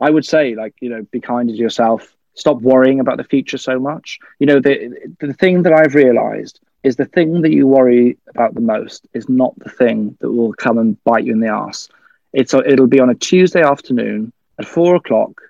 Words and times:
I 0.00 0.10
would 0.10 0.24
say, 0.24 0.54
like, 0.54 0.74
you 0.80 0.88
know, 0.88 1.02
be 1.10 1.20
kind 1.20 1.48
to 1.48 1.54
yourself. 1.54 2.14
Stop 2.34 2.60
worrying 2.62 3.00
about 3.00 3.18
the 3.18 3.24
future 3.24 3.58
so 3.58 3.78
much. 3.78 4.18
You 4.38 4.46
know, 4.46 4.60
the 4.60 4.94
the 5.20 5.34
thing 5.34 5.62
that 5.64 5.72
I've 5.72 5.94
realized 5.94 6.60
is 6.82 6.96
the 6.96 7.04
thing 7.04 7.42
that 7.42 7.52
you 7.52 7.66
worry 7.66 8.16
about 8.28 8.54
the 8.54 8.60
most 8.60 9.06
is 9.12 9.28
not 9.28 9.52
the 9.58 9.68
thing 9.68 10.16
that 10.20 10.30
will 10.30 10.54
come 10.54 10.78
and 10.78 11.02
bite 11.04 11.24
you 11.24 11.32
in 11.32 11.40
the 11.40 11.48
ass. 11.48 11.88
It's 12.32 12.54
a, 12.54 12.58
it'll 12.58 12.86
be 12.86 13.00
on 13.00 13.10
a 13.10 13.14
Tuesday 13.14 13.62
afternoon 13.62 14.32
at 14.58 14.66
four 14.66 14.94
o'clock 14.94 15.42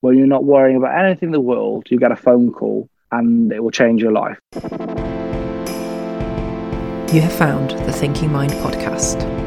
when 0.00 0.16
you're 0.16 0.26
not 0.26 0.44
worrying 0.44 0.76
about 0.76 0.96
anything 1.04 1.28
in 1.28 1.32
the 1.32 1.40
world. 1.40 1.86
You 1.90 1.98
get 1.98 2.12
a 2.12 2.16
phone 2.16 2.52
call 2.52 2.88
and 3.10 3.50
it 3.50 3.62
will 3.62 3.70
change 3.70 4.02
your 4.02 4.12
life. 4.12 4.38
You 7.12 7.20
have 7.22 7.32
found 7.32 7.70
the 7.70 7.92
Thinking 7.92 8.30
Mind 8.30 8.52
podcast. 8.52 9.45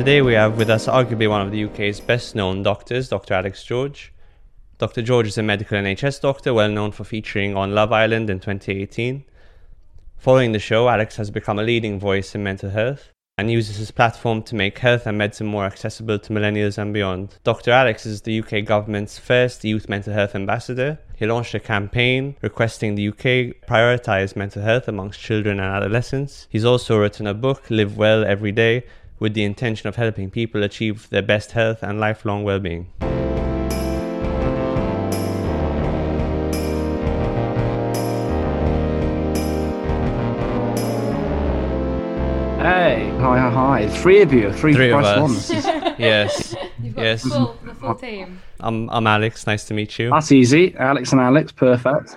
Today 0.00 0.22
we 0.22 0.32
have 0.32 0.56
with 0.56 0.70
us 0.70 0.86
arguably 0.86 1.28
one 1.28 1.42
of 1.42 1.52
the 1.52 1.64
UK's 1.64 2.00
best 2.00 2.34
known 2.34 2.62
doctors, 2.62 3.10
Dr. 3.10 3.34
Alex 3.34 3.62
George. 3.62 4.14
Dr. 4.78 5.02
George 5.02 5.26
is 5.26 5.36
a 5.36 5.42
medical 5.42 5.76
NHS 5.76 6.22
doctor, 6.22 6.54
well 6.54 6.70
known 6.70 6.90
for 6.90 7.04
featuring 7.04 7.54
on 7.54 7.74
Love 7.74 7.92
Island 7.92 8.30
in 8.30 8.40
2018. 8.40 9.24
Following 10.16 10.52
the 10.52 10.58
show, 10.58 10.88
Alex 10.88 11.16
has 11.16 11.30
become 11.30 11.58
a 11.58 11.62
leading 11.62 12.00
voice 12.00 12.34
in 12.34 12.42
mental 12.42 12.70
health 12.70 13.12
and 13.36 13.50
uses 13.50 13.76
his 13.76 13.90
platform 13.90 14.42
to 14.44 14.54
make 14.54 14.78
health 14.78 15.06
and 15.06 15.18
medicine 15.18 15.46
more 15.46 15.66
accessible 15.66 16.18
to 16.18 16.32
millennials 16.32 16.78
and 16.78 16.94
beyond. 16.94 17.38
Dr. 17.44 17.70
Alex 17.70 18.06
is 18.06 18.22
the 18.22 18.40
UK 18.40 18.64
government's 18.64 19.18
first 19.18 19.64
youth 19.64 19.86
mental 19.86 20.14
health 20.14 20.34
ambassador. 20.34 20.98
He 21.16 21.26
launched 21.26 21.54
a 21.54 21.60
campaign 21.60 22.36
requesting 22.40 22.94
the 22.94 23.08
UK 23.08 23.66
prioritise 23.68 24.34
mental 24.34 24.62
health 24.62 24.88
amongst 24.88 25.20
children 25.20 25.60
and 25.60 25.74
adolescents. 25.74 26.48
He's 26.50 26.64
also 26.64 26.98
written 26.98 27.26
a 27.26 27.34
book, 27.34 27.68
Live 27.68 27.98
Well 27.98 28.24
Every 28.24 28.52
Day, 28.52 28.84
with 29.20 29.34
the 29.34 29.44
intention 29.44 29.88
of 29.88 29.96
helping 29.96 30.30
people 30.30 30.64
achieve 30.64 31.08
their 31.10 31.22
best 31.22 31.52
health 31.52 31.82
and 31.82 32.00
lifelong 32.00 32.42
well-being. 32.42 32.88
Hey, 42.60 43.08
hi, 43.18 43.38
hi, 43.38 43.50
hi. 43.50 43.88
Three 43.88 44.20
of 44.20 44.34
you, 44.34 44.52
three, 44.52 44.74
Three 44.74 44.90
of 44.90 45.02
us. 45.02 45.18
ones. 45.18 45.50
yes, 45.98 46.54
You've 46.82 46.94
got 46.94 47.02
yes. 47.02 47.22
the, 47.22 47.30
full, 47.30 47.58
the 47.64 47.74
full 47.74 47.90
uh, 47.90 47.94
team. 47.94 48.42
I'm, 48.60 48.90
I'm 48.90 49.06
Alex. 49.06 49.46
Nice 49.46 49.64
to 49.66 49.74
meet 49.74 49.98
you. 49.98 50.10
That's 50.10 50.30
easy. 50.30 50.74
Alex 50.76 51.12
and 51.12 51.22
Alex, 51.22 51.52
perfect. 51.52 52.16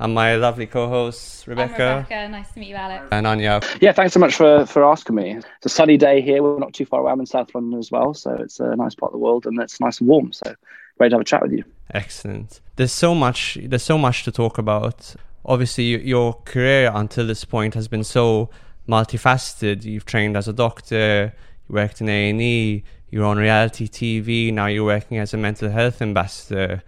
And 0.00 0.14
my 0.14 0.36
lovely 0.36 0.66
co-hosts 0.66 1.44
I'm 1.46 1.50
Rebecca, 1.50 2.06
Rebecca. 2.08 2.28
Nice 2.30 2.50
to 2.52 2.58
meet 2.60 2.70
you, 2.70 2.74
Alex. 2.74 3.04
and 3.12 3.26
Anya. 3.26 3.60
Yeah, 3.82 3.92
thanks 3.92 4.14
so 4.14 4.20
much 4.20 4.34
for, 4.34 4.64
for 4.64 4.82
asking 4.82 5.14
me. 5.14 5.36
It's 5.36 5.66
a 5.66 5.68
sunny 5.68 5.98
day 5.98 6.22
here. 6.22 6.42
We're 6.42 6.58
not 6.58 6.72
too 6.72 6.86
far 6.86 7.00
away. 7.00 7.12
I'm 7.12 7.20
in 7.20 7.26
South 7.26 7.54
London 7.54 7.78
as 7.78 7.90
well, 7.90 8.14
so 8.14 8.32
it's 8.32 8.60
a 8.60 8.74
nice 8.76 8.94
part 8.94 9.10
of 9.10 9.12
the 9.12 9.18
world 9.18 9.44
and 9.44 9.60
it's 9.60 9.78
nice 9.78 10.00
and 10.00 10.08
warm. 10.08 10.32
So 10.32 10.54
great 10.96 11.10
to 11.10 11.16
have 11.16 11.20
a 11.20 11.24
chat 11.24 11.42
with 11.42 11.52
you. 11.52 11.64
Excellent. 11.92 12.60
There's 12.76 12.92
so 12.92 13.14
much. 13.14 13.58
There's 13.62 13.82
so 13.82 13.98
much 13.98 14.24
to 14.24 14.32
talk 14.32 14.56
about. 14.56 15.14
Obviously, 15.44 16.02
your 16.02 16.32
career 16.44 16.90
until 16.94 17.26
this 17.26 17.44
point 17.44 17.74
has 17.74 17.86
been 17.86 18.04
so 18.04 18.48
multifaceted. 18.88 19.84
You've 19.84 20.06
trained 20.06 20.34
as 20.34 20.48
a 20.48 20.52
doctor. 20.54 21.34
You 21.68 21.74
worked 21.74 22.00
in 22.00 22.08
A 22.08 22.30
and 22.30 22.40
E. 22.40 22.84
You're 23.10 23.26
on 23.26 23.36
reality 23.36 23.86
TV. 23.86 24.50
Now 24.52 24.66
you're 24.66 24.84
working 24.84 25.18
as 25.18 25.34
a 25.34 25.36
mental 25.36 25.68
health 25.68 26.00
ambassador. 26.00 26.82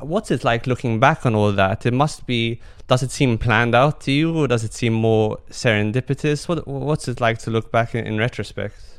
What's 0.00 0.30
it 0.30 0.44
like 0.44 0.66
looking 0.66 1.00
back 1.00 1.26
on 1.26 1.34
all 1.34 1.52
that? 1.52 1.84
It 1.84 1.92
must 1.92 2.26
be. 2.26 2.60
Does 2.86 3.02
it 3.02 3.10
seem 3.10 3.38
planned 3.38 3.74
out 3.74 4.00
to 4.02 4.12
you, 4.12 4.36
or 4.36 4.46
does 4.46 4.62
it 4.62 4.72
seem 4.72 4.92
more 4.92 5.38
serendipitous? 5.50 6.48
What 6.48 6.66
What's 6.66 7.08
it 7.08 7.20
like 7.20 7.38
to 7.38 7.50
look 7.50 7.72
back 7.72 7.94
in, 7.94 8.06
in 8.06 8.18
retrospect? 8.18 8.98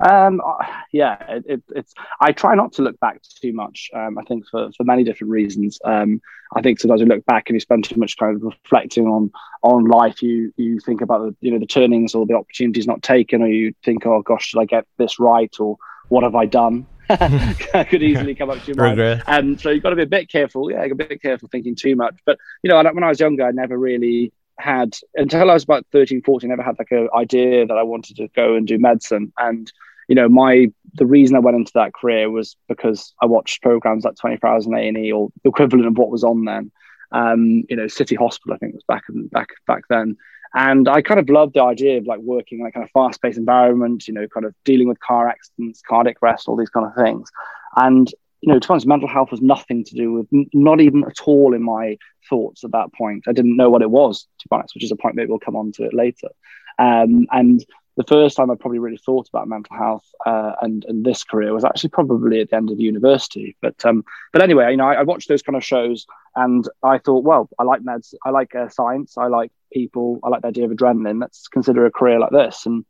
Um, 0.00 0.42
uh, 0.44 0.64
yeah, 0.92 1.16
it, 1.28 1.44
it, 1.48 1.62
it's. 1.74 1.94
I 2.20 2.32
try 2.32 2.54
not 2.54 2.74
to 2.74 2.82
look 2.82 3.00
back 3.00 3.22
too 3.22 3.54
much. 3.54 3.90
Um, 3.94 4.18
I 4.18 4.22
think 4.22 4.44
for, 4.50 4.70
for 4.76 4.84
many 4.84 5.04
different 5.04 5.30
reasons. 5.30 5.78
Um, 5.84 6.20
I 6.54 6.60
think 6.60 6.78
sometimes 6.78 7.00
you 7.00 7.06
look 7.06 7.24
back 7.24 7.48
and 7.48 7.56
you 7.56 7.60
spend 7.60 7.84
too 7.84 7.98
much 7.98 8.16
kind 8.18 8.36
of 8.36 8.42
reflecting 8.42 9.06
on 9.06 9.32
on 9.62 9.86
life. 9.86 10.22
You 10.22 10.52
you 10.56 10.78
think 10.80 11.00
about 11.00 11.22
the 11.22 11.36
you 11.40 11.50
know 11.50 11.58
the 11.58 11.66
turnings 11.66 12.14
or 12.14 12.26
the 12.26 12.34
opportunities 12.34 12.86
not 12.86 13.02
taken, 13.02 13.40
or 13.40 13.48
you 13.48 13.74
think, 13.82 14.04
oh 14.04 14.20
gosh, 14.20 14.48
should 14.48 14.60
I 14.60 14.66
get 14.66 14.86
this 14.98 15.18
right, 15.18 15.54
or 15.58 15.78
what 16.08 16.22
have 16.22 16.34
I 16.34 16.44
done? 16.44 16.86
Could 17.08 18.02
easily 18.02 18.34
come 18.34 18.50
up 18.50 18.60
to 18.60 18.66
your 18.66 18.76
mind. 18.76 18.98
Um, 19.26 19.58
so 19.58 19.70
you've 19.70 19.82
got 19.82 19.90
to 19.90 19.96
be 19.96 20.02
a 20.02 20.06
bit 20.06 20.30
careful. 20.30 20.70
Yeah, 20.70 20.84
a 20.84 20.94
bit 20.94 21.22
careful 21.22 21.48
thinking 21.48 21.74
too 21.74 21.96
much. 21.96 22.16
But 22.24 22.38
you 22.62 22.70
know, 22.70 22.82
when 22.82 23.04
I 23.04 23.08
was 23.08 23.20
younger, 23.20 23.46
I 23.46 23.52
never 23.52 23.78
really 23.78 24.32
had 24.58 24.96
until 25.14 25.50
I 25.50 25.54
was 25.54 25.64
about 25.64 25.86
13, 25.92 26.22
14, 26.22 26.50
I 26.50 26.52
never 26.52 26.62
had 26.62 26.78
like 26.78 26.90
an 26.90 27.08
idea 27.14 27.66
that 27.66 27.76
I 27.76 27.82
wanted 27.82 28.16
to 28.16 28.28
go 28.28 28.54
and 28.54 28.66
do 28.66 28.78
medicine. 28.78 29.32
And 29.38 29.70
you 30.08 30.14
know, 30.14 30.28
my 30.28 30.68
the 30.94 31.06
reason 31.06 31.36
I 31.36 31.40
went 31.40 31.56
into 31.56 31.72
that 31.74 31.94
career 31.94 32.30
was 32.30 32.56
because 32.68 33.14
I 33.20 33.26
watched 33.26 33.62
programs 33.62 34.04
like 34.04 34.16
24 34.16 34.50
Hours 34.50 34.66
on 34.66 34.74
A 34.74 34.88
and 34.88 34.98
E 34.98 35.12
or 35.12 35.30
the 35.42 35.50
equivalent 35.50 35.86
of 35.86 35.98
what 35.98 36.10
was 36.10 36.24
on 36.24 36.44
then. 36.44 36.70
Um, 37.12 37.64
you 37.68 37.76
know, 37.76 37.86
City 37.86 38.14
Hospital, 38.14 38.54
I 38.54 38.58
think 38.58 38.74
was 38.74 38.84
back 38.84 39.04
back 39.30 39.48
back 39.66 39.84
then. 39.88 40.16
And 40.54 40.88
I 40.88 41.02
kind 41.02 41.20
of 41.20 41.28
loved 41.28 41.54
the 41.54 41.62
idea 41.62 41.98
of 41.98 42.06
like 42.06 42.20
working 42.20 42.58
in 42.58 42.64
like 42.64 42.74
kind 42.74 42.84
of 42.84 42.90
fast 42.90 43.20
paced 43.20 43.38
environment, 43.38 44.08
you 44.08 44.14
know, 44.14 44.26
kind 44.28 44.46
of 44.46 44.54
dealing 44.64 44.88
with 44.88 45.00
car 45.00 45.28
accidents, 45.28 45.82
cardiac 45.86 46.16
arrest, 46.22 46.48
all 46.48 46.56
these 46.56 46.70
kind 46.70 46.86
of 46.86 46.94
things. 46.94 47.30
And, 47.76 48.10
you 48.40 48.52
know, 48.52 48.58
to 48.58 48.66
be 48.66 48.72
honest, 48.72 48.86
mental 48.86 49.08
health 49.08 49.30
was 49.30 49.42
nothing 49.42 49.84
to 49.84 49.94
do 49.94 50.12
with, 50.12 50.28
not 50.52 50.80
even 50.80 51.04
at 51.04 51.20
all 51.26 51.54
in 51.54 51.62
my 51.62 51.98
thoughts 52.28 52.64
at 52.64 52.72
that 52.72 52.92
point. 52.92 53.24
I 53.28 53.32
didn't 53.32 53.56
know 53.56 53.70
what 53.70 53.82
it 53.82 53.90
was, 53.90 54.26
to 54.40 54.48
be 54.48 54.56
honest, 54.56 54.74
which 54.74 54.84
is 54.84 54.92
a 54.92 54.96
point 54.96 55.16
maybe 55.16 55.28
we'll 55.28 55.38
come 55.38 55.56
on 55.56 55.72
to 55.72 55.84
it 55.84 55.94
later. 55.94 56.28
Um, 56.78 57.26
and 57.30 57.64
the 57.96 58.04
first 58.04 58.36
time 58.36 58.50
I 58.50 58.56
probably 58.56 58.78
really 58.78 58.98
thought 58.98 59.28
about 59.28 59.48
mental 59.48 59.76
health 59.76 60.04
uh, 60.26 60.52
and, 60.60 60.84
and 60.86 61.04
this 61.04 61.24
career 61.24 61.54
was 61.54 61.64
actually 61.64 61.90
probably 61.90 62.40
at 62.40 62.50
the 62.50 62.56
end 62.56 62.70
of 62.70 62.78
university. 62.78 63.56
But 63.62 63.84
um, 63.84 64.04
but 64.32 64.42
anyway, 64.42 64.70
you 64.70 64.76
know, 64.76 64.86
I, 64.86 64.94
I 64.94 65.02
watched 65.02 65.28
those 65.28 65.42
kind 65.42 65.56
of 65.56 65.64
shows 65.64 66.06
and 66.34 66.68
I 66.82 66.98
thought, 66.98 67.24
well, 67.24 67.48
I 67.58 67.62
like 67.62 67.80
meds, 67.80 68.14
I 68.24 68.30
like 68.30 68.54
uh, 68.54 68.68
science, 68.68 69.16
I 69.16 69.28
like 69.28 69.50
people, 69.72 70.20
I 70.22 70.28
like 70.28 70.42
the 70.42 70.48
idea 70.48 70.66
of 70.66 70.70
adrenaline. 70.70 71.20
Let's 71.20 71.48
consider 71.48 71.86
a 71.86 71.90
career 71.90 72.20
like 72.20 72.32
this. 72.32 72.66
And 72.66 72.84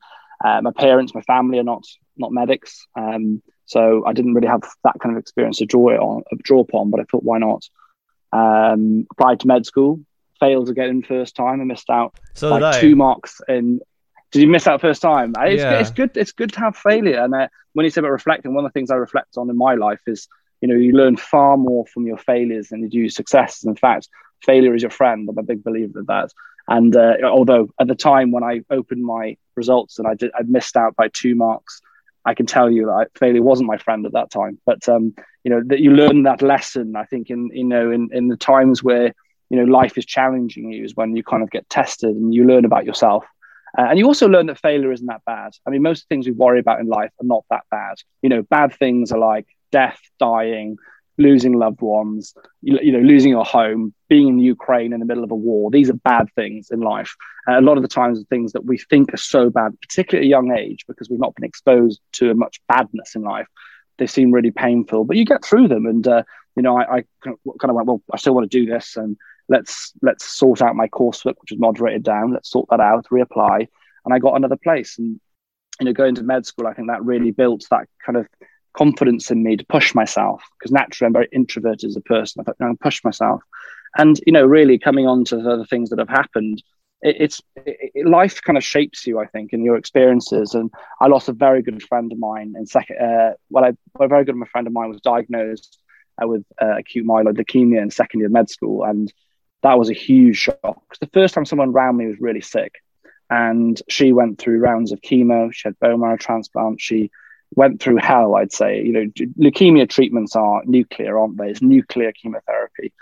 uh, 0.44 0.60
my 0.62 0.72
parents, 0.72 1.14
my 1.14 1.22
family 1.22 1.58
are 1.58 1.64
not 1.64 1.84
not 2.16 2.32
medics, 2.32 2.86
um, 2.98 3.42
so 3.66 4.04
I 4.06 4.12
didn't 4.12 4.34
really 4.34 4.48
have 4.48 4.62
that 4.84 4.96
kind 5.00 5.14
of 5.14 5.20
experience 5.20 5.58
to 5.58 5.66
draw 5.66 5.90
it 5.90 6.00
on, 6.00 6.22
draw 6.42 6.60
upon. 6.60 6.90
But 6.90 7.00
I 7.00 7.04
thought, 7.04 7.22
why 7.22 7.38
not? 7.38 7.64
Um, 8.32 9.06
applied 9.12 9.40
to 9.40 9.46
med 9.46 9.66
school, 9.66 10.00
failed 10.40 10.66
to 10.66 10.74
get 10.74 10.88
in 10.88 11.02
first 11.02 11.36
time, 11.36 11.60
and 11.60 11.68
missed 11.68 11.90
out 11.90 12.18
So 12.34 12.48
like 12.48 12.80
two 12.80 12.96
marks 12.96 13.40
in. 13.48 13.80
Did 14.36 14.42
you 14.42 14.48
miss 14.48 14.66
out 14.66 14.82
first 14.82 15.00
time? 15.00 15.32
It's, 15.38 15.62
Yeah. 15.62 15.78
it's 15.80 15.90
good. 15.90 16.10
It's 16.14 16.32
good 16.32 16.52
to 16.52 16.60
have 16.60 16.76
failure. 16.76 17.20
And 17.24 17.34
uh, 17.34 17.48
when 17.72 17.84
you 17.84 17.90
say 17.90 18.00
about 18.00 18.10
reflecting, 18.10 18.52
one 18.52 18.66
of 18.66 18.70
the 18.70 18.78
things 18.78 18.90
I 18.90 18.96
reflect 18.96 19.38
on 19.38 19.48
in 19.48 19.56
my 19.56 19.74
life 19.76 20.02
is, 20.06 20.28
you 20.60 20.68
know, 20.68 20.74
you 20.74 20.92
learn 20.92 21.16
far 21.16 21.56
more 21.56 21.86
from 21.86 22.06
your 22.06 22.18
failures 22.18 22.68
than 22.68 22.82
you 22.82 22.90
do 22.90 23.08
successes. 23.08 23.64
In 23.64 23.76
fact, 23.76 24.10
failure 24.44 24.74
is 24.74 24.82
your 24.82 24.90
friend. 24.90 25.26
I'm 25.26 25.38
a 25.38 25.42
big 25.42 25.64
believer 25.64 26.00
of 26.00 26.06
that. 26.08 26.32
And 26.68 26.94
uh, 26.94 27.14
although 27.24 27.70
at 27.80 27.86
the 27.86 27.94
time 27.94 28.30
when 28.30 28.44
I 28.44 28.60
opened 28.70 29.04
my 29.04 29.38
results 29.54 29.98
and 29.98 30.06
I 30.06 30.14
did, 30.14 30.32
I 30.34 30.42
missed 30.42 30.76
out 30.76 30.96
by 30.96 31.08
two 31.08 31.34
marks, 31.34 31.80
I 32.26 32.34
can 32.34 32.44
tell 32.44 32.70
you 32.70 32.86
that 32.86 32.92
I, 32.92 33.04
failure 33.18 33.42
wasn't 33.42 33.68
my 33.68 33.78
friend 33.78 34.04
at 34.04 34.12
that 34.12 34.30
time. 34.30 34.58
But 34.66 34.86
um, 34.86 35.14
you 35.44 35.50
know 35.50 35.62
that 35.66 35.80
you 35.80 35.92
learn 35.92 36.24
that 36.24 36.42
lesson. 36.42 36.94
I 36.94 37.04
think 37.04 37.30
in 37.30 37.50
you 37.54 37.64
know 37.64 37.90
in 37.90 38.10
in 38.12 38.28
the 38.28 38.36
times 38.36 38.82
where 38.82 39.14
you 39.48 39.56
know 39.56 39.64
life 39.64 39.96
is 39.96 40.04
challenging 40.04 40.72
you 40.72 40.84
is 40.84 40.94
when 40.94 41.16
you 41.16 41.22
kind 41.22 41.42
of 41.42 41.50
get 41.50 41.70
tested 41.70 42.14
and 42.16 42.34
you 42.34 42.44
learn 42.44 42.64
about 42.66 42.84
yourself. 42.84 43.24
Uh, 43.78 43.88
and 43.90 43.98
you 43.98 44.06
also 44.06 44.26
learn 44.28 44.46
that 44.46 44.58
failure 44.58 44.92
isn't 44.92 45.06
that 45.06 45.22
bad. 45.26 45.52
I 45.66 45.70
mean, 45.70 45.82
most 45.82 46.08
things 46.08 46.26
we 46.26 46.32
worry 46.32 46.58
about 46.58 46.80
in 46.80 46.86
life 46.86 47.10
are 47.20 47.26
not 47.26 47.44
that 47.50 47.64
bad. 47.70 47.96
You 48.22 48.30
know, 48.30 48.42
bad 48.42 48.72
things 48.74 49.12
are 49.12 49.18
like 49.18 49.46
death, 49.70 50.00
dying, 50.18 50.76
losing 51.18 51.52
loved 51.54 51.80
ones, 51.80 52.34
you, 52.62 52.78
you 52.82 52.92
know, 52.92 53.00
losing 53.00 53.30
your 53.30 53.44
home, 53.44 53.94
being 54.08 54.28
in 54.28 54.38
Ukraine 54.38 54.92
in 54.92 55.00
the 55.00 55.06
middle 55.06 55.24
of 55.24 55.30
a 55.30 55.36
war. 55.36 55.70
These 55.70 55.90
are 55.90 55.94
bad 55.94 56.28
things 56.34 56.68
in 56.70 56.80
life. 56.80 57.14
Uh, 57.48 57.58
a 57.58 57.62
lot 57.62 57.76
of 57.76 57.82
the 57.82 57.88
times, 57.88 58.18
the 58.18 58.26
things 58.26 58.52
that 58.52 58.64
we 58.64 58.78
think 58.78 59.12
are 59.12 59.18
so 59.18 59.50
bad, 59.50 59.78
particularly 59.80 60.26
at 60.26 60.28
a 60.28 60.30
young 60.30 60.56
age, 60.56 60.84
because 60.86 61.08
we've 61.08 61.20
not 61.20 61.34
been 61.34 61.44
exposed 61.44 62.00
to 62.12 62.34
much 62.34 62.60
badness 62.68 63.14
in 63.14 63.22
life, 63.22 63.46
they 63.98 64.06
seem 64.06 64.30
really 64.30 64.50
painful. 64.50 65.04
But 65.04 65.16
you 65.16 65.24
get 65.24 65.44
through 65.44 65.68
them, 65.68 65.86
and 65.86 66.06
uh, 66.06 66.22
you 66.54 66.62
know, 66.62 66.78
I, 66.78 66.98
I 66.98 67.04
kind 67.24 67.36
of 67.44 67.74
went, 67.74 67.86
well, 67.86 68.02
I 68.12 68.18
still 68.18 68.34
want 68.34 68.50
to 68.50 68.58
do 68.58 68.70
this, 68.70 68.96
and 68.96 69.16
let's 69.48 69.92
let's 70.02 70.24
sort 70.24 70.62
out 70.62 70.76
my 70.76 70.88
coursework, 70.88 71.34
which 71.40 71.52
is 71.52 71.58
moderated 71.58 72.02
down. 72.02 72.32
Let's 72.32 72.50
sort 72.50 72.68
that 72.70 72.80
out, 72.80 73.06
reapply, 73.12 73.66
and 74.04 74.14
I 74.14 74.18
got 74.18 74.36
another 74.36 74.56
place. 74.56 74.98
And 74.98 75.20
you 75.80 75.86
know, 75.86 75.92
going 75.92 76.14
to 76.16 76.22
med 76.22 76.46
school, 76.46 76.66
I 76.66 76.74
think 76.74 76.88
that 76.88 77.04
really 77.04 77.30
built 77.30 77.66
that 77.70 77.86
kind 78.04 78.16
of 78.16 78.26
confidence 78.76 79.30
in 79.30 79.42
me 79.42 79.56
to 79.56 79.64
push 79.66 79.94
myself 79.94 80.42
because 80.58 80.70
naturally 80.72 81.06
I'm 81.06 81.12
very 81.12 81.28
introverted 81.32 81.88
as 81.88 81.96
a 81.96 82.00
person. 82.00 82.40
I 82.40 82.44
thought, 82.44 82.56
I'm 82.60 82.76
push 82.76 83.02
myself, 83.04 83.42
and 83.96 84.18
you 84.26 84.32
know, 84.32 84.44
really 84.44 84.78
coming 84.78 85.06
on 85.06 85.24
to 85.26 85.36
the 85.36 85.50
other 85.50 85.64
things 85.64 85.90
that 85.90 85.98
have 85.98 86.08
happened. 86.08 86.62
It, 87.02 87.16
it's 87.20 87.42
it, 87.56 87.92
it- 87.94 88.06
life 88.06 88.40
kind 88.42 88.56
of 88.56 88.64
shapes 88.64 89.06
you, 89.06 89.18
I 89.18 89.26
think, 89.26 89.52
in 89.52 89.64
your 89.64 89.76
experiences. 89.76 90.54
And 90.54 90.70
I 91.00 91.06
lost 91.08 91.28
a 91.28 91.32
very 91.32 91.62
good 91.62 91.82
friend 91.82 92.12
of 92.12 92.18
mine 92.18 92.54
in 92.56 92.66
second. 92.66 92.96
Uh, 92.98 93.32
well, 93.50 93.64
I, 93.64 93.72
a 94.02 94.08
very 94.08 94.24
good 94.24 94.36
friend 94.50 94.66
of 94.66 94.72
mine 94.72 94.88
was 94.90 95.00
diagnosed 95.00 95.78
uh, 96.22 96.26
with 96.28 96.44
uh, 96.60 96.76
acute 96.78 97.06
myeloid 97.06 97.36
leukemia 97.36 97.82
in 97.82 97.90
second 97.90 98.20
year 98.20 98.26
of 98.26 98.32
med 98.32 98.48
school, 98.50 98.84
and 98.84 99.12
that 99.62 99.78
was 99.78 99.90
a 99.90 99.94
huge 99.94 100.36
shock. 100.36 100.58
'Cause 100.62 100.98
the 101.00 101.10
first 101.12 101.34
time 101.34 101.44
someone 101.44 101.70
around 101.70 101.96
me 101.96 102.06
was 102.06 102.20
really 102.20 102.40
sick, 102.40 102.74
and 103.30 103.80
she 103.88 104.12
went 104.12 104.38
through 104.38 104.60
rounds 104.60 104.92
of 104.92 105.00
chemo. 105.00 105.52
She 105.52 105.68
had 105.68 105.78
bone 105.78 106.00
marrow 106.00 106.16
transplant. 106.16 106.80
She 106.80 107.10
went 107.54 107.80
through 107.80 107.96
hell, 107.96 108.36
I'd 108.36 108.52
say. 108.52 108.82
You 108.82 108.92
know, 108.92 109.06
leukemia 109.38 109.88
treatments 109.88 110.36
are 110.36 110.62
nuclear, 110.64 111.18
aren't 111.18 111.36
they? 111.36 111.50
It's 111.50 111.62
nuclear 111.62 112.12
chemotherapy. 112.12 112.92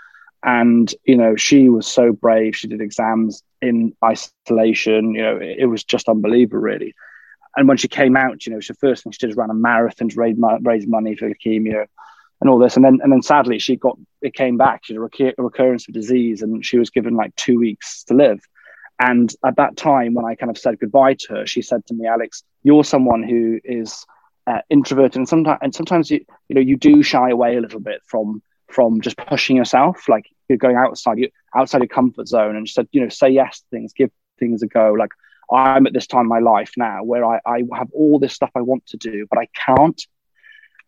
And, 0.43 0.93
you 1.03 1.17
know, 1.17 1.35
she 1.35 1.69
was 1.69 1.87
so 1.87 2.11
brave. 2.11 2.55
She 2.55 2.67
did 2.67 2.79
exams 2.79 3.43
in 3.61 3.95
isolation. 4.03 5.15
You 5.15 5.21
know, 5.23 5.37
it, 5.37 5.57
it 5.59 5.65
was 5.65 5.83
just 5.83 6.07
unbelievable, 6.07 6.59
really. 6.59 6.93
And 7.57 7.67
when 7.67 7.77
she 7.77 7.87
came 7.87 8.15
out, 8.15 8.45
you 8.45 8.53
know, 8.53 8.59
she 8.59 8.73
first 8.73 9.03
thing 9.03 9.11
she 9.11 9.19
did 9.19 9.27
was 9.27 9.37
ran 9.37 9.49
a 9.49 9.55
marathon 9.55 10.09
to 10.09 10.19
raise, 10.19 10.35
raise 10.61 10.85
money 10.85 11.15
for 11.15 11.29
leukemia 11.29 11.87
and 12.41 12.49
all 12.49 12.59
this. 12.59 12.75
And 12.75 12.85
then, 12.85 12.99
and 13.01 13.11
then 13.11 13.21
sadly, 13.21 13.59
she 13.59 13.75
got, 13.75 13.97
it 14.21 14.33
came 14.33 14.57
back. 14.57 14.81
She 14.83 14.93
had 14.93 14.97
a, 14.97 15.01
recur- 15.01 15.33
a 15.37 15.43
recurrence 15.43 15.87
of 15.87 15.93
disease 15.93 16.41
and 16.41 16.65
she 16.65 16.77
was 16.77 16.89
given 16.89 17.15
like 17.15 17.35
two 17.35 17.59
weeks 17.59 18.03
to 18.05 18.13
live. 18.13 18.39
And 18.99 19.33
at 19.45 19.57
that 19.57 19.75
time, 19.75 20.13
when 20.13 20.25
I 20.25 20.35
kind 20.35 20.49
of 20.49 20.57
said 20.57 20.79
goodbye 20.79 21.15
to 21.15 21.33
her, 21.33 21.45
she 21.45 21.61
said 21.61 21.85
to 21.87 21.93
me, 21.93 22.07
Alex, 22.07 22.43
you're 22.63 22.83
someone 22.83 23.23
who 23.23 23.59
is 23.63 24.05
uh, 24.47 24.61
introverted, 24.69 25.17
and 25.17 25.27
sometimes 25.27 25.59
and 25.61 25.73
sometimes 25.73 26.09
you 26.09 26.23
you 26.49 26.55
know 26.55 26.61
you 26.61 26.77
do 26.77 27.01
shy 27.03 27.29
away 27.29 27.57
a 27.57 27.61
little 27.61 27.79
bit 27.79 28.01
from 28.05 28.41
from 28.67 29.01
just 29.01 29.17
pushing 29.17 29.55
yourself, 29.55 30.07
like 30.07 30.27
you're 30.47 30.57
going 30.57 30.75
outside 30.75 31.17
you 31.17 31.29
outside 31.55 31.79
your 31.79 31.87
comfort 31.87 32.27
zone, 32.27 32.55
and 32.55 32.67
she 32.67 32.73
said, 32.73 32.87
you 32.91 33.01
know, 33.01 33.09
say 33.09 33.29
yes 33.29 33.59
to 33.59 33.65
things, 33.71 33.93
give 33.93 34.11
things 34.39 34.61
a 34.61 34.67
go. 34.67 34.93
Like 34.93 35.11
I'm 35.51 35.87
at 35.87 35.93
this 35.93 36.07
time 36.07 36.21
in 36.21 36.27
my 36.27 36.39
life 36.39 36.73
now 36.77 37.03
where 37.03 37.25
I, 37.25 37.39
I 37.45 37.63
have 37.73 37.89
all 37.93 38.19
this 38.19 38.33
stuff 38.33 38.51
I 38.55 38.61
want 38.61 38.85
to 38.87 38.97
do, 38.97 39.27
but 39.29 39.39
I 39.39 39.47
can't. 39.53 40.01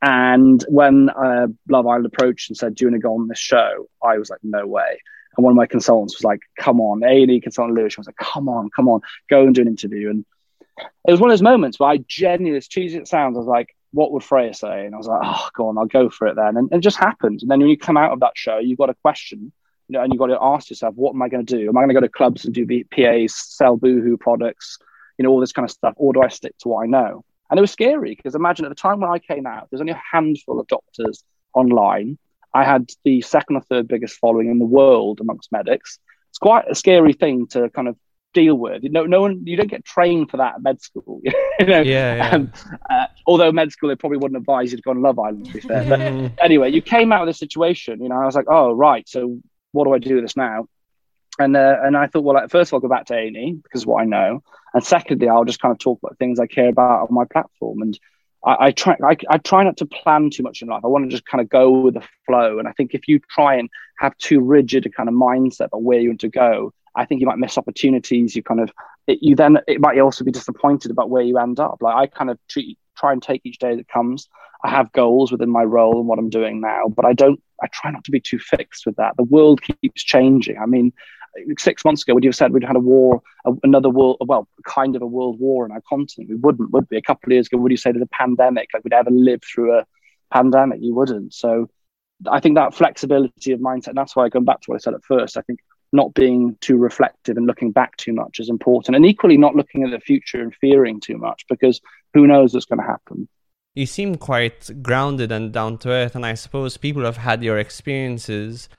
And 0.01 0.63
when 0.69 1.09
uh, 1.09 1.47
Love 1.67 1.87
Island 1.87 2.05
approached 2.05 2.49
and 2.49 2.57
said, 2.57 2.75
"Do 2.75 2.85
you 2.85 2.91
want 2.91 3.01
to 3.01 3.07
go 3.07 3.15
on 3.15 3.27
this 3.27 3.39
show?" 3.39 3.87
I 4.03 4.17
was 4.17 4.29
like, 4.29 4.39
"No 4.43 4.67
way." 4.67 4.99
And 5.35 5.43
one 5.43 5.51
of 5.51 5.57
my 5.57 5.65
consultants 5.65 6.17
was 6.17 6.23
like, 6.23 6.41
"Come 6.59 6.79
on, 6.79 7.03
A 7.03 7.23
and 7.23 7.31
E 7.31 7.41
consultant 7.41 7.77
Lewis 7.77 7.95
I 7.97 8.01
was 8.01 8.07
like, 8.07 8.17
"Come 8.17 8.47
on, 8.47 8.69
come 8.69 8.89
on, 8.89 9.01
go 9.29 9.43
and 9.43 9.55
do 9.55 9.61
an 9.61 9.67
interview." 9.67 10.09
And 10.09 10.25
it 11.07 11.11
was 11.11 11.19
one 11.19 11.29
of 11.29 11.33
those 11.33 11.41
moments 11.41 11.79
where 11.79 11.89
I 11.89 11.97
genuinely, 12.07 12.57
as 12.57 12.67
cheesy 12.67 12.97
it 12.97 13.07
sounds, 13.07 13.37
I 13.37 13.39
was 13.39 13.47
like, 13.47 13.75
"What 13.91 14.11
would 14.11 14.23
Freya 14.23 14.53
say?" 14.53 14.85
And 14.85 14.93
I 14.93 14.97
was 14.97 15.07
like, 15.07 15.21
"Oh, 15.23 15.49
go 15.55 15.69
on, 15.69 15.77
I'll 15.79 15.85
go 15.85 16.09
for 16.09 16.27
it 16.27 16.35
then." 16.35 16.57
And, 16.57 16.71
and 16.71 16.79
it 16.79 16.81
just 16.81 16.97
happened. 16.97 17.41
And 17.41 17.49
then 17.49 17.59
when 17.59 17.69
you 17.69 17.77
come 17.77 17.97
out 17.97 18.11
of 18.11 18.19
that 18.19 18.33
show, 18.37 18.59
you've 18.59 18.77
got 18.77 18.91
a 18.91 18.95
question, 19.01 19.51
you 19.87 19.93
know, 19.93 20.03
and 20.03 20.13
you've 20.13 20.19
got 20.19 20.27
to 20.27 20.37
ask 20.39 20.69
yourself, 20.69 20.93
"What 20.95 21.15
am 21.15 21.21
I 21.23 21.29
going 21.29 21.45
to 21.45 21.57
do? 21.57 21.69
Am 21.69 21.77
I 21.77 21.81
going 21.81 21.89
to 21.89 21.95
go 21.95 22.01
to 22.01 22.09
clubs 22.09 22.45
and 22.45 22.53
do 22.53 22.67
PAs, 22.91 23.33
sell 23.33 23.77
Boohoo 23.77 24.17
products, 24.17 24.77
you 25.17 25.23
know, 25.23 25.29
all 25.29 25.39
this 25.39 25.53
kind 25.53 25.65
of 25.65 25.71
stuff, 25.71 25.95
or 25.97 26.13
do 26.13 26.21
I 26.21 26.27
stick 26.27 26.55
to 26.59 26.67
what 26.67 26.83
I 26.83 26.85
know?" 26.85 27.23
And 27.49 27.57
it 27.57 27.61
was 27.61 27.71
scary 27.71 28.15
because 28.15 28.35
imagine 28.35 28.65
at 28.65 28.69
the 28.69 28.75
time 28.75 28.99
when 28.99 29.09
I 29.09 29.19
came 29.19 29.45
out, 29.45 29.67
there's 29.69 29.81
only 29.81 29.93
a 29.93 30.01
handful 30.11 30.59
of 30.59 30.67
doctors 30.67 31.23
online 31.53 32.17
I 32.57 32.63
had 32.63 32.89
the 33.03 33.21
second 33.21 33.57
or 33.57 33.61
third 33.61 33.87
biggest 33.87 34.17
following 34.17 34.49
in 34.49 34.57
the 34.57 34.65
world 34.65 35.19
amongst 35.21 35.51
medics. 35.51 35.99
It's 36.29 36.39
quite 36.39 36.65
a 36.67 36.73
scary 36.73 37.13
thing 37.13 37.45
to 37.47 37.69
kind 37.69 37.87
of 37.87 37.95
deal 38.33 38.55
with. 38.55 38.83
You 38.83 38.89
know, 38.89 39.05
no 39.05 39.21
one, 39.21 39.43
you 39.45 39.55
don't 39.55 39.69
get 39.69 39.85
trained 39.85 40.31
for 40.31 40.37
that 40.37 40.55
at 40.55 40.63
med 40.63 40.81
school. 40.81 41.21
you 41.59 41.65
know? 41.65 41.81
Yeah. 41.81 42.15
yeah. 42.15 42.29
Um, 42.29 42.51
uh, 42.89 43.07
although 43.27 43.51
med 43.51 43.71
school, 43.71 43.89
they 43.89 43.95
probably 43.95 44.17
wouldn't 44.17 44.39
advise 44.39 44.71
you 44.71 44.77
to 44.77 44.83
go 44.83 44.91
on 44.91 45.01
Love 45.01 45.19
Island. 45.19 45.45
To 45.45 45.53
be 45.53 45.59
fair. 45.59 45.85
But 45.87 46.31
anyway, 46.43 46.71
you 46.71 46.81
came 46.81 47.11
out 47.11 47.21
of 47.21 47.27
this 47.27 47.37
situation. 47.37 48.01
You 48.01 48.09
know, 48.09 48.15
I 48.15 48.25
was 48.25 48.35
like, 48.35 48.47
oh 48.47 48.73
right, 48.73 49.07
so 49.07 49.39
what 49.71 49.85
do 49.85 49.93
I 49.93 49.99
do 49.99 50.15
with 50.15 50.23
this 50.23 50.37
now? 50.37 50.67
And 51.39 51.55
uh, 51.55 51.77
and 51.83 51.95
I 51.95 52.07
thought, 52.07 52.23
well, 52.23 52.35
like, 52.35 52.49
first 52.49 52.69
of 52.69 52.73
all, 52.73 52.77
I'll 52.77 52.89
go 52.89 52.95
back 52.95 53.05
to 53.07 53.15
A 53.15 53.27
and 53.27 53.37
E 53.37 53.59
because 53.63 53.85
what 53.85 54.01
I 54.01 54.05
know, 54.05 54.41
and 54.73 54.83
secondly, 54.83 55.29
I'll 55.29 55.45
just 55.45 55.61
kind 55.61 55.71
of 55.71 55.79
talk 55.79 55.99
about 56.01 56.17
things 56.17 56.39
I 56.39 56.47
care 56.47 56.69
about 56.69 57.07
on 57.07 57.13
my 57.13 57.25
platform 57.25 57.81
and 57.81 57.99
I, 58.45 58.67
I 58.67 58.71
try 58.71 58.95
I, 59.03 59.15
I, 59.29 59.37
try 59.37 59.63
not 59.63 59.77
to 59.77 59.85
plan 59.85 60.29
too 60.29 60.43
much 60.43 60.61
in 60.61 60.67
life. 60.67 60.81
I 60.83 60.87
want 60.87 61.05
to 61.05 61.11
just 61.11 61.25
kind 61.25 61.41
of 61.41 61.49
go 61.49 61.81
with 61.81 61.95
the 61.95 62.07
flow. 62.25 62.59
And 62.59 62.67
I 62.67 62.71
think 62.71 62.93
if 62.93 63.07
you 63.07 63.19
try 63.29 63.55
and 63.55 63.69
have 63.99 64.17
too 64.17 64.39
rigid 64.39 64.85
a 64.85 64.89
kind 64.89 65.09
of 65.09 65.15
mindset 65.15 65.65
about 65.65 65.83
where 65.83 65.99
you 65.99 66.09
want 66.09 66.21
to 66.21 66.29
go, 66.29 66.73
I 66.95 67.05
think 67.05 67.21
you 67.21 67.27
might 67.27 67.37
miss 67.37 67.57
opportunities. 67.57 68.35
You 68.35 68.43
kind 68.43 68.59
of 68.59 68.71
it, 69.05 69.19
you 69.21 69.35
then 69.35 69.59
it 69.67 69.79
might 69.79 69.99
also 69.99 70.23
be 70.23 70.31
disappointed 70.31 70.91
about 70.91 71.09
where 71.09 71.23
you 71.23 71.37
end 71.37 71.59
up. 71.59 71.77
Like 71.81 71.95
I 71.95 72.07
kind 72.07 72.29
of 72.29 72.39
treat, 72.47 72.77
try 72.97 73.11
and 73.11 73.21
take 73.21 73.41
each 73.43 73.59
day 73.59 73.75
that 73.75 73.87
comes. 73.87 74.27
I 74.63 74.69
have 74.69 74.91
goals 74.91 75.31
within 75.31 75.49
my 75.49 75.63
role 75.63 75.99
and 75.99 76.07
what 76.07 76.17
I'm 76.17 76.31
doing 76.31 76.61
now, 76.61 76.87
but 76.87 77.05
I 77.05 77.13
don't. 77.13 77.41
I 77.61 77.67
try 77.67 77.89
not 77.91 78.03
to 78.03 78.11
be 78.11 78.19
too 78.19 78.39
fixed 78.39 78.85
with 78.85 78.95
that. 78.97 79.17
The 79.17 79.23
world 79.23 79.61
keeps 79.61 80.03
changing. 80.03 80.57
I 80.57 80.67
mean, 80.67 80.93
six 81.57 81.85
months 81.85 82.03
ago, 82.03 82.13
would 82.13 82.23
you 82.23 82.29
have 82.29 82.35
said 82.35 82.51
we'd 82.51 82.63
had 82.63 82.75
a 82.75 82.79
war, 82.79 83.21
another 83.63 83.89
world, 83.89 84.17
well, 84.21 84.47
kind 84.65 84.95
of 84.95 85.01
a 85.01 85.07
world 85.07 85.39
war 85.39 85.65
in 85.65 85.71
our 85.71 85.81
continent? 85.87 86.29
We 86.29 86.35
wouldn't, 86.35 86.71
would 86.71 86.87
we? 86.89 86.97
A 86.97 87.01
couple 87.01 87.29
of 87.29 87.33
years 87.33 87.47
ago, 87.47 87.57
would 87.57 87.71
you 87.71 87.77
say 87.77 87.91
there's 87.91 88.01
a 88.01 88.07
pandemic, 88.07 88.69
like 88.73 88.83
we'd 88.83 88.93
ever 88.93 89.11
live 89.11 89.41
through 89.43 89.77
a 89.77 89.85
pandemic? 90.33 90.79
You 90.81 90.95
wouldn't. 90.95 91.33
So 91.33 91.69
I 92.29 92.39
think 92.39 92.55
that 92.55 92.73
flexibility 92.73 93.51
of 93.51 93.59
mindset, 93.59 93.89
and 93.89 93.97
that's 93.97 94.15
why 94.15 94.25
I 94.25 94.29
go 94.29 94.39
back 94.39 94.61
to 94.61 94.71
what 94.71 94.75
I 94.75 94.79
said 94.79 94.93
at 94.93 95.03
first. 95.03 95.37
I 95.37 95.41
think 95.41 95.59
not 95.93 96.13
being 96.13 96.57
too 96.59 96.77
reflective 96.77 97.37
and 97.37 97.47
looking 97.47 97.71
back 97.71 97.95
too 97.97 98.13
much 98.13 98.39
is 98.39 98.49
important. 98.49 98.95
And 98.95 99.05
equally, 99.05 99.37
not 99.37 99.55
looking 99.55 99.83
at 99.83 99.91
the 99.91 99.99
future 99.99 100.41
and 100.41 100.53
fearing 100.55 100.99
too 100.99 101.17
much 101.17 101.45
because 101.47 101.79
who 102.13 102.27
knows 102.27 102.53
what's 102.53 102.65
going 102.65 102.79
to 102.79 102.85
happen. 102.85 103.27
You 103.73 103.85
seem 103.85 104.15
quite 104.15 104.81
grounded 104.81 105.31
and 105.31 105.53
down 105.53 105.77
to 105.79 105.89
earth, 105.89 106.15
and 106.15 106.25
I 106.25 106.33
suppose 106.33 106.77
people 106.77 107.03
have 107.03 107.17
had 107.17 107.43
your 107.43 107.59
experiences 107.59 108.69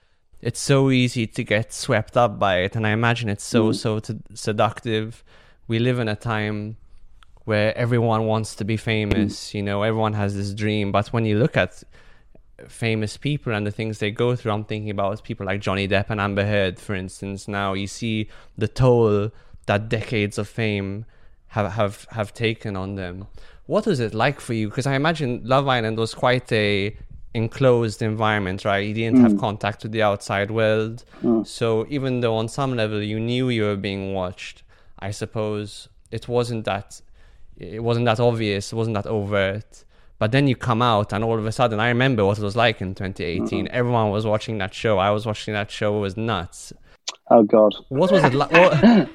it's 0.41 0.61
so 0.61 0.91
easy 0.91 1.27
to 1.27 1.43
get 1.43 1.73
swept 1.73 2.17
up 2.17 2.39
by 2.39 2.59
it 2.59 2.77
and 2.77 2.87
i 2.87 2.91
imagine 2.91 3.29
it's 3.29 3.45
so 3.45 3.71
mm. 3.71 3.75
so 3.75 3.99
t- 3.99 4.17
seductive. 4.35 5.25
We 5.67 5.79
live 5.79 5.99
in 5.99 6.09
a 6.09 6.17
time 6.17 6.79
where 7.45 7.77
everyone 7.77 8.25
wants 8.27 8.55
to 8.57 8.65
be 8.65 8.77
famous 8.77 9.55
you 9.55 9.63
know 9.63 9.83
everyone 9.83 10.15
has 10.15 10.35
this 10.35 10.55
dream 10.55 10.93
but 10.93 11.09
when 11.09 11.25
you 11.25 11.39
look 11.39 11.57
at 11.57 11.83
famous 12.67 13.17
people 13.17 13.55
and 13.55 13.67
the 13.67 13.71
things 13.71 13.99
they 13.99 14.11
go 14.11 14.35
through 14.35 14.51
i'm 14.51 14.65
thinking 14.65 14.91
about 14.91 15.23
people 15.23 15.47
like 15.47 15.61
johnny 15.61 15.87
depp 15.87 16.11
and 16.11 16.21
amber 16.21 16.45
heard 16.45 16.79
for 16.79 16.95
instance. 16.95 17.47
Now 17.47 17.75
you 17.75 17.87
see 17.87 18.29
the 18.57 18.69
toll 18.69 19.31
that 19.67 19.89
decades 19.89 20.39
of 20.39 20.49
fame 20.49 21.05
have 21.49 21.73
have 21.73 22.07
have 22.11 22.35
taken 22.35 22.77
on 22.77 22.97
them. 22.97 23.27
What 23.67 23.87
was 23.87 24.01
it 24.01 24.15
like 24.15 24.41
for 24.41 24.55
you? 24.55 24.69
Because 24.69 24.87
i 24.87 24.95
imagine 24.95 25.43
love 25.45 25.69
island 25.69 25.99
was 25.99 26.15
quite 26.15 26.51
a 26.53 26.97
enclosed 27.35 28.03
environment, 28.03 28.65
right? 28.65 28.87
You 28.87 28.95
didn't 28.95 29.19
mm. 29.19 29.23
have 29.23 29.39
contact 29.39 29.83
with 29.83 29.93
the 29.93 30.03
outside 30.03 30.51
world. 30.51 31.05
Mm. 31.23 31.47
So 31.47 31.87
even 31.89 32.21
though 32.21 32.37
on 32.37 32.49
some 32.49 32.77
level 32.77 33.03
you 33.03 33.21
knew 33.21 33.49
you 33.49 33.65
were 33.65 33.77
being 33.77 34.15
watched, 34.15 34.63
I 34.99 35.11
suppose 35.11 35.89
it 36.11 36.29
wasn't 36.29 36.65
that 36.65 37.01
it 37.57 37.83
wasn't 37.83 38.07
that 38.07 38.21
obvious, 38.21 38.73
it 38.73 38.77
wasn't 38.77 38.95
that 38.95 39.07
overt. 39.07 39.85
But 40.19 40.33
then 40.33 40.49
you 40.49 40.57
come 40.57 40.83
out 40.83 41.13
and 41.13 41.23
all 41.23 41.39
of 41.39 41.47
a 41.47 41.53
sudden 41.53 41.81
I 41.81 41.89
remember 41.89 42.25
what 42.25 42.39
it 42.39 42.45
was 42.45 42.57
like 42.57 42.81
in 42.81 42.95
2018. 42.95 43.67
Mm-hmm. 43.67 43.77
Everyone 43.77 44.11
was 44.11 44.27
watching 44.27 44.59
that 44.59 44.75
show. 44.75 44.99
I 44.99 45.11
was 45.11 45.27
watching 45.27 45.55
that 45.55 45.71
show. 45.71 45.97
It 45.99 46.01
was 46.01 46.17
nuts. 46.17 46.73
Oh 47.31 47.43
god. 47.43 47.75
What 47.89 48.11
was 48.11 48.25
it 48.25 48.35
like? 48.35 48.53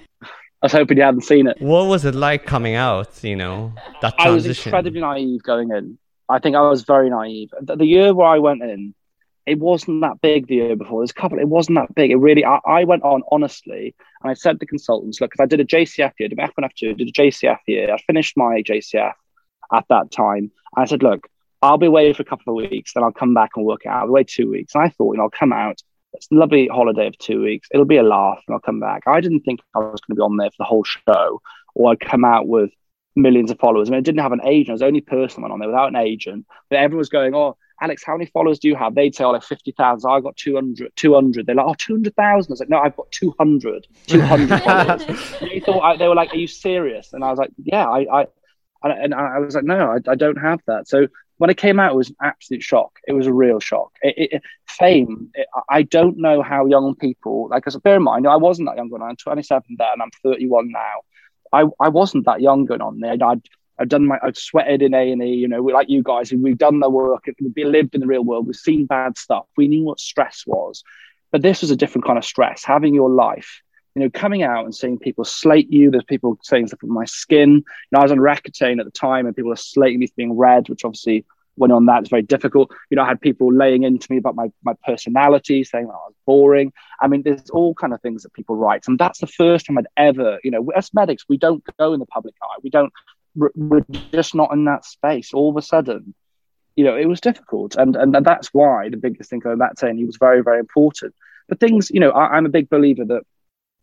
I 0.63 0.67
was 0.67 0.71
hoping 0.71 0.97
you 0.97 1.03
hadn't 1.03 1.23
seen 1.23 1.47
it. 1.47 1.57
What 1.59 1.87
was 1.87 2.05
it 2.05 2.15
like 2.15 2.45
coming 2.45 2.75
out? 2.75 3.21
You 3.21 3.35
know 3.35 3.73
that 4.01 4.17
transition. 4.17 4.25
I 4.25 4.31
was 4.31 4.65
incredibly 4.65 5.01
naive 5.01 5.43
going 5.43 5.71
in. 5.71 5.97
I 6.29 6.39
think 6.39 6.55
I 6.55 6.61
was 6.61 6.83
very 6.83 7.09
naive. 7.09 7.51
The, 7.61 7.75
the, 7.75 7.85
year 7.85 8.13
where 8.13 8.27
I 8.27 8.39
went 8.39 8.63
in, 8.63 8.93
it 9.45 9.59
wasn't 9.59 10.01
that 10.01 10.21
big 10.21 10.47
the 10.47 10.55
year 10.55 10.75
before. 10.75 11.01
There's 11.01 11.11
a 11.11 11.15
couple, 11.15 11.39
it 11.39 11.47
wasn't 11.47 11.77
that 11.77 11.93
big. 11.95 12.11
It 12.11 12.15
really, 12.15 12.45
I, 12.45 12.59
I 12.65 12.83
went 12.85 13.03
on 13.03 13.23
honestly, 13.31 13.93
and 14.21 14.31
I 14.31 14.33
said 14.33 14.59
to 14.59 14.65
consultants, 14.65 15.19
look, 15.19 15.31
because 15.31 15.43
I 15.43 15.47
did 15.47 15.59
a 15.59 15.65
JCF 15.65 16.13
year, 16.19 16.29
did 16.29 16.37
F1, 16.37 16.51
F2, 16.59 16.97
did 16.97 17.09
a 17.09 17.11
JCF 17.11 17.59
year. 17.67 17.93
I 17.93 17.97
finished 18.07 18.37
my 18.37 18.61
JCF 18.61 19.13
at 19.73 19.85
that 19.89 20.11
time. 20.11 20.51
I 20.75 20.85
said, 20.85 21.03
look, 21.03 21.27
I'll 21.61 21.77
be 21.77 21.87
away 21.87 22.11
for 22.13 22.23
a 22.23 22.25
couple 22.25 22.57
of 22.57 22.69
weeks, 22.69 22.93
then 22.93 23.03
I'll 23.03 23.11
come 23.11 23.33
back 23.33 23.51
and 23.55 23.65
work 23.65 23.81
it 23.85 23.89
out. 23.89 24.01
I'll 24.01 24.07
be 24.07 24.11
away 24.11 24.23
two 24.23 24.49
weeks. 24.49 24.75
And 24.75 24.83
I 24.83 24.89
thought, 24.89 25.13
you 25.13 25.17
know, 25.17 25.23
I'll 25.23 25.29
come 25.29 25.53
out. 25.53 25.81
It's 26.13 26.27
a 26.31 26.35
lovely 26.35 26.67
holiday 26.67 27.07
of 27.07 27.17
two 27.17 27.41
weeks. 27.41 27.67
It'll 27.71 27.85
be 27.85 27.97
a 27.97 28.03
laugh 28.03 28.39
and 28.47 28.53
I'll 28.53 28.59
come 28.59 28.79
back. 28.79 29.03
I 29.07 29.19
didn't 29.19 29.41
think 29.41 29.61
I 29.75 29.79
was 29.79 30.01
going 30.01 30.15
to 30.15 30.15
be 30.15 30.21
on 30.21 30.37
there 30.37 30.51
for 30.51 30.57
the 30.59 30.65
whole 30.65 30.83
show 30.83 31.41
or 31.73 31.91
I'd 31.91 31.99
come 31.99 32.23
out 32.23 32.47
with 32.47 32.69
millions 33.15 33.51
of 33.51 33.59
followers. 33.59 33.89
I 33.89 33.91
mean, 33.91 33.99
I 33.99 34.01
didn't 34.01 34.21
have 34.21 34.31
an 34.31 34.45
agent. 34.45 34.69
I 34.69 34.73
was 34.73 34.79
the 34.81 34.87
only 34.87 35.01
person 35.01 35.41
went 35.41 35.53
on 35.53 35.59
there 35.59 35.69
without 35.69 35.89
an 35.89 35.95
agent. 35.95 36.45
But 36.69 36.79
everyone 36.79 36.99
was 36.99 37.09
going, 37.09 37.35
oh, 37.35 37.57
Alex, 37.81 38.03
how 38.03 38.15
many 38.15 38.27
followers 38.27 38.59
do 38.59 38.67
you 38.67 38.75
have? 38.75 38.95
They'd 38.95 39.13
say, 39.13 39.23
oh, 39.23 39.31
like 39.31 39.43
50,000. 39.43 40.09
I 40.09 40.19
got 40.21 40.37
200. 40.37 40.93
200. 40.95 41.45
They're 41.45 41.55
like, 41.55 41.65
oh, 41.65 41.75
200,000. 41.77 42.23
I 42.23 42.35
was 42.35 42.59
like, 42.59 42.69
no, 42.69 42.79
I've 42.79 42.95
got 42.95 43.11
200. 43.11 43.87
200 44.07 44.59
followers. 44.63 45.39
They 45.41 45.59
thought, 45.59 45.99
they 45.99 46.07
were 46.07 46.15
like, 46.15 46.33
are 46.33 46.37
you 46.37 46.47
serious? 46.47 47.13
And 47.13 47.23
I 47.23 47.29
was 47.29 47.39
like, 47.39 47.51
yeah, 47.57 47.87
I, 47.87 48.21
I 48.21 48.27
and 48.83 49.13
I 49.13 49.39
was 49.39 49.55
like, 49.55 49.63
no, 49.63 49.91
I, 49.91 50.11
I 50.11 50.15
don't 50.15 50.37
have 50.37 50.59
that. 50.67 50.87
So 50.87 51.07
when 51.37 51.49
it 51.49 51.57
came 51.57 51.79
out, 51.79 51.91
it 51.91 51.95
was 51.95 52.09
an 52.09 52.15
absolute 52.21 52.63
shock. 52.63 52.99
It 53.07 53.13
was 53.13 53.27
a 53.27 53.33
real 53.33 53.59
shock. 53.59 53.91
It, 54.01 54.33
it, 54.33 54.41
fame. 54.67 55.29
It, 55.33 55.47
I 55.69 55.83
don't 55.83 56.17
know 56.17 56.41
how 56.41 56.65
young 56.65 56.95
people, 56.95 57.47
like, 57.49 57.65
a 57.67 57.79
bear 57.79 57.95
in 57.95 58.03
mind, 58.03 58.27
I 58.27 58.35
wasn't 58.35 58.67
that 58.69 58.77
young 58.77 58.89
when 58.89 59.01
I'm 59.01 59.15
27 59.15 59.75
then, 59.77 59.87
and 59.93 60.01
I'm 60.01 60.11
31 60.21 60.69
now. 60.71 61.01
I, 61.53 61.65
I 61.79 61.89
wasn't 61.89 62.25
that 62.25 62.41
young 62.41 62.65
going 62.65 62.81
on 62.81 62.99
there. 62.99 63.11
I'd, 63.11 63.47
I'd 63.79 63.89
done 63.89 64.07
my, 64.07 64.17
I'd 64.21 64.37
sweated 64.37 64.81
in 64.81 64.93
A 64.93 65.11
and 65.11 65.23
E. 65.23 65.35
You 65.35 65.47
know, 65.47 65.61
like 65.61 65.89
you 65.89 66.03
guys, 66.03 66.33
we've 66.33 66.57
done 66.57 66.79
the 66.79 66.89
work. 66.89 67.25
We've 67.39 67.67
lived 67.67 67.95
in 67.95 68.01
the 68.01 68.07
real 68.07 68.23
world. 68.23 68.47
We've 68.47 68.55
seen 68.55 68.85
bad 68.85 69.17
stuff. 69.17 69.45
We 69.55 69.67
knew 69.67 69.83
what 69.83 69.99
stress 69.99 70.43
was, 70.45 70.83
but 71.31 71.41
this 71.41 71.61
was 71.61 71.71
a 71.71 71.75
different 71.75 72.05
kind 72.05 72.17
of 72.17 72.25
stress. 72.25 72.63
Having 72.63 72.95
your 72.95 73.09
life, 73.09 73.61
you 73.95 74.01
know, 74.01 74.09
coming 74.09 74.41
out 74.43 74.65
and 74.65 74.73
seeing 74.73 74.97
people 74.97 75.23
slate 75.23 75.71
you. 75.71 75.91
There's 75.91 76.03
people 76.03 76.37
saying 76.41 76.67
stuff 76.67 76.83
on 76.83 76.91
my 76.91 77.05
skin. 77.05 77.51
You 77.51 77.63
know, 77.91 77.99
I 77.99 78.03
was 78.03 78.11
on 78.11 78.17
Accutane 78.17 78.79
at 78.79 78.85
the 78.85 78.91
time, 78.91 79.27
and 79.27 79.35
people 79.35 79.53
are 79.53 79.57
slating 79.57 79.99
me 79.99 80.07
for 80.07 80.13
being 80.17 80.37
red, 80.37 80.69
which 80.69 80.83
obviously 80.83 81.25
went 81.55 81.73
on 81.73 81.85
that. 81.85 82.01
It's 82.01 82.09
very 82.09 82.21
difficult. 82.21 82.71
You 82.89 82.95
know, 82.95 83.03
I 83.03 83.07
had 83.07 83.21
people 83.21 83.53
laying 83.53 83.83
into 83.83 84.11
me 84.11 84.17
about 84.17 84.35
my, 84.35 84.51
my 84.63 84.73
personality, 84.85 85.63
saying 85.63 85.85
I 85.85 85.93
was 85.93 86.13
boring. 86.25 86.73
I 87.01 87.07
mean, 87.07 87.23
there's 87.23 87.49
all 87.49 87.73
kind 87.73 87.93
of 87.93 88.01
things 88.01 88.23
that 88.23 88.33
people 88.33 88.55
write. 88.55 88.87
And 88.87 88.97
that's 88.97 89.19
the 89.19 89.27
first 89.27 89.65
time 89.65 89.77
I'd 89.77 89.87
ever, 89.97 90.39
you 90.43 90.51
know, 90.51 90.71
as 90.75 90.93
medics, 90.93 91.25
we 91.29 91.37
don't 91.37 91.63
go 91.77 91.93
in 91.93 91.99
the 91.99 92.05
public 92.05 92.35
eye. 92.41 92.57
We 92.63 92.69
don't, 92.69 92.91
we're 93.35 93.85
just 94.11 94.35
not 94.35 94.51
in 94.53 94.65
that 94.65 94.85
space. 94.85 95.33
All 95.33 95.49
of 95.49 95.57
a 95.57 95.61
sudden, 95.61 96.13
you 96.75 96.83
know, 96.83 96.95
it 96.95 97.05
was 97.05 97.21
difficult. 97.21 97.75
And, 97.75 97.95
and 97.95 98.13
that's 98.25 98.49
why 98.53 98.89
the 98.89 98.97
biggest 98.97 99.29
thing 99.29 99.39
going 99.39 99.57
back 99.57 99.71
to 99.71 99.77
saying 99.77 99.97
he 99.97 100.05
was 100.05 100.17
very, 100.17 100.41
very 100.41 100.59
important. 100.59 101.13
But 101.47 101.59
things, 101.59 101.91
you 101.91 101.99
know, 101.99 102.11
I, 102.11 102.35
I'm 102.35 102.45
a 102.45 102.49
big 102.49 102.69
believer 102.69 103.05
that 103.05 103.23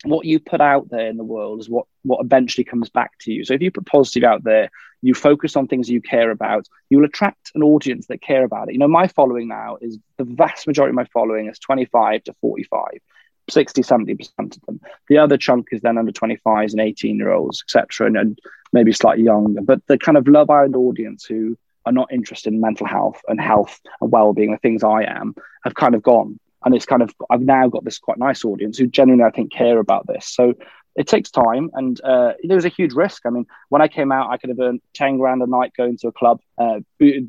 what 0.05 0.25
you 0.25 0.41
put 0.41 0.61
out 0.61 0.89
there 0.89 1.09
in 1.09 1.17
the 1.17 1.25
world 1.25 1.61
is 1.61 1.69
what 1.69 1.87
what 2.03 2.25
eventually 2.25 2.65
comes 2.65 2.89
back 2.89 3.13
to 3.21 3.33
you. 3.33 3.45
So 3.45 3.55
if 3.55 3.61
you 3.61 3.71
put 3.71 3.85
positive 3.85 4.25
out 4.25 4.43
there, 4.43 4.71
you 5.03 5.15
focus 5.15 5.57
on 5.57 5.67
things 5.67 5.91
you 5.91 6.01
care 6.01 6.31
about, 6.31 6.67
you 6.89 6.99
will 6.99 7.05
attract 7.05 7.51
an 7.55 7.63
audience 7.63 8.07
that 8.07 8.23
care 8.23 8.45
about 8.45 8.69
it. 8.69 8.73
You 8.73 8.79
know, 8.79 8.89
my 8.89 9.07
following 9.07 9.49
now 9.49 9.77
is 9.81 9.99
the 10.17 10.25
vast 10.25 10.67
majority 10.67 10.91
of 10.91 10.97
my 10.97 11.05
following 11.13 11.49
is 11.49 11.59
25 11.59 12.25
to 12.25 12.35
45. 12.41 13.01
60 13.49 13.83
70% 13.83 14.31
of 14.39 14.61
them 14.67 14.81
the 15.09 15.19
other 15.19 15.37
chunk 15.37 15.69
is 15.73 15.81
then 15.81 15.99
under 15.99 16.13
25s 16.13 16.71
and 16.71 16.81
18 16.81 17.17
year 17.17 17.33
olds 17.33 17.65
etc 17.65 18.07
and, 18.07 18.17
and 18.17 18.39
maybe 18.73 18.93
slightly 18.93 19.25
younger 19.25 19.61
but 19.61 19.85
the 19.89 19.99
kind 19.99 20.17
of 20.17 20.29
love 20.29 20.51
island 20.51 20.77
audience 20.77 21.25
who 21.25 21.59
are 21.85 21.91
not 21.91 22.13
interested 22.13 22.53
in 22.53 22.61
mental 22.61 22.87
health 22.87 23.21
and 23.27 23.41
health 23.41 23.81
and 24.01 24.13
well-being 24.13 24.53
the 24.53 24.59
things 24.59 24.85
i 24.85 25.03
am 25.03 25.35
have 25.65 25.75
kind 25.75 25.97
of 25.97 26.03
gone 26.03 26.39
and 26.65 26.75
it's 26.75 26.87
kind 26.87 27.03
of 27.03 27.15
I've 27.31 27.41
now 27.41 27.69
got 27.69 27.85
this 27.85 27.99
quite 27.99 28.19
nice 28.19 28.45
audience 28.45 28.79
who 28.79 28.87
genuinely 28.87 29.25
I 29.25 29.31
think 29.31 29.53
care 29.53 29.79
about 29.79 30.07
this. 30.07 30.27
So 30.29 30.55
it 30.97 31.07
takes 31.07 31.31
time, 31.31 31.71
and 31.75 32.01
uh, 32.03 32.33
there 32.43 32.57
was 32.57 32.65
a 32.65 32.69
huge 32.69 32.93
risk. 32.93 33.23
I 33.25 33.31
mean, 33.31 33.47
when 33.69 33.81
I 33.81 33.89
came 33.89 34.11
out, 34.11 34.31
I 34.31 34.37
could 34.37 34.51
have 34.51 34.59
earned 34.59 34.81
ten 34.93 35.19
grand 35.19 35.41
a 35.43 35.47
night 35.47 35.73
going 35.77 35.97
to 35.99 36.09
a 36.09 36.13
club, 36.13 36.41
uh, 36.59 36.81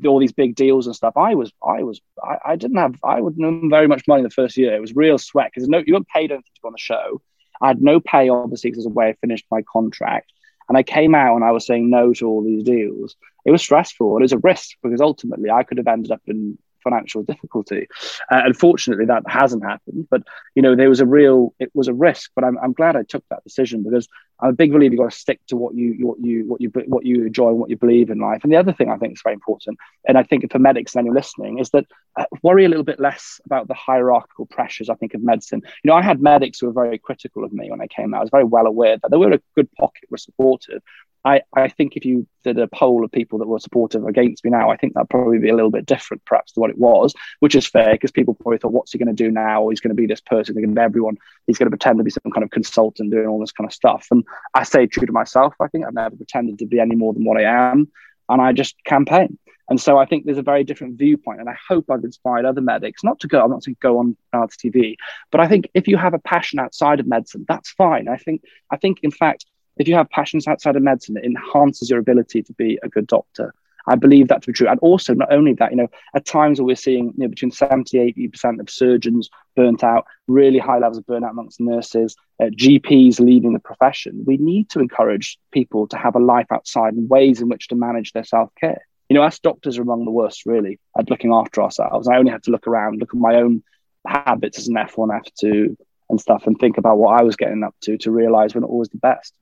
all 0.04 0.18
these 0.18 0.32
big 0.32 0.56
deals 0.56 0.86
and 0.86 0.96
stuff. 0.96 1.16
I 1.16 1.34
was, 1.34 1.52
I 1.64 1.84
was, 1.84 2.00
I, 2.22 2.38
I 2.44 2.56
didn't 2.56 2.78
have, 2.78 2.96
I 3.04 3.20
wouldn't 3.20 3.44
earn 3.44 3.70
very 3.70 3.86
much 3.86 4.08
money 4.08 4.22
the 4.22 4.30
first 4.30 4.56
year. 4.56 4.74
It 4.74 4.80
was 4.80 4.96
real 4.96 5.16
sweat 5.16 5.50
because 5.54 5.68
no, 5.68 5.82
you 5.86 5.94
weren't 5.94 6.08
paid 6.08 6.32
anything 6.32 6.52
to 6.54 6.60
go 6.60 6.68
on 6.68 6.72
the 6.72 6.78
show. 6.78 7.22
I 7.60 7.68
had 7.68 7.80
no 7.80 8.00
pay, 8.00 8.28
obviously, 8.28 8.70
because 8.70 8.84
of 8.84 8.92
the 8.92 8.98
way 8.98 9.10
I 9.10 9.14
finished 9.20 9.46
my 9.50 9.62
contract. 9.62 10.32
And 10.68 10.76
I 10.76 10.82
came 10.82 11.14
out 11.14 11.36
and 11.36 11.44
I 11.44 11.52
was 11.52 11.66
saying 11.66 11.88
no 11.88 12.12
to 12.14 12.26
all 12.26 12.42
these 12.42 12.64
deals. 12.64 13.14
It 13.44 13.52
was 13.52 13.62
stressful 13.62 14.16
and 14.16 14.22
it 14.22 14.24
was 14.24 14.32
a 14.32 14.38
risk 14.38 14.76
because 14.82 15.00
ultimately 15.00 15.50
I 15.50 15.62
could 15.62 15.78
have 15.78 15.86
ended 15.86 16.10
up 16.10 16.22
in 16.26 16.58
financial 16.82 17.22
difficulty. 17.22 17.88
Uh, 18.30 18.42
unfortunately, 18.44 19.06
that 19.06 19.22
hasn't 19.26 19.64
happened. 19.64 20.06
But 20.10 20.22
you 20.54 20.62
know, 20.62 20.76
there 20.76 20.88
was 20.88 21.00
a 21.00 21.06
real, 21.06 21.54
it 21.58 21.70
was 21.74 21.88
a 21.88 21.94
risk. 21.94 22.30
But 22.34 22.44
I'm, 22.44 22.58
I'm 22.58 22.72
glad 22.72 22.96
I 22.96 23.02
took 23.02 23.24
that 23.30 23.44
decision 23.44 23.82
because 23.82 24.08
I'm 24.42 24.50
a 24.50 24.52
big 24.52 24.72
believer 24.72 24.94
you've 24.94 25.00
got 25.00 25.12
to 25.12 25.16
stick 25.16 25.40
to 25.48 25.56
what 25.56 25.74
you 25.74 25.94
what 26.00 26.20
you 26.20 26.44
what 26.46 26.60
you 26.60 26.70
what 26.86 27.06
you 27.06 27.26
enjoy 27.26 27.48
and 27.48 27.58
what 27.58 27.70
you 27.70 27.76
believe 27.76 28.10
in 28.10 28.18
life. 28.18 28.42
And 28.42 28.52
the 28.52 28.56
other 28.56 28.72
thing 28.72 28.90
I 28.90 28.96
think 28.96 29.14
is 29.14 29.22
very 29.22 29.34
important, 29.34 29.78
and 30.06 30.18
I 30.18 30.24
think 30.24 30.50
for 30.50 30.58
medics 30.58 30.96
and 30.96 31.06
you're 31.06 31.14
listening, 31.14 31.58
is 31.58 31.70
that 31.70 31.86
uh, 32.16 32.24
worry 32.42 32.64
a 32.64 32.68
little 32.68 32.84
bit 32.84 32.98
less 32.98 33.40
about 33.46 33.68
the 33.68 33.74
hierarchical 33.74 34.46
pressures. 34.46 34.90
I 34.90 34.94
think 34.96 35.14
of 35.14 35.22
medicine. 35.22 35.62
You 35.84 35.90
know, 35.90 35.96
I 35.96 36.02
had 36.02 36.20
medics 36.20 36.58
who 36.58 36.66
were 36.66 36.72
very 36.72 36.98
critical 36.98 37.44
of 37.44 37.52
me 37.52 37.70
when 37.70 37.80
I 37.80 37.86
came 37.86 38.12
out. 38.12 38.18
I 38.18 38.22
was 38.22 38.30
very 38.30 38.44
well 38.44 38.66
aware 38.66 38.98
that 38.98 39.10
they 39.10 39.16
were 39.16 39.32
a 39.32 39.40
good 39.54 39.70
pocket, 39.74 40.10
were 40.10 40.18
supportive, 40.18 40.82
I, 41.24 41.42
I 41.54 41.68
think 41.68 41.96
if 41.96 42.04
you 42.04 42.26
did 42.42 42.58
a 42.58 42.66
poll 42.66 43.04
of 43.04 43.12
people 43.12 43.38
that 43.38 43.46
were 43.46 43.60
supportive 43.60 44.04
against 44.04 44.44
me 44.44 44.50
now, 44.50 44.70
I 44.70 44.76
think 44.76 44.94
that'd 44.94 45.08
probably 45.08 45.38
be 45.38 45.50
a 45.50 45.54
little 45.54 45.70
bit 45.70 45.86
different, 45.86 46.24
perhaps, 46.24 46.52
to 46.52 46.60
what 46.60 46.70
it 46.70 46.78
was, 46.78 47.14
which 47.38 47.54
is 47.54 47.66
fair 47.66 47.92
because 47.92 48.10
people 48.10 48.34
probably 48.34 48.58
thought, 48.58 48.72
what's 48.72 48.92
he 48.92 48.98
going 48.98 49.14
to 49.14 49.24
do 49.24 49.30
now? 49.30 49.68
He's 49.68 49.80
going 49.80 49.94
to 49.94 50.00
be 50.00 50.06
this 50.06 50.20
person, 50.20 50.54
he's 50.54 50.64
going 50.64 50.74
to 50.74 50.80
be 50.80 50.84
everyone, 50.84 51.16
he's 51.46 51.58
going 51.58 51.70
to 51.70 51.76
pretend 51.76 51.98
to 51.98 52.04
be 52.04 52.10
some 52.10 52.32
kind 52.32 52.42
of 52.42 52.50
consultant 52.50 53.12
doing 53.12 53.28
all 53.28 53.38
this 53.38 53.52
kind 53.52 53.68
of 53.68 53.74
stuff. 53.74 54.08
And 54.10 54.24
I 54.54 54.62
stayed 54.64 54.90
true 54.92 55.06
to 55.06 55.12
myself. 55.12 55.54
I 55.60 55.68
think 55.68 55.86
I've 55.86 55.94
never 55.94 56.16
pretended 56.16 56.58
to 56.58 56.66
be 56.66 56.80
any 56.80 56.94
more 56.94 57.12
than 57.12 57.24
what 57.24 57.38
I 57.38 57.70
am. 57.70 57.88
And 58.28 58.40
I 58.40 58.52
just 58.52 58.76
campaign. 58.84 59.38
And 59.68 59.80
so 59.80 59.96
I 59.96 60.04
think 60.04 60.24
there's 60.24 60.38
a 60.38 60.42
very 60.42 60.64
different 60.64 60.98
viewpoint. 60.98 61.40
And 61.40 61.48
I 61.48 61.56
hope 61.68 61.90
I've 61.90 62.04
inspired 62.04 62.44
other 62.44 62.60
medics, 62.60 63.02
not 63.04 63.20
to 63.20 63.28
go, 63.28 63.42
I'm 63.42 63.50
not 63.50 63.62
saying 63.62 63.76
go 63.80 63.98
on 63.98 64.16
Arts 64.32 64.56
TV, 64.56 64.96
but 65.30 65.40
I 65.40 65.48
think 65.48 65.68
if 65.74 65.88
you 65.88 65.96
have 65.96 66.14
a 66.14 66.18
passion 66.18 66.58
outside 66.58 67.00
of 67.00 67.06
medicine, 67.06 67.44
that's 67.48 67.70
fine. 67.70 68.08
I 68.08 68.16
think, 68.16 68.42
I 68.70 68.76
think 68.76 68.98
in 69.02 69.10
fact, 69.10 69.46
if 69.78 69.88
you 69.88 69.94
have 69.94 70.10
passions 70.10 70.46
outside 70.46 70.76
of 70.76 70.82
medicine, 70.82 71.16
it 71.16 71.24
enhances 71.24 71.88
your 71.88 71.98
ability 71.98 72.42
to 72.42 72.52
be 72.52 72.78
a 72.82 72.88
good 72.88 73.06
doctor. 73.06 73.54
I 73.86 73.96
believe 73.96 74.28
that 74.28 74.42
to 74.42 74.46
be 74.46 74.52
true. 74.52 74.68
And 74.68 74.78
also, 74.80 75.14
not 75.14 75.32
only 75.32 75.54
that, 75.54 75.70
you 75.70 75.76
know, 75.76 75.88
at 76.14 76.24
times 76.24 76.60
we're 76.60 76.76
seeing 76.76 77.06
you 77.06 77.14
know, 77.16 77.28
between 77.28 77.50
70 77.50 77.98
80% 77.98 78.60
of 78.60 78.70
surgeons 78.70 79.28
burnt 79.56 79.84
out, 79.84 80.06
really 80.28 80.58
high 80.58 80.78
levels 80.78 80.98
of 80.98 81.06
burnout 81.06 81.30
amongst 81.30 81.60
nurses, 81.60 82.16
uh, 82.40 82.46
GPs 82.46 83.20
leaving 83.20 83.52
the 83.52 83.58
profession, 83.58 84.24
we 84.26 84.36
need 84.36 84.68
to 84.70 84.80
encourage 84.80 85.38
people 85.50 85.86
to 85.88 85.96
have 85.96 86.14
a 86.14 86.20
life 86.20 86.46
outside 86.50 86.94
and 86.94 87.08
ways 87.08 87.40
in 87.40 87.48
which 87.48 87.68
to 87.68 87.74
manage 87.74 88.12
their 88.12 88.24
self 88.24 88.50
care. 88.60 88.86
You 89.08 89.14
know, 89.14 89.22
us 89.22 89.38
doctors 89.38 89.78
are 89.78 89.82
among 89.82 90.04
the 90.04 90.10
worst, 90.10 90.46
really, 90.46 90.78
at 90.98 91.10
looking 91.10 91.32
after 91.32 91.62
ourselves. 91.62 92.08
I 92.08 92.16
only 92.16 92.30
had 92.30 92.44
to 92.44 92.50
look 92.50 92.66
around, 92.66 92.98
look 92.98 93.14
at 93.14 93.20
my 93.20 93.36
own 93.36 93.62
habits 94.06 94.58
as 94.58 94.68
an 94.68 94.74
F1, 94.74 95.20
F2 95.42 95.76
and 96.08 96.20
stuff, 96.20 96.46
and 96.46 96.58
think 96.58 96.78
about 96.78 96.98
what 96.98 97.20
I 97.20 97.22
was 97.22 97.36
getting 97.36 97.62
up 97.62 97.74
to 97.82 97.98
to 97.98 98.10
realize 98.10 98.54
we're 98.54 98.62
not 98.62 98.70
always 98.70 98.88
the 98.88 98.98
best. 98.98 99.34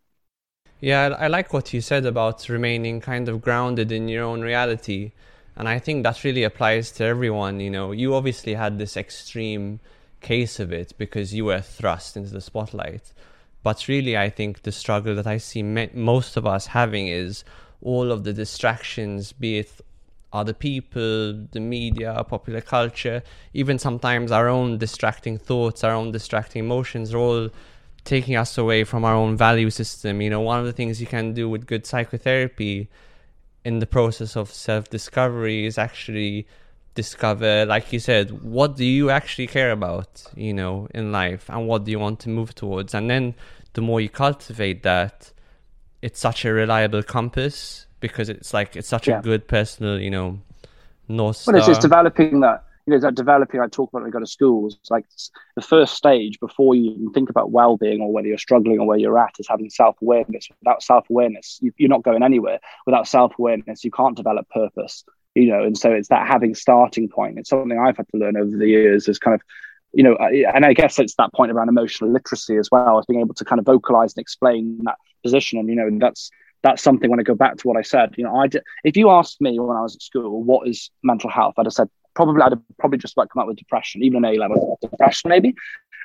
Yeah, 0.81 1.15
I 1.19 1.29
like 1.29 1.53
what 1.53 1.75
you 1.75 1.83
said 1.83 2.07
about 2.07 2.49
remaining 2.49 3.03
kind 3.03 3.29
of 3.29 3.43
grounded 3.43 3.93
in 3.93 4.09
your 4.09 4.25
own 4.25 4.41
reality. 4.41 5.13
And 5.55 5.69
I 5.69 5.79
think 5.79 6.05
that 6.05 6.25
really 6.25 6.43
applies 6.43 6.91
to 6.93 7.05
everyone. 7.05 7.61
You 7.61 7.69
know, 7.69 7.93
you 7.93 8.15
obviously 8.15 8.55
had 8.55 8.79
this 8.79 8.97
extreme 8.97 9.81
case 10.23 10.59
of 10.59 10.73
it 10.73 10.95
because 10.97 11.35
you 11.35 11.45
were 11.45 11.61
thrust 11.61 12.17
into 12.17 12.31
the 12.31 12.41
spotlight. 12.41 13.13
But 13.63 13.89
really, 13.89 14.17
I 14.17 14.31
think 14.31 14.63
the 14.63 14.73
struggle 14.73 15.15
that 15.17 15.27
I 15.27 15.37
see 15.37 15.63
most 15.63 16.39
of 16.39 16.47
us 16.47 16.69
having 16.69 17.09
is 17.09 17.45
all 17.83 18.11
of 18.11 18.25
the 18.25 18.33
distractions, 18.33 19.33
be 19.33 19.59
it 19.59 19.71
other 20.33 20.55
people, 20.55 21.47
the 21.51 21.61
media, 21.61 22.25
popular 22.27 22.63
culture, 22.63 23.23
even 23.53 23.79
sometimes 23.79 24.31
our 24.31 24.49
own 24.49 24.79
distracting 24.79 25.37
thoughts, 25.37 25.85
our 25.85 25.93
own 25.93 26.13
distracting 26.13 26.61
emotions 26.65 27.13
are 27.13 27.19
all 27.19 27.51
taking 28.05 28.37
us 28.37 28.57
away 28.59 28.85
from 28.85 29.05
our 29.05 29.15
own 29.15 29.37
value 29.37 29.71
system. 29.71 30.21
You 30.21 30.31
know, 30.31 30.41
one 30.41 30.61
of 30.61 30.67
the 30.67 30.73
things 30.73 31.01
you 31.01 31.07
can 31.07 31.33
do 31.33 31.49
with 31.49 31.67
good 31.67 31.87
psychotherapy 31.87 32.89
in 33.65 33.79
the 33.79 33.87
process 33.87 34.37
of 34.37 34.53
self 34.53 34.89
discovery 34.91 35.67
is 35.67 35.79
actually 35.79 36.47
discover, 36.95 37.67
like 37.67 37.93
you 37.93 38.01
said, 38.01 38.43
what 38.43 38.77
do 38.77 38.85
you 38.85 39.11
actually 39.11 39.47
care 39.47 39.71
about, 39.71 40.25
you 40.35 40.53
know, 40.53 40.89
in 40.95 41.13
life 41.13 41.49
and 41.49 41.67
what 41.67 41.85
do 41.85 41.91
you 41.91 41.99
want 41.99 42.21
to 42.21 42.29
move 42.29 42.55
towards? 42.55 42.95
And 42.95 43.09
then 43.11 43.35
the 43.75 43.81
more 43.81 44.01
you 44.01 44.09
cultivate 44.09 44.83
that, 44.83 45.33
it's 46.03 46.19
such 46.19 46.45
a 46.45 46.53
reliable 46.53 47.03
compass 47.03 47.87
because 48.01 48.29
it's 48.29 48.55
like 48.55 48.77
it's 48.77 48.89
such 48.89 49.07
yeah. 49.09 49.19
a 49.19 49.23
good 49.23 49.47
personal, 49.47 50.01
you 50.01 50.11
know, 50.11 50.41
north 51.09 51.37
star. 51.37 51.53
Well, 51.53 51.61
it's 51.61 51.69
just 51.69 51.83
developing 51.83 52.41
that 52.41 52.65
you 52.87 52.93
know 52.93 53.01
that 53.01 53.15
developing 53.15 53.61
I 53.61 53.67
talk 53.67 53.91
about 53.91 54.03
when 54.03 54.11
I 54.11 54.13
go 54.13 54.21
to 54.21 54.27
schools. 54.27 54.79
Like 54.91 55.07
the 55.57 55.63
first 55.63 55.95
stage 55.95 56.41
before 56.41 56.75
you 56.75 56.93
even 56.93 57.13
think 57.13 57.31
about 57.31 57.51
well-being 57.51 58.01
or 58.01 58.13
whether 58.13 58.29
you're 58.29 58.39
struggling 58.39 58.79
or 58.79 58.87
where 58.87 58.99
you're 58.99 59.19
at 59.19 59.35
is 59.39 59.49
having 59.49 59.71
self-awareness. 59.71 60.49
Without 60.61 60.83
self-awareness, 60.83 61.59
you, 61.63 61.73
you're 61.77 61.89
not 61.89 62.03
going 62.03 62.23
anywhere. 62.23 62.59
Without 62.87 63.07
self-awareness, 63.07 63.85
you 63.85 63.91
can't 63.91 64.17
develop 64.17 64.49
purpose. 64.49 65.05
You 65.35 65.47
know, 65.47 65.63
and 65.63 65.79
so 65.79 65.93
it's 65.93 66.09
that 66.09 66.27
having 66.27 66.55
starting 66.55 67.09
point. 67.09 67.39
It's 67.39 67.51
something 67.51 67.79
I've 67.79 67.97
had 67.97 68.09
to 68.09 68.19
learn 68.19 68.37
over 68.37 68.57
the 68.57 68.69
years. 68.69 69.09
Is 69.09 69.19
kind 69.19 69.35
of 69.35 69.43
you 69.93 70.05
know, 70.05 70.17
and 70.17 70.65
I 70.65 70.73
guess 70.73 70.99
it's 70.99 71.15
that 71.17 71.33
point 71.33 71.51
around 71.51 71.69
emotional 71.69 72.13
literacy 72.13 72.57
as 72.57 72.69
well, 72.71 72.99
as 72.99 73.07
being 73.07 73.21
able 73.21 73.35
to 73.35 73.45
kind 73.45 73.59
of 73.59 73.67
vocalize 73.67 74.15
and 74.17 74.23
explain 74.23 74.81
that 74.85 74.97
position. 75.23 75.59
And 75.59 75.69
you 75.69 75.75
know, 75.75 75.89
that's 75.99 76.31
that's 76.63 76.83
something 76.83 77.11
when 77.11 77.21
I 77.21 77.23
go 77.23 77.35
back 77.35 77.57
to 77.57 77.69
what 77.69 77.77
I 77.77 77.83
said. 77.83 78.15
You 78.17 78.25
know, 78.25 78.37
I 78.37 78.47
did, 78.47 78.63
if 78.85 78.97
you 78.97 79.11
asked 79.11 79.41
me 79.41 79.59
when 79.59 79.77
I 79.77 79.83
was 79.83 79.97
at 79.97 80.03
school 80.03 80.43
what 80.43 80.69
is 80.69 80.91
mental 81.03 81.31
health, 81.31 81.55
I'd 81.57 81.67
have 81.67 81.73
said 81.73 81.89
probably 82.21 82.43
I'd 82.43 82.79
probably 82.79 82.99
just 82.99 83.15
about 83.15 83.31
come 83.31 83.41
up 83.41 83.49
with 83.49 83.57
depression, 83.57 84.03
even 84.03 84.25
an 84.25 84.35
A 84.35 84.39
level 84.39 84.79
depression, 84.81 85.31
maybe. 85.31 85.55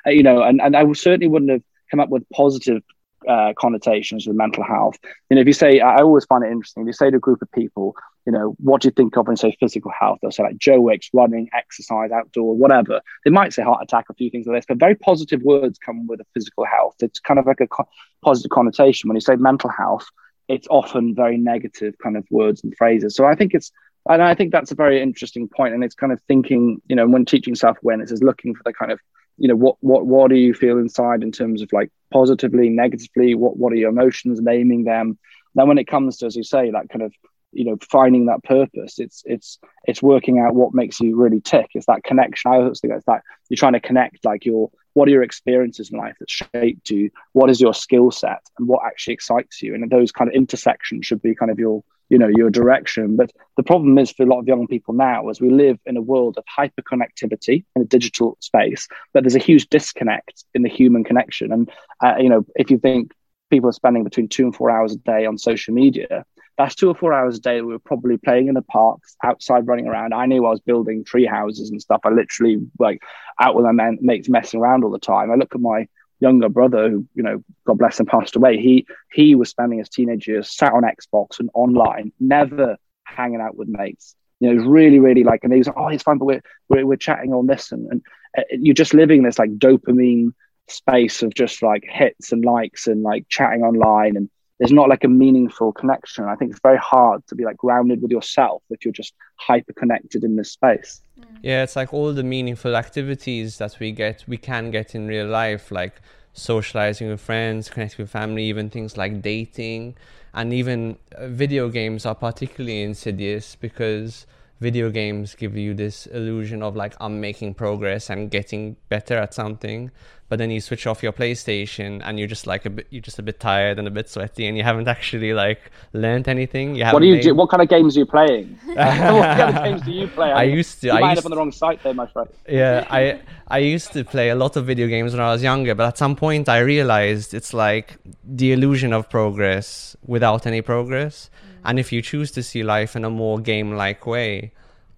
Uh, 0.06 0.10
you 0.10 0.22
know, 0.22 0.42
and, 0.42 0.60
and 0.60 0.76
I 0.76 0.90
certainly 0.92 1.28
wouldn't 1.28 1.50
have 1.50 1.62
come 1.90 2.00
up 2.00 2.08
with 2.08 2.24
positive 2.30 2.82
uh, 3.28 3.52
connotations 3.58 4.26
with 4.26 4.36
mental 4.36 4.64
health. 4.64 4.96
You 5.28 5.34
know, 5.34 5.40
if 5.40 5.46
you 5.46 5.52
say, 5.52 5.80
I 5.80 5.98
always 5.98 6.24
find 6.24 6.44
it 6.44 6.50
interesting. 6.50 6.84
If 6.84 6.86
you 6.86 6.92
say 6.92 7.10
to 7.10 7.16
a 7.16 7.20
group 7.20 7.42
of 7.42 7.50
people, 7.52 7.94
you 8.24 8.32
know, 8.32 8.54
what 8.58 8.82
do 8.82 8.88
you 8.88 8.92
think 8.92 9.16
of 9.16 9.26
when 9.26 9.32
you 9.32 9.36
say 9.36 9.56
physical 9.58 9.90
health? 9.90 10.18
They'll 10.22 10.30
say 10.30 10.42
like 10.44 10.58
Joe 10.58 10.80
Wicks, 10.80 11.10
running, 11.12 11.48
exercise, 11.52 12.10
outdoor, 12.12 12.56
whatever. 12.56 13.00
They 13.24 13.30
might 13.30 13.52
say 13.52 13.62
heart 13.62 13.82
attack, 13.82 14.06
a 14.10 14.14
few 14.14 14.30
things 14.30 14.46
like 14.46 14.58
this, 14.58 14.66
but 14.66 14.78
very 14.78 14.94
positive 14.94 15.42
words 15.42 15.78
come 15.78 16.06
with 16.06 16.20
a 16.20 16.26
physical 16.34 16.64
health. 16.64 16.94
It's 17.00 17.20
kind 17.20 17.38
of 17.38 17.46
like 17.46 17.60
a 17.60 17.66
co- 17.66 17.88
positive 18.24 18.50
connotation. 18.50 19.08
When 19.08 19.16
you 19.16 19.20
say 19.20 19.36
mental 19.36 19.70
health, 19.70 20.06
it's 20.48 20.68
often 20.70 21.14
very 21.14 21.36
negative 21.36 21.94
kind 22.02 22.16
of 22.16 22.24
words 22.30 22.62
and 22.62 22.76
phrases. 22.76 23.16
So 23.16 23.26
I 23.26 23.34
think 23.34 23.54
it's 23.54 23.72
and 24.08 24.22
I 24.22 24.34
think 24.34 24.52
that's 24.52 24.70
a 24.70 24.76
very 24.76 25.02
interesting 25.02 25.48
point, 25.48 25.74
and 25.74 25.82
it's 25.82 25.94
kind 25.94 26.12
of 26.12 26.20
thinking, 26.22 26.80
you 26.88 26.96
know, 26.96 27.06
when 27.06 27.24
teaching 27.24 27.54
self 27.54 27.78
awareness 27.82 28.12
is 28.12 28.22
looking 28.22 28.54
for 28.54 28.62
the 28.64 28.72
kind 28.72 28.92
of, 28.92 29.00
you 29.38 29.48
know, 29.48 29.56
what 29.56 29.76
what 29.80 30.06
what 30.06 30.30
do 30.30 30.36
you 30.36 30.54
feel 30.54 30.78
inside 30.78 31.22
in 31.22 31.32
terms 31.32 31.62
of 31.62 31.72
like 31.72 31.90
positively, 32.12 32.68
negatively, 32.68 33.34
what 33.34 33.56
what 33.56 33.72
are 33.72 33.76
your 33.76 33.90
emotions, 33.90 34.40
naming 34.40 34.84
them. 34.84 35.18
Then 35.54 35.68
when 35.68 35.78
it 35.78 35.86
comes 35.86 36.18
to, 36.18 36.26
as 36.26 36.36
you 36.36 36.44
say, 36.44 36.70
that 36.70 36.88
kind 36.88 37.02
of, 37.02 37.12
you 37.52 37.64
know, 37.64 37.76
finding 37.90 38.26
that 38.26 38.44
purpose, 38.44 38.98
it's 38.98 39.22
it's 39.24 39.58
it's 39.84 40.02
working 40.02 40.38
out 40.38 40.54
what 40.54 40.74
makes 40.74 41.00
you 41.00 41.16
really 41.16 41.40
tick. 41.40 41.70
It's 41.74 41.86
that 41.86 42.04
connection. 42.04 42.52
I 42.52 42.56
always 42.56 42.80
think 42.80 42.92
it's 42.94 43.06
that 43.06 43.22
you're 43.48 43.56
trying 43.56 43.72
to 43.72 43.80
connect 43.80 44.24
like 44.24 44.44
your 44.44 44.70
what 44.96 45.08
are 45.08 45.12
your 45.12 45.22
experiences 45.22 45.90
in 45.90 45.98
life 45.98 46.16
that 46.20 46.30
shaped 46.30 46.88
you? 46.88 47.10
What 47.32 47.50
is 47.50 47.60
your 47.60 47.74
skill 47.74 48.10
set 48.10 48.40
and 48.58 48.66
what 48.66 48.86
actually 48.86 49.12
excites 49.12 49.60
you? 49.62 49.74
And 49.74 49.90
those 49.90 50.10
kind 50.10 50.30
of 50.30 50.34
intersections 50.34 51.04
should 51.04 51.20
be 51.20 51.34
kind 51.34 51.50
of 51.50 51.58
your 51.58 51.84
you 52.08 52.18
know 52.18 52.28
your 52.28 52.50
direction. 52.50 53.16
But 53.16 53.32
the 53.56 53.62
problem 53.62 53.98
is 53.98 54.10
for 54.10 54.22
a 54.22 54.26
lot 54.26 54.40
of 54.40 54.48
young 54.48 54.66
people 54.66 54.94
now 54.94 55.28
as 55.28 55.40
we 55.40 55.50
live 55.50 55.78
in 55.86 55.96
a 55.96 56.02
world 56.02 56.36
of 56.38 56.44
hyper 56.48 56.82
connectivity 56.82 57.64
in 57.74 57.82
a 57.82 57.84
digital 57.84 58.36
space 58.40 58.88
but 59.12 59.22
there's 59.22 59.36
a 59.36 59.40
huge 59.40 59.68
disconnect 59.68 60.44
in 60.54 60.62
the 60.62 60.68
human 60.68 61.04
connection. 61.04 61.52
And 61.52 61.70
uh, 62.04 62.16
you 62.18 62.28
know 62.28 62.44
if 62.54 62.70
you 62.70 62.78
think 62.78 63.12
people 63.50 63.68
are 63.68 63.72
spending 63.72 64.04
between 64.04 64.28
two 64.28 64.44
and 64.44 64.54
four 64.54 64.70
hours 64.70 64.92
a 64.92 64.98
day 64.98 65.24
on 65.24 65.38
social 65.38 65.72
media 65.72 66.24
that's 66.58 66.74
two 66.74 66.88
or 66.88 66.94
four 66.94 67.12
hours 67.12 67.36
a 67.36 67.40
day 67.40 67.60
we 67.60 67.72
were 67.72 67.78
probably 67.78 68.16
playing 68.16 68.48
in 68.48 68.54
the 68.54 68.62
parks 68.62 69.16
outside 69.22 69.66
running 69.66 69.86
around. 69.86 70.14
I 70.14 70.26
knew 70.26 70.46
i 70.46 70.50
was 70.50 70.60
building 70.60 71.04
tree 71.04 71.26
houses 71.26 71.70
and 71.70 71.80
stuff. 71.80 72.00
I 72.04 72.10
literally 72.10 72.58
like 72.78 73.02
out 73.40 73.54
with 73.54 73.66
my 73.66 73.90
mates 74.00 74.28
messing 74.28 74.60
around 74.60 74.82
all 74.82 74.90
the 74.90 74.98
time. 74.98 75.30
I 75.30 75.34
look 75.34 75.54
at 75.54 75.60
my 75.60 75.86
younger 76.20 76.48
brother 76.48 76.88
who 76.88 77.06
you 77.14 77.22
know 77.22 77.42
god 77.66 77.78
bless 77.78 78.00
him 78.00 78.06
passed 78.06 78.36
away 78.36 78.56
he 78.56 78.86
he 79.12 79.34
was 79.34 79.50
spending 79.50 79.78
his 79.78 79.88
teenage 79.88 80.26
years 80.26 80.54
sat 80.54 80.72
on 80.72 80.82
xbox 80.82 81.38
and 81.38 81.50
online 81.54 82.12
never 82.18 82.76
hanging 83.04 83.40
out 83.40 83.56
with 83.56 83.68
mates. 83.68 84.14
You 84.40 84.52
know 84.52 84.62
it 84.62 84.66
really 84.66 84.98
really 84.98 85.24
like 85.24 85.44
and 85.44 85.52
he 85.52 85.58
was 85.58 85.66
like 85.66 85.76
oh 85.78 85.88
it's 85.88 86.02
fine 86.02 86.18
but 86.18 86.26
we're 86.26 86.42
we're, 86.68 86.86
we're 86.86 86.96
chatting 86.96 87.32
on 87.32 87.46
this 87.46 87.72
and, 87.72 87.90
and 87.90 88.02
uh, 88.36 88.42
you're 88.50 88.74
just 88.74 88.92
living 88.92 89.22
this 89.22 89.38
like 89.38 89.50
dopamine 89.56 90.34
space 90.68 91.22
of 91.22 91.32
just 91.32 91.62
like 91.62 91.84
hits 91.88 92.32
and 92.32 92.44
likes 92.44 92.86
and 92.86 93.02
like 93.02 93.26
chatting 93.28 93.62
online 93.62 94.16
and 94.16 94.28
there's 94.58 94.72
not 94.72 94.88
like 94.88 95.04
a 95.04 95.08
meaningful 95.08 95.72
connection. 95.72 96.24
I 96.24 96.34
think 96.34 96.50
it's 96.50 96.60
very 96.60 96.78
hard 96.78 97.26
to 97.28 97.34
be 97.34 97.44
like 97.44 97.56
grounded 97.56 98.00
with 98.00 98.10
yourself 98.10 98.62
if 98.70 98.84
you're 98.84 98.92
just 98.92 99.14
hyper 99.36 99.72
connected 99.74 100.24
in 100.24 100.36
this 100.36 100.50
space. 100.50 101.02
Yeah, 101.42 101.62
it's 101.62 101.76
like 101.76 101.92
all 101.92 102.12
the 102.12 102.24
meaningful 102.24 102.76
activities 102.76 103.58
that 103.58 103.78
we 103.78 103.92
get, 103.92 104.24
we 104.26 104.38
can 104.38 104.70
get 104.70 104.94
in 104.94 105.06
real 105.06 105.26
life, 105.26 105.70
like 105.70 106.00
socializing 106.32 107.08
with 107.08 107.20
friends, 107.20 107.68
connecting 107.68 108.02
with 108.04 108.10
family, 108.10 108.44
even 108.44 108.70
things 108.70 108.96
like 108.96 109.20
dating, 109.20 109.96
and 110.34 110.52
even 110.52 110.98
uh, 111.16 111.28
video 111.28 111.68
games 111.68 112.06
are 112.06 112.14
particularly 112.14 112.82
insidious 112.82 113.56
because 113.56 114.26
video 114.60 114.90
games 114.90 115.34
give 115.34 115.56
you 115.56 115.74
this 115.74 116.06
illusion 116.06 116.62
of 116.62 116.76
like 116.76 116.94
I'm 117.00 117.20
making 117.20 117.54
progress 117.54 118.10
and 118.10 118.30
getting 118.30 118.76
better 118.88 119.16
at 119.18 119.34
something 119.34 119.90
but 120.28 120.38
then 120.38 120.50
you 120.50 120.60
switch 120.60 120.86
off 120.86 121.02
your 121.02 121.12
PlayStation 121.12 122.00
and 122.04 122.18
you're 122.18 122.28
just 122.28 122.46
like 122.46 122.66
a 122.66 122.70
bit, 122.70 122.86
you're 122.90 123.02
just 123.02 123.18
a 123.18 123.22
bit 123.22 123.38
tired 123.38 123.78
and 123.78 123.86
a 123.86 123.90
bit 123.90 124.08
sweaty, 124.08 124.46
and 124.46 124.56
you 124.56 124.64
haven't 124.64 124.88
actually 124.88 125.32
like 125.32 125.70
learned 125.92 126.26
anything. 126.26 126.74
You 126.74 126.84
what 126.86 127.00
do 127.00 127.06
you 127.06 127.22
do? 127.22 127.34
What 127.34 127.48
kind 127.50 127.62
of 127.62 127.68
games 127.68 127.96
are 127.96 128.00
you 128.00 128.06
playing? 128.06 128.58
what 128.64 128.76
kind 128.76 129.56
of 129.56 129.64
games 129.64 129.82
do 129.82 129.92
you 129.92 130.08
play? 130.08 130.32
I, 130.32 130.40
I 130.40 130.42
used 130.44 130.80
to. 130.80 130.88
You 130.88 130.92
I 130.94 131.00
might 131.00 131.10
used 131.10 131.18
up 131.20 131.24
on 131.26 131.30
the 131.30 131.36
wrong 131.36 131.52
site 131.52 131.82
there, 131.82 131.94
my 131.94 132.06
friend. 132.06 132.28
Yeah, 132.48 132.86
I 132.90 133.20
I 133.48 133.58
used 133.58 133.92
to 133.92 134.04
play 134.04 134.30
a 134.30 134.34
lot 134.34 134.56
of 134.56 134.66
video 134.66 134.88
games 134.88 135.12
when 135.12 135.20
I 135.20 135.32
was 135.32 135.42
younger, 135.42 135.74
but 135.74 135.86
at 135.86 135.98
some 135.98 136.16
point 136.16 136.48
I 136.48 136.58
realized 136.58 137.32
it's 137.32 137.54
like 137.54 137.96
the 138.24 138.52
illusion 138.52 138.92
of 138.92 139.08
progress 139.08 139.96
without 140.04 140.46
any 140.46 140.60
progress. 140.60 141.30
Mm. 141.30 141.55
And 141.66 141.80
if 141.80 141.92
you 141.92 142.00
choose 142.00 142.30
to 142.30 142.42
see 142.44 142.62
life 142.62 142.94
in 142.94 143.04
a 143.04 143.10
more 143.10 143.40
game-like 143.40 144.06
way, 144.06 144.52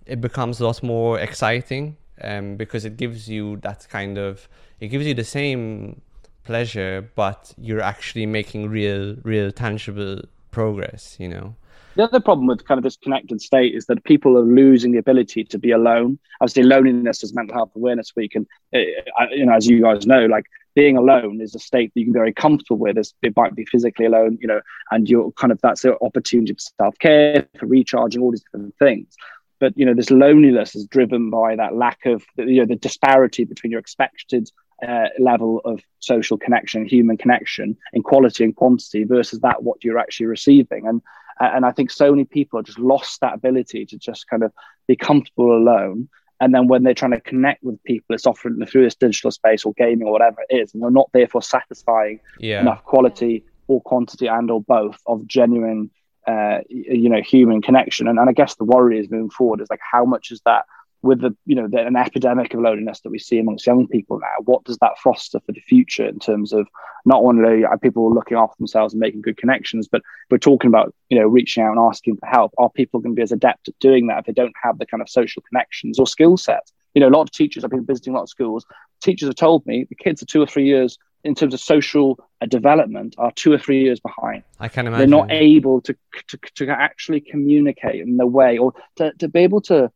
it 0.07 0.21
becomes 0.21 0.61
a 0.61 0.67
lot 0.67 0.83
more 0.83 1.19
exciting 1.19 1.97
um, 2.23 2.57
because 2.57 2.85
it 2.85 2.99
gives 2.99 3.29
you 3.29 3.57
that 3.63 3.89
kind 3.89 4.19
of 4.19 4.49
it 4.79 4.89
gives 4.89 5.07
you 5.07 5.15
the 5.15 5.25
same 5.25 6.01
pleasure, 6.45 7.11
but 7.15 7.53
you're 7.59 7.81
actually 7.81 8.27
making 8.27 8.69
real, 8.69 9.17
real, 9.23 9.51
tangible 9.51 10.23
progress. 10.51 11.17
You 11.19 11.29
know. 11.29 11.55
The 11.99 12.05
other 12.05 12.21
problem 12.21 12.47
with 12.47 12.65
kind 12.65 12.79
of 12.79 12.85
this 12.85 12.97
connected 12.97 13.41
state 13.41 13.75
is 13.75 13.87
that 13.87 14.05
people 14.05 14.39
are 14.39 14.45
losing 14.45 14.93
the 14.93 14.99
ability 14.99 15.43
to 15.43 15.59
be 15.59 15.73
alone. 15.73 16.21
Obviously, 16.41 16.63
loneliness 16.63 17.25
is 17.25 17.35
Mental 17.35 17.57
Health 17.57 17.73
Awareness 17.75 18.15
Week, 18.15 18.37
and 18.37 18.47
uh, 18.73 19.27
you 19.33 19.45
know, 19.45 19.53
as 19.53 19.67
you 19.67 19.83
guys 19.83 20.07
know, 20.07 20.27
like 20.27 20.45
being 20.77 20.97
alone 20.97 21.41
is 21.41 21.57
a 21.57 21.59
state 21.59 21.93
that 21.93 21.99
you 21.99 22.07
can 22.07 22.13
be 22.13 22.21
very 22.21 22.33
comfortable 22.33 22.79
with. 22.79 22.99
It's, 22.99 23.15
it 23.23 23.37
might 23.37 23.57
be 23.57 23.65
physically 23.65 24.07
alone, 24.07 24.39
you 24.41 24.47
know, 24.47 24.61
and 24.93 25.11
you're 25.11 25.33
kind 25.33 25.51
of 25.51 25.61
that's 25.61 25.85
an 25.85 25.97
opportunity 26.01 26.55
for 26.55 26.61
self 26.61 26.97
care, 27.01 27.49
for 27.59 27.67
recharging, 27.67 28.23
all 28.23 28.31
these 28.31 28.45
different 28.45 28.77
things 28.79 29.17
but 29.61 29.77
you 29.77 29.85
know 29.85 29.93
this 29.93 30.13
loneliness 30.13 30.77
is 30.77 30.87
driven 30.87 31.31
by 31.31 31.57
that 31.57 31.75
lack 31.75 32.07
of 32.07 32.25
you 32.37 32.61
know 32.61 32.65
the 32.65 32.77
disparity 32.77 33.43
between 33.43 33.73
your 33.73 33.81
expected 33.81 34.49
uh, 34.87 35.09
level 35.19 35.61
of 35.65 35.81
social 35.99 36.39
connection, 36.39 36.87
human 36.87 37.17
connection 37.17 37.77
in 37.93 38.03
quality 38.03 38.45
and 38.45 38.55
quantity 38.55 39.03
versus 39.05 39.41
that 39.41 39.63
what 39.63 39.83
you're 39.83 39.99
actually 39.99 40.27
receiving. 40.27 40.87
And 40.87 41.03
and 41.41 41.65
I 41.65 41.73
think 41.73 41.91
so 41.91 42.11
many 42.11 42.25
people 42.25 42.59
have 42.59 42.67
just 42.67 42.79
lost 42.79 43.21
that 43.21 43.35
ability 43.35 43.87
to 43.87 43.99
just 43.99 44.29
kind 44.29 44.43
of 44.43 44.53
be 44.87 44.97
comfortable 44.97 45.57
alone. 45.57 46.09
And 46.41 46.55
then 46.55 46.69
when 46.69 46.85
they're 46.85 46.95
trying 46.95 47.13
to 47.13 47.21
connect 47.21 47.65
with 47.65 47.83
people, 47.83 48.15
it's 48.15 48.27
often 48.27 48.65
through 48.67 48.85
this 48.85 48.95
digital 48.95 49.31
space 49.31 49.65
or 49.65 49.73
gaming 49.75 50.07
or 50.07 50.13
whatever 50.13 50.39
it 50.49 50.57
is, 50.57 50.73
and 50.73 50.83
they're 50.83 50.91
not 50.91 51.11
therefore 51.13 51.43
satisfying 51.43 52.21
yeah. 52.39 52.61
enough 52.61 52.85
quality 52.85 53.45
or 53.67 53.83
quantity 53.83 54.27
and 54.27 54.51
or 54.51 54.61
both 54.63 54.99
of 55.07 55.27
genuine 55.27 55.91
uh, 56.27 56.59
you 56.69 57.09
know 57.09 57.23
human 57.23 57.63
connection 57.63 58.07
and, 58.07 58.19
and 58.19 58.29
i 58.29 58.33
guess 58.33 58.55
the 58.57 58.65
worry 58.65 58.99
is 58.99 59.11
moving 59.11 59.31
forward 59.31 59.63
is 59.63 59.71
like 59.71 59.81
how 59.81 60.05
much 60.05 60.31
is 60.31 60.43
that 60.45 60.67
with 61.03 61.21
the 61.21 61.37
you 61.47 61.55
know 61.55 61.69
the, 61.69 61.79
an 61.79 61.97
epidemic 61.97 62.55
of 62.55 62.61
loneliness 62.61 63.01
that 63.01 63.11
we 63.11 63.19
see 63.19 63.39
amongst 63.39 63.67
young 63.67 63.87
people 63.87 64.19
now 64.19 64.27
what 64.45 64.65
does 64.65 64.79
that 64.79 64.99
foster 64.99 65.39
for 65.41 65.53
the 65.53 65.61
future 65.61 66.07
in 66.07 66.19
terms 66.19 66.53
of 66.53 66.67
not 67.05 67.23
only 67.23 67.65
are 67.65 67.79
people 67.79 68.13
looking 68.13 68.37
after 68.37 68.57
themselves 68.59 68.93
and 68.93 69.01
making 69.01 69.23
good 69.23 69.37
connections 69.37 69.89
but 69.91 70.03
we're 70.31 70.39
talking 70.39 70.69
about 70.69 70.95
you 71.09 71.19
know 71.19 71.27
reaching 71.27 71.63
out 71.63 71.71
and 71.71 71.81
asking 71.81 72.17
for 72.17 72.27
help 72.27 72.53
are 72.59 72.71
people 72.71 73.01
going 73.01 73.15
to 73.15 73.19
be 73.19 73.23
as 73.23 73.33
adept 73.33 73.69
at 73.69 73.79
doing 73.79 74.07
that 74.07 74.19
if 74.19 74.27
they 74.27 74.33
don't 74.33 74.55
have 74.63 74.79
the 74.79 74.87
kind 74.87 75.01
of 75.01 75.09
social 75.09 75.43
connections 75.49 75.99
or 75.99 76.07
skill 76.07 76.37
set 76.37 76.71
you 76.95 77.01
know 77.01 77.09
a 77.09 77.15
lot 77.17 77.23
of 77.23 77.31
teachers 77.31 77.65
i've 77.65 77.71
been 77.71 77.87
visiting 77.87 78.13
a 78.13 78.17
lot 78.17 78.25
of 78.25 78.29
schools 78.29 78.67
teachers 79.01 79.29
have 79.29 79.37
told 79.37 79.65
me 79.67 79.87
the 79.89 79.95
kids 79.95 80.23
are 80.23 80.27
two 80.27 80.43
or 80.43 80.47
three 80.47 80.67
years 80.67 80.99
in 81.25 81.35
terms 81.35 81.55
of 81.55 81.61
social 81.61 82.19
uh, 82.41 82.47
development 82.47 83.15
are 83.19 83.33
two 83.33 83.53
or 83.53 83.59
three 83.59 83.83
years 83.83 84.01
behind. 84.01 84.43
I 84.61 84.69
can 84.69 84.87
imagine. 84.87 85.11
They're 85.11 85.19
not 85.19 85.31
able 85.31 85.81
to, 85.83 85.97
to, 86.29 86.39
to 86.55 86.71
actually 86.71 87.21
communicate 87.21 88.01
in 88.01 88.17
the 88.17 88.27
way 88.27 88.57
or 88.59 88.73
to, 88.97 89.13
to 89.19 89.29
be 89.29 89.41
able 89.41 89.61
to 89.63 89.91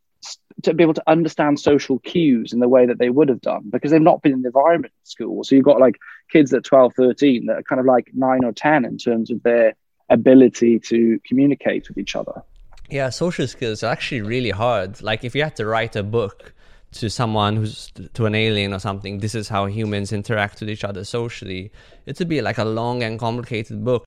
to 0.62 0.74
be 0.74 0.82
able 0.82 0.94
to 0.94 1.02
understand 1.06 1.60
social 1.60 1.98
cues 2.00 2.52
in 2.52 2.60
the 2.60 2.68
way 2.68 2.86
that 2.86 2.98
they 2.98 3.10
would 3.10 3.28
have 3.28 3.40
done 3.40 3.62
because 3.70 3.90
they've 3.90 4.00
not 4.00 4.22
been 4.22 4.32
in 4.32 4.42
the 4.42 4.48
environment 4.48 4.92
in 4.92 5.06
school. 5.06 5.44
So 5.44 5.54
you've 5.54 5.64
got 5.64 5.80
like 5.80 5.96
kids 6.30 6.52
at 6.52 6.64
12, 6.64 6.94
13 6.94 7.46
that 7.46 7.56
are 7.56 7.62
kind 7.62 7.80
of 7.80 7.86
like 7.86 8.10
nine 8.14 8.44
or 8.44 8.52
10 8.52 8.84
in 8.84 8.98
terms 8.98 9.30
of 9.30 9.42
their 9.42 9.74
ability 10.08 10.78
to 10.78 11.18
communicate 11.26 11.88
with 11.88 11.98
each 11.98 12.14
other. 12.16 12.42
Yeah, 12.90 13.08
social 13.10 13.46
skills 13.46 13.82
are 13.82 13.90
actually 13.90 14.22
really 14.22 14.50
hard. 14.50 15.00
Like 15.02 15.24
if 15.24 15.34
you 15.34 15.42
had 15.42 15.56
to 15.56 15.66
write 15.66 15.96
a 15.96 16.02
book 16.02 16.52
to 16.92 17.08
someone 17.08 17.56
who's 17.56 17.90
to 18.14 18.26
an 18.26 18.34
alien 18.34 18.74
or 18.74 18.78
something, 18.78 19.18
this 19.18 19.34
is 19.34 19.48
how 19.48 19.66
humans 19.66 20.12
interact 20.12 20.60
with 20.60 20.68
each 20.68 20.84
other 20.84 21.04
socially. 21.04 21.72
It 22.06 22.18
would 22.18 22.28
be 22.28 22.42
like 22.42 22.58
a 22.58 22.64
long 22.64 23.02
and 23.02 23.18
complicated 23.18 23.84
book 23.84 24.04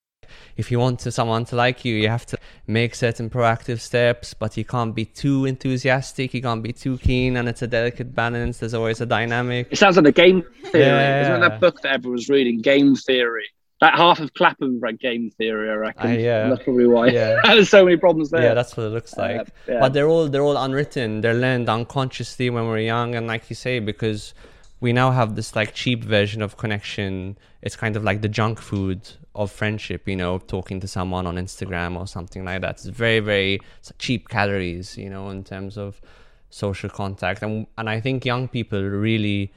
if 0.57 0.71
you 0.71 0.79
want 0.79 0.99
to, 1.01 1.11
someone 1.11 1.45
to 1.45 1.55
like 1.55 1.85
you, 1.85 1.95
you 1.95 2.09
have 2.09 2.25
to 2.27 2.37
make 2.67 2.95
certain 2.95 3.29
proactive 3.29 3.79
steps, 3.79 4.33
but 4.33 4.57
you 4.57 4.65
can't 4.65 4.95
be 4.95 5.05
too 5.05 5.45
enthusiastic, 5.45 6.33
you 6.33 6.41
can't 6.41 6.63
be 6.63 6.73
too 6.73 6.97
keen, 6.97 7.37
and 7.37 7.47
it's 7.47 7.61
a 7.61 7.67
delicate 7.67 8.13
balance. 8.15 8.57
There's 8.57 8.73
always 8.73 9.01
a 9.01 9.05
dynamic. 9.05 9.67
It 9.71 9.77
sounds 9.77 9.97
like 9.97 10.05
a 10.05 10.11
game 10.11 10.43
theory. 10.71 10.85
Yeah. 10.85 11.21
Isn't 11.23 11.41
that 11.41 11.59
book 11.59 11.81
that 11.81 11.93
everyone's 11.93 12.29
reading? 12.29 12.61
Game 12.61 12.95
theory. 12.95 13.45
That 13.81 13.95
half 13.95 14.19
of 14.19 14.33
Clapham 14.33 14.79
read 14.79 14.99
game 14.99 15.31
theory, 15.31 15.69
I 15.69 15.73
reckon. 15.73 16.11
Uh, 16.11 16.13
yeah. 16.13 16.47
That's 16.47 16.63
probably 16.63 16.87
why. 16.87 17.07
Yeah. 17.07 17.41
There's 17.45 17.69
so 17.69 17.83
many 17.83 17.97
problems 17.97 18.29
there. 18.29 18.41
Yeah, 18.41 18.53
that's 18.53 18.77
what 18.77 18.85
it 18.85 18.89
looks 18.89 19.17
like. 19.17 19.41
Uh, 19.41 19.45
yeah. 19.67 19.79
But 19.81 19.91
they're 19.91 20.07
all 20.07 20.29
they're 20.29 20.43
all 20.43 20.55
unwritten. 20.55 21.19
They're 21.19 21.33
learned 21.33 21.67
unconsciously 21.67 22.49
when 22.49 22.67
we're 22.67 22.79
young, 22.79 23.15
and 23.15 23.27
like 23.27 23.49
you 23.49 23.55
say, 23.55 23.79
because 23.79 24.33
we 24.79 24.93
now 24.93 25.11
have 25.11 25.35
this 25.35 25.55
like 25.55 25.73
cheap 25.73 26.03
version 26.03 26.41
of 26.41 26.57
connection. 26.57 27.37
It's 27.61 27.75
kind 27.75 27.95
of 27.95 28.03
like 28.03 28.21
the 28.21 28.27
junk 28.27 28.59
food 28.59 29.01
of 29.33 29.51
friendship, 29.51 30.07
you 30.07 30.15
know, 30.15 30.39
talking 30.39 30.79
to 30.79 30.87
someone 30.87 31.27
on 31.27 31.35
Instagram 31.35 31.97
or 31.97 32.07
something 32.07 32.45
like 32.45 32.61
that. 32.61 32.71
It's 32.71 32.85
very, 32.85 33.19
very 33.19 33.59
cheap 33.99 34.29
calories, 34.29 34.97
you 34.97 35.09
know, 35.09 35.29
in 35.29 35.43
terms 35.43 35.77
of 35.77 36.01
social 36.49 36.89
contact. 36.89 37.41
And 37.41 37.67
and 37.77 37.89
I 37.89 37.99
think 37.99 38.25
young 38.25 38.47
people 38.47 38.81
really 38.81 39.51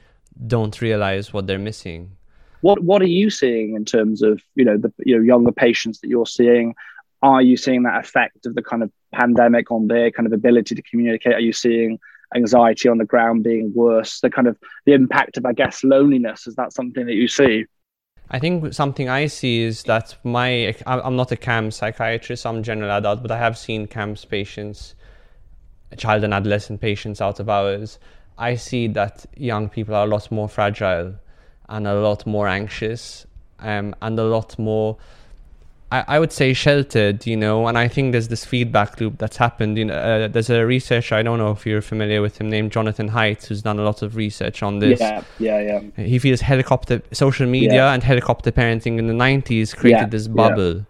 don't 0.47 0.79
realize 0.81 1.33
what 1.33 1.47
they're 1.47 1.59
missing. 1.59 2.11
What 2.61 2.83
what 2.83 3.01
are 3.01 3.13
you 3.19 3.29
seeing 3.29 3.75
in 3.75 3.85
terms 3.85 4.21
of, 4.21 4.41
you 4.55 4.65
know, 4.65 4.77
the 4.77 4.91
you 5.05 5.17
know, 5.17 5.23
younger 5.23 5.51
patients 5.51 5.99
that 5.99 6.09
you're 6.09 6.25
seeing? 6.25 6.75
Are 7.21 7.41
you 7.41 7.57
seeing 7.57 7.83
that 7.83 7.99
effect 7.99 8.45
of 8.45 8.55
the 8.55 8.61
kind 8.61 8.83
of 8.83 8.91
pandemic 9.13 9.71
on 9.71 9.87
their 9.87 10.11
kind 10.11 10.25
of 10.25 10.31
ability 10.31 10.75
to 10.75 10.81
communicate? 10.81 11.33
Are 11.33 11.41
you 11.41 11.51
seeing 11.51 11.99
anxiety 12.35 12.89
on 12.89 12.97
the 12.97 13.05
ground 13.05 13.43
being 13.43 13.71
worse? 13.73 14.19
The 14.19 14.29
kind 14.29 14.47
of 14.47 14.57
the 14.85 14.93
impact 14.93 15.37
of, 15.37 15.45
I 15.45 15.53
guess, 15.53 15.83
loneliness. 15.83 16.47
Is 16.47 16.55
that 16.55 16.73
something 16.73 17.05
that 17.05 17.15
you 17.15 17.27
see? 17.27 17.65
I 18.31 18.37
think 18.37 18.73
something 18.73 19.09
I 19.09 19.25
see 19.25 19.63
is 19.63 19.83
that 19.83 20.15
my 20.23 20.75
I'm 20.85 21.15
not 21.15 21.31
a 21.31 21.35
CAMHS 21.35 21.73
psychiatrist, 21.73 22.45
I'm 22.45 22.61
general 22.61 22.91
adult, 22.91 23.23
but 23.23 23.31
I 23.31 23.37
have 23.37 23.57
seen 23.57 23.87
CAMHS 23.87 24.29
patients, 24.29 24.93
child 25.97 26.23
and 26.23 26.33
adolescent 26.33 26.79
patients 26.79 27.21
out 27.21 27.39
of 27.39 27.49
hours. 27.49 27.97
I 28.37 28.55
see 28.55 28.87
that 28.89 29.25
young 29.35 29.67
people 29.67 29.95
are 29.95 30.05
a 30.05 30.09
lot 30.09 30.31
more 30.31 30.47
fragile 30.47 31.15
and 31.67 31.87
a 31.87 31.99
lot 31.99 32.25
more 32.27 32.47
anxious 32.47 33.25
um, 33.59 33.95
and 34.01 34.19
a 34.19 34.23
lot 34.23 34.57
more 34.59 34.97
I, 35.91 36.03
I 36.07 36.19
would 36.19 36.31
say 36.31 36.53
sheltered, 36.53 37.25
you 37.25 37.35
know, 37.35 37.67
and 37.67 37.77
I 37.77 37.87
think 37.87 38.11
there's 38.11 38.27
this 38.27 38.45
feedback 38.45 38.99
loop 39.01 39.17
that's 39.17 39.37
happened. 39.37 39.77
You 39.77 39.85
know, 39.85 39.95
uh, 39.95 40.27
there's 40.27 40.49
a 40.51 40.65
researcher 40.65 41.15
I 41.15 41.23
don't 41.23 41.39
know 41.39 41.51
if 41.51 41.65
you're 41.65 41.81
familiar 41.81 42.21
with 42.21 42.39
him 42.39 42.49
named 42.49 42.71
Jonathan 42.71 43.09
Haidt 43.09 43.45
who's 43.47 43.61
done 43.63 43.79
a 43.79 43.83
lot 43.83 44.01
of 44.03 44.15
research 44.15 44.61
on 44.61 44.79
this. 44.79 44.99
Yeah, 44.99 45.23
yeah, 45.39 45.81
yeah. 45.95 46.03
He 46.05 46.19
feels 46.19 46.41
helicopter 46.41 47.01
social 47.11 47.47
media 47.47 47.73
Yeah. 47.73 47.93
and 47.93 48.03
helicopter 48.03 48.51
parenting 48.51 48.99
in 48.99 49.07
the 49.07 49.13
90s 49.13 49.75
created 49.75 49.99
Yeah, 50.01 50.05
this 50.07 50.27
yeah. 50.27 50.33
bubble 50.33 50.85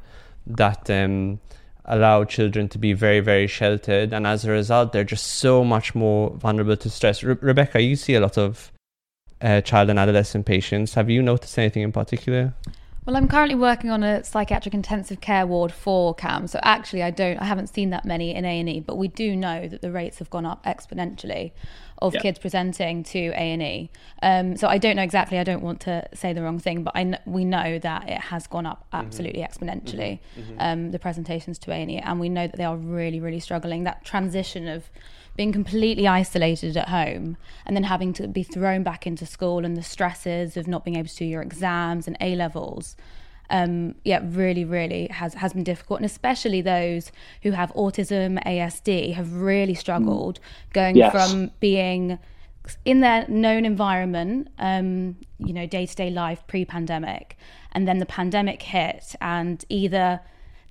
that 0.48 0.90
um, 0.90 1.40
allowed 1.86 2.28
children 2.30 2.68
to 2.70 2.78
be 2.78 2.92
very, 2.94 3.20
very 3.20 3.48
sheltered, 3.48 4.14
and 4.14 4.28
as 4.28 4.44
a 4.46 4.52
result, 4.52 4.92
they're 4.94 5.04
just 5.04 5.26
so 5.26 5.64
much 5.64 5.96
more 5.96 6.32
vulnerable 6.32 6.76
to 6.78 6.90
stress. 6.90 7.24
Re- 7.24 7.38
Rebecca, 7.40 7.82
you 7.82 7.96
see 7.96 8.16
a 8.16 8.20
lot 8.20 8.38
of 8.38 8.72
uh, 9.42 9.62
child 9.62 9.90
and 9.90 9.98
adolescent 9.98 10.46
patients. 10.46 10.96
Have 10.96 11.10
you 11.10 11.22
noticed 11.22 11.58
anything 11.58 11.84
in 11.84 11.92
particular? 11.92 12.54
Well, 13.10 13.18
I'm 13.18 13.28
currently 13.28 13.56
working 13.56 13.90
on 13.90 14.04
a 14.04 14.24
psychiatric 14.24 14.76
intensive 14.76 15.20
care 15.20 15.48
ward 15.48 15.72
for 15.72 16.14
CAM, 16.14 16.46
so 16.46 16.60
actually, 16.62 17.02
I 17.02 17.10
don't, 17.10 17.40
I 17.40 17.46
haven't 17.46 17.66
seen 17.66 17.90
that 17.90 18.06
many 18.06 18.36
in 18.36 18.46
A 18.46 18.60
and 18.60 18.70
E, 18.70 18.82
but 18.82 19.00
we 19.00 19.08
do 19.08 19.36
know 19.36 19.68
that 19.68 19.82
the 19.82 19.92
rates 19.92 20.20
have 20.20 20.30
gone 20.30 20.46
up 20.46 20.64
exponentially 20.64 21.52
of 22.02 22.14
Yeah. 22.14 22.22
kids 22.22 22.40
presenting 22.40 23.04
to 23.04 23.20
A 23.30 23.52
and 23.54 23.62
E. 23.62 23.90
Um, 24.24 24.56
so 24.58 24.68
I 24.68 24.78
don't 24.78 24.96
know 24.96 25.02
exactly. 25.04 25.38
I 25.38 25.44
don't 25.44 25.62
want 25.62 25.82
to 25.82 26.08
say 26.14 26.34
the 26.34 26.42
wrong 26.42 26.58
thing, 26.60 26.84
but 26.84 26.96
I 26.96 27.04
kn- 27.04 27.20
we 27.26 27.46
know 27.46 27.78
that 27.80 28.08
it 28.10 28.20
has 28.22 28.48
gone 28.48 28.66
up 28.66 28.86
absolutely 28.94 29.42
exponentially. 29.42 30.20
Um, 30.58 30.92
the 30.92 31.00
presentations 31.00 31.60
to 31.60 31.72
A 31.72 31.76
and 31.76 31.92
E, 31.92 31.98
and 31.98 32.20
we 32.20 32.30
know 32.30 32.48
that 32.48 32.58
they 32.58 32.64
are 32.64 32.78
really, 32.78 33.20
really 33.20 33.40
struggling. 33.40 33.84
That 33.84 34.04
transition 34.06 34.68
of 34.68 34.90
being 35.36 35.52
completely 35.54 36.08
isolated 36.08 36.76
at 36.76 36.90
home 36.90 37.38
and 37.66 37.76
then 37.76 37.84
having 37.84 38.12
to 38.14 38.28
be 38.28 38.44
thrown 38.44 38.84
back 38.84 39.08
into 39.08 39.26
school 39.26 39.64
and 39.64 39.78
the 39.78 39.84
stresses 39.84 40.58
of 40.58 40.68
not 40.68 40.84
being 40.84 40.98
able 40.98 41.08
to 41.08 41.16
do 41.16 41.26
your 41.26 41.42
exams 41.42 42.08
and 42.08 42.18
A 42.20 42.36
levels. 42.36 42.96
Um, 43.52 43.96
yeah, 44.04 44.20
really, 44.24 44.64
really 44.64 45.08
has 45.08 45.34
has 45.36 45.54
been 45.54 45.64
difficult, 45.64 46.00
and 46.00 46.06
especially 46.06 46.62
those 46.62 47.12
who 47.44 47.52
have 47.52 47.72
autism, 47.74 48.40
ASD, 48.46 49.14
have 49.14 49.34
really 49.34 49.74
struggled 49.74 50.40
going 50.74 50.96
Yes. 50.96 51.12
from 51.12 51.52
being 51.60 52.20
in 52.86 53.00
their 53.00 53.28
known 53.28 53.66
environment, 53.66 54.50
um, 54.60 55.16
you 55.40 55.54
know, 55.54 55.66
day 55.66 55.86
to 55.88 55.96
day 55.96 56.12
life 56.12 56.44
pre-pandemic, 56.46 57.38
and 57.72 57.88
then 57.88 57.98
the 57.98 58.06
pandemic 58.06 58.62
hit, 58.62 59.16
and 59.20 59.66
either 59.70 60.20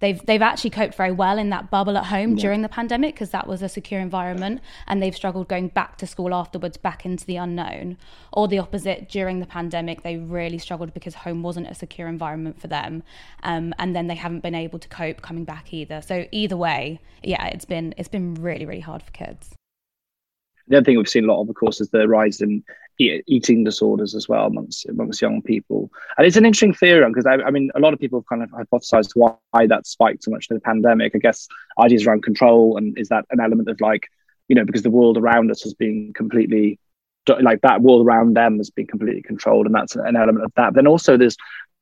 they've 0.00 0.24
they've 0.26 0.42
actually 0.42 0.70
coped 0.70 0.94
very 0.94 1.12
well 1.12 1.38
in 1.38 1.50
that 1.50 1.70
bubble 1.70 1.96
at 1.96 2.06
home 2.06 2.34
during 2.36 2.62
the 2.62 2.68
pandemic 2.68 3.14
because 3.14 3.30
that 3.30 3.46
was 3.46 3.62
a 3.62 3.68
secure 3.68 4.00
environment, 4.00 4.60
and 4.86 5.02
they've 5.02 5.14
struggled 5.14 5.48
going 5.48 5.68
back 5.68 5.96
to 5.98 6.06
school 6.06 6.34
afterwards, 6.34 6.76
back 6.76 7.04
into 7.04 7.24
the 7.26 7.36
unknown, 7.36 7.96
or 8.32 8.48
the 8.48 8.58
opposite 8.58 9.08
during 9.08 9.40
the 9.40 9.46
pandemic, 9.46 10.02
they 10.02 10.16
really 10.16 10.58
struggled 10.58 10.94
because 10.94 11.14
home 11.14 11.42
wasn't 11.42 11.66
a 11.66 11.74
secure 11.74 12.08
environment 12.08 12.60
for 12.60 12.68
them, 12.68 13.02
um, 13.42 13.74
and 13.78 13.94
then 13.94 14.06
they 14.06 14.14
haven't 14.14 14.40
been 14.40 14.54
able 14.54 14.78
to 14.78 14.88
cope 14.88 15.22
coming 15.22 15.44
back 15.44 15.72
either. 15.72 16.00
So 16.02 16.26
either 16.32 16.56
way, 16.56 17.00
yeah, 17.22 17.46
it's 17.46 17.64
been 17.64 17.94
it's 17.96 18.08
been 18.08 18.34
really 18.34 18.66
really 18.66 18.80
hard 18.80 19.02
for 19.02 19.10
kids. 19.12 19.54
The 20.68 20.76
other 20.76 20.84
thing 20.84 20.98
we've 20.98 21.08
seen 21.08 21.24
a 21.24 21.32
lot 21.32 21.40
of, 21.40 21.48
of 21.48 21.54
course, 21.54 21.80
is 21.80 21.88
the 21.88 22.06
rise 22.06 22.42
in 22.42 22.62
eating 22.98 23.64
disorders 23.64 24.14
as 24.14 24.28
well 24.28 24.46
amongst 24.46 24.86
amongst 24.86 25.22
young 25.22 25.40
people. 25.40 25.90
And 26.16 26.26
it's 26.26 26.36
an 26.36 26.44
interesting 26.44 26.74
theory 26.74 27.06
because 27.08 27.26
I, 27.26 27.34
I 27.34 27.50
mean, 27.50 27.70
a 27.74 27.80
lot 27.80 27.92
of 27.92 28.00
people 28.00 28.20
have 28.20 28.26
kind 28.26 28.42
of 28.42 28.50
hypothesized 28.50 29.12
why 29.14 29.66
that 29.66 29.86
spiked 29.86 30.24
so 30.24 30.30
much 30.30 30.48
in 30.50 30.56
the 30.56 30.60
pandemic. 30.60 31.14
I 31.14 31.18
guess 31.18 31.46
ideas 31.78 32.06
around 32.06 32.22
control 32.22 32.76
and 32.76 32.98
is 32.98 33.08
that 33.08 33.24
an 33.30 33.40
element 33.40 33.68
of 33.68 33.80
like, 33.80 34.08
you 34.48 34.56
know, 34.56 34.64
because 34.64 34.82
the 34.82 34.90
world 34.90 35.16
around 35.16 35.50
us 35.50 35.62
has 35.62 35.74
been 35.74 36.12
completely 36.12 36.78
like 37.40 37.60
that 37.60 37.82
world 37.82 38.06
around 38.06 38.34
them 38.34 38.56
has 38.56 38.70
been 38.70 38.86
completely 38.86 39.22
controlled, 39.22 39.66
and 39.66 39.74
that's 39.74 39.96
an 39.96 40.16
element 40.16 40.44
of 40.44 40.52
that. 40.56 40.70
But 40.70 40.74
then 40.74 40.86
also 40.86 41.16
there's 41.16 41.36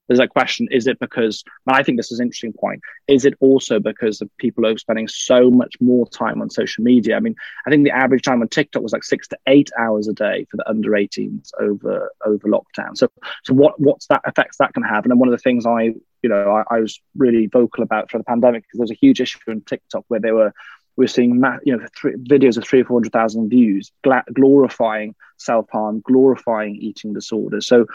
there's 0.09 0.19
that 0.19 0.31
question: 0.31 0.69
Is 0.71 0.87
it 0.87 0.99
because? 0.99 1.45
And 1.67 1.77
I 1.77 1.83
think 1.83 1.99
this 1.99 2.13
is 2.13 2.21
an 2.21 2.27
interesting 2.27 2.53
point. 2.53 2.81
Is 3.09 3.25
it 3.25 3.35
also 3.41 3.81
because 3.81 4.21
of 4.21 4.31
people 4.39 4.67
are 4.67 4.77
spending 4.79 5.09
so 5.09 5.51
much 5.51 5.75
more 5.81 6.07
time 6.09 6.41
on 6.41 6.51
social 6.51 6.85
media? 6.85 7.17
I 7.17 7.21
mean, 7.21 7.35
I 7.67 7.71
think 7.71 7.85
the 7.85 7.91
average 7.91 8.23
time 8.23 8.43
on 8.43 8.49
TikTok 8.49 8.83
was 8.83 8.93
like 8.93 9.05
six 9.05 9.29
to 9.29 9.39
eight 9.47 9.71
hours 9.79 10.09
a 10.09 10.13
day 10.13 10.47
for 10.51 10.57
the 10.57 10.69
under 10.69 10.91
18s 10.91 11.51
over 11.61 12.11
over 12.25 12.49
lockdown. 12.49 12.97
So, 12.97 13.09
so 13.45 13.55
what 13.55 13.79
what's 13.81 14.07
that 14.09 14.23
effects 14.27 14.59
that 14.59 14.75
can 14.75 14.83
have? 14.83 15.05
And 15.05 15.11
then 15.11 15.19
one 15.19 15.29
of 15.29 15.33
the 15.33 15.39
things 15.39 15.67
I 15.67 15.95
you 16.23 16.31
know 16.31 16.63
I, 16.71 16.77
I 16.77 16.81
was 16.81 17.01
really 17.17 17.47
vocal 17.47 17.83
about 17.83 18.11
for 18.11 18.19
the 18.19 18.25
pandemic 18.25 18.63
because 18.63 18.79
there 18.79 18.85
was 18.85 18.91
a 18.91 18.95
huge 18.95 19.21
issue 19.21 19.39
on 19.49 19.63
TikTok 19.63 20.05
where 20.09 20.21
they 20.21 20.33
were 20.33 20.53
we 20.97 21.05
we're 21.05 21.09
seeing 21.09 21.43
you 21.65 21.77
know 21.77 21.87
three, 21.97 22.15
videos 22.15 22.57
of 22.57 22.65
three 22.65 22.81
or 22.81 22.85
four 22.85 22.97
hundred 22.99 23.13
thousand 23.13 23.49
views 23.51 23.93
glorifying 24.35 25.15
self 25.37 25.67
harm, 25.71 26.01
glorifying 26.07 26.77
eating 26.77 27.13
disorders. 27.13 27.67
So 27.67 27.87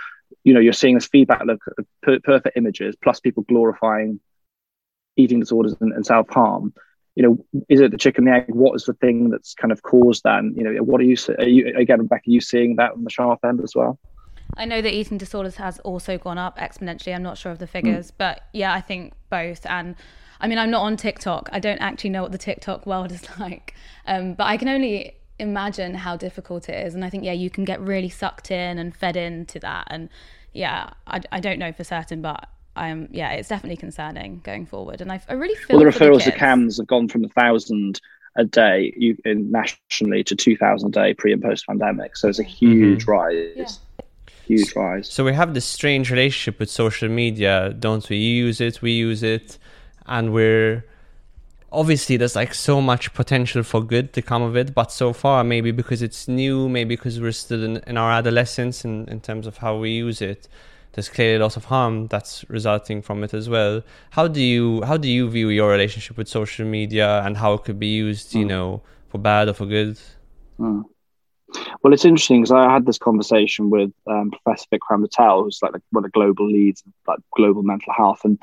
you 0.43 0.53
know 0.53 0.59
you're 0.59 0.73
seeing 0.73 0.95
this 0.95 1.07
feedback 1.07 1.43
look 1.45 1.61
of 1.77 1.85
per- 2.01 2.19
perfect 2.19 2.57
images 2.57 2.95
plus 3.01 3.19
people 3.19 3.43
glorifying 3.43 4.19
eating 5.17 5.39
disorders 5.39 5.75
and, 5.79 5.93
and 5.93 6.05
self 6.05 6.29
harm. 6.29 6.73
You 7.15 7.23
know, 7.23 7.63
is 7.67 7.81
it 7.81 7.91
the 7.91 7.97
chicken 7.97 8.27
and 8.27 8.33
the 8.33 8.37
egg? 8.37 8.55
What 8.55 8.75
is 8.75 8.85
the 8.85 8.93
thing 8.93 9.29
that's 9.29 9.53
kind 9.53 9.71
of 9.71 9.81
caused 9.81 10.23
that? 10.23 10.39
And, 10.39 10.55
you 10.55 10.63
know, 10.63 10.81
what 10.81 11.01
are 11.01 11.03
you, 11.03 11.17
are 11.37 11.43
you 11.43 11.73
again, 11.77 11.99
Rebecca? 11.99 12.29
Are 12.29 12.31
you 12.31 12.39
seeing 12.39 12.77
that 12.77 12.93
on 12.93 13.03
the 13.03 13.09
sharp 13.09 13.39
end 13.43 13.61
as 13.61 13.75
well? 13.75 13.99
I 14.57 14.65
know 14.65 14.81
that 14.81 14.93
eating 14.93 15.17
disorders 15.17 15.55
has 15.55 15.79
also 15.79 16.17
gone 16.17 16.37
up 16.37 16.57
exponentially. 16.57 17.13
I'm 17.13 17.23
not 17.23 17.37
sure 17.37 17.51
of 17.51 17.59
the 17.59 17.67
figures, 17.67 18.11
mm. 18.11 18.15
but 18.17 18.41
yeah, 18.53 18.73
I 18.73 18.81
think 18.81 19.13
both. 19.29 19.65
And 19.65 19.95
I 20.39 20.47
mean, 20.47 20.57
I'm 20.57 20.71
not 20.71 20.83
on 20.83 20.97
TikTok. 20.97 21.49
I 21.51 21.59
don't 21.59 21.79
actually 21.79 22.11
know 22.11 22.21
what 22.21 22.31
the 22.31 22.37
TikTok 22.37 22.85
world 22.85 23.11
is 23.11 23.23
like, 23.39 23.75
um, 24.07 24.33
but 24.33 24.45
I 24.45 24.57
can 24.57 24.69
only 24.69 25.15
imagine 25.41 25.95
how 25.95 26.15
difficult 26.15 26.69
it 26.69 26.85
is. 26.85 26.95
And 26.95 27.03
I 27.03 27.09
think, 27.09 27.23
yeah, 27.23 27.33
you 27.33 27.49
can 27.49 27.65
get 27.65 27.81
really 27.81 28.09
sucked 28.09 28.51
in 28.51 28.77
and 28.77 28.95
fed 28.95 29.17
into 29.17 29.59
that. 29.59 29.87
And 29.89 30.09
yeah, 30.53 30.91
I, 31.07 31.21
I 31.31 31.39
don't 31.39 31.59
know 31.59 31.73
for 31.73 31.83
certain, 31.83 32.21
but 32.21 32.47
I'm 32.75 33.09
yeah, 33.11 33.31
it's 33.31 33.49
definitely 33.49 33.77
concerning 33.77 34.41
going 34.43 34.65
forward. 34.65 35.01
And 35.01 35.11
I, 35.11 35.21
I 35.27 35.33
really 35.33 35.55
feel 35.55 35.77
well, 35.77 35.85
the 35.85 35.91
referrals 35.91 36.23
the 36.23 36.31
to 36.31 36.37
CAMHS 36.37 36.77
have 36.77 36.87
gone 36.87 37.07
from 37.09 37.25
a 37.25 37.29
thousand 37.29 37.99
a 38.37 38.45
day 38.45 38.93
you, 38.95 39.17
in, 39.25 39.51
nationally 39.51 40.23
to 40.23 40.35
two 40.35 40.55
thousand 40.55 40.95
a 40.95 41.01
day 41.01 41.13
pre 41.13 41.33
and 41.33 41.41
post 41.41 41.67
pandemic. 41.67 42.15
So 42.15 42.29
it's 42.29 42.39
a 42.39 42.43
huge 42.43 43.05
mm-hmm. 43.05 43.11
rise. 43.11 43.51
Yeah. 43.55 44.05
Huge 44.45 44.75
rise. 44.75 45.09
So 45.09 45.23
we 45.23 45.33
have 45.33 45.53
this 45.53 45.65
strange 45.65 46.09
relationship 46.11 46.59
with 46.59 46.69
social 46.69 47.09
media, 47.09 47.73
don't 47.77 48.07
we? 48.09 48.17
You 48.17 48.45
use 48.45 48.59
it, 48.59 48.81
we 48.81 48.91
use 48.91 49.23
it, 49.23 49.57
and 50.05 50.33
we're 50.33 50.83
obviously 51.71 52.17
there's 52.17 52.35
like 52.35 52.53
so 52.53 52.81
much 52.81 53.13
potential 53.13 53.63
for 53.63 53.81
good 53.81 54.11
to 54.13 54.21
come 54.21 54.41
of 54.41 54.57
it 54.57 54.73
but 54.73 54.91
so 54.91 55.13
far 55.13 55.43
maybe 55.43 55.71
because 55.71 56.01
it's 56.01 56.27
new 56.27 56.67
maybe 56.67 56.95
because 56.95 57.19
we're 57.19 57.31
still 57.31 57.63
in, 57.63 57.77
in 57.87 57.97
our 57.97 58.11
adolescence 58.11 58.83
in, 58.83 59.07
in 59.07 59.21
terms 59.21 59.47
of 59.47 59.57
how 59.57 59.77
we 59.77 59.91
use 59.91 60.21
it 60.21 60.47
there's 60.93 61.07
clearly 61.07 61.35
a 61.35 61.39
lot 61.39 61.55
of 61.55 61.65
harm 61.65 62.07
that's 62.07 62.43
resulting 62.49 63.01
from 63.01 63.23
it 63.23 63.33
as 63.33 63.47
well 63.47 63.81
how 64.11 64.27
do 64.27 64.41
you 64.41 64.81
how 64.83 64.97
do 64.97 65.07
you 65.07 65.29
view 65.29 65.49
your 65.49 65.69
relationship 65.69 66.17
with 66.17 66.27
social 66.27 66.65
media 66.65 67.21
and 67.23 67.37
how 67.37 67.53
it 67.53 67.63
could 67.63 67.79
be 67.79 67.87
used 67.87 68.33
you 68.35 68.45
mm. 68.45 68.49
know 68.49 68.81
for 69.07 69.17
bad 69.17 69.47
or 69.47 69.53
for 69.53 69.65
good 69.65 69.97
mm. 70.59 70.83
Well, 71.83 71.93
it's 71.93 72.05
interesting 72.05 72.41
because 72.41 72.51
I 72.51 72.71
had 72.71 72.85
this 72.85 72.97
conversation 72.97 73.69
with 73.69 73.91
um, 74.07 74.31
Professor 74.31 74.67
Vikram 74.71 75.01
Patel, 75.01 75.43
who's 75.43 75.59
like 75.61 75.73
one 75.91 76.03
of 76.03 76.03
the 76.03 76.09
global 76.09 76.47
leads, 76.47 76.83
like 77.07 77.19
global 77.35 77.63
mental 77.63 77.93
health, 77.93 78.21
and 78.23 78.39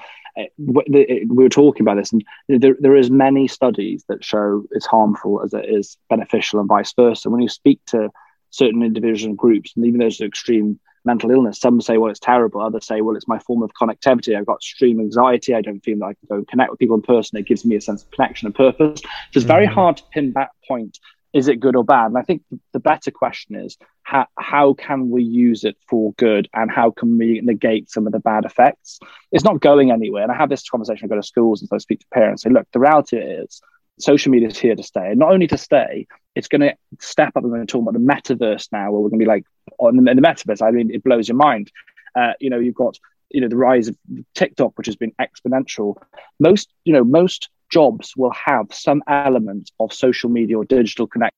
we 0.57 1.27
were 1.29 1.49
talking 1.49 1.83
about 1.83 1.97
this. 1.97 2.13
And 2.13 2.25
there, 2.49 2.77
there 2.79 2.97
is 2.97 3.11
many 3.11 3.49
studies 3.49 4.05
that 4.09 4.25
show 4.25 4.65
it's 4.71 4.87
harmful 4.87 5.43
as 5.43 5.53
it 5.55 5.67
is 5.69 5.97
beneficial, 6.09 6.61
and 6.61 6.69
vice 6.69 6.93
versa. 6.95 7.31
When 7.31 7.43
you 7.43 7.49
speak 7.49 7.81
to 7.87 8.11
certain 8.51 8.83
individuals 8.83 9.25
and 9.25 9.37
groups, 9.37 9.73
and 9.77 9.87
even 9.87 10.01
those 10.01 10.21
with 10.21 10.29
extreme 10.29 10.79
mental 11.05 11.31
illness, 11.31 11.61
some 11.61 11.81
say, 11.81 11.99
"Well, 11.99 12.11
it's 12.11 12.21
terrible." 12.21 12.61
Others 12.61 12.87
say, 12.87 13.01
"Well, 13.01 13.17
it's 13.17 13.29
my 13.29 13.39
form 13.39 13.63
of 13.63 13.71
connectivity. 13.81 14.37
I've 14.37 14.47
got 14.47 14.57
extreme 14.57 15.01
anxiety. 15.01 15.55
I 15.55 15.63
don't 15.63 15.81
feel 15.81 15.99
that 15.99 16.07
I 16.07 16.15
can 16.15 16.27
go 16.29 16.35
and 16.37 16.49
connect 16.49 16.71
with 16.71 16.81
people 16.81 16.97
in 16.97 17.03
person. 17.03 17.39
It 17.39 17.47
gives 17.47 17.65
me 17.65 17.77
a 17.77 17.81
sense 17.81 18.03
of 18.03 18.11
connection 18.11 18.47
and 18.47 18.55
purpose." 18.55 19.01
So 19.01 19.37
it's 19.37 19.45
very 19.45 19.67
mm-hmm. 19.67 19.75
hard 19.75 19.97
to 19.99 20.03
pin 20.13 20.33
that 20.35 20.51
point 20.67 20.99
is 21.33 21.49
it 21.49 21.61
good 21.61 21.77
or 21.77 21.85
bad? 21.85 22.07
And 22.07 22.19
I 22.19 22.23
think 22.23 22.43
the 22.73 22.81
better 22.81 23.11
question 23.11 23.57
is 23.57 23.77
how, 24.03 24.27
how 24.39 24.75
can 24.75 25.11
we 25.11 25.23
use 25.23 25.65
it 25.65 25.77
for 25.89 26.13
good 26.15 26.49
and 26.55 26.71
how 26.71 26.91
can 26.91 27.19
we 27.19 27.41
negate 27.43 27.91
some 27.91 28.07
of 28.07 28.13
the 28.13 28.19
bad 28.19 28.45
effects? 28.45 28.99
It's 29.31 29.45
not 29.45 29.61
going 29.61 29.91
anywhere. 29.91 30.23
And 30.23 30.33
I 30.33 30.37
have 30.37 30.49
this 30.49 30.69
conversation, 30.69 31.05
I 31.05 31.09
go 31.09 31.17
to 31.17 31.23
schools 31.23 31.61
and 31.61 31.69
so 31.69 31.77
I 31.77 31.79
speak 31.79 32.01
to 32.01 32.07
parents, 32.13 32.45
and 32.45 32.53
say, 32.53 32.59
look, 32.59 32.69
the 32.73 32.81
reality 32.81 33.19
is 33.19 33.61
social 33.99 34.31
media 34.31 34.49
is 34.49 34.59
here 34.59 34.75
to 34.75 34.83
stay. 34.83 35.11
And 35.11 35.19
not 35.19 35.33
only 35.33 35.47
to 35.49 35.59
stay, 35.59 36.07
it's 36.35 36.49
going 36.49 36.61
to 36.63 36.75
step 37.01 37.33
up 37.37 37.43
and 37.43 37.53
we're 37.53 37.65
talking 37.67 37.89
about 37.89 37.95
the 37.95 38.35
metaverse 38.35 38.69
now, 38.73 38.91
where 38.91 39.01
we're 39.01 39.11
going 39.11 39.21
to 39.21 39.25
be 39.25 39.29
like 39.29 39.45
on 39.79 39.97
the, 39.97 40.11
in 40.11 40.17
the 40.17 40.23
metaverse. 40.23 40.63
I 40.63 40.71
mean, 40.71 40.91
it 40.93 41.05
blows 41.05 41.29
your 41.29 41.37
mind. 41.37 41.71
Uh, 42.15 42.33
you 42.41 42.51
know, 42.51 42.59
you've 42.59 42.75
got 42.75 42.99
you 43.31 43.41
know 43.41 43.49
the 43.49 43.57
rise 43.57 43.89
of 43.89 43.97
TikTok, 44.35 44.77
which 44.77 44.87
has 44.87 44.97
been 44.97 45.13
exponential. 45.21 45.97
Most 46.41 46.73
you 46.85 46.93
know 46.93 47.05
most 47.05 47.51
jobs 47.71 48.15
will 48.17 48.33
have 48.33 48.67
some 48.73 49.03
element 49.09 49.71
of 49.81 49.93
social 49.93 50.31
media 50.31 50.59
or 50.59 50.65
digital 50.65 51.07
connection 51.07 51.35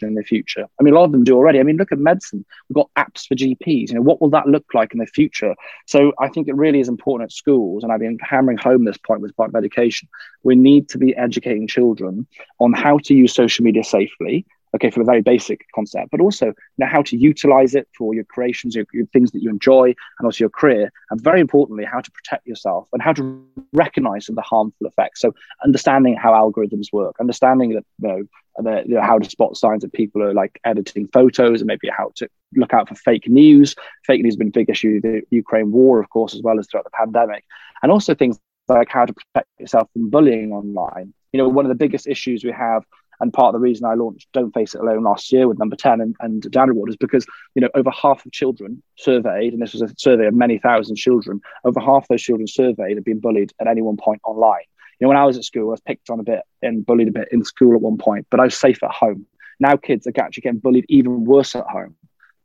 in 0.00 0.14
the 0.14 0.22
future. 0.22 0.66
I 0.78 0.82
mean, 0.82 0.94
a 0.94 0.96
lot 0.96 1.04
of 1.04 1.12
them 1.12 1.24
do 1.24 1.36
already. 1.36 1.60
I 1.60 1.62
mean, 1.62 1.76
look 1.76 1.92
at 1.92 1.98
medicine. 1.98 2.44
We've 2.68 2.74
got 2.74 2.90
apps 2.96 3.26
for 3.26 3.34
GPs. 3.34 3.88
You 3.88 3.94
know, 3.94 4.02
what 4.02 4.20
will 4.20 4.30
that 4.30 4.46
look 4.46 4.64
like 4.74 4.92
in 4.92 4.98
the 4.98 5.06
future? 5.06 5.54
So 5.86 6.12
I 6.18 6.28
think 6.28 6.48
it 6.48 6.56
really 6.56 6.80
is 6.80 6.88
important 6.88 7.28
at 7.28 7.32
schools, 7.32 7.82
and 7.82 7.92
I've 7.92 8.00
been 8.00 8.18
hammering 8.20 8.58
home 8.58 8.84
this 8.84 8.98
point 8.98 9.20
with 9.20 9.36
part 9.36 9.50
of 9.50 9.56
education. 9.56 10.08
We 10.42 10.56
need 10.56 10.88
to 10.90 10.98
be 10.98 11.16
educating 11.16 11.68
children 11.68 12.26
on 12.58 12.72
how 12.72 12.98
to 13.04 13.14
use 13.14 13.34
social 13.34 13.64
media 13.64 13.84
safely 13.84 14.46
okay, 14.74 14.90
from 14.90 15.02
a 15.02 15.06
very 15.06 15.22
basic 15.22 15.66
concept, 15.74 16.10
but 16.10 16.20
also 16.20 16.46
you 16.46 16.54
know, 16.78 16.86
how 16.86 17.02
to 17.02 17.16
utilize 17.16 17.74
it 17.74 17.88
for 17.96 18.14
your 18.14 18.24
creations, 18.24 18.74
your, 18.74 18.84
your, 18.92 19.06
things 19.06 19.30
that 19.30 19.42
you 19.42 19.50
enjoy, 19.50 19.86
and 20.18 20.26
also 20.26 20.38
your 20.44 20.50
career. 20.50 20.92
And 21.10 21.20
very 21.20 21.40
importantly, 21.40 21.84
how 21.84 22.00
to 22.00 22.10
protect 22.10 22.46
yourself 22.46 22.88
and 22.92 23.00
how 23.00 23.12
to 23.12 23.46
recognize 23.72 24.26
the 24.26 24.42
harmful 24.42 24.86
effects. 24.86 25.20
So 25.20 25.32
understanding 25.64 26.16
how 26.16 26.32
algorithms 26.32 26.92
work, 26.92 27.14
understanding 27.20 27.70
that, 27.74 27.84
you 28.00 28.08
know, 28.08 28.22
the, 28.58 28.82
you 28.86 28.94
know, 28.94 29.02
how 29.02 29.18
to 29.18 29.28
spot 29.28 29.56
signs 29.56 29.82
that 29.82 29.92
people 29.92 30.22
are 30.22 30.34
like 30.34 30.60
editing 30.64 31.08
photos 31.08 31.60
and 31.60 31.66
maybe 31.66 31.88
how 31.88 32.12
to 32.16 32.28
look 32.56 32.72
out 32.72 32.88
for 32.88 32.94
fake 32.94 33.28
news. 33.28 33.74
Fake 34.04 34.22
news 34.22 34.34
has 34.34 34.38
been 34.38 34.48
a 34.48 34.52
big 34.52 34.70
issue, 34.70 35.00
the 35.00 35.22
Ukraine 35.30 35.72
war, 35.72 36.00
of 36.00 36.08
course, 36.10 36.34
as 36.34 36.42
well 36.42 36.58
as 36.58 36.66
throughout 36.68 36.84
the 36.84 36.90
pandemic. 36.90 37.44
And 37.82 37.90
also 37.90 38.14
things 38.14 38.38
like 38.68 38.88
how 38.88 39.06
to 39.06 39.12
protect 39.12 39.48
yourself 39.58 39.88
from 39.92 40.10
bullying 40.10 40.52
online. 40.52 41.12
You 41.32 41.38
know, 41.38 41.48
one 41.48 41.64
of 41.64 41.68
the 41.68 41.74
biggest 41.74 42.06
issues 42.06 42.44
we 42.44 42.52
have 42.52 42.84
and 43.20 43.32
part 43.32 43.54
of 43.54 43.60
the 43.60 43.64
reason 43.64 43.86
I 43.86 43.94
launched 43.94 44.28
Don't 44.32 44.52
Face 44.52 44.74
It 44.74 44.80
Alone 44.80 45.04
last 45.04 45.32
year 45.32 45.48
with 45.48 45.58
number 45.58 45.76
10 45.76 46.00
and, 46.00 46.16
and 46.20 46.42
Diana 46.42 46.72
Award 46.72 46.90
is 46.90 46.96
because, 46.96 47.26
you 47.54 47.62
know, 47.62 47.68
over 47.74 47.90
half 47.90 48.24
of 48.24 48.32
children 48.32 48.82
surveyed, 48.96 49.52
and 49.52 49.62
this 49.62 49.72
was 49.72 49.82
a 49.82 49.94
survey 49.96 50.26
of 50.26 50.34
many 50.34 50.58
thousand 50.58 50.96
children, 50.96 51.40
over 51.64 51.80
half 51.80 52.08
those 52.08 52.22
children 52.22 52.46
surveyed 52.46 52.96
have 52.96 53.04
been 53.04 53.20
bullied 53.20 53.52
at 53.60 53.66
any 53.66 53.82
one 53.82 53.96
point 53.96 54.20
online. 54.24 54.64
You 55.00 55.06
know, 55.06 55.08
when 55.08 55.16
I 55.16 55.24
was 55.24 55.36
at 55.36 55.44
school, 55.44 55.68
I 55.68 55.72
was 55.72 55.80
picked 55.80 56.10
on 56.10 56.20
a 56.20 56.24
bit 56.24 56.42
and 56.62 56.86
bullied 56.86 57.08
a 57.08 57.12
bit 57.12 57.28
in 57.32 57.44
school 57.44 57.74
at 57.74 57.80
one 57.80 57.98
point, 57.98 58.26
but 58.30 58.40
I 58.40 58.44
was 58.44 58.56
safe 58.56 58.82
at 58.82 58.90
home. 58.90 59.26
Now 59.60 59.76
kids 59.76 60.06
are 60.06 60.12
actually 60.16 60.42
getting 60.42 60.60
bullied 60.60 60.86
even 60.88 61.24
worse 61.24 61.54
at 61.54 61.66
home 61.66 61.96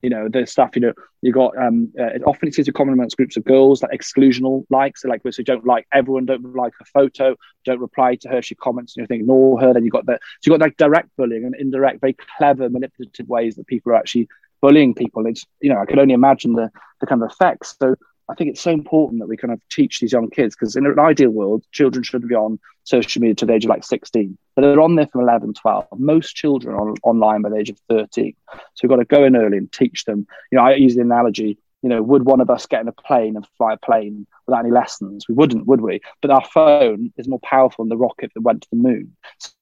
you 0.02 0.10
know 0.10 0.30
the 0.30 0.46
stuff 0.46 0.72
you 0.76 0.82
know 0.82 0.94
you 1.22 1.32
got 1.32 1.58
um 1.58 1.92
uh, 2.00 2.18
often 2.26 2.48
it's 2.48 2.58
to 2.58 2.72
common 2.72 2.94
amongst 2.94 3.18
groups 3.18 3.36
of 3.38 3.44
girls 3.44 3.84
like 3.84 3.92
exclusional 3.92 4.66
likes 4.70 5.02
so 5.02 5.10
like 5.10 5.22
so 5.30 5.44
don't 5.44 5.66
like 5.66 5.86
everyone 5.94 6.26
don't 6.26 6.56
like 6.56 6.74
her 6.80 6.86
photo 6.86 7.36
don't 7.66 7.80
reply 7.80 8.16
to 8.16 8.30
her 8.30 8.42
she 8.42 8.56
comments 8.56 8.96
and 8.96 9.04
you 9.04 9.08
think 9.08 9.22
ignore 9.22 9.60
her. 9.60 9.74
Then 9.74 9.84
you 9.86 9.92
got 9.92 10.06
that 10.06 10.22
so 10.42 10.52
you 10.52 10.58
got 10.58 10.66
like 10.66 10.78
direct 10.78 11.10
bullying 11.18 11.46
and 11.46 11.56
indirect 11.56 12.02
very 12.02 12.16
clever 12.38 12.70
manipulative 12.70 13.28
ways 13.28 13.56
that 13.56 13.68
people 13.68 13.92
are 13.92 13.96
actually 13.96 14.28
bullying 14.62 14.94
people. 14.94 15.26
It's 15.26 15.46
you 15.62 15.72
know 15.74 15.80
i 15.80 15.86
could 15.86 16.00
only 16.00 16.14
imagine 16.14 16.54
the 16.54 16.70
the 17.00 17.08
kind 17.08 17.22
of 17.24 17.32
effects. 17.32 17.76
So 17.80 17.96
I 18.30 18.36
think 18.36 18.52
it's 18.52 18.62
so 18.62 18.72
important 18.72 19.20
that 19.20 19.28
we 19.28 19.38
kind 19.38 19.54
of 19.54 19.60
teach 19.70 20.00
these 20.00 20.12
young 20.12 20.30
kids 20.30 20.56
because 20.56 20.76
in 20.76 20.86
an 20.86 21.00
ideal 21.00 21.32
world, 21.32 21.64
children 21.72 22.04
should 22.04 22.28
be 22.28 22.36
on 22.36 22.60
social 22.84 23.22
media 23.22 23.36
to 23.36 23.46
the 23.46 23.54
age 23.54 23.66
of 23.66 23.70
like 23.70 23.84
16, 23.84 24.38
but 24.56 24.62
they're 24.62 24.80
on 24.80 24.96
there 24.96 25.08
from 25.08 25.22
11, 25.22 25.54
12. 25.56 25.88
Most 25.98 26.36
children 26.36 26.76
are 26.76 26.90
on, 26.90 26.96
online 27.04 27.42
by 27.42 27.50
the 27.50 27.58
age 27.58 27.70
of 27.70 27.80
13. 27.90 28.36
So 28.52 28.82
we've 28.84 28.90
got 28.90 28.98
to 28.98 29.06
go 29.06 29.24
in 29.24 29.36
early 29.36 29.58
and 29.58 29.72
teach 29.72 30.06
them. 30.06 30.28
You 30.52 30.58
know, 30.58 30.64
I 30.64 30.76
use 30.76 30.96
the 30.96 31.02
analogy, 31.02 31.58
you 31.82 31.90
know, 31.90 32.04
would 32.04 32.26
one 32.26 32.42
of 32.42 32.50
us 32.50 32.66
get 32.66 32.82
in 32.82 32.88
a 32.88 32.94
plane 32.94 33.36
and 33.36 33.48
fly 33.58 33.74
a 33.74 33.78
plane 33.78 34.28
without 34.46 34.66
any 34.66 34.72
lessons? 34.72 35.28
We 35.28 35.36
wouldn't, 35.36 35.66
would 35.66 35.82
we? 35.82 36.02
But 36.22 36.32
our 36.32 36.44
phone 36.44 37.14
is 37.18 37.28
more 37.28 37.40
powerful 37.40 37.86
than 37.86 37.90
the 37.90 37.98
rocket 37.98 38.32
that 38.36 38.42
went 38.42 38.64
to 38.64 38.70
the 38.72 38.78
moon. 38.78 39.16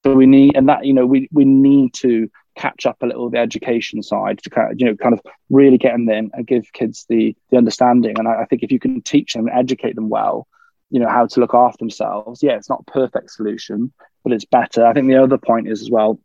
So 0.04 0.14
we 0.14 0.26
need, 0.26 0.56
and 0.58 0.68
that, 0.68 0.86
you 0.86 0.94
know, 0.94 1.06
we, 1.06 1.30
we 1.32 1.46
need 1.46 1.94
to 1.96 2.30
catch 2.58 2.86
up 2.86 2.98
a 3.02 3.06
little 3.06 3.30
the 3.30 3.38
education 3.38 4.02
side 4.02 4.42
to 4.44 4.50
kind 4.50 4.72
of, 4.72 4.80
you 4.80 4.86
know 4.86 4.96
kind 4.96 5.14
of 5.14 5.22
really 5.50 5.78
get 5.78 5.94
them 5.94 6.10
in 6.10 6.32
and 6.34 6.48
give 6.48 6.72
kids 6.74 7.06
the 7.10 7.36
the 7.50 7.58
understanding. 7.58 8.18
And 8.18 8.28
I, 8.28 8.42
I, 8.42 8.46
think 8.46 8.64
if 8.64 8.72
you 8.72 8.80
can 8.80 9.02
teach 9.02 9.34
them 9.34 9.48
and 9.48 9.58
educate 9.58 9.96
them 9.96 10.10
well 10.10 10.48
you 10.90 11.00
know 11.00 11.10
how 11.10 11.26
to 11.26 11.40
look 11.40 11.54
after 11.54 11.80
themselves 11.80 12.42
yeah 12.42 12.54
it's 12.54 12.70
not 12.70 12.84
a 12.88 12.92
perfect 12.92 13.32
solution 13.32 13.92
but 14.24 14.34
it's 14.34 14.46
better. 14.46 14.86
I 14.86 14.94
think 14.94 15.08
the 15.08 15.22
other 15.22 15.38
point 15.38 15.68
is 15.68 15.82
as 15.82 15.90
well 15.90 16.20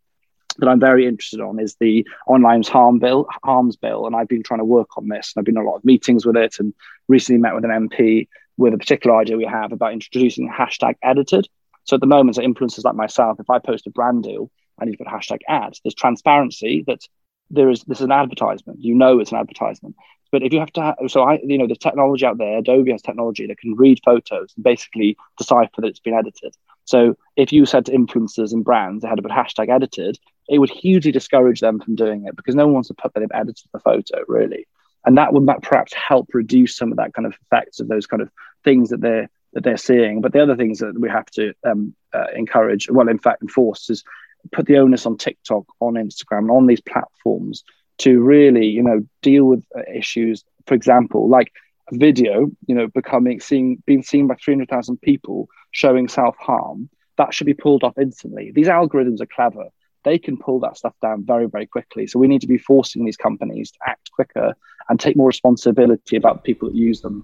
that 0.59 0.69
i'm 0.69 0.79
very 0.79 1.07
interested 1.07 1.41
on 1.41 1.59
is 1.59 1.75
the 1.79 2.05
online 2.27 2.61
harm 2.61 2.99
bill 2.99 3.27
harms 3.43 3.75
bill. 3.75 4.05
And 4.05 4.15
i've 4.15 4.27
been 4.27 4.43
trying 4.43 4.59
to 4.59 4.65
work 4.65 4.97
on 4.97 5.07
this 5.07 5.33
and 5.33 5.41
i've 5.41 5.45
been 5.45 5.57
in 5.57 5.63
a 5.63 5.67
lot 5.67 5.77
of 5.77 5.85
meetings 5.85 6.25
with 6.25 6.35
it 6.35 6.59
and 6.59 6.73
recently 7.07 7.41
met 7.41 7.55
with 7.55 7.65
an 7.65 7.89
mp 7.89 8.27
with 8.57 8.73
a 8.73 8.77
particular 8.77 9.15
idea 9.17 9.37
we 9.37 9.45
have 9.45 9.71
about 9.71 9.93
introducing 9.93 10.49
hashtag 10.49 10.95
edited. 11.01 11.47
So 11.85 11.95
at 11.95 12.01
the 12.01 12.07
moment, 12.07 12.35
so 12.35 12.41
influencers 12.41 12.85
like 12.85 12.95
myself, 12.95 13.39
if 13.39 13.49
I 13.49 13.59
post 13.59 13.87
a 13.87 13.89
brand 13.89 14.23
deal, 14.23 14.49
Need 14.85 14.97
to 14.97 15.03
put 15.03 15.07
hashtag 15.07 15.39
ads. 15.47 15.81
There's 15.83 15.95
transparency 15.95 16.83
that 16.87 17.01
there 17.49 17.69
is 17.69 17.83
this 17.83 17.99
is 17.99 18.05
an 18.05 18.11
advertisement. 18.11 18.81
You 18.81 18.95
know 18.95 19.19
it's 19.19 19.31
an 19.31 19.37
advertisement. 19.37 19.95
But 20.31 20.41
if 20.41 20.51
you 20.51 20.59
have 20.59 20.73
to, 20.73 20.81
have, 20.81 20.95
so 21.09 21.21
I, 21.21 21.39
you 21.43 21.59
know, 21.59 21.67
the 21.67 21.75
technology 21.75 22.25
out 22.25 22.39
there, 22.39 22.57
Adobe 22.57 22.91
has 22.91 23.03
technology 23.03 23.45
that 23.45 23.59
can 23.59 23.75
read 23.75 23.99
photos 24.03 24.51
and 24.55 24.63
basically 24.63 25.15
decipher 25.37 25.81
that 25.81 25.87
it's 25.87 25.99
been 25.99 26.15
edited. 26.15 26.55
So 26.85 27.15
if 27.35 27.53
you 27.53 27.67
said 27.67 27.85
to 27.85 27.91
influencers 27.91 28.51
and 28.51 28.63
brands 28.63 29.03
they 29.03 29.07
had 29.07 29.17
to 29.17 29.21
put 29.21 29.31
hashtag 29.31 29.69
edited, 29.69 30.17
it 30.49 30.57
would 30.57 30.71
hugely 30.71 31.11
discourage 31.11 31.59
them 31.59 31.79
from 31.79 31.95
doing 31.95 32.25
it 32.25 32.35
because 32.35 32.55
no 32.55 32.65
one 32.65 32.73
wants 32.73 32.87
to 32.87 32.95
put 32.95 33.13
that 33.13 33.19
they've 33.19 33.29
edited 33.31 33.67
the 33.71 33.79
photo 33.79 34.23
really, 34.27 34.67
and 35.05 35.17
that 35.17 35.33
would 35.33 35.47
perhaps 35.61 35.93
help 35.93 36.29
reduce 36.33 36.75
some 36.75 36.91
of 36.91 36.97
that 36.97 37.13
kind 37.13 37.25
of 37.25 37.35
effects 37.45 37.79
of 37.79 37.87
those 37.87 38.07
kind 38.07 38.21
of 38.21 38.29
things 38.63 38.89
that 38.89 39.01
they're 39.01 39.29
that 39.53 39.63
they're 39.63 39.77
seeing. 39.77 40.21
But 40.21 40.33
the 40.33 40.41
other 40.41 40.55
things 40.55 40.79
that 40.79 40.99
we 40.99 41.09
have 41.09 41.27
to 41.31 41.53
um, 41.63 41.95
uh, 42.11 42.25
encourage, 42.35 42.89
well, 42.89 43.07
in 43.07 43.19
fact, 43.19 43.43
enforce 43.43 43.89
is 43.89 44.03
put 44.51 44.65
the 44.65 44.77
onus 44.77 45.05
on 45.05 45.17
TikTok, 45.17 45.65
on 45.79 45.93
Instagram, 45.93 46.51
on 46.51 46.67
these 46.67 46.81
platforms 46.81 47.63
to 47.99 48.21
really, 48.21 48.67
you 48.67 48.83
know, 48.83 49.01
deal 49.21 49.45
with 49.45 49.63
uh, 49.75 49.81
issues. 49.93 50.43
For 50.67 50.73
example, 50.73 51.29
like 51.29 51.51
video, 51.91 52.49
you 52.67 52.75
know, 52.75 52.87
becoming 52.87 53.39
seen 53.39 53.81
being 53.85 54.03
seen 54.03 54.27
by 54.27 54.35
three 54.35 54.53
hundred 54.53 54.69
thousand 54.69 55.01
people 55.01 55.47
showing 55.71 56.07
self 56.07 56.35
harm. 56.37 56.89
That 57.17 57.33
should 57.33 57.45
be 57.45 57.53
pulled 57.53 57.83
off 57.83 57.97
instantly. 57.97 58.51
These 58.53 58.67
algorithms 58.67 59.21
are 59.21 59.27
clever. 59.27 59.65
They 60.03 60.17
can 60.17 60.37
pull 60.37 60.59
that 60.61 60.77
stuff 60.77 60.95
down 61.01 61.23
very, 61.25 61.45
very 61.45 61.65
quickly. 61.65 62.07
So 62.07 62.19
we 62.19 62.27
need 62.27 62.41
to 62.41 62.47
be 62.47 62.57
forcing 62.57 63.05
these 63.05 63.15
companies 63.15 63.71
to 63.71 63.79
act 63.87 64.11
quicker 64.11 64.53
and 64.89 64.99
take 64.99 65.15
more 65.15 65.27
responsibility 65.27 66.17
about 66.17 66.43
people 66.43 66.69
that 66.69 66.75
use 66.75 67.01
them. 67.01 67.23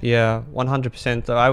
Yeah, 0.00 0.42
one 0.52 0.66
hundred 0.66 0.92
percent. 0.92 1.28
I 1.28 1.50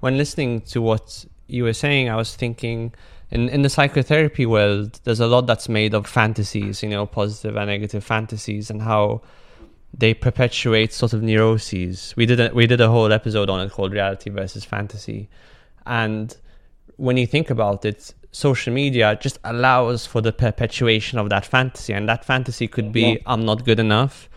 when 0.00 0.16
listening 0.16 0.60
to 0.72 0.80
what 0.82 1.24
you 1.48 1.64
were 1.64 1.72
saying, 1.72 2.08
I 2.08 2.16
was 2.16 2.36
thinking 2.36 2.92
in 3.30 3.48
in 3.48 3.62
the 3.62 3.68
psychotherapy 3.68 4.46
world, 4.46 5.00
there's 5.04 5.20
a 5.20 5.26
lot 5.26 5.46
that's 5.46 5.68
made 5.68 5.94
of 5.94 6.06
fantasies, 6.06 6.82
you 6.82 6.88
know, 6.88 7.06
positive 7.06 7.56
and 7.56 7.68
negative 7.68 8.04
fantasies, 8.04 8.70
and 8.70 8.82
how 8.82 9.22
they 9.92 10.14
perpetuate 10.14 10.92
sort 10.92 11.12
of 11.12 11.22
neuroses. 11.22 12.14
We 12.16 12.26
did 12.26 12.40
a, 12.40 12.54
we 12.54 12.66
did 12.66 12.80
a 12.80 12.88
whole 12.88 13.12
episode 13.12 13.50
on 13.50 13.60
it 13.60 13.72
called 13.72 13.92
reality 13.92 14.30
versus 14.30 14.64
fantasy, 14.64 15.28
and 15.84 16.36
when 16.96 17.16
you 17.16 17.26
think 17.26 17.50
about 17.50 17.84
it, 17.84 18.14
social 18.30 18.72
media 18.72 19.18
just 19.20 19.38
allows 19.44 20.06
for 20.06 20.20
the 20.20 20.32
perpetuation 20.32 21.18
of 21.18 21.28
that 21.30 21.44
fantasy, 21.44 21.92
and 21.92 22.08
that 22.08 22.24
fantasy 22.24 22.68
could 22.68 22.92
be 22.92 23.02
yeah. 23.02 23.16
I'm 23.26 23.44
not 23.44 23.64
good 23.64 23.80
enough, 23.80 24.28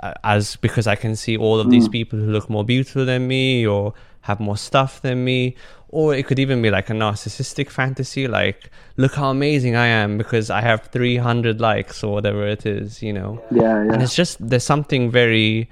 uh, 0.00 0.12
as 0.24 0.56
because 0.56 0.86
I 0.86 0.94
can 0.94 1.16
see 1.16 1.38
all 1.38 1.58
of 1.58 1.70
these 1.70 1.88
mm. 1.88 1.92
people 1.92 2.18
who 2.18 2.26
look 2.26 2.50
more 2.50 2.64
beautiful 2.64 3.06
than 3.06 3.26
me 3.26 3.66
or 3.66 3.94
have 4.26 4.40
more 4.40 4.56
stuff 4.56 5.00
than 5.02 5.24
me, 5.24 5.54
or 5.88 6.14
it 6.14 6.26
could 6.26 6.38
even 6.38 6.60
be 6.60 6.70
like 6.70 6.90
a 6.90 6.92
narcissistic 6.92 7.70
fantasy, 7.70 8.26
like 8.26 8.70
look 8.96 9.14
how 9.14 9.30
amazing 9.30 9.76
I 9.76 9.86
am 9.86 10.18
because 10.18 10.50
I 10.50 10.60
have 10.60 10.88
300 10.88 11.60
likes 11.60 12.02
or 12.02 12.12
whatever 12.12 12.46
it 12.46 12.66
is, 12.66 13.02
you 13.02 13.12
know. 13.12 13.40
Yeah, 13.52 13.84
yeah. 13.84 13.92
And 13.92 14.02
it's 14.02 14.14
just 14.14 14.36
there's 14.46 14.64
something 14.64 15.10
very 15.10 15.70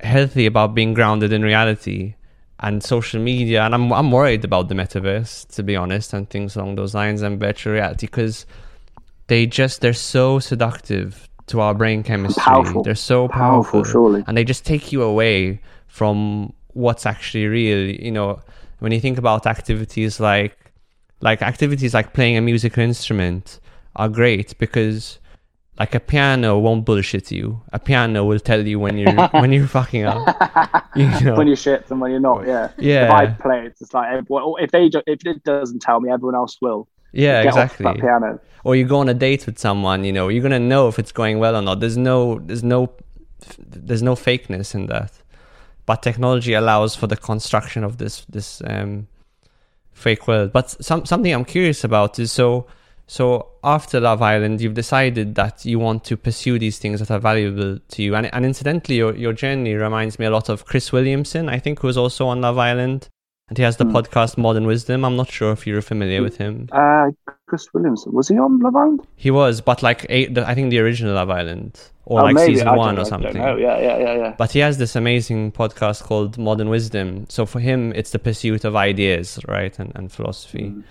healthy 0.00 0.46
about 0.46 0.74
being 0.74 0.94
grounded 0.94 1.32
in 1.32 1.42
reality 1.42 2.14
and 2.60 2.82
social 2.82 3.20
media, 3.20 3.62
and 3.62 3.74
I'm 3.74 3.92
I'm 3.92 4.12
worried 4.12 4.44
about 4.44 4.68
the 4.68 4.74
metaverse 4.74 5.48
to 5.56 5.62
be 5.62 5.74
honest, 5.74 6.12
and 6.12 6.30
things 6.30 6.56
along 6.56 6.76
those 6.76 6.94
lines 6.94 7.22
and 7.22 7.40
virtual 7.40 7.72
reality 7.72 8.06
because 8.06 8.46
they 9.26 9.46
just 9.46 9.80
they're 9.80 9.92
so 9.92 10.38
seductive 10.38 11.28
to 11.46 11.60
our 11.60 11.74
brain 11.74 12.04
chemistry. 12.04 12.42
Powerful. 12.42 12.82
They're 12.84 12.94
so 12.94 13.26
powerful, 13.26 13.80
powerful, 13.80 13.84
surely, 13.84 14.24
and 14.28 14.36
they 14.36 14.44
just 14.44 14.64
take 14.64 14.92
you 14.92 15.02
away 15.02 15.60
from 15.88 16.52
what's 16.74 17.06
actually 17.06 17.46
real. 17.46 17.90
You 17.90 18.10
know, 18.10 18.40
when 18.78 18.92
you 18.92 19.00
think 19.00 19.18
about 19.18 19.46
activities 19.46 20.20
like 20.20 20.56
like 21.20 21.42
activities 21.42 21.94
like 21.94 22.12
playing 22.12 22.36
a 22.36 22.40
musical 22.40 22.82
instrument 22.82 23.60
are 23.96 24.08
great 24.08 24.56
because 24.58 25.18
like 25.78 25.94
a 25.94 26.00
piano 26.00 26.58
won't 26.58 26.84
bullshit 26.84 27.30
you. 27.32 27.62
A 27.72 27.78
piano 27.78 28.24
will 28.24 28.38
tell 28.38 28.66
you 28.66 28.78
when 28.78 28.98
you're 28.98 29.28
when 29.32 29.52
you're 29.52 29.66
fucking 29.66 30.04
up. 30.04 30.88
You 30.94 31.06
know? 31.24 31.36
when 31.36 31.46
you're 31.46 31.56
shit 31.56 31.90
and 31.90 32.00
when 32.00 32.10
you're 32.10 32.20
not. 32.20 32.46
Yeah. 32.46 32.70
Yeah. 32.78 33.04
If 33.04 33.10
I 33.10 33.26
play, 33.26 33.66
it's 33.66 33.78
just 33.78 33.94
like 33.94 34.24
if 34.28 34.70
they 34.70 34.90
if 35.06 35.26
it 35.26 35.44
doesn't 35.44 35.80
tell 35.80 36.00
me, 36.00 36.10
everyone 36.10 36.34
else 36.34 36.58
will. 36.60 36.86
Yeah, 37.12 37.42
exactly. 37.42 37.92
piano. 38.00 38.40
Or 38.62 38.76
you 38.76 38.84
go 38.84 38.98
on 38.98 39.08
a 39.08 39.14
date 39.14 39.46
with 39.46 39.58
someone, 39.58 40.04
you 40.04 40.12
know, 40.12 40.28
you're 40.28 40.42
gonna 40.42 40.60
know 40.60 40.88
if 40.88 40.98
it's 40.98 41.12
going 41.12 41.38
well 41.38 41.56
or 41.56 41.62
not. 41.62 41.80
There's 41.80 41.96
no, 41.96 42.38
there's 42.40 42.62
no, 42.62 42.92
there's 43.58 44.02
no 44.02 44.14
fakeness 44.14 44.74
in 44.74 44.86
that. 44.86 45.12
But 45.90 46.04
technology 46.04 46.52
allows 46.52 46.94
for 46.94 47.08
the 47.08 47.16
construction 47.16 47.82
of 47.82 47.98
this 47.98 48.24
this 48.28 48.62
um, 48.64 49.08
fake 49.90 50.28
world. 50.28 50.52
But 50.52 50.70
some 50.70 51.04
something 51.04 51.32
I'm 51.34 51.44
curious 51.44 51.82
about 51.82 52.20
is 52.20 52.30
so 52.30 52.68
so 53.08 53.48
after 53.64 53.98
Love 53.98 54.22
Island, 54.22 54.60
you've 54.60 54.74
decided 54.74 55.34
that 55.34 55.64
you 55.64 55.80
want 55.80 56.04
to 56.04 56.16
pursue 56.16 56.60
these 56.60 56.78
things 56.78 57.00
that 57.00 57.10
are 57.10 57.18
valuable 57.18 57.80
to 57.88 58.02
you. 58.04 58.14
And, 58.14 58.32
and 58.32 58.44
incidentally, 58.44 58.98
your, 58.98 59.16
your 59.16 59.32
journey 59.32 59.74
reminds 59.74 60.16
me 60.20 60.26
a 60.26 60.30
lot 60.30 60.48
of 60.48 60.64
Chris 60.64 60.92
Williamson, 60.92 61.48
I 61.48 61.58
think, 61.58 61.80
who 61.80 61.88
was 61.88 61.98
also 61.98 62.28
on 62.28 62.40
Love 62.40 62.56
Island 62.56 63.08
and 63.50 63.58
he 63.58 63.64
has 63.64 63.76
the 63.76 63.84
mm. 63.84 63.92
podcast 63.92 64.38
Modern 64.38 64.64
Wisdom. 64.66 65.04
I'm 65.04 65.16
not 65.16 65.28
sure 65.30 65.50
if 65.50 65.66
you're 65.66 65.82
familiar 65.82 66.22
with 66.22 66.36
him. 66.36 66.68
Uh, 66.70 67.10
Chris 67.46 67.66
Williamson 67.74 68.12
was 68.12 68.28
he 68.28 68.38
on 68.38 68.60
Love 68.60 68.76
Island? 68.76 69.06
He 69.16 69.32
was, 69.32 69.60
but 69.60 69.82
like 69.82 70.06
eight, 70.08 70.34
the, 70.34 70.48
I 70.48 70.54
think 70.54 70.70
the 70.70 70.78
original 70.78 71.14
Love 71.14 71.30
Island 71.30 71.78
or 72.04 72.20
oh, 72.20 72.22
like 72.22 72.36
maybe. 72.36 72.54
season 72.54 72.76
one 72.76 72.96
or 72.96 73.04
something. 73.04 73.42
Oh 73.42 73.56
yeah, 73.56 73.78
yeah, 73.78 73.98
yeah, 73.98 74.14
yeah. 74.14 74.34
But 74.38 74.52
he 74.52 74.60
has 74.60 74.78
this 74.78 74.94
amazing 74.94 75.50
podcast 75.50 76.04
called 76.04 76.38
Modern 76.38 76.68
Wisdom. 76.68 77.26
So 77.28 77.44
for 77.44 77.58
him, 77.58 77.92
it's 77.96 78.12
the 78.12 78.20
pursuit 78.20 78.64
of 78.64 78.76
ideas, 78.76 79.40
right, 79.48 79.76
and 79.80 79.92
and 79.96 80.12
philosophy. 80.12 80.72
Mm. 80.72 80.84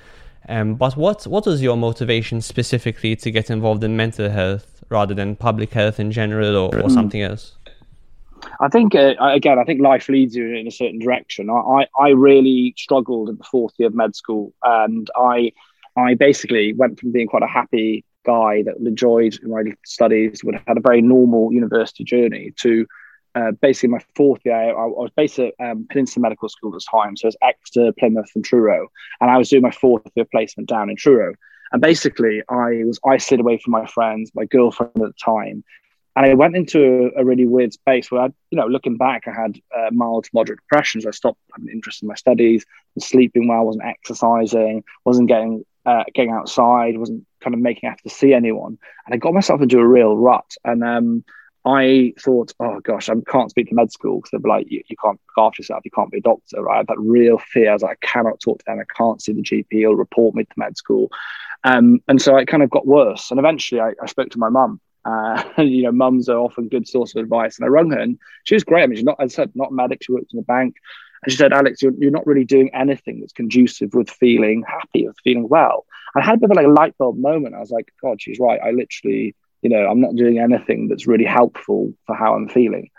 Um, 0.49 0.75
but 0.75 0.97
what 0.97 1.25
what 1.27 1.45
was 1.45 1.61
your 1.61 1.77
motivation 1.77 2.41
specifically 2.41 3.15
to 3.15 3.31
get 3.31 3.49
involved 3.49 3.85
in 3.85 3.95
mental 3.95 4.29
health 4.29 4.83
rather 4.89 5.13
than 5.13 5.37
public 5.37 5.71
health 5.71 5.97
in 5.97 6.11
general 6.11 6.57
or, 6.57 6.75
or 6.75 6.89
mm. 6.89 6.91
something 6.91 7.21
else? 7.21 7.53
I 8.59 8.67
think 8.67 8.95
uh, 8.95 9.15
again, 9.19 9.59
I 9.59 9.63
think 9.63 9.81
life 9.81 10.09
leads 10.09 10.35
you 10.35 10.53
in 10.55 10.67
a 10.67 10.71
certain 10.71 10.99
direction. 10.99 11.49
I, 11.49 11.87
I 11.99 12.09
really 12.09 12.73
struggled 12.77 13.29
in 13.29 13.37
the 13.37 13.43
fourth 13.43 13.73
year 13.77 13.87
of 13.87 13.95
med 13.95 14.15
school, 14.15 14.53
and 14.63 15.09
I 15.15 15.51
I 15.95 16.15
basically 16.15 16.73
went 16.73 16.99
from 16.99 17.11
being 17.11 17.27
quite 17.27 17.43
a 17.43 17.47
happy 17.47 18.03
guy 18.25 18.63
that 18.63 18.75
enjoyed 18.77 19.37
my 19.43 19.63
studies, 19.85 20.43
would 20.43 20.55
have 20.55 20.63
had 20.67 20.77
a 20.77 20.81
very 20.81 21.01
normal 21.01 21.53
university 21.53 22.03
journey, 22.03 22.53
to 22.57 22.85
uh, 23.35 23.51
basically 23.61 23.89
my 23.89 24.01
fourth 24.15 24.41
year. 24.45 24.55
I, 24.55 24.69
I 24.69 24.85
was 24.85 25.11
based 25.15 25.39
at 25.39 25.53
um, 25.59 25.87
Peninsula 25.89 26.21
Medical 26.21 26.49
School 26.49 26.73
at 26.73 26.79
the 26.79 26.87
time, 26.91 27.15
so 27.15 27.25
it 27.25 27.29
was 27.29 27.37
Exeter, 27.41 27.93
Plymouth, 27.97 28.31
and 28.35 28.43
Truro, 28.43 28.87
and 29.21 29.29
I 29.29 29.37
was 29.37 29.49
doing 29.49 29.63
my 29.63 29.71
fourth 29.71 30.03
year 30.15 30.25
placement 30.31 30.69
down 30.69 30.89
in 30.89 30.95
Truro. 30.95 31.33
And 31.71 31.81
basically, 31.81 32.41
I 32.49 32.83
was 32.83 32.99
isolated 33.05 33.41
away 33.41 33.59
from 33.59 33.71
my 33.71 33.85
friends, 33.85 34.31
my 34.33 34.45
girlfriend 34.45 34.91
at 34.95 35.01
the 35.01 35.13
time, 35.23 35.63
and 36.19 36.29
I 36.29 36.33
went 36.33 36.57
into 36.57 37.11
a, 37.15 37.23
really 37.23 37.45
weird 37.45 37.71
space 37.71 38.11
where 38.11 38.23
I, 38.23 38.25
you 38.51 38.57
know, 38.57 38.67
looking 38.67 38.97
back, 38.97 39.23
I 39.25 39.31
had 39.31 39.57
uh, 39.73 39.89
mild 39.93 40.25
to 40.25 40.29
moderate 40.33 40.59
depression. 40.59 40.99
So 40.99 41.07
I 41.07 41.11
stopped 41.11 41.39
having 41.55 41.71
interest 41.71 42.01
in 42.01 42.09
my 42.09 42.15
studies, 42.15 42.65
was 42.95 43.05
sleeping 43.05 43.47
well, 43.47 43.63
wasn't 43.63 43.85
exercising, 43.85 44.83
wasn't 45.05 45.29
getting 45.29 45.63
uh, 45.85 46.03
getting 46.13 46.31
outside, 46.31 46.97
wasn't 46.97 47.25
kind 47.39 47.53
of 47.53 47.61
making 47.61 47.87
effort 47.87 48.03
to 48.03 48.09
see 48.09 48.33
anyone, 48.33 48.77
and 49.05 49.15
I 49.15 49.17
got 49.17 49.33
myself 49.33 49.61
into 49.61 49.79
a 49.79 49.87
real 49.87 50.17
rut. 50.17 50.57
And 50.65 50.83
um, 50.83 51.23
I 51.65 52.13
thought, 52.19 52.53
oh 52.59 52.81
gosh, 52.81 53.07
I 53.07 53.13
can't 53.25 53.49
speak 53.49 53.69
to 53.69 53.75
med 53.75 53.93
school 53.93 54.17
because 54.17 54.31
they'd 54.31 54.43
be 54.43 54.49
like, 54.49 54.69
you, 54.69 54.83
you 54.89 54.97
can't 55.01 55.21
look 55.37 55.45
after 55.45 55.61
yourself, 55.61 55.85
you 55.85 55.91
can't 55.91 56.11
be 56.11 56.17
a 56.17 56.21
doctor, 56.21 56.61
right? 56.61 56.85
That 56.85 56.99
real 56.99 57.37
fear. 57.37 57.69
I 57.69 57.73
was 57.73 57.83
like, 57.83 57.97
I 58.03 58.05
cannot 58.05 58.41
talk 58.41 58.59
to 58.59 58.65
them, 58.67 58.79
I 58.79 58.93
can't 58.93 59.21
see 59.21 59.31
the 59.31 59.41
GP, 59.41 59.67
he'll 59.69 59.95
report 59.95 60.35
me 60.35 60.43
to 60.43 60.53
med 60.57 60.75
school. 60.75 61.11
Um, 61.63 62.01
and 62.09 62.21
so 62.21 62.35
it 62.35 62.49
kind 62.49 62.61
of 62.61 62.69
got 62.69 62.85
worse. 62.85 63.31
And 63.31 63.39
eventually 63.39 63.79
I, 63.79 63.93
I 64.03 64.07
spoke 64.07 64.31
to 64.31 64.37
my 64.37 64.49
mum. 64.49 64.81
Uh, 65.09 65.43
you 65.61 65.83
know, 65.83 65.91
mums 65.91 66.29
are 66.29 66.37
often 66.37 66.67
good 66.67 66.87
source 66.87 67.15
of 67.15 67.23
advice. 67.23 67.57
And 67.57 67.65
I 67.65 67.69
rung 67.69 67.91
her 67.91 67.99
and 67.99 68.19
she 68.43 68.55
was 68.55 68.63
great. 68.63 68.83
I 68.83 68.87
mean, 68.87 68.97
she's 68.97 69.05
not, 69.05 69.17
as 69.19 69.33
I 69.33 69.43
said, 69.43 69.51
not 69.55 69.71
a 69.71 69.73
medic, 69.73 70.03
she 70.03 70.11
worked 70.11 70.33
in 70.33 70.39
a 70.39 70.43
bank. 70.43 70.75
And 71.23 71.31
she 71.31 71.37
said, 71.37 71.51
Alex, 71.51 71.81
you're, 71.81 71.93
you're 71.97 72.11
not 72.11 72.25
really 72.25 72.45
doing 72.45 72.73
anything 72.73 73.19
that's 73.19 73.33
conducive 73.33 73.93
with 73.93 74.09
feeling 74.09 74.63
happy, 74.67 75.07
with 75.07 75.17
feeling 75.23 75.49
well. 75.49 75.85
I 76.15 76.21
had 76.21 76.35
a 76.35 76.37
bit 76.37 76.51
of 76.51 76.55
like 76.55 76.65
a 76.65 76.69
light 76.69 76.97
bulb 76.97 77.17
moment. 77.17 77.55
I 77.55 77.59
was 77.59 77.71
like, 77.71 77.91
God, 78.01 78.21
she's 78.21 78.39
right. 78.39 78.59
I 78.63 78.71
literally, 78.71 79.35
you 79.61 79.69
know, 79.69 79.85
I'm 79.85 80.01
not 80.01 80.15
doing 80.15 80.39
anything 80.39 80.87
that's 80.87 81.07
really 81.07 81.25
helpful 81.25 81.93
for 82.07 82.15
how 82.15 82.35
I'm 82.35 82.49
feeling. 82.49 82.89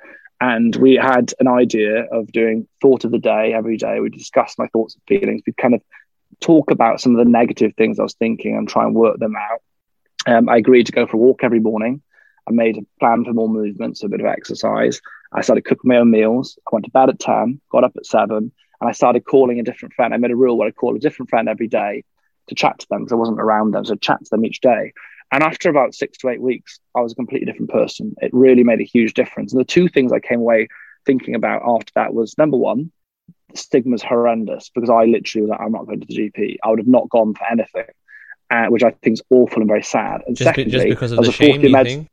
And 0.41 0.75
we 0.77 0.95
had 0.95 1.33
an 1.39 1.49
idea 1.49 2.05
of 2.05 2.33
doing 2.33 2.67
thought 2.81 3.05
of 3.05 3.11
the 3.11 3.19
day 3.19 3.53
every 3.53 3.77
day. 3.77 4.01
We 4.01 4.09
discussed 4.09 4.59
my 4.59 4.69
thoughts 4.69 4.95
and 4.95 5.03
feelings. 5.07 5.43
We 5.47 5.53
kind 5.53 5.75
of 5.75 5.83
talk 6.41 6.71
about 6.71 7.01
some 7.01 7.15
of 7.15 7.19
the 7.19 7.31
negative 7.31 7.73
things 7.77 7.99
I 7.99 8.05
was 8.05 8.15
thinking 8.15 8.57
and 8.57 8.69
try 8.69 8.85
and 8.85 8.95
work 8.95 9.19
them 9.19 9.35
out. 9.37 9.61
Um, 10.27 10.49
I 10.49 10.57
agreed 10.57 10.87
to 10.87 10.93
go 10.93 11.07
for 11.07 11.17
a 11.17 11.21
walk 11.21 11.41
every 11.43 11.61
morning. 11.61 12.03
I 12.49 12.53
made 12.53 12.79
a 12.79 12.87
plan 12.99 13.25
for 13.25 13.33
more 13.33 13.49
movement, 13.49 13.99
so 13.99 14.07
a 14.07 14.11
bit 14.11 14.21
of 14.21 14.27
exercise. 14.27 15.01
I 15.33 15.43
started 15.43 15.65
cooking 15.65 15.89
my 15.89 15.97
own 15.97 16.11
meals. 16.11 16.59
I 16.67 16.71
went 16.73 16.85
to 16.87 16.91
bed 16.91 17.09
at 17.09 17.21
10, 17.21 17.61
got 17.71 17.85
up 17.85 17.93
at 17.97 18.07
7, 18.07 18.37
and 18.37 18.53
I 18.89 18.93
started 18.93 19.25
calling 19.25 19.61
a 19.61 19.63
different 19.63 19.95
friend. 19.95 20.13
I 20.13 20.17
made 20.17 20.31
a 20.31 20.37
rule 20.37 20.59
where 20.59 20.69
I 20.69 20.73
call 20.73 20.97
a 20.97 20.99
different 20.99 21.31
friend 21.31 21.49
every 21.49 21.69
day 21.69 22.05
to 22.49 22.55
chat 22.55 22.79
to 22.81 22.87
them 22.91 23.01
because 23.01 23.13
I 23.13 23.17
wasn't 23.17 23.41
around 23.41 23.73
them. 23.73 23.85
So 23.85 23.95
chat 23.95 24.19
to 24.19 24.31
them 24.31 24.45
each 24.45 24.61
day. 24.61 24.93
And 25.33 25.43
after 25.43 25.71
about 25.71 25.95
six 25.95 26.19
to 26.19 26.29
eight 26.29 26.43
weeks, 26.43 26.81
I 26.95 27.01
was 27.01 27.13
a 27.13 27.17
completely 27.17 27.47
different 27.47 27.71
person. 27.71 28.15
It 28.21 28.35
really 28.35 28.65
made 28.65 28.81
a 28.81 28.85
huge 28.85 29.15
difference. 29.15 29.53
And 29.53 29.61
the 29.61 29.65
two 29.65 29.89
things 29.89 30.13
I 30.13 30.19
came 30.19 30.41
away 30.41 30.69
thinking 31.07 31.35
about 31.35 31.63
after 31.65 31.93
that 31.95 32.13
was 32.13 32.37
number 32.37 32.57
one, 32.57 32.91
the 33.51 33.57
stigma's 33.57 34.03
horrendous 34.03 34.71
because 34.75 34.91
I 34.91 35.05
literally 35.05 35.43
was 35.43 35.51
like, 35.51 35.61
I'm 35.61 35.73
not 35.73 35.87
going 35.87 36.01
to 36.01 36.07
the 36.07 36.15
GP. 36.15 36.57
I 36.65 36.71
would 36.71 36.81
have 36.81 36.89
not 36.89 37.09
gone 37.11 37.35
for 37.35 37.47
anything, 37.51 37.87
uh, 38.51 38.67
which 38.67 38.83
I 38.83 38.91
think 38.91 39.15
is 39.15 39.23
awful 39.31 39.63
and 39.63 39.69
very 39.69 39.83
sad. 39.83 40.23
And 40.27 40.37
just 40.37 40.49
secondly, 40.49 40.71
be, 40.71 40.71
just 40.73 40.89
because 40.89 41.13
of 41.13 41.25
the 41.25 41.33
shame, 41.33 41.71
med- 41.71 42.09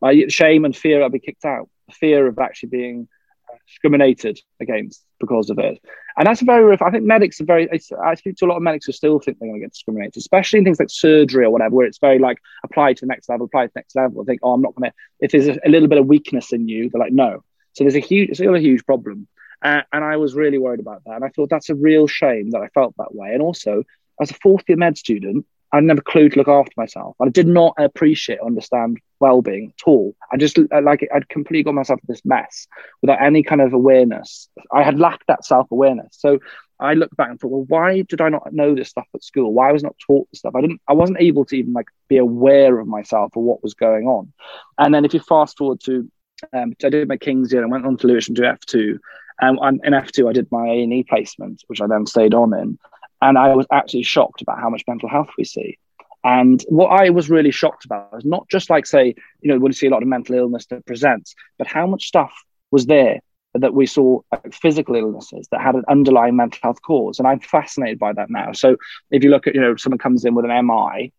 my 0.00 0.24
shame 0.28 0.64
and 0.64 0.74
fear 0.74 1.02
I'd 1.02 1.12
be 1.12 1.18
kicked 1.18 1.44
out, 1.44 1.68
the 1.88 1.94
fear 1.94 2.26
of 2.26 2.38
actually 2.38 2.70
being 2.70 3.08
uh, 3.52 3.56
discriminated 3.66 4.40
against 4.60 5.04
because 5.20 5.50
of 5.50 5.58
it. 5.58 5.80
And 6.16 6.26
that's 6.26 6.42
a 6.42 6.44
very, 6.44 6.76
I 6.80 6.90
think 6.90 7.04
medics 7.04 7.40
are 7.40 7.44
very, 7.44 7.68
I 7.70 8.14
speak 8.14 8.36
to 8.36 8.46
a 8.46 8.48
lot 8.48 8.56
of 8.56 8.62
medics 8.62 8.86
who 8.86 8.92
still 8.92 9.18
think 9.18 9.38
they're 9.38 9.48
going 9.48 9.60
to 9.60 9.64
get 9.64 9.72
discriminated, 9.72 10.16
especially 10.16 10.60
in 10.60 10.64
things 10.64 10.80
like 10.80 10.90
surgery 10.90 11.44
or 11.44 11.50
whatever, 11.50 11.76
where 11.76 11.86
it's 11.86 11.98
very 11.98 12.18
like 12.18 12.38
apply 12.64 12.94
to 12.94 13.00
the 13.00 13.06
next 13.06 13.28
level, 13.28 13.46
apply 13.46 13.66
to 13.66 13.72
the 13.74 13.78
next 13.78 13.94
level. 13.94 14.22
I 14.22 14.24
think, 14.24 14.40
oh, 14.42 14.54
I'm 14.54 14.62
not 14.62 14.74
going 14.74 14.90
to, 14.90 14.96
if 15.20 15.32
there's 15.32 15.48
a, 15.48 15.58
a, 15.64 15.68
little 15.68 15.88
bit 15.88 15.98
of 15.98 16.06
weakness 16.06 16.52
in 16.52 16.68
you, 16.68 16.88
they're 16.88 17.00
like, 17.00 17.12
no. 17.12 17.44
So 17.74 17.84
there's 17.84 17.94
a 17.94 18.00
huge, 18.00 18.30
it's 18.30 18.38
still 18.38 18.54
a 18.54 18.60
huge 18.60 18.84
problem. 18.84 19.28
Uh, 19.62 19.82
and 19.92 20.04
I 20.04 20.16
was 20.16 20.34
really 20.34 20.58
worried 20.58 20.80
about 20.80 21.02
that. 21.04 21.16
And 21.16 21.24
I 21.24 21.28
thought 21.28 21.50
that's 21.50 21.68
a 21.68 21.74
real 21.74 22.06
shame 22.06 22.50
that 22.50 22.62
I 22.62 22.68
felt 22.68 22.94
that 22.98 23.14
way. 23.14 23.32
And 23.32 23.42
also, 23.42 23.84
as 24.20 24.30
a 24.30 24.34
fourth 24.34 24.62
year 24.68 24.78
med 24.78 24.96
student, 24.98 25.46
I 25.72 25.80
never 25.80 26.00
clue 26.00 26.30
to 26.30 26.38
look 26.38 26.48
after 26.48 26.72
myself. 26.76 27.16
I 27.20 27.28
did 27.28 27.46
not 27.46 27.74
appreciate, 27.78 28.38
or 28.40 28.46
understand 28.46 28.98
well-being 29.20 29.74
at 29.78 29.86
all. 29.86 30.14
I 30.32 30.36
just 30.36 30.58
like 30.82 31.06
I'd 31.14 31.28
completely 31.28 31.64
got 31.64 31.74
myself 31.74 32.00
in 32.00 32.06
this 32.12 32.24
mess 32.24 32.66
without 33.02 33.20
any 33.20 33.42
kind 33.42 33.60
of 33.60 33.72
awareness. 33.72 34.48
I 34.72 34.82
had 34.82 34.98
lacked 34.98 35.24
that 35.28 35.44
self-awareness. 35.44 36.16
So 36.18 36.38
I 36.80 36.94
looked 36.94 37.16
back 37.16 37.28
and 37.28 37.38
thought, 37.38 37.50
well, 37.50 37.66
why 37.68 38.02
did 38.02 38.20
I 38.20 38.28
not 38.28 38.52
know 38.52 38.74
this 38.74 38.88
stuff 38.88 39.08
at 39.14 39.24
school? 39.24 39.52
Why 39.52 39.72
was 39.72 39.82
I 39.84 39.88
not 39.88 39.96
taught 40.06 40.28
this 40.30 40.38
stuff? 40.38 40.54
I 40.54 40.60
didn't. 40.60 40.80
I 40.88 40.92
wasn't 40.94 41.20
able 41.20 41.44
to 41.46 41.56
even 41.56 41.72
like 41.72 41.88
be 42.08 42.16
aware 42.16 42.78
of 42.78 42.86
myself 42.86 43.32
or 43.34 43.42
what 43.42 43.62
was 43.62 43.74
going 43.74 44.06
on. 44.06 44.32
And 44.78 44.94
then 44.94 45.04
if 45.04 45.12
you 45.12 45.20
fast 45.20 45.58
forward 45.58 45.80
to, 45.86 46.10
um, 46.52 46.74
I 46.82 46.88
did 46.88 47.08
my 47.08 47.16
King's 47.16 47.52
year 47.52 47.62
and 47.62 47.72
went 47.72 47.84
on 47.84 47.96
to 47.98 48.06
Lewisham 48.06 48.36
to 48.36 48.42
do 48.42 48.48
F 48.48 48.60
two. 48.60 49.00
Um, 49.42 49.58
and 49.60 49.80
in 49.84 49.92
F 49.92 50.12
two, 50.12 50.28
I 50.28 50.32
did 50.32 50.50
my 50.50 50.66
A 50.66 50.82
and 50.82 50.92
E 50.92 51.02
placement, 51.02 51.62
which 51.66 51.80
I 51.80 51.86
then 51.88 52.06
stayed 52.06 52.32
on 52.32 52.54
in. 52.54 52.78
And 53.20 53.36
I 53.36 53.54
was 53.54 53.66
actually 53.72 54.02
shocked 54.02 54.42
about 54.42 54.60
how 54.60 54.70
much 54.70 54.84
mental 54.86 55.08
health 55.08 55.28
we 55.36 55.44
see. 55.44 55.78
And 56.24 56.62
what 56.68 56.88
I 56.88 57.10
was 57.10 57.30
really 57.30 57.50
shocked 57.50 57.84
about 57.84 58.10
is 58.18 58.24
not 58.24 58.48
just 58.48 58.70
like, 58.70 58.86
say, 58.86 59.14
you 59.40 59.52
know, 59.52 59.58
when 59.58 59.70
you 59.70 59.74
see 59.74 59.86
a 59.86 59.90
lot 59.90 60.02
of 60.02 60.08
mental 60.08 60.34
illness 60.34 60.66
that 60.66 60.84
presents, 60.86 61.34
but 61.58 61.66
how 61.66 61.86
much 61.86 62.06
stuff 62.06 62.32
was 62.70 62.86
there 62.86 63.20
that 63.54 63.72
we 63.72 63.86
saw 63.86 64.20
like, 64.32 64.52
physical 64.52 64.94
illnesses 64.94 65.48
that 65.50 65.60
had 65.60 65.74
an 65.74 65.84
underlying 65.88 66.36
mental 66.36 66.58
health 66.62 66.82
cause. 66.82 67.18
And 67.18 67.26
I'm 67.26 67.40
fascinated 67.40 67.98
by 67.98 68.12
that 68.12 68.30
now. 68.30 68.52
So 68.52 68.76
if 69.10 69.24
you 69.24 69.30
look 69.30 69.46
at, 69.46 69.54
you 69.54 69.60
know, 69.60 69.76
someone 69.76 69.98
comes 69.98 70.24
in 70.24 70.34
with 70.34 70.44
an 70.44 70.66
MI, 70.66 71.12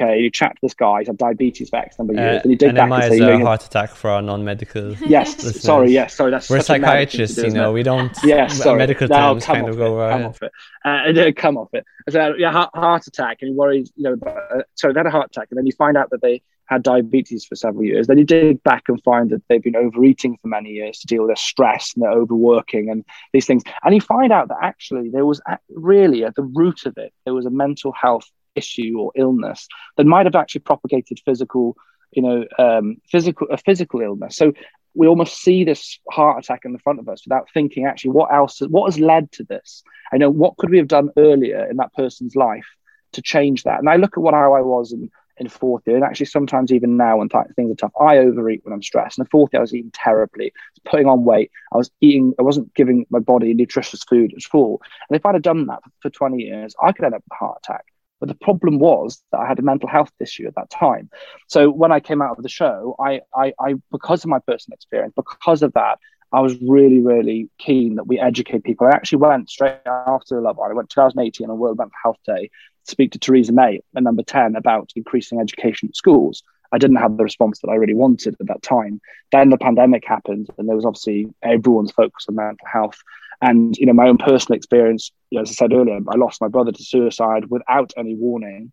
okay, 0.00 0.20
you 0.20 0.30
chat 0.30 0.52
to 0.52 0.58
this 0.62 0.74
guy, 0.74 1.00
he's 1.00 1.08
had 1.08 1.18
diabetes 1.18 1.68
for 1.68 1.76
X 1.76 1.98
number 1.98 2.14
of 2.14 2.18
years, 2.18 2.38
uh, 2.38 2.40
and 2.42 2.50
you 2.52 2.56
dig 2.56 2.74
back 2.74 2.88
MI 2.88 2.96
and 2.96 3.14
say, 3.14 3.32
a 3.32 3.38
heart 3.38 3.64
attack 3.64 3.90
for 3.90 4.10
our 4.10 4.22
non-medical. 4.22 4.94
yes, 5.06 5.60
sorry, 5.62 5.92
yes, 5.92 6.14
sorry, 6.14 6.30
that's 6.30 6.48
we're 6.48 6.60
psychiatrists, 6.60 7.36
do, 7.36 7.46
you 7.46 7.50
know, 7.50 7.72
we 7.72 7.82
don't. 7.82 8.16
Yes, 8.24 8.58
sorry, 8.58 8.78
medical 8.78 9.08
no, 9.08 9.16
terms 9.16 9.44
kind 9.44 9.68
of 9.68 9.76
go 9.76 9.96
right. 9.96 10.12
Come 10.12 10.26
off 10.26 10.42
it, 10.42 10.52
uh, 10.84 11.32
come 11.40 11.56
off 11.56 11.68
it. 11.72 11.84
So 12.08 12.34
yeah, 12.36 12.52
heart, 12.52 12.70
heart 12.74 13.06
attack, 13.06 13.38
and 13.40 13.50
you 13.50 13.56
worry, 13.56 13.84
you 13.96 14.02
know, 14.02 14.16
uh, 14.26 14.62
sorry, 14.74 14.94
they 14.94 15.00
had 15.00 15.06
a 15.06 15.10
heart 15.10 15.30
attack, 15.30 15.48
and 15.50 15.58
then 15.58 15.66
you 15.66 15.72
find 15.72 15.96
out 15.96 16.10
that 16.10 16.22
they 16.22 16.42
had 16.70 16.84
diabetes 16.84 17.44
for 17.44 17.56
several 17.56 17.84
years. 17.84 18.06
Then 18.06 18.18
you 18.18 18.24
dig 18.24 18.62
back 18.62 18.84
and 18.88 19.02
find 19.02 19.28
that 19.30 19.42
they've 19.48 19.62
been 19.62 19.74
overeating 19.74 20.38
for 20.40 20.46
many 20.46 20.70
years 20.70 21.00
to 21.00 21.06
deal 21.08 21.22
with 21.22 21.30
their 21.30 21.36
stress 21.36 21.92
and 21.94 22.04
their 22.04 22.12
overworking 22.12 22.90
and 22.90 23.04
these 23.32 23.44
things. 23.44 23.64
And 23.82 23.92
you 23.92 24.00
find 24.00 24.32
out 24.32 24.48
that 24.48 24.58
actually 24.62 25.10
there 25.10 25.26
was 25.26 25.40
really 25.68 26.24
at 26.24 26.36
the 26.36 26.44
root 26.44 26.86
of 26.86 26.96
it, 26.96 27.12
there 27.24 27.34
was 27.34 27.44
a 27.44 27.50
mental 27.50 27.92
health 27.92 28.30
issue 28.54 28.96
or 28.98 29.12
illness 29.14 29.66
that 29.96 30.06
might 30.06 30.26
have 30.26 30.34
actually 30.34 30.62
propagated 30.62 31.20
physical, 31.24 31.76
you 32.12 32.22
know, 32.22 32.44
um, 32.58 32.96
physical 33.10 33.46
a 33.50 33.56
physical 33.56 34.00
illness. 34.00 34.36
So 34.36 34.52
we 34.94 35.06
almost 35.06 35.40
see 35.40 35.64
this 35.64 36.00
heart 36.10 36.42
attack 36.42 36.62
in 36.64 36.72
the 36.72 36.78
front 36.80 36.98
of 36.98 37.08
us 37.08 37.24
without 37.24 37.48
thinking 37.54 37.86
actually 37.86 38.10
what 38.10 38.32
else 38.32 38.60
what 38.60 38.92
has 38.92 39.00
led 39.00 39.30
to 39.32 39.44
this. 39.44 39.82
I 40.12 40.16
know 40.16 40.30
what 40.30 40.56
could 40.56 40.70
we 40.70 40.78
have 40.78 40.88
done 40.88 41.10
earlier 41.16 41.68
in 41.70 41.76
that 41.76 41.94
person's 41.94 42.34
life 42.34 42.66
to 43.12 43.22
change 43.22 43.64
that. 43.64 43.78
And 43.78 43.88
I 43.88 43.96
look 43.96 44.16
at 44.16 44.22
what 44.22 44.34
how 44.34 44.54
I 44.54 44.60
was 44.60 44.92
in 44.92 45.10
in 45.40 45.48
fourth 45.48 45.82
year, 45.86 45.96
and 45.96 46.04
actually 46.04 46.26
sometimes 46.26 46.70
even 46.70 46.98
now 46.98 47.16
when 47.16 47.28
th- 47.30 47.46
things 47.56 47.72
are 47.72 47.74
tough, 47.74 47.92
I 47.98 48.18
overeat 48.18 48.60
when 48.62 48.74
I'm 48.74 48.82
stressed. 48.82 49.16
In 49.16 49.24
the 49.24 49.30
fourth 49.30 49.50
year, 49.52 49.60
I 49.60 49.62
was 49.62 49.74
eating 49.74 49.90
terribly, 49.94 50.46
I 50.48 50.70
was 50.74 50.90
putting 50.90 51.06
on 51.06 51.24
weight. 51.24 51.50
I 51.72 51.78
was 51.78 51.90
eating, 52.02 52.34
I 52.38 52.42
wasn't 52.42 52.74
giving 52.74 53.06
my 53.08 53.20
body 53.20 53.54
nutritious 53.54 54.04
food 54.04 54.34
at 54.36 54.54
all. 54.54 54.82
And 55.08 55.16
if 55.16 55.24
I'd 55.24 55.34
have 55.34 55.42
done 55.42 55.66
that 55.66 55.80
for 56.00 56.10
20 56.10 56.42
years, 56.42 56.74
I 56.82 56.92
could 56.92 57.06
end 57.06 57.14
up 57.14 57.22
with 57.24 57.32
a 57.32 57.42
heart 57.42 57.60
attack. 57.64 57.86
But 58.20 58.28
the 58.28 58.34
problem 58.34 58.78
was 58.78 59.22
that 59.32 59.38
I 59.38 59.48
had 59.48 59.58
a 59.58 59.62
mental 59.62 59.88
health 59.88 60.12
issue 60.20 60.46
at 60.46 60.54
that 60.54 60.70
time. 60.70 61.10
So 61.48 61.70
when 61.70 61.90
I 61.90 62.00
came 62.00 62.22
out 62.22 62.36
of 62.36 62.42
the 62.42 62.48
show, 62.48 62.94
I, 63.00 63.22
I, 63.34 63.54
I 63.58 63.74
because 63.90 64.22
of 64.22 64.30
my 64.30 64.38
personal 64.40 64.74
experience, 64.74 65.14
because 65.16 65.62
of 65.62 65.72
that, 65.72 65.98
I 66.32 66.40
was 66.40 66.56
really, 66.62 67.00
really 67.00 67.50
keen 67.58 67.96
that 67.96 68.06
we 68.06 68.20
educate 68.20 68.62
people. 68.62 68.86
I 68.86 68.90
actually 68.90 69.18
went 69.18 69.50
straight 69.50 69.78
after 69.86 70.36
the 70.36 70.42
Love 70.42 70.58
Island. 70.58 70.72
I 70.72 70.76
went 70.76 70.90
2018 70.90 71.50
on 71.50 71.58
World 71.58 71.78
Mental 71.78 71.92
Health 72.02 72.18
Day 72.24 72.50
to 72.86 72.90
speak 72.90 73.12
to 73.12 73.18
Theresa 73.18 73.52
May 73.52 73.80
at 73.96 74.02
number 74.02 74.22
10 74.22 74.54
about 74.54 74.92
increasing 74.94 75.40
education 75.40 75.88
at 75.88 75.96
schools. 75.96 76.44
I 76.72 76.78
didn't 76.78 76.96
have 76.96 77.16
the 77.16 77.24
response 77.24 77.60
that 77.60 77.68
I 77.68 77.74
really 77.74 77.94
wanted 77.94 78.36
at 78.40 78.46
that 78.46 78.62
time. 78.62 79.00
Then 79.32 79.50
the 79.50 79.58
pandemic 79.58 80.04
happened, 80.06 80.48
and 80.56 80.68
there 80.68 80.76
was 80.76 80.84
obviously 80.84 81.26
everyone's 81.42 81.90
focus 81.90 82.26
on 82.28 82.36
mental 82.36 82.66
health. 82.70 83.02
And 83.40 83.76
you 83.76 83.86
know, 83.86 83.92
my 83.92 84.08
own 84.08 84.18
personal 84.18 84.56
experience, 84.56 85.10
you 85.30 85.36
know, 85.36 85.42
as 85.42 85.50
I 85.50 85.54
said 85.54 85.72
earlier, 85.72 85.98
I 86.08 86.16
lost 86.16 86.40
my 86.40 86.48
brother 86.48 86.72
to 86.72 86.82
suicide 86.82 87.46
without 87.46 87.92
any 87.96 88.14
warning. 88.14 88.72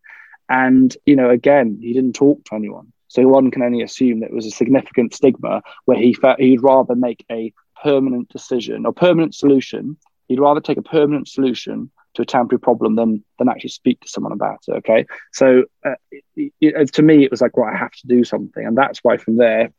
And 0.50 0.96
you 1.06 1.16
know, 1.16 1.30
again, 1.30 1.80
he 1.82 1.94
didn't 1.94 2.14
talk 2.14 2.44
to 2.46 2.56
anyone, 2.56 2.92
so 3.08 3.28
one 3.28 3.52
can 3.52 3.64
only 3.64 3.82
assume 3.82 4.22
that 4.22 4.30
it 4.30 4.36
was 4.36 4.46
a 4.46 4.52
significant 4.52 5.14
stigma 5.14 5.62
where 5.86 5.98
he 5.98 6.14
felt 6.14 6.40
he'd 6.40 6.64
rather 6.64 6.96
make 6.96 7.26
a 7.32 7.54
permanent 7.84 8.30
decision 8.30 8.86
or 8.86 8.94
permanent 8.94 9.36
solution. 9.36 9.98
He'd 10.28 10.40
rather 10.40 10.62
take 10.62 10.78
a 10.78 10.84
permanent 10.84 11.28
solution 11.28 11.90
to 12.16 12.24
a 12.24 12.26
temporary 12.26 12.60
problem 12.60 12.96
than 12.96 13.24
than 13.40 13.48
actually 13.48 13.70
speak 13.70 14.02
to 14.02 14.10
someone 14.10 14.34
about 14.34 14.60
it. 14.68 14.72
Okay, 14.78 15.06
so 15.32 15.64
uh, 15.86 15.96
it, 16.36 16.54
it, 16.60 16.94
to 16.94 17.02
me, 17.02 17.24
it 17.24 17.32
was 17.32 17.42
like, 17.42 17.56
well, 17.56 17.70
I 17.72 17.78
have 17.78 17.92
to 17.92 18.08
do 18.08 18.24
something, 18.24 18.66
and 18.66 18.78
that's 18.78 19.00
why 19.04 19.18
from 19.18 19.38
there. 19.38 19.72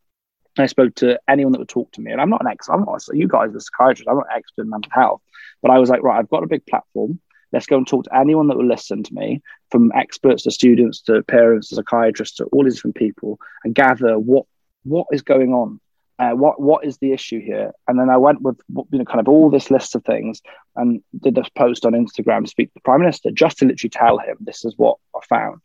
I 0.56 0.66
spoke 0.66 0.94
to 0.96 1.18
anyone 1.28 1.52
that 1.52 1.58
would 1.58 1.68
talk 1.68 1.92
to 1.92 2.00
me, 2.00 2.10
and 2.10 2.20
I'm 2.20 2.30
not 2.30 2.40
an 2.40 2.48
ex. 2.48 2.68
I'm 2.68 2.84
not. 2.84 3.02
You 3.12 3.28
guys 3.28 3.54
are 3.54 3.60
psychiatrists. 3.60 4.08
I'm 4.08 4.16
not 4.16 4.26
an 4.30 4.36
expert 4.36 4.62
in 4.62 4.70
mental 4.70 4.92
health, 4.92 5.22
but 5.62 5.70
I 5.70 5.78
was 5.78 5.90
like, 5.90 6.02
right, 6.02 6.18
I've 6.18 6.30
got 6.30 6.42
a 6.42 6.48
big 6.48 6.66
platform. 6.66 7.20
Let's 7.52 7.66
go 7.66 7.76
and 7.76 7.86
talk 7.86 8.04
to 8.04 8.16
anyone 8.16 8.48
that 8.48 8.56
will 8.56 8.66
listen 8.66 9.02
to 9.02 9.14
me, 9.14 9.42
from 9.70 9.92
experts 9.94 10.42
to 10.44 10.50
students 10.50 11.00
to 11.02 11.22
parents 11.22 11.68
to 11.68 11.76
psychiatrists 11.76 12.36
to 12.36 12.44
all 12.46 12.64
these 12.64 12.74
different 12.74 12.96
people, 12.96 13.38
and 13.64 13.74
gather 13.74 14.18
what 14.18 14.46
what 14.84 15.06
is 15.12 15.22
going 15.22 15.52
on 15.52 15.80
uh, 16.18 16.32
what 16.32 16.60
what 16.60 16.84
is 16.84 16.98
the 16.98 17.12
issue 17.12 17.40
here? 17.40 17.72
And 17.86 17.98
then 17.98 18.10
I 18.10 18.16
went 18.16 18.42
with 18.42 18.60
you 18.68 18.98
know 18.98 19.04
kind 19.04 19.20
of 19.20 19.28
all 19.28 19.50
this 19.50 19.70
list 19.70 19.94
of 19.94 20.04
things 20.04 20.42
and 20.74 21.00
did 21.20 21.36
this 21.36 21.48
post 21.50 21.86
on 21.86 21.92
Instagram 21.92 22.44
to 22.44 22.50
speak 22.50 22.68
to 22.68 22.74
the 22.74 22.80
prime 22.80 23.00
minister 23.00 23.30
just 23.30 23.58
to 23.58 23.66
literally 23.66 23.90
tell 23.90 24.18
him 24.18 24.36
this 24.40 24.64
is 24.64 24.74
what 24.76 24.98
I 25.14 25.20
found. 25.28 25.60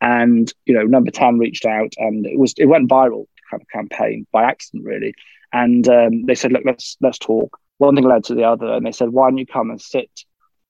And 0.00 0.52
you 0.64 0.74
know, 0.74 0.84
number 0.84 1.10
ten 1.10 1.38
reached 1.38 1.66
out 1.66 1.92
and 1.98 2.26
it 2.26 2.38
was 2.38 2.54
it 2.56 2.66
went 2.66 2.88
viral 2.88 3.26
campaign 3.72 4.26
by 4.32 4.44
accident 4.44 4.84
really. 4.84 5.14
And 5.52 5.88
um, 5.88 6.26
they 6.26 6.34
said, 6.34 6.52
look, 6.52 6.62
let's 6.64 6.96
let's 7.00 7.18
talk. 7.18 7.58
One 7.78 7.94
thing 7.94 8.04
led 8.04 8.24
to 8.24 8.34
the 8.34 8.44
other, 8.44 8.72
and 8.72 8.84
they 8.84 8.92
said, 8.92 9.10
why 9.10 9.30
don't 9.30 9.38
you 9.38 9.46
come 9.46 9.70
and 9.70 9.80
sit 9.80 10.10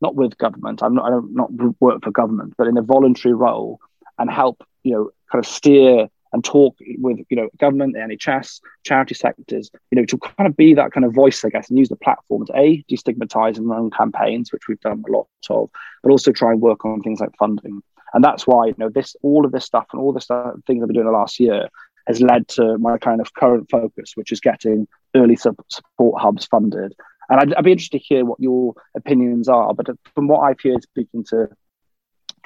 not 0.01 0.14
with 0.14 0.39
government? 0.39 0.83
I'm 0.83 0.95
not 0.95 1.07
I 1.07 1.11
don't 1.11 1.35
not 1.35 1.51
work 1.81 2.05
for 2.05 2.11
government, 2.11 2.55
but 2.57 2.66
in 2.66 2.76
a 2.76 2.83
voluntary 2.83 3.35
role 3.35 3.81
and 4.18 4.31
help 4.31 4.62
you 4.83 4.93
know 4.93 5.11
kind 5.31 5.45
of 5.45 5.51
steer 5.51 6.09
and 6.33 6.45
talk 6.45 6.76
with 6.99 7.18
you 7.31 7.37
know 7.37 7.49
government, 7.59 7.95
the 7.95 8.01
NHS, 8.01 8.61
charity 8.85 9.14
sectors, 9.14 9.70
you 9.91 9.97
know, 9.97 10.05
to 10.05 10.18
kind 10.18 10.47
of 10.47 10.57
be 10.57 10.74
that 10.74 10.93
kind 10.93 11.05
of 11.05 11.14
voice, 11.14 11.45
I 11.45 11.49
guess, 11.49 11.68
and 11.68 11.79
use 11.79 11.89
the 11.89 11.97
platform 11.97 12.47
to 12.47 12.57
a 12.57 12.85
destigmatize 12.91 13.57
and 13.57 13.68
run 13.68 13.91
campaigns, 13.91 14.53
which 14.53 14.68
we've 14.68 14.81
done 14.81 15.03
a 15.07 15.12
lot 15.12 15.29
of, 15.51 15.70
but 16.03 16.11
also 16.11 16.33
try 16.33 16.53
and 16.53 16.61
work 16.61 16.85
on 16.85 17.01
things 17.01 17.20
like 17.20 17.37
funding. 17.39 17.83
And 18.14 18.24
that's 18.24 18.47
why 18.47 18.66
you 18.66 18.74
know 18.79 18.89
this 18.89 19.16
all 19.22 19.45
of 19.45 19.53
this 19.53 19.64
stuff 19.64 19.87
and 19.93 20.01
all 20.01 20.12
the 20.12 20.20
stuff 20.20 20.55
things 20.66 20.83
I've 20.83 20.89
been 20.89 20.95
doing 20.95 21.07
the 21.07 21.12
last 21.12 21.41
year 21.41 21.68
has 22.09 22.20
led 22.20 22.48
to 22.48 22.78
my 22.78 22.98
kind 22.98 23.20
of 23.20 23.32
current 23.34 23.70
focus, 23.70 24.12
which 24.14 24.32
is 24.32 24.40
getting 24.40 24.88
early 25.14 25.36
support 25.36 26.20
hubs 26.20 26.46
funded. 26.46 26.94
And 27.28 27.40
I'd, 27.40 27.54
I'd 27.54 27.64
be 27.64 27.72
interested 27.72 27.98
to 27.98 28.04
hear 28.04 28.24
what 28.24 28.40
your 28.40 28.74
opinions 28.96 29.48
are. 29.48 29.74
But 29.74 29.88
from 30.14 30.26
what 30.26 30.40
I've 30.40 30.61
heard 30.61 30.82
speaking 30.82 31.24
to 31.28 31.50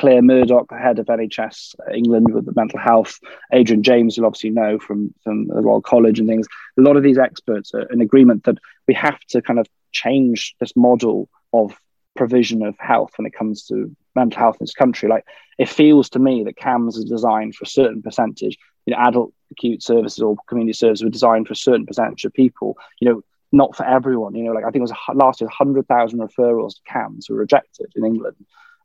Claire 0.00 0.22
Murdoch, 0.22 0.70
head 0.72 0.98
of 0.98 1.06
NHS 1.06 1.76
England 1.94 2.34
with 2.34 2.44
the 2.44 2.52
mental 2.56 2.80
health, 2.80 3.20
Adrian 3.52 3.84
James, 3.84 4.16
you'll 4.16 4.26
obviously 4.26 4.50
know 4.50 4.80
from, 4.80 5.14
from 5.22 5.46
the 5.46 5.62
Royal 5.62 5.80
College 5.80 6.18
and 6.18 6.28
things. 6.28 6.48
A 6.76 6.82
lot 6.82 6.96
of 6.96 7.04
these 7.04 7.18
experts 7.18 7.72
are 7.72 7.82
in 7.92 8.00
agreement 8.00 8.44
that 8.44 8.58
we 8.88 8.94
have 8.94 9.20
to 9.28 9.40
kind 9.40 9.60
of 9.60 9.68
change 9.92 10.56
this 10.58 10.74
model 10.74 11.28
of 11.52 11.76
provision 12.16 12.62
of 12.62 12.74
health 12.78 13.12
when 13.16 13.26
it 13.26 13.34
comes 13.34 13.64
to 13.66 13.94
mental 14.14 14.40
health 14.40 14.56
in 14.60 14.64
this 14.64 14.74
country. 14.74 15.08
Like 15.08 15.24
it 15.58 15.68
feels 15.68 16.10
to 16.10 16.18
me 16.18 16.44
that 16.44 16.56
CAMHS 16.56 16.96
is 16.96 17.04
designed 17.04 17.54
for 17.54 17.64
a 17.64 17.68
certain 17.68 18.02
percentage. 18.02 18.58
You 18.87 18.95
know, 18.95 19.01
adult 19.01 19.33
acute 19.51 19.83
services 19.83 20.20
or 20.20 20.37
community 20.49 20.72
services 20.72 21.05
were 21.05 21.11
designed 21.11 21.47
for 21.47 21.53
a 21.53 21.57
certain 21.57 21.87
percentage 21.87 22.24
of 22.24 22.33
people. 22.33 22.76
You 23.01 23.09
know, 23.09 23.22
not 23.53 23.76
for 23.76 23.85
everyone. 23.85 24.35
You 24.35 24.45
know, 24.45 24.53
like 24.53 24.64
I 24.64 24.70
think 24.70 24.76
it 24.76 24.91
was 24.91 24.93
last 25.14 25.41
year, 25.41 25.51
hundred 25.51 25.87
thousand 25.87 26.20
referrals 26.20 26.74
to 26.74 26.93
CAMHS 26.93 27.30
were 27.30 27.37
rejected 27.37 27.93
in 27.95 28.05
England. 28.05 28.37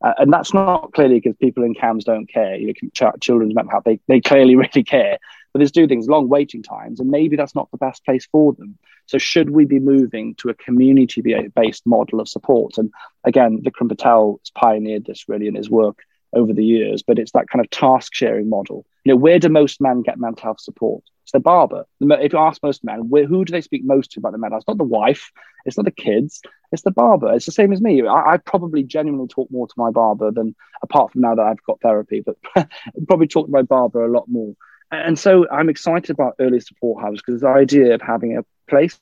Uh, 0.03 0.13
and 0.19 0.31
that's 0.31 0.53
not 0.53 0.93
clearly 0.93 1.15
because 1.15 1.35
people 1.37 1.63
in 1.63 1.73
CAMHS 1.73 2.03
don't 2.03 2.31
care. 2.31 2.55
You 2.55 2.67
know, 2.67 3.11
children's 3.19 3.55
mental 3.55 3.71
health, 3.71 3.83
they, 3.85 3.99
they 4.07 4.21
clearly 4.21 4.55
really 4.55 4.83
care. 4.83 5.17
But 5.53 5.59
there's 5.59 5.71
two 5.71 5.87
things, 5.87 6.07
long 6.07 6.29
waiting 6.29 6.61
times, 6.61 6.99
and 6.99 7.09
maybe 7.09 7.35
that's 7.35 7.55
not 7.55 7.71
the 7.71 7.77
best 7.77 8.05
place 8.05 8.27
for 8.31 8.53
them. 8.53 8.77
So 9.07 9.17
should 9.17 9.49
we 9.49 9.65
be 9.65 9.79
moving 9.79 10.35
to 10.35 10.49
a 10.49 10.53
community-based 10.53 11.87
model 11.87 12.19
of 12.19 12.27
support? 12.27 12.77
And 12.77 12.91
again, 13.23 13.63
Vikram 13.63 13.87
Patel 13.87 14.39
has 14.41 14.51
pioneered 14.51 15.05
this 15.05 15.29
really 15.29 15.47
in 15.47 15.55
his 15.55 15.69
work 15.69 15.99
over 16.33 16.53
the 16.53 16.63
years, 16.63 17.03
but 17.03 17.19
it's 17.19 17.31
that 17.31 17.49
kind 17.49 17.63
of 17.63 17.69
task 17.69 18.13
sharing 18.13 18.49
model. 18.49 18.85
You 19.03 19.13
know, 19.13 19.17
where 19.17 19.39
do 19.39 19.49
most 19.49 19.81
men 19.81 20.01
get 20.01 20.19
mental 20.19 20.43
health 20.43 20.59
support? 20.59 21.03
It's 21.23 21.31
the 21.31 21.39
barber. 21.39 21.85
If 21.99 22.33
you 22.33 22.39
ask 22.39 22.63
most 22.63 22.83
men, 22.83 23.09
where, 23.09 23.25
who 23.25 23.43
do 23.45 23.51
they 23.51 23.61
speak 23.61 23.83
most 23.83 24.11
to 24.11 24.19
about 24.19 24.31
the 24.31 24.37
mental 24.37 24.55
health? 24.55 24.61
It's 24.63 24.67
not 24.67 24.77
the 24.77 24.83
wife, 24.83 25.31
it's 25.65 25.77
not 25.77 25.85
the 25.85 25.91
kids, 25.91 26.41
it's 26.71 26.83
the 26.83 26.91
barber. 26.91 27.33
It's 27.33 27.45
the 27.45 27.51
same 27.51 27.73
as 27.73 27.81
me. 27.81 28.05
I, 28.05 28.33
I 28.33 28.37
probably 28.37 28.83
genuinely 28.83 29.27
talk 29.27 29.49
more 29.51 29.67
to 29.67 29.73
my 29.77 29.91
barber 29.91 30.31
than, 30.31 30.55
apart 30.81 31.11
from 31.11 31.21
now 31.21 31.35
that 31.35 31.41
I've 31.45 31.63
got 31.63 31.81
therapy, 31.81 32.23
but 32.25 32.37
probably 33.07 33.27
talk 33.27 33.47
to 33.47 33.51
my 33.51 33.61
barber 33.61 34.05
a 34.05 34.11
lot 34.11 34.27
more. 34.27 34.53
And 34.91 35.19
so 35.19 35.45
I'm 35.49 35.69
excited 35.69 36.11
about 36.11 36.35
early 36.39 36.61
support 36.61 37.03
hubs 37.03 37.21
because 37.21 37.41
the 37.41 37.47
idea 37.47 37.93
of 37.93 38.01
having 38.01 38.37
a 38.37 38.45
place 38.69 38.97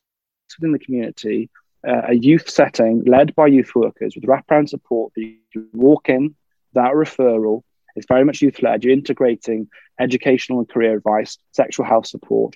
within 0.60 0.72
the 0.72 0.80
community, 0.80 1.50
uh, 1.88 2.02
a 2.08 2.14
youth 2.16 2.50
setting 2.50 3.04
led 3.06 3.36
by 3.36 3.48
youth 3.48 3.76
workers 3.76 4.16
with 4.16 4.26
wraparound 4.26 4.70
support 4.70 5.14
that 5.16 5.22
you 5.22 5.68
walk 5.74 6.10
in 6.10 6.36
that 6.76 6.94
referral. 6.94 7.64
It's 7.96 8.08
very 8.08 8.26
much 8.26 8.42
youth 8.42 8.62
led. 8.62 8.84
You're 8.84 8.94
integrating 8.94 9.68
educational 10.00 10.60
and 10.60 10.70
career 10.70 10.98
advice, 10.98 11.38
sexual 11.52 11.86
health 11.86 12.08
support, 12.08 12.56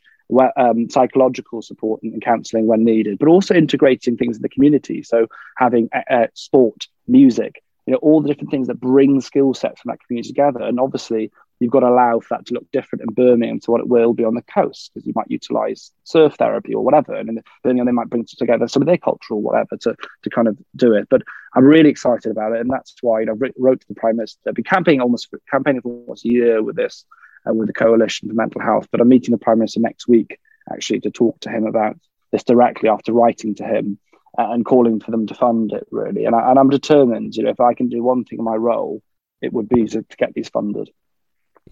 um, 0.58 0.90
psychological 0.90 1.62
support 1.62 2.02
and, 2.04 2.14
and 2.14 2.22
counselling 2.22 2.68
when 2.68 2.84
needed, 2.84 3.18
but 3.20 3.30
also 3.30 3.56
integrating 3.56 4.18
things 4.18 4.36
in 4.36 4.42
the 4.42 4.50
community. 4.50 5.02
So 5.04 5.28
having 5.58 5.90
uh, 5.94 6.14
uh, 6.14 6.28
sport, 6.34 6.88
music, 7.08 7.64
you 7.86 7.94
know, 7.94 8.00
all 8.00 8.22
the 8.22 8.28
different 8.28 8.52
things 8.52 8.68
that 8.68 8.80
bring 8.80 9.22
skill 9.22 9.54
sets 9.54 9.82
from 9.82 9.90
that 9.90 10.00
community 10.06 10.30
together. 10.30 10.62
And 10.62 10.80
obviously, 10.80 11.32
you've 11.60 11.72
got 11.72 11.82
to 11.82 11.88
allow 11.88 12.20
for 12.20 12.38
that 12.38 12.46
to 12.48 12.54
look 12.54 12.70
different 12.72 13.04
in 13.04 13.14
Birmingham 13.14 13.60
to 13.60 13.72
what 13.72 13.82
it 13.82 13.88
will 13.88 14.14
be 14.14 14.24
on 14.24 14.36
the 14.36 14.42
coast, 14.42 14.92
because 14.94 15.06
you 15.06 15.14
might 15.16 15.30
utilize 15.30 15.92
surf 16.04 16.36
therapy 16.36 16.74
or 16.74 16.84
whatever. 16.84 17.14
And 17.14 17.30
in 17.30 17.44
Birmingham, 17.64 17.86
they 17.86 17.92
might 17.92 18.10
bring 18.10 18.26
together 18.26 18.68
some 18.68 18.82
of 18.82 18.88
their 18.88 18.98
culture 18.98 19.34
or 19.34 19.42
whatever 19.42 19.78
to, 19.82 19.96
to 20.24 20.30
kind 20.30 20.48
of 20.48 20.58
do 20.76 20.94
it. 20.94 21.08
But 21.10 21.24
I'm 21.54 21.66
really 21.66 21.90
excited 21.90 22.32
about 22.32 22.54
it. 22.54 22.62
And 22.62 22.70
that's 22.70 22.96
why 23.02 23.22
you 23.22 23.26
know, 23.26 23.38
I 23.42 23.50
wrote 23.58 23.82
to 23.82 23.88
the 23.88 23.96
Prime 23.96 24.18
Minister. 24.18 24.40
I've 24.48 24.56
been 24.56 24.64
campaigning 24.64 25.02
almost 25.02 25.34
campaigning 25.50 25.82
for 25.82 25.92
almost 25.92 26.26
a 26.26 26.30
year 26.30 26.64
with 26.64 26.76
this, 26.76 27.06
uh, 27.48 27.54
with 27.54 27.68
the 27.68 27.74
Coalition 27.74 28.30
for 28.30 28.36
Mental 28.36 28.62
Health. 28.62 28.88
But 28.92 29.02
I'm 29.02 29.10
meeting 29.10 29.32
the 29.32 29.38
Prime 29.38 29.60
Minister 29.60 29.82
next 29.82 30.08
week, 30.08 30.40
actually, 30.72 31.02
to 31.02 31.12
talk 31.12 31.40
to 31.42 31.50
him 31.50 31.66
about 31.66 31.98
this 32.32 32.44
directly 32.44 32.90
after 32.90 33.12
writing 33.12 33.56
to 33.56 33.64
him 33.66 33.98
uh, 34.38 34.52
and 34.52 34.66
calling 34.66 35.00
for 35.00 35.12
them 35.12 35.28
to 35.28 35.34
fund 35.34 35.74
it, 35.74 35.88
really. 35.92 36.26
And, 36.26 36.36
I, 36.36 36.52
and 36.52 36.60
I'm 36.60 36.70
determined, 36.70 37.36
you 37.36 37.44
know, 37.44 37.50
if 37.50 37.60
I 37.60 37.74
can 37.74 37.90
do 37.90 38.04
one 38.04 38.24
thing 38.24 38.40
in 38.40 38.46
my 38.46 38.56
role, 38.56 39.02
it 39.42 39.52
would 39.52 39.68
be 39.68 39.86
to, 39.86 40.04
to 40.04 40.18
get 40.18 40.34
these 40.34 40.50
funded. 40.50 40.90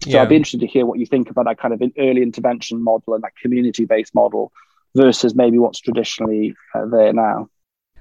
So 0.04 0.10
yeah. 0.10 0.22
I'd 0.22 0.28
be 0.28 0.36
interested 0.36 0.60
to 0.60 0.66
hear 0.66 0.86
what 0.86 0.98
you 0.98 1.06
think 1.06 1.30
about 1.30 1.46
that 1.46 1.58
kind 1.58 1.74
of 1.74 1.82
early 1.98 2.22
intervention 2.22 2.82
model 2.82 3.14
and 3.14 3.24
that 3.24 3.36
community 3.36 3.84
based 3.84 4.14
model 4.14 4.52
versus 4.94 5.34
maybe 5.34 5.58
what's 5.58 5.80
traditionally 5.80 6.54
uh, 6.74 6.86
there 6.86 7.12
now. 7.12 7.48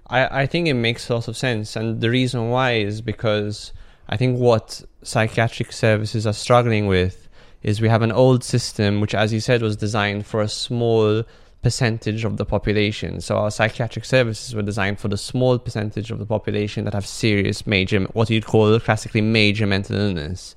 I, 0.08 0.44
I 0.44 0.46
think 0.46 0.68
it 0.68 0.76
makes 0.76 1.10
a 1.10 1.16
lot 1.16 1.28
of 1.28 1.36
sense. 1.36 1.76
And 1.76 2.00
the 2.00 2.10
reason 2.10 2.50
why 2.50 2.74
is 2.74 3.02
because 3.02 3.74
I 4.08 4.18
think 4.18 4.40
what 4.40 4.84
psychiatric 5.04 5.72
services 5.72 6.26
are 6.26 6.34
struggling 6.34 6.88
with 6.88 7.28
is 7.64 7.82
we 7.82 7.90
have 7.90 8.04
an 8.04 8.12
old 8.12 8.44
system, 8.44 9.02
which, 9.02 9.16
as 9.16 9.34
you 9.34 9.40
said, 9.40 9.62
was 9.62 9.76
designed 9.76 10.26
for 10.26 10.42
a 10.42 10.48
small 10.48 11.24
percentage 11.64 12.24
of 12.24 12.38
the 12.38 12.46
population. 12.46 13.20
So 13.20 13.38
our 13.38 13.52
psychiatric 13.52 14.06
services 14.06 14.56
were 14.56 14.62
designed 14.62 15.00
for 15.00 15.08
the 15.08 15.18
small 15.18 15.58
percentage 15.58 16.12
of 16.12 16.20
the 16.20 16.26
population 16.26 16.86
that 16.86 16.94
have 16.94 17.06
serious 17.06 17.66
major, 17.66 18.02
what 18.14 18.30
you'd 18.30 18.46
call 18.46 18.80
classically 18.80 19.22
major 19.22 19.66
mental 19.66 19.98
illness 19.98 20.56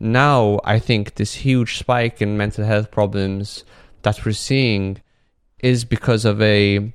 now 0.00 0.60
I 0.64 0.78
think 0.78 1.14
this 1.14 1.34
huge 1.34 1.78
spike 1.78 2.20
in 2.20 2.36
mental 2.36 2.64
health 2.64 2.90
problems 2.90 3.64
that 4.02 4.24
we're 4.24 4.32
seeing 4.32 5.00
is 5.60 5.84
because 5.84 6.24
of 6.24 6.40
a 6.42 6.92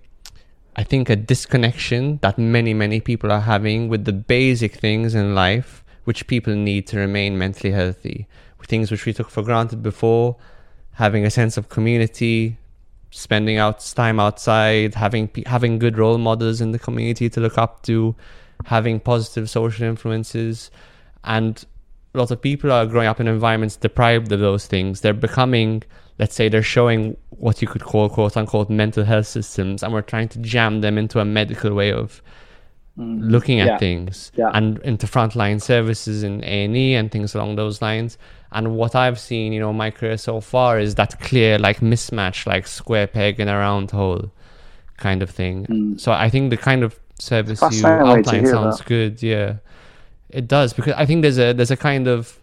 I 0.75 0.83
think 0.83 1.09
a 1.09 1.15
disconnection 1.15 2.19
that 2.21 2.37
many 2.37 2.73
many 2.73 3.01
people 3.01 3.31
are 3.31 3.41
having 3.41 3.89
with 3.89 4.05
the 4.05 4.13
basic 4.13 4.75
things 4.75 5.15
in 5.15 5.35
life 5.35 5.83
which 6.03 6.27
people 6.27 6.55
need 6.55 6.87
to 6.87 6.97
remain 6.97 7.37
mentally 7.37 7.71
healthy. 7.71 8.27
Things 8.63 8.91
which 8.91 9.05
we 9.07 9.13
took 9.13 9.31
for 9.31 9.41
granted 9.41 9.81
before 9.81 10.35
having 10.93 11.25
a 11.25 11.31
sense 11.31 11.57
of 11.57 11.69
community 11.69 12.57
spending 13.09 13.57
out 13.57 13.79
time 13.95 14.19
outside 14.19 14.93
having 14.93 15.29
having 15.47 15.79
good 15.79 15.97
role 15.97 16.19
models 16.19 16.61
in 16.61 16.71
the 16.71 16.77
community 16.77 17.29
to 17.29 17.39
look 17.39 17.57
up 17.57 17.81
to 17.81 18.15
having 18.65 18.99
positive 18.99 19.49
social 19.49 19.87
influences 19.87 20.69
and 21.23 21.65
lots 22.13 22.31
of 22.31 22.41
people 22.41 22.71
are 22.71 22.85
growing 22.85 23.07
up 23.07 23.19
in 23.19 23.27
environments 23.27 23.75
deprived 23.75 24.31
of 24.31 24.39
those 24.39 24.67
things. 24.67 25.01
They're 25.01 25.13
becoming, 25.13 25.83
let's 26.17 26.35
say, 26.35 26.49
they're 26.49 26.63
showing 26.63 27.15
what 27.29 27.61
you 27.61 27.67
could 27.67 27.83
call 27.83 28.09
quote 28.09 28.35
unquote 28.35 28.69
mental 28.69 29.03
health 29.03 29.27
systems, 29.27 29.83
and 29.83 29.93
we're 29.93 30.01
trying 30.01 30.29
to 30.29 30.39
jam 30.39 30.81
them 30.81 30.97
into 30.97 31.19
a 31.19 31.25
medical 31.25 31.73
way 31.73 31.91
of 31.91 32.21
mm. 32.97 33.19
looking 33.29 33.59
at 33.59 33.67
yeah. 33.67 33.77
things 33.77 34.31
yeah. 34.35 34.51
and 34.53 34.79
into 34.79 35.07
frontline 35.07 35.61
services 35.61 36.23
in 36.23 36.43
A 36.43 36.65
and 36.65 36.75
E 36.75 36.95
and 36.95 37.11
things 37.11 37.35
along 37.35 37.55
those 37.55 37.81
lines. 37.81 38.17
And 38.51 38.75
what 38.75 38.95
I've 38.95 39.19
seen, 39.19 39.53
you 39.53 39.59
know, 39.59 39.71
my 39.71 39.91
career 39.91 40.17
so 40.17 40.41
far 40.41 40.79
is 40.79 40.95
that 40.95 41.19
clear 41.19 41.59
like 41.59 41.79
mismatch, 41.81 42.47
like 42.47 42.65
square 42.67 43.07
peg 43.07 43.39
in 43.39 43.47
a 43.47 43.57
round 43.57 43.91
hole 43.91 44.31
kind 44.97 45.21
of 45.21 45.29
thing. 45.29 45.65
Mm. 45.67 45.99
So 45.99 46.11
I 46.11 46.29
think 46.29 46.49
the 46.49 46.57
kind 46.57 46.83
of 46.83 46.99
service 47.19 47.61
you 47.61 47.85
outline 47.85 48.45
sounds 48.45 48.79
that. 48.79 48.87
good. 48.87 49.21
Yeah. 49.21 49.57
It 50.29 50.47
does 50.47 50.73
because 50.73 50.93
I 50.93 51.05
think 51.05 51.21
there's 51.23 51.39
a 51.39 51.53
there's 51.53 51.71
a 51.71 51.77
kind 51.77 52.07
of 52.07 52.37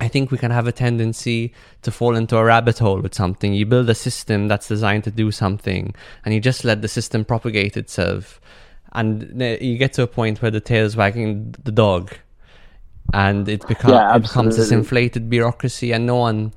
I 0.00 0.08
think 0.08 0.30
we 0.30 0.38
can 0.38 0.50
have 0.50 0.66
a 0.66 0.72
tendency 0.72 1.52
to 1.82 1.90
fall 1.90 2.16
into 2.16 2.36
a 2.36 2.44
rabbit 2.44 2.78
hole 2.78 3.00
with 3.00 3.14
something. 3.14 3.52
You 3.54 3.66
build 3.66 3.88
a 3.90 3.94
system 3.94 4.48
that's 4.48 4.68
designed 4.68 5.04
to 5.04 5.10
do 5.10 5.30
something 5.30 5.94
and 6.24 6.34
you 6.34 6.40
just 6.40 6.64
let 6.64 6.80
the 6.82 6.88
system 6.88 7.24
propagate 7.24 7.76
itself. 7.76 8.40
and 8.92 9.40
you 9.60 9.78
get 9.78 9.92
to 9.94 10.02
a 10.02 10.06
point 10.06 10.42
where 10.42 10.50
the 10.50 10.60
tail's 10.60 10.96
wagging 10.96 11.54
the 11.62 11.70
dog, 11.72 12.12
and 13.12 13.48
it, 13.48 13.66
become, 13.68 13.92
Yeah, 13.92 14.16
it 14.16 14.22
becomes 14.22 14.56
this 14.56 14.70
inflated 14.72 15.30
bureaucracy, 15.30 15.92
and 15.92 16.06
no 16.06 16.16
one, 16.16 16.52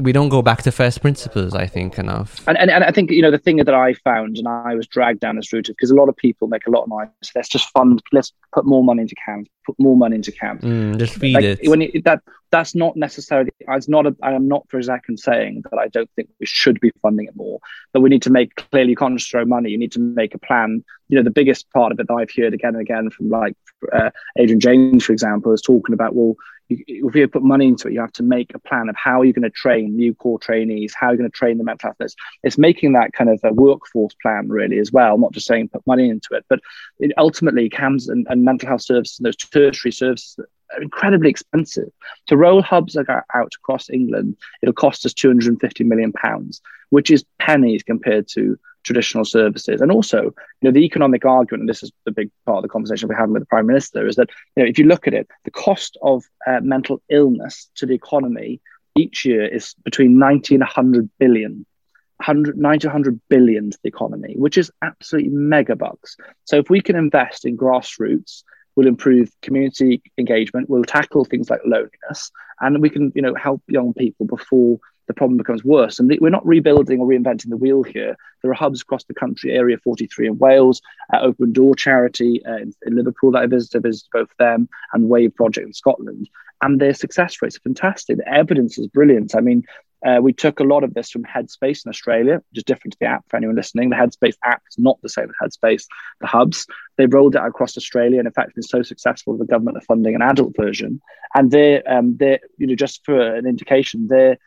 we 0.00 0.12
don't 0.12 0.28
go 0.28 0.42
back 0.42 0.62
to 0.62 0.72
first 0.72 1.00
principles. 1.00 1.54
I 1.54 1.66
think 1.66 1.98
enough. 1.98 2.46
And, 2.46 2.58
and, 2.58 2.70
and 2.70 2.84
I 2.84 2.90
think 2.90 3.10
you 3.10 3.22
know 3.22 3.30
the 3.30 3.38
thing 3.38 3.56
that 3.56 3.74
I 3.74 3.94
found, 3.94 4.36
and 4.36 4.46
I 4.46 4.74
was 4.74 4.86
dragged 4.86 5.20
down 5.20 5.36
this 5.36 5.52
route 5.52 5.68
of 5.68 5.76
because 5.76 5.90
a 5.90 5.94
lot 5.94 6.08
of 6.08 6.16
people 6.16 6.48
make 6.48 6.66
a 6.66 6.70
lot 6.70 6.82
of 6.82 6.88
money. 6.88 7.08
So 7.22 7.32
let's 7.36 7.48
just 7.48 7.70
fund, 7.70 8.02
let's 8.12 8.32
put 8.54 8.66
more 8.66 8.84
money 8.84 9.02
into 9.02 9.14
CAMHS, 9.26 9.46
put 9.64 9.76
more 9.78 9.96
money 9.96 10.16
into 10.16 10.32
CAMHS. 10.32 10.60
Mm, 10.60 10.98
just 10.98 11.14
feed 11.14 11.34
like, 11.34 11.44
it. 11.44 11.68
when 11.68 11.80
you, 11.80 12.02
that 12.04 12.22
that's 12.52 12.74
not 12.74 12.96
necessarily 12.96 13.50
it's 13.60 13.88
not 13.88 14.06
a, 14.06 14.14
I 14.22 14.32
am 14.32 14.46
not 14.46 14.68
for 14.68 14.78
a 14.78 14.84
second 14.84 15.18
saying 15.18 15.62
that 15.70 15.78
I 15.78 15.88
don't 15.88 16.10
think 16.14 16.28
we 16.38 16.46
should 16.46 16.78
be 16.78 16.92
funding 17.00 17.26
it 17.26 17.34
more 17.34 17.58
but 17.92 18.00
we 18.00 18.10
need 18.10 18.22
to 18.22 18.30
make 18.30 18.54
clearly 18.54 18.90
you 18.90 18.96
can't 18.96 19.18
just 19.18 19.30
throw 19.30 19.44
money 19.44 19.70
you 19.70 19.78
need 19.78 19.92
to 19.92 20.00
make 20.00 20.34
a 20.34 20.38
plan 20.38 20.84
you 21.08 21.16
know 21.16 21.24
the 21.24 21.30
biggest 21.30 21.68
part 21.72 21.90
of 21.90 21.98
it 21.98 22.06
that 22.06 22.14
I've 22.14 22.30
heard 22.36 22.54
again 22.54 22.74
and 22.74 22.82
again 22.82 23.10
from 23.10 23.30
like 23.30 23.56
uh, 23.92 24.10
Adrian 24.38 24.60
James 24.60 25.04
for 25.04 25.12
example 25.12 25.52
is 25.52 25.62
talking 25.62 25.94
about 25.94 26.14
well 26.14 26.34
if 26.86 27.14
you 27.14 27.28
put 27.28 27.42
money 27.42 27.66
into 27.68 27.88
it 27.88 27.92
you 27.92 28.00
have 28.00 28.12
to 28.12 28.22
make 28.22 28.54
a 28.54 28.58
plan 28.58 28.88
of 28.88 28.96
how 28.96 29.22
you're 29.22 29.32
going 29.32 29.42
to 29.42 29.50
train 29.50 29.96
new 29.96 30.14
core 30.14 30.38
trainees 30.38 30.94
how 30.94 31.08
you're 31.08 31.16
going 31.16 31.30
to 31.30 31.36
train 31.36 31.58
the 31.58 31.64
mental 31.64 31.92
nurse. 32.00 32.14
it's 32.42 32.58
making 32.58 32.92
that 32.92 33.12
kind 33.12 33.30
of 33.30 33.40
a 33.44 33.52
workforce 33.52 34.14
plan 34.22 34.48
really 34.48 34.78
as 34.78 34.92
well 34.92 35.18
not 35.18 35.32
just 35.32 35.46
saying 35.46 35.68
put 35.68 35.86
money 35.86 36.08
into 36.08 36.28
it 36.32 36.44
but 36.48 36.60
it, 36.98 37.12
ultimately 37.18 37.68
CAMHS 37.68 38.08
and, 38.08 38.26
and 38.30 38.44
mental 38.44 38.68
health 38.68 38.82
services 38.82 39.18
and 39.18 39.26
those 39.26 39.36
tertiary 39.36 39.92
services 39.92 40.36
are 40.74 40.82
incredibly 40.82 41.28
expensive. 41.28 41.90
To 42.28 42.36
roll 42.36 42.62
hubs 42.62 42.96
out 42.96 43.52
across 43.56 43.90
England, 43.90 44.36
it'll 44.62 44.72
cost 44.72 45.04
us 45.04 45.12
250 45.12 45.84
million 45.84 46.12
pounds, 46.12 46.60
which 46.90 47.10
is 47.10 47.24
pennies 47.38 47.82
compared 47.82 48.28
to 48.28 48.58
traditional 48.82 49.24
services. 49.24 49.80
And 49.80 49.90
also, 49.90 50.22
you 50.22 50.32
know, 50.62 50.70
the 50.70 50.84
economic 50.84 51.24
argument, 51.24 51.62
and 51.62 51.68
this 51.68 51.82
is 51.82 51.92
the 52.04 52.12
big 52.12 52.30
part 52.46 52.58
of 52.58 52.62
the 52.62 52.68
conversation 52.68 53.08
we're 53.08 53.16
having 53.16 53.32
with 53.32 53.42
the 53.42 53.46
Prime 53.46 53.66
Minister, 53.66 54.06
is 54.06 54.16
that 54.16 54.30
you 54.56 54.62
know, 54.62 54.68
if 54.68 54.78
you 54.78 54.84
look 54.84 55.06
at 55.06 55.14
it, 55.14 55.28
the 55.44 55.50
cost 55.50 55.96
of 56.02 56.24
uh, 56.46 56.60
mental 56.62 57.02
illness 57.08 57.70
to 57.76 57.86
the 57.86 57.94
economy 57.94 58.60
each 58.94 59.24
year 59.24 59.46
is 59.46 59.74
between 59.84 60.18
90 60.18 60.56
and 60.56 60.62
100 60.62 61.10
billion. 61.18 61.66
100, 62.18 62.56
90 62.56 62.86
100 62.86 63.20
billion 63.28 63.70
to 63.70 63.78
the 63.82 63.88
economy, 63.88 64.34
which 64.36 64.56
is 64.56 64.70
absolutely 64.80 65.30
mega 65.30 65.74
bucks. 65.74 66.16
So 66.44 66.56
if 66.56 66.70
we 66.70 66.80
can 66.80 66.94
invest 66.94 67.44
in 67.44 67.56
grassroots, 67.56 68.44
we'll 68.76 68.86
improve 68.86 69.30
community 69.42 70.02
engagement, 70.18 70.70
we'll 70.70 70.84
tackle 70.84 71.24
things 71.24 71.50
like 71.50 71.60
loneliness, 71.64 72.30
and 72.60 72.80
we 72.80 72.90
can, 72.90 73.12
you 73.16 73.22
know, 73.22 73.34
help 73.34 73.60
young 73.66 73.92
people 73.92 74.26
before 74.26 74.78
the 75.06 75.14
problem 75.14 75.36
becomes 75.36 75.64
worse. 75.64 75.98
And 75.98 76.12
we're 76.20 76.30
not 76.30 76.46
rebuilding 76.46 77.00
or 77.00 77.06
reinventing 77.06 77.50
the 77.50 77.56
wheel 77.56 77.82
here. 77.82 78.16
There 78.42 78.50
are 78.50 78.54
hubs 78.54 78.82
across 78.82 79.04
the 79.04 79.14
country, 79.14 79.52
Area 79.52 79.78
43 79.78 80.28
in 80.28 80.38
Wales, 80.38 80.82
uh, 81.12 81.20
Open 81.20 81.52
Door 81.52 81.76
Charity 81.76 82.44
uh, 82.46 82.56
in, 82.56 82.74
in 82.86 82.96
Liverpool 82.96 83.32
that 83.32 83.42
I 83.42 83.46
visited, 83.46 83.78
I 83.78 83.88
visited 83.88 84.10
both 84.12 84.28
them 84.38 84.68
and 84.92 85.08
Wave 85.08 85.34
Project 85.34 85.66
in 85.66 85.72
Scotland. 85.72 86.28
And 86.60 86.80
their 86.80 86.94
success 86.94 87.42
rates 87.42 87.56
are 87.56 87.60
fantastic. 87.60 88.18
The 88.18 88.28
evidence 88.28 88.78
is 88.78 88.86
brilliant. 88.86 89.34
I 89.34 89.40
mean, 89.40 89.64
uh, 90.04 90.18
we 90.20 90.32
took 90.32 90.58
a 90.58 90.64
lot 90.64 90.82
of 90.82 90.94
this 90.94 91.10
from 91.10 91.22
Headspace 91.22 91.84
in 91.84 91.90
Australia, 91.90 92.42
which 92.50 92.58
is 92.58 92.64
different 92.64 92.92
to 92.92 92.98
the 93.00 93.06
app 93.06 93.24
for 93.28 93.36
anyone 93.36 93.54
listening. 93.54 93.90
The 93.90 93.96
Headspace 93.96 94.34
app 94.44 94.62
is 94.68 94.78
not 94.78 95.00
the 95.00 95.08
same 95.08 95.28
as 95.30 95.56
Headspace, 95.56 95.86
the 96.20 96.26
hubs. 96.26 96.66
They've 96.96 97.12
rolled 97.12 97.36
it 97.36 97.40
out 97.40 97.48
across 97.48 97.76
Australia, 97.76 98.18
and 98.18 98.26
in 98.26 98.32
fact, 98.32 98.54
been 98.54 98.62
so 98.62 98.82
successful, 98.82 99.36
the 99.36 99.44
government 99.44 99.76
are 99.76 99.82
funding 99.82 100.14
an 100.14 100.22
adult 100.22 100.54
version. 100.56 101.00
And 101.34 101.50
they're, 101.50 101.82
um, 101.86 102.16
they're 102.16 102.40
you 102.58 102.66
know, 102.66 102.74
just 102.74 103.04
for 103.04 103.20
an 103.20 103.46
indication, 103.46 104.08
their 104.08 104.38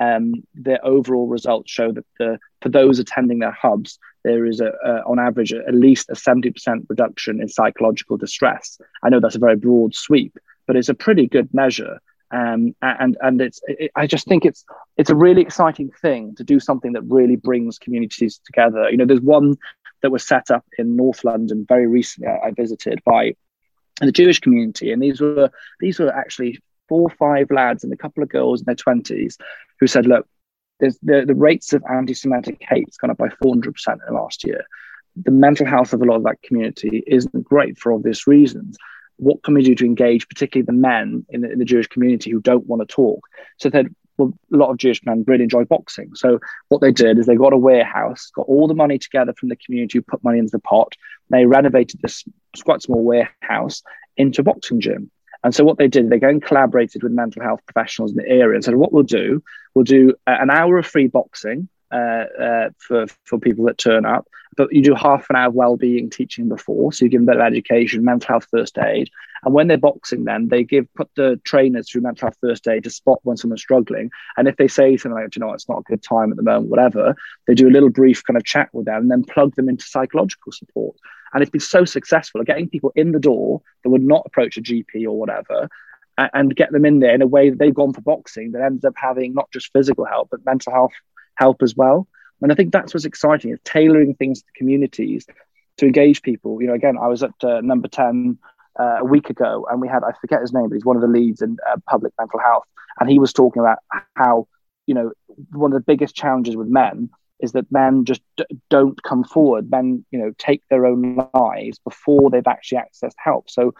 um, 0.00 0.34
their 0.54 0.84
overall 0.84 1.26
results 1.26 1.70
show 1.70 1.92
that 1.92 2.06
the, 2.18 2.38
for 2.60 2.68
those 2.68 2.98
attending 2.98 3.40
their 3.40 3.52
hubs, 3.52 3.98
there 4.24 4.46
is 4.46 4.60
a, 4.60 4.72
a 4.84 5.02
on 5.06 5.18
average 5.18 5.52
at 5.52 5.74
least 5.74 6.10
a 6.10 6.16
seventy 6.16 6.50
percent 6.50 6.86
reduction 6.88 7.40
in 7.40 7.48
psychological 7.48 8.16
distress. 8.16 8.78
I 9.02 9.08
know 9.08 9.20
that's 9.20 9.34
a 9.36 9.40
very 9.40 9.56
broad 9.56 9.94
sweep, 9.94 10.38
but 10.66 10.76
it's 10.76 10.88
a 10.88 10.94
pretty 10.94 11.26
good 11.26 11.52
measure. 11.52 12.00
Um, 12.30 12.74
and 12.80 13.18
and 13.20 13.40
it's 13.40 13.60
it, 13.66 13.90
I 13.94 14.06
just 14.06 14.26
think 14.26 14.44
it's 14.44 14.64
it's 14.96 15.10
a 15.10 15.14
really 15.14 15.42
exciting 15.42 15.90
thing 16.00 16.34
to 16.36 16.44
do 16.44 16.58
something 16.60 16.92
that 16.92 17.02
really 17.02 17.36
brings 17.36 17.78
communities 17.78 18.40
together. 18.46 18.88
You 18.90 18.96
know, 18.96 19.04
there's 19.04 19.20
one 19.20 19.56
that 20.00 20.10
was 20.10 20.26
set 20.26 20.50
up 20.50 20.64
in 20.78 20.96
North 20.96 21.24
London 21.24 21.66
very 21.68 21.86
recently. 21.86 22.28
I, 22.28 22.48
I 22.48 22.50
visited 22.52 23.02
by 23.04 23.34
the 24.00 24.12
Jewish 24.12 24.40
community, 24.40 24.92
and 24.92 25.02
these 25.02 25.20
were 25.20 25.50
these 25.80 25.98
were 25.98 26.10
actually 26.10 26.60
four 26.88 27.02
or 27.02 27.10
five 27.10 27.50
lads 27.50 27.84
and 27.84 27.92
a 27.92 27.96
couple 27.96 28.22
of 28.22 28.28
girls 28.28 28.60
in 28.60 28.66
their 28.66 28.74
twenties 28.74 29.38
who 29.80 29.86
said, 29.86 30.06
"Look, 30.06 30.26
the 30.80 30.94
the 31.26 31.34
rates 31.34 31.72
of 31.72 31.82
anti-Semitic 31.90 32.58
hate 32.60 32.88
has 32.88 32.96
gone 32.96 33.10
up 33.10 33.18
by 33.18 33.28
400 33.28 33.72
percent 33.72 34.00
in 34.06 34.14
the 34.14 34.20
last 34.20 34.44
year. 34.44 34.64
The 35.16 35.30
mental 35.30 35.66
health 35.66 35.92
of 35.92 36.02
a 36.02 36.04
lot 36.04 36.16
of 36.16 36.24
that 36.24 36.42
community 36.42 37.02
isn't 37.06 37.44
great 37.44 37.78
for 37.78 37.92
obvious 37.92 38.26
reasons." 38.26 38.76
what 39.22 39.42
can 39.42 39.54
we 39.54 39.62
do 39.62 39.74
to 39.74 39.84
engage, 39.84 40.28
particularly 40.28 40.64
the 40.64 40.72
men 40.72 41.24
in 41.28 41.42
the, 41.42 41.52
in 41.52 41.58
the 41.58 41.64
Jewish 41.64 41.86
community 41.86 42.30
who 42.30 42.40
don't 42.40 42.66
want 42.66 42.80
to 42.80 42.92
talk? 42.92 43.24
So 43.58 43.70
that 43.70 43.86
well, 44.18 44.32
a 44.52 44.56
lot 44.56 44.70
of 44.70 44.76
Jewish 44.76 45.04
men 45.06 45.24
really 45.26 45.44
enjoy 45.44 45.64
boxing. 45.64 46.14
So 46.14 46.38
what 46.68 46.80
they 46.80 46.92
did 46.92 47.18
is 47.18 47.26
they 47.26 47.36
got 47.36 47.52
a 47.52 47.58
warehouse, 47.58 48.30
got 48.34 48.46
all 48.46 48.68
the 48.68 48.74
money 48.74 48.98
together 48.98 49.32
from 49.38 49.48
the 49.48 49.56
community 49.56 50.00
put 50.00 50.22
money 50.22 50.38
into 50.38 50.50
the 50.50 50.58
pot. 50.58 50.96
They 51.30 51.46
renovated 51.46 52.00
this 52.02 52.24
quite 52.62 52.82
small 52.82 53.02
warehouse 53.02 53.82
into 54.16 54.42
a 54.42 54.44
boxing 54.44 54.80
gym. 54.80 55.10
And 55.44 55.54
so 55.54 55.64
what 55.64 55.78
they 55.78 55.88
did, 55.88 56.08
they 56.08 56.18
go 56.18 56.28
and 56.28 56.42
collaborated 56.42 57.02
with 57.02 57.12
mental 57.12 57.42
health 57.42 57.60
professionals 57.66 58.12
in 58.12 58.18
the 58.18 58.28
area 58.28 58.54
and 58.54 58.64
said, 58.64 58.76
what 58.76 58.92
we'll 58.92 59.02
do, 59.02 59.42
we'll 59.74 59.84
do 59.84 60.14
uh, 60.26 60.36
an 60.40 60.50
hour 60.50 60.78
of 60.78 60.86
free 60.86 61.08
boxing 61.08 61.68
uh, 61.92 62.24
uh, 62.40 62.70
for 62.78 63.06
for 63.24 63.38
people 63.38 63.66
that 63.66 63.78
turn 63.78 64.06
up. 64.06 64.26
But 64.56 64.72
you 64.72 64.82
do 64.82 64.94
half 64.94 65.28
an 65.30 65.36
hour 65.36 65.48
of 65.48 65.54
well-being 65.54 66.10
teaching 66.10 66.48
before, 66.48 66.92
so 66.92 67.04
you 67.04 67.10
give 67.10 67.20
them 67.20 67.28
a 67.28 67.32
bit 67.32 67.40
of 67.40 67.46
education, 67.46 68.04
mental 68.04 68.28
health 68.28 68.46
first 68.50 68.76
aid, 68.78 69.10
and 69.44 69.54
when 69.54 69.66
they're 69.66 69.78
boxing, 69.78 70.24
then 70.24 70.48
they 70.48 70.62
give 70.62 70.92
put 70.94 71.08
the 71.16 71.40
trainers 71.44 71.90
through 71.90 72.02
mental 72.02 72.26
health 72.26 72.36
first 72.40 72.68
aid 72.68 72.84
to 72.84 72.90
spot 72.90 73.20
when 73.22 73.36
someone's 73.36 73.62
struggling. 73.62 74.10
And 74.36 74.48
if 74.48 74.56
they 74.56 74.68
say 74.68 74.96
something 74.96 75.20
like, 75.20 75.30
"Do 75.30 75.38
you 75.38 75.40
know, 75.40 75.48
what, 75.48 75.54
it's 75.54 75.68
not 75.68 75.80
a 75.80 75.90
good 75.90 76.02
time 76.02 76.30
at 76.30 76.36
the 76.36 76.42
moment," 76.42 76.70
whatever, 76.70 77.16
they 77.46 77.54
do 77.54 77.68
a 77.68 77.70
little 77.70 77.90
brief 77.90 78.22
kind 78.24 78.36
of 78.36 78.44
chat 78.44 78.68
with 78.72 78.86
them, 78.86 79.02
and 79.02 79.10
then 79.10 79.24
plug 79.24 79.54
them 79.54 79.68
into 79.68 79.84
psychological 79.84 80.52
support. 80.52 80.96
And 81.32 81.42
it's 81.42 81.50
been 81.50 81.60
so 81.60 81.84
successful 81.84 82.40
at 82.40 82.46
getting 82.46 82.68
people 82.68 82.92
in 82.94 83.12
the 83.12 83.20
door 83.20 83.62
that 83.82 83.90
would 83.90 84.02
not 84.02 84.22
approach 84.26 84.56
a 84.56 84.62
GP 84.62 85.04
or 85.04 85.18
whatever, 85.18 85.68
and 86.18 86.54
get 86.54 86.72
them 86.72 86.84
in 86.84 87.00
there 87.00 87.14
in 87.14 87.22
a 87.22 87.26
way 87.26 87.50
that 87.50 87.58
they've 87.58 87.74
gone 87.74 87.92
for 87.92 88.02
boxing 88.02 88.52
that 88.52 88.62
ends 88.62 88.84
up 88.84 88.94
having 88.96 89.32
not 89.34 89.50
just 89.50 89.72
physical 89.72 90.04
help 90.04 90.28
but 90.30 90.44
mental 90.44 90.72
health 90.72 90.92
help 91.36 91.62
as 91.62 91.74
well. 91.74 92.06
And 92.40 92.52
I 92.52 92.54
think 92.54 92.72
that's 92.72 92.92
what's 92.92 93.06
exciting 93.06 93.52
is 93.52 93.58
tailoring 93.64 94.14
things 94.14 94.42
to 94.42 94.48
communities 94.56 95.26
to 95.78 95.86
engage 95.86 96.22
people. 96.22 96.60
You 96.60 96.68
know, 96.68 96.74
again, 96.74 96.98
I 97.00 97.06
was 97.06 97.22
at 97.22 97.32
uh, 97.42 97.60
number 97.60 97.88
10 97.88 98.38
uh, 98.78 98.98
a 99.00 99.04
week 99.04 99.30
ago 99.30 99.66
and 99.70 99.80
we 99.80 99.88
had, 99.88 100.02
I 100.04 100.12
forget 100.20 100.40
his 100.40 100.52
name, 100.52 100.68
but 100.68 100.74
he's 100.74 100.84
one 100.84 100.96
of 100.96 101.02
the 101.02 101.08
leads 101.08 101.40
in 101.40 101.56
uh, 101.70 101.76
public 101.88 102.12
mental 102.18 102.40
health. 102.40 102.64
And 103.00 103.08
he 103.08 103.18
was 103.18 103.32
talking 103.32 103.60
about 103.60 103.78
how, 104.14 104.48
you 104.86 104.94
know, 104.94 105.12
one 105.52 105.72
of 105.72 105.76
the 105.76 105.84
biggest 105.84 106.14
challenges 106.14 106.56
with 106.56 106.68
men 106.68 107.10
is 107.42 107.52
that 107.52 107.70
men 107.70 108.04
just 108.04 108.22
d- 108.36 108.44
don't 108.70 109.02
come 109.02 109.24
forward. 109.24 109.70
Men, 109.70 110.04
you 110.10 110.18
know, 110.18 110.32
take 110.38 110.62
their 110.70 110.86
own 110.86 111.28
lives 111.34 111.78
before 111.80 112.30
they've 112.30 112.46
actually 112.46 112.78
accessed 112.78 113.14
help. 113.18 113.50
So, 113.50 113.74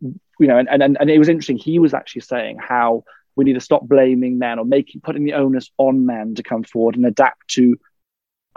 you 0.00 0.46
know, 0.46 0.58
and, 0.58 0.68
and, 0.68 0.96
and 0.98 1.10
it 1.10 1.18
was 1.18 1.28
interesting. 1.28 1.58
He 1.58 1.78
was 1.78 1.92
actually 1.92 2.22
saying 2.22 2.58
how 2.58 3.04
we 3.36 3.44
need 3.44 3.54
to 3.54 3.60
stop 3.60 3.82
blaming 3.86 4.38
men 4.38 4.58
or 4.58 4.64
making 4.64 5.00
putting 5.02 5.24
the 5.24 5.34
onus 5.34 5.70
on 5.76 6.06
men 6.06 6.34
to 6.36 6.42
come 6.42 6.62
forward 6.62 6.96
and 6.96 7.04
adapt 7.04 7.48
to 7.48 7.76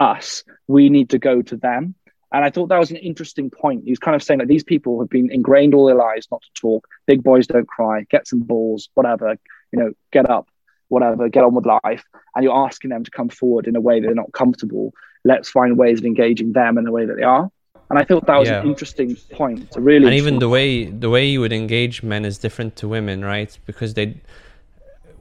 us. 0.00 0.44
We 0.68 0.88
need 0.88 1.10
to 1.10 1.18
go 1.18 1.42
to 1.42 1.56
them. 1.56 1.94
And 2.32 2.44
I 2.44 2.50
thought 2.50 2.68
that 2.68 2.80
was 2.80 2.90
an 2.90 2.96
interesting 2.96 3.48
point. 3.48 3.84
He 3.84 3.92
was 3.92 4.00
kind 4.00 4.16
of 4.16 4.22
saying 4.22 4.38
that 4.38 4.48
these 4.48 4.64
people 4.64 4.98
have 5.00 5.08
been 5.08 5.30
ingrained 5.30 5.72
all 5.72 5.86
their 5.86 5.94
lives 5.94 6.26
not 6.32 6.42
to 6.42 6.60
talk. 6.60 6.86
Big 7.06 7.22
boys 7.22 7.46
don't 7.46 7.68
cry. 7.68 8.04
Get 8.10 8.26
some 8.26 8.40
balls, 8.40 8.88
whatever. 8.94 9.36
You 9.72 9.78
know, 9.78 9.92
get 10.12 10.28
up, 10.28 10.48
whatever. 10.94 11.28
Get 11.28 11.44
on 11.44 11.54
with 11.54 11.66
life. 11.66 12.04
And 12.34 12.40
you're 12.44 12.60
asking 12.68 12.90
them 12.90 13.04
to 13.04 13.10
come 13.18 13.28
forward 13.40 13.66
in 13.70 13.74
a 13.76 13.80
way 13.80 14.00
they're 14.00 14.22
not 14.24 14.32
comfortable. 14.32 14.86
Let's 15.24 15.48
find 15.50 15.70
ways 15.84 15.98
of 16.00 16.06
engaging 16.12 16.52
them 16.52 16.78
in 16.78 16.84
the 16.84 16.92
way 16.96 17.04
that 17.06 17.16
they 17.16 17.22
are. 17.22 17.50
And 17.90 17.98
I 17.98 18.04
thought 18.04 18.26
that 18.26 18.38
was 18.38 18.48
Yeah. 18.48 18.60
an 18.62 18.66
interesting 18.72 19.16
point. 19.32 19.60
To 19.72 19.80
really, 19.80 20.06
and 20.06 20.14
even 20.14 20.38
the 20.38 20.48
way 20.56 20.68
the 21.04 21.10
way 21.10 21.24
you 21.32 21.40
would 21.42 21.52
engage 21.52 22.02
men 22.02 22.24
is 22.24 22.38
different 22.38 22.72
to 22.80 22.88
women, 22.88 23.24
right? 23.24 23.52
Because 23.66 23.90
they 23.94 24.06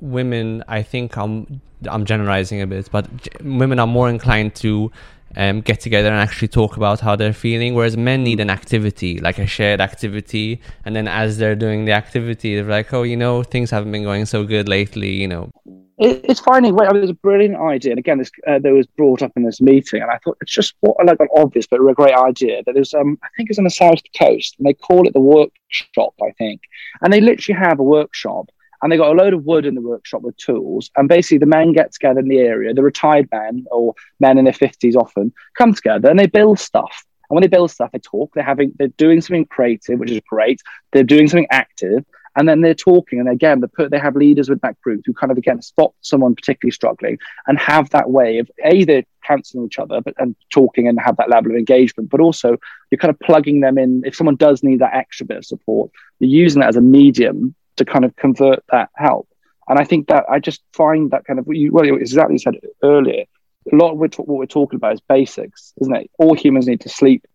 women, 0.01 0.63
I 0.67 0.81
think 0.81 1.17
I'm 1.17 1.61
I'm 1.93 2.05
generalizing 2.05 2.61
a 2.61 2.67
bit, 2.67 2.89
but 2.91 3.05
women 3.43 3.77
are 3.79 3.87
more 3.97 4.09
inclined 4.09 4.55
to 4.55 4.91
um, 5.35 5.61
get 5.61 5.79
together 5.79 6.09
and 6.09 6.17
actually 6.17 6.47
talk 6.47 6.77
about 6.77 6.99
how 6.99 7.15
they're 7.15 7.33
feeling, 7.33 7.73
whereas 7.73 7.97
men 7.97 8.23
need 8.23 8.39
an 8.39 8.49
activity, 8.49 9.19
like 9.19 9.39
a 9.39 9.47
shared 9.47 9.81
activity, 9.81 10.61
and 10.85 10.95
then 10.95 11.07
as 11.07 11.37
they're 11.37 11.55
doing 11.55 11.85
the 11.85 11.91
activity, 11.91 12.55
they're 12.55 12.65
like, 12.65 12.93
oh, 12.93 13.03
you 13.03 13.17
know, 13.17 13.43
things 13.43 13.71
haven't 13.71 13.91
been 13.91 14.03
going 14.03 14.25
so 14.25 14.43
good 14.43 14.67
lately, 14.69 15.11
you 15.11 15.27
know. 15.27 15.51
it, 15.97 16.21
it's. 16.23 16.41
I 16.47 16.59
mean, 16.59 16.73
it 16.77 17.01
was 17.01 17.09
a 17.09 17.15
brilliant 17.15 17.55
idea, 17.55 17.91
and 17.91 17.99
again, 17.99 18.17
this 18.17 18.31
uh, 18.47 18.59
that 18.59 18.73
was 18.73 18.87
brought 18.87 19.21
up 19.21 19.31
in 19.35 19.43
this 19.43 19.61
meeting, 19.61 20.01
and 20.01 20.11
I 20.11 20.17
thought 20.17 20.37
it's 20.41 20.51
just 20.51 20.73
what 20.81 21.03
like 21.05 21.19
an 21.19 21.27
obvious 21.35 21.67
but 21.67 21.79
a 21.79 21.93
great 21.93 22.15
idea. 22.15 22.63
That 22.65 22.73
there's, 22.73 22.93
um, 22.93 23.17
I 23.23 23.27
think 23.35 23.49
it's 23.49 23.59
on 23.59 23.65
the 23.65 23.69
south 23.69 24.01
coast, 24.17 24.55
and 24.57 24.67
they 24.67 24.73
call 24.73 25.07
it 25.07 25.13
the 25.13 25.19
workshop, 25.19 26.13
I 26.21 26.31
think, 26.37 26.61
and 27.01 27.13
they 27.13 27.21
literally 27.21 27.59
have 27.59 27.79
a 27.79 27.83
workshop, 27.83 28.49
and 28.83 28.91
they 28.91 28.97
got 28.97 29.11
a 29.11 29.19
load 29.19 29.33
of 29.33 29.45
wood 29.45 29.65
in 29.65 29.75
the 29.75 29.81
workshop 29.81 30.21
with 30.21 30.35
tools, 30.35 30.91
and 30.97 31.07
basically 31.07 31.37
the 31.37 31.45
men 31.45 31.71
get 31.71 31.93
together 31.93 32.19
in 32.19 32.27
the 32.27 32.39
area, 32.39 32.73
the 32.73 32.83
retired 32.83 33.29
men 33.31 33.65
or 33.71 33.95
men 34.19 34.37
in 34.37 34.43
their 34.43 34.53
fifties 34.53 34.95
often 34.95 35.33
come 35.57 35.73
together, 35.73 36.09
and 36.09 36.19
they 36.19 36.27
build 36.27 36.59
stuff. 36.59 37.05
And 37.29 37.35
when 37.35 37.41
they 37.41 37.47
build 37.47 37.71
stuff, 37.71 37.91
they 37.93 37.99
talk. 37.99 38.33
They're 38.35 38.43
having, 38.43 38.73
they're 38.77 38.89
doing 38.89 39.21
something 39.21 39.45
creative, 39.45 39.97
which 39.99 40.11
is 40.11 40.19
great. 40.29 40.61
They're 40.91 41.03
doing 41.03 41.29
something 41.29 41.47
active, 41.49 42.03
and 42.35 42.47
then 42.47 42.59
they're 42.59 42.75
talking. 42.75 43.21
And 43.21 43.29
again, 43.29 43.61
they 43.61 43.67
put, 43.67 43.89
they 43.89 43.99
have 43.99 44.17
leaders 44.17 44.49
with 44.49 44.59
that 44.61 44.79
group 44.81 45.03
who 45.05 45.13
kind 45.13 45.31
of 45.31 45.37
again 45.37 45.61
spot 45.61 45.93
someone 46.01 46.35
particularly 46.35 46.73
struggling 46.73 47.17
and 47.47 47.57
have 47.57 47.89
that 47.91 48.09
way 48.09 48.39
of 48.39 48.51
either 48.69 49.03
counseling 49.25 49.65
each 49.65 49.79
other, 49.79 50.01
but 50.01 50.13
and 50.17 50.35
talking 50.51 50.89
and 50.89 50.99
have 50.99 51.15
that 51.15 51.29
level 51.29 51.51
of 51.51 51.57
engagement. 51.57 52.09
But 52.09 52.19
also, 52.19 52.57
you're 52.91 52.99
kind 52.99 53.13
of 53.13 53.19
plugging 53.21 53.61
them 53.61 53.77
in. 53.77 54.03
If 54.05 54.13
someone 54.13 54.35
does 54.35 54.61
need 54.61 54.79
that 54.79 54.93
extra 54.93 55.25
bit 55.25 55.37
of 55.37 55.45
support, 55.45 55.89
you're 56.19 56.29
using 56.29 56.59
that 56.59 56.67
as 56.67 56.75
a 56.75 56.81
medium 56.81 57.55
to 57.77 57.85
kind 57.85 58.05
of 58.05 58.15
convert 58.15 58.63
that 58.71 58.89
help. 58.95 59.27
And 59.67 59.79
I 59.79 59.83
think 59.83 60.07
that 60.07 60.25
I 60.29 60.39
just 60.39 60.61
find 60.73 61.11
that 61.11 61.25
kind 61.25 61.39
of 61.39 61.45
well, 61.47 61.85
exactly 61.85 62.35
you 62.35 62.39
said 62.39 62.55
earlier. 62.83 63.25
A 63.71 63.75
lot 63.75 63.93
of 63.93 63.97
what 63.97 64.27
we're 64.27 64.45
talking 64.45 64.77
about 64.77 64.93
is 64.93 65.01
basics, 65.01 65.73
isn't 65.79 65.95
it? 65.95 66.11
All 66.19 66.35
humans 66.35 66.67
need 66.67 66.81
to 66.81 66.89
sleep, 66.89 67.25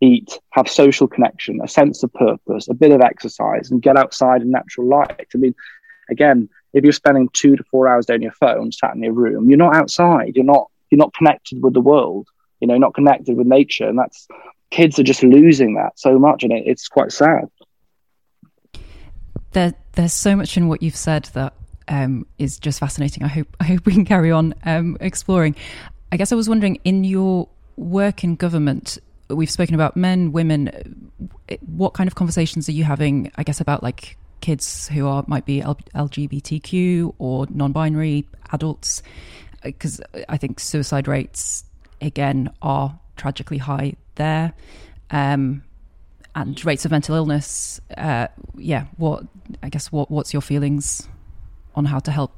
eat, 0.00 0.38
have 0.50 0.68
social 0.68 1.06
connection, 1.06 1.60
a 1.62 1.68
sense 1.68 2.02
of 2.02 2.12
purpose, 2.12 2.68
a 2.68 2.74
bit 2.74 2.90
of 2.90 3.00
exercise, 3.00 3.70
and 3.70 3.80
get 3.80 3.96
outside 3.96 4.42
in 4.42 4.50
natural 4.50 4.88
light. 4.88 5.28
I 5.32 5.38
mean, 5.38 5.54
again, 6.10 6.48
if 6.72 6.82
you're 6.82 6.92
spending 6.92 7.28
two 7.32 7.56
to 7.56 7.64
four 7.70 7.86
hours 7.88 8.10
on 8.10 8.20
your 8.20 8.32
phone, 8.32 8.72
sat 8.72 8.94
in 8.94 9.02
your 9.02 9.12
room, 9.12 9.48
you're 9.48 9.58
not 9.58 9.76
outside. 9.76 10.32
You're 10.34 10.44
not 10.44 10.70
you're 10.90 10.98
not 10.98 11.14
connected 11.14 11.62
with 11.62 11.74
the 11.74 11.80
world. 11.80 12.28
You 12.60 12.66
know, 12.68 12.78
not 12.78 12.94
connected 12.94 13.36
with 13.36 13.46
nature, 13.46 13.88
and 13.88 13.98
that's 13.98 14.26
kids 14.70 14.98
are 14.98 15.04
just 15.04 15.22
losing 15.22 15.74
that 15.74 15.98
so 15.98 16.18
much, 16.18 16.42
and 16.42 16.52
it, 16.52 16.64
it's 16.66 16.88
quite 16.88 17.12
sad. 17.12 17.48
There, 19.56 19.72
there's 19.92 20.12
so 20.12 20.36
much 20.36 20.58
in 20.58 20.68
what 20.68 20.82
you've 20.82 20.94
said 20.94 21.30
that 21.32 21.54
um, 21.88 22.26
is 22.36 22.58
just 22.58 22.78
fascinating. 22.78 23.22
I 23.22 23.28
hope 23.28 23.56
I 23.60 23.64
hope 23.64 23.86
we 23.86 23.94
can 23.94 24.04
carry 24.04 24.30
on 24.30 24.52
um, 24.64 24.98
exploring. 25.00 25.56
I 26.12 26.18
guess 26.18 26.30
I 26.30 26.34
was 26.34 26.46
wondering 26.46 26.78
in 26.84 27.04
your 27.04 27.48
work 27.78 28.22
in 28.22 28.36
government, 28.36 28.98
we've 29.30 29.50
spoken 29.50 29.74
about 29.74 29.96
men, 29.96 30.30
women. 30.30 31.10
What 31.64 31.94
kind 31.94 32.06
of 32.06 32.14
conversations 32.14 32.68
are 32.68 32.72
you 32.72 32.84
having? 32.84 33.32
I 33.36 33.44
guess 33.44 33.58
about 33.58 33.82
like 33.82 34.18
kids 34.42 34.88
who 34.88 35.08
are 35.08 35.24
might 35.26 35.46
be 35.46 35.62
LGBTQ 35.62 37.14
or 37.18 37.46
non-binary 37.48 38.28
adults, 38.52 39.02
because 39.62 40.02
I 40.28 40.36
think 40.36 40.60
suicide 40.60 41.08
rates 41.08 41.64
again 42.02 42.50
are 42.60 43.00
tragically 43.16 43.56
high 43.56 43.94
there. 44.16 44.52
Um, 45.10 45.62
and 46.36 46.62
rates 46.64 46.84
of 46.84 46.90
mental 46.92 47.16
illness. 47.16 47.80
Uh, 47.96 48.28
yeah, 48.56 48.86
what 48.98 49.24
I 49.62 49.70
guess 49.70 49.90
what 49.90 50.10
what's 50.10 50.32
your 50.32 50.42
feelings 50.42 51.08
on 51.74 51.86
how 51.86 51.98
to 51.98 52.12
help? 52.12 52.32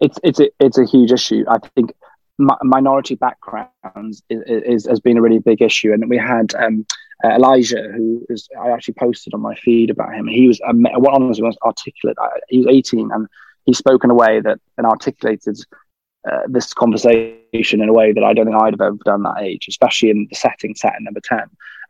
It's 0.00 0.18
it's 0.24 0.40
a, 0.40 0.50
it's 0.58 0.78
a 0.78 0.84
huge 0.84 1.12
issue. 1.12 1.44
I 1.48 1.58
think 1.76 1.92
minority 2.38 3.14
backgrounds 3.14 4.22
is, 4.28 4.42
is, 4.46 4.86
has 4.86 5.00
been 5.00 5.16
a 5.16 5.22
really 5.22 5.38
big 5.38 5.62
issue, 5.62 5.92
and 5.92 6.08
we 6.08 6.16
had 6.16 6.54
um, 6.56 6.86
uh, 7.24 7.28
Elijah, 7.28 7.90
who 7.94 8.26
is 8.30 8.48
I 8.60 8.70
actually 8.70 8.94
posted 8.94 9.34
on 9.34 9.40
my 9.40 9.54
feed 9.54 9.90
about 9.90 10.14
him. 10.14 10.26
He 10.26 10.48
was 10.48 10.60
um, 10.66 10.82
what 10.96 11.14
honestly 11.14 11.44
was 11.44 11.58
articulate. 11.62 12.16
He 12.48 12.58
was 12.58 12.66
18, 12.68 13.10
and 13.12 13.28
he 13.66 13.74
spoke 13.74 14.02
in 14.02 14.10
a 14.10 14.14
way 14.14 14.40
that 14.40 14.58
and 14.78 14.86
articulated 14.86 15.58
uh, 16.30 16.42
this 16.48 16.74
conversation 16.74 17.80
in 17.80 17.88
a 17.88 17.92
way 17.92 18.12
that 18.12 18.24
I 18.24 18.32
don't 18.32 18.46
think 18.46 18.60
I'd 18.60 18.74
have 18.74 18.80
ever 18.80 18.98
done 19.04 19.22
that 19.22 19.42
age, 19.42 19.66
especially 19.68 20.10
in 20.10 20.26
the 20.28 20.36
setting 20.36 20.74
set 20.74 20.94
in 20.98 21.04
number 21.04 21.20
10. 21.20 21.38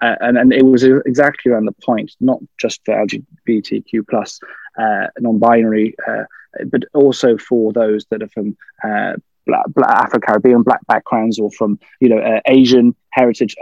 Uh, 0.03 0.14
and, 0.20 0.37
and 0.37 0.53
it 0.53 0.64
was 0.64 0.84
exactly 0.84 1.51
around 1.51 1.64
the 1.64 1.74
point, 1.84 2.12
not 2.20 2.39
just 2.61 2.84
for 2.84 2.95
LGBTQ 2.95 4.07
plus 4.09 4.39
uh, 4.78 5.07
non-binary, 5.18 5.95
uh, 6.07 6.24
but 6.66 6.82
also 6.95 7.39
for 7.39 7.72
those 7.72 8.05
that 8.11 8.22
are 8.22 8.28
from 8.28 8.57
uh, 8.84 9.14
black, 9.47 9.64
black 9.68 10.05
Afro-Caribbean, 10.05 10.62
black 10.62 10.87
backgrounds, 10.87 11.39
or 11.39 11.51
from 11.51 11.78
you 12.01 12.09
know 12.09 12.18
uh, 12.18 12.41
Asian 12.47 12.95
heritage. 13.11 13.57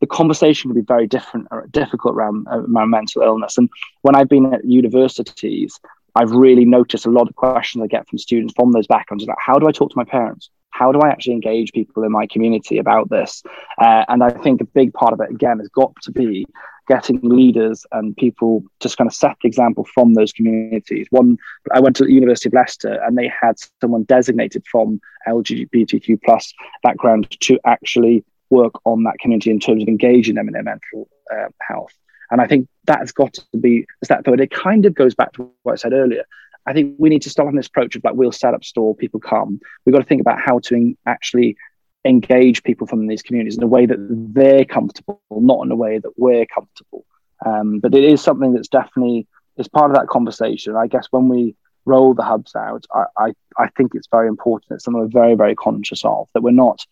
The 0.00 0.06
conversation 0.06 0.70
can 0.70 0.80
be 0.80 0.86
very 0.86 1.06
different 1.06 1.48
or 1.50 1.66
difficult 1.70 2.14
around, 2.14 2.46
around 2.48 2.90
mental 2.90 3.20
illness. 3.20 3.58
And 3.58 3.68
when 4.00 4.14
I've 4.14 4.28
been 4.28 4.54
at 4.54 4.64
universities, 4.64 5.78
I've 6.18 6.32
really 6.32 6.64
noticed 6.64 7.06
a 7.06 7.10
lot 7.10 7.28
of 7.28 7.36
questions 7.36 7.82
I 7.82 7.86
get 7.86 8.08
from 8.08 8.18
students 8.18 8.52
from 8.56 8.72
those 8.72 8.88
backgrounds 8.88 9.22
about 9.22 9.38
how 9.40 9.54
do 9.58 9.68
I 9.68 9.72
talk 9.72 9.90
to 9.90 9.96
my 9.96 10.04
parents? 10.04 10.50
How 10.70 10.90
do 10.90 10.98
I 10.98 11.10
actually 11.10 11.34
engage 11.34 11.70
people 11.72 12.02
in 12.02 12.10
my 12.10 12.26
community 12.26 12.78
about 12.78 13.08
this? 13.08 13.42
Uh, 13.80 14.04
and 14.08 14.24
I 14.24 14.30
think 14.30 14.60
a 14.60 14.64
big 14.64 14.92
part 14.92 15.12
of 15.12 15.20
it, 15.20 15.30
again, 15.30 15.60
has 15.60 15.68
got 15.68 15.92
to 16.02 16.10
be 16.10 16.44
getting 16.88 17.20
leaders 17.22 17.86
and 17.92 18.16
people 18.16 18.64
just 18.80 18.96
kind 18.96 19.06
of 19.06 19.14
set 19.14 19.36
the 19.42 19.46
example 19.46 19.86
from 19.94 20.14
those 20.14 20.32
communities. 20.32 21.06
One, 21.10 21.38
I 21.72 21.78
went 21.78 21.94
to 21.96 22.04
the 22.04 22.12
University 22.12 22.48
of 22.48 22.54
Leicester 22.54 23.00
and 23.04 23.16
they 23.16 23.30
had 23.40 23.54
someone 23.80 24.02
designated 24.02 24.64
from 24.70 25.00
LGBTQ 25.28 26.20
plus 26.24 26.52
background 26.82 27.30
to 27.40 27.60
actually 27.64 28.24
work 28.50 28.72
on 28.84 29.04
that 29.04 29.18
community 29.20 29.50
in 29.50 29.60
terms 29.60 29.82
of 29.82 29.88
engaging 29.88 30.34
them 30.34 30.48
in 30.48 30.54
their 30.54 30.64
mental 30.64 31.08
uh, 31.32 31.48
health. 31.60 31.92
And 32.30 32.40
I 32.40 32.46
think 32.46 32.68
that's 32.84 33.12
got 33.12 33.34
to 33.34 33.58
be 33.58 33.86
that 34.08 34.24
but 34.24 34.40
it 34.40 34.50
kind 34.50 34.84
of 34.86 34.94
goes 34.94 35.14
back 35.14 35.32
to 35.34 35.50
what 35.62 35.72
I 35.72 35.76
said 35.76 35.92
earlier. 35.92 36.24
I 36.66 36.72
think 36.74 36.96
we 36.98 37.08
need 37.08 37.22
to 37.22 37.30
stop 37.30 37.46
on 37.46 37.56
this 37.56 37.66
approach 37.66 37.96
of 37.96 38.04
like 38.04 38.14
we'll 38.14 38.32
set 38.32 38.54
up 38.54 38.62
store, 38.62 38.94
people 38.94 39.20
come. 39.20 39.60
We've 39.84 39.92
got 39.92 40.00
to 40.00 40.06
think 40.06 40.20
about 40.20 40.40
how 40.40 40.58
to 40.64 40.94
actually 41.06 41.56
engage 42.04 42.62
people 42.62 42.86
from 42.86 43.06
these 43.06 43.22
communities 43.22 43.56
in 43.56 43.62
a 43.62 43.66
way 43.66 43.86
that 43.86 43.96
they're 43.98 44.64
comfortable, 44.64 45.20
not 45.30 45.64
in 45.64 45.70
a 45.70 45.76
way 45.76 45.98
that 45.98 46.12
we're 46.16 46.46
comfortable. 46.46 47.04
Um, 47.44 47.78
but 47.80 47.94
it 47.94 48.04
is 48.04 48.20
something 48.20 48.52
that's 48.52 48.68
definitely 48.68 49.26
is 49.56 49.68
part 49.68 49.90
of 49.90 49.96
that 49.96 50.08
conversation. 50.08 50.76
I 50.76 50.86
guess 50.86 51.06
when 51.10 51.28
we 51.28 51.54
roll 51.84 52.14
the 52.14 52.22
hubs 52.22 52.54
out, 52.54 52.84
I, 52.92 53.04
I, 53.16 53.32
I 53.56 53.68
think 53.76 53.94
it's 53.94 54.08
very 54.10 54.28
important. 54.28 54.72
It's 54.72 54.84
something 54.84 55.00
we're 55.00 55.08
very, 55.08 55.34
very 55.34 55.54
conscious 55.54 56.04
of 56.04 56.28
that 56.34 56.42
we're 56.42 56.50
not 56.50 56.84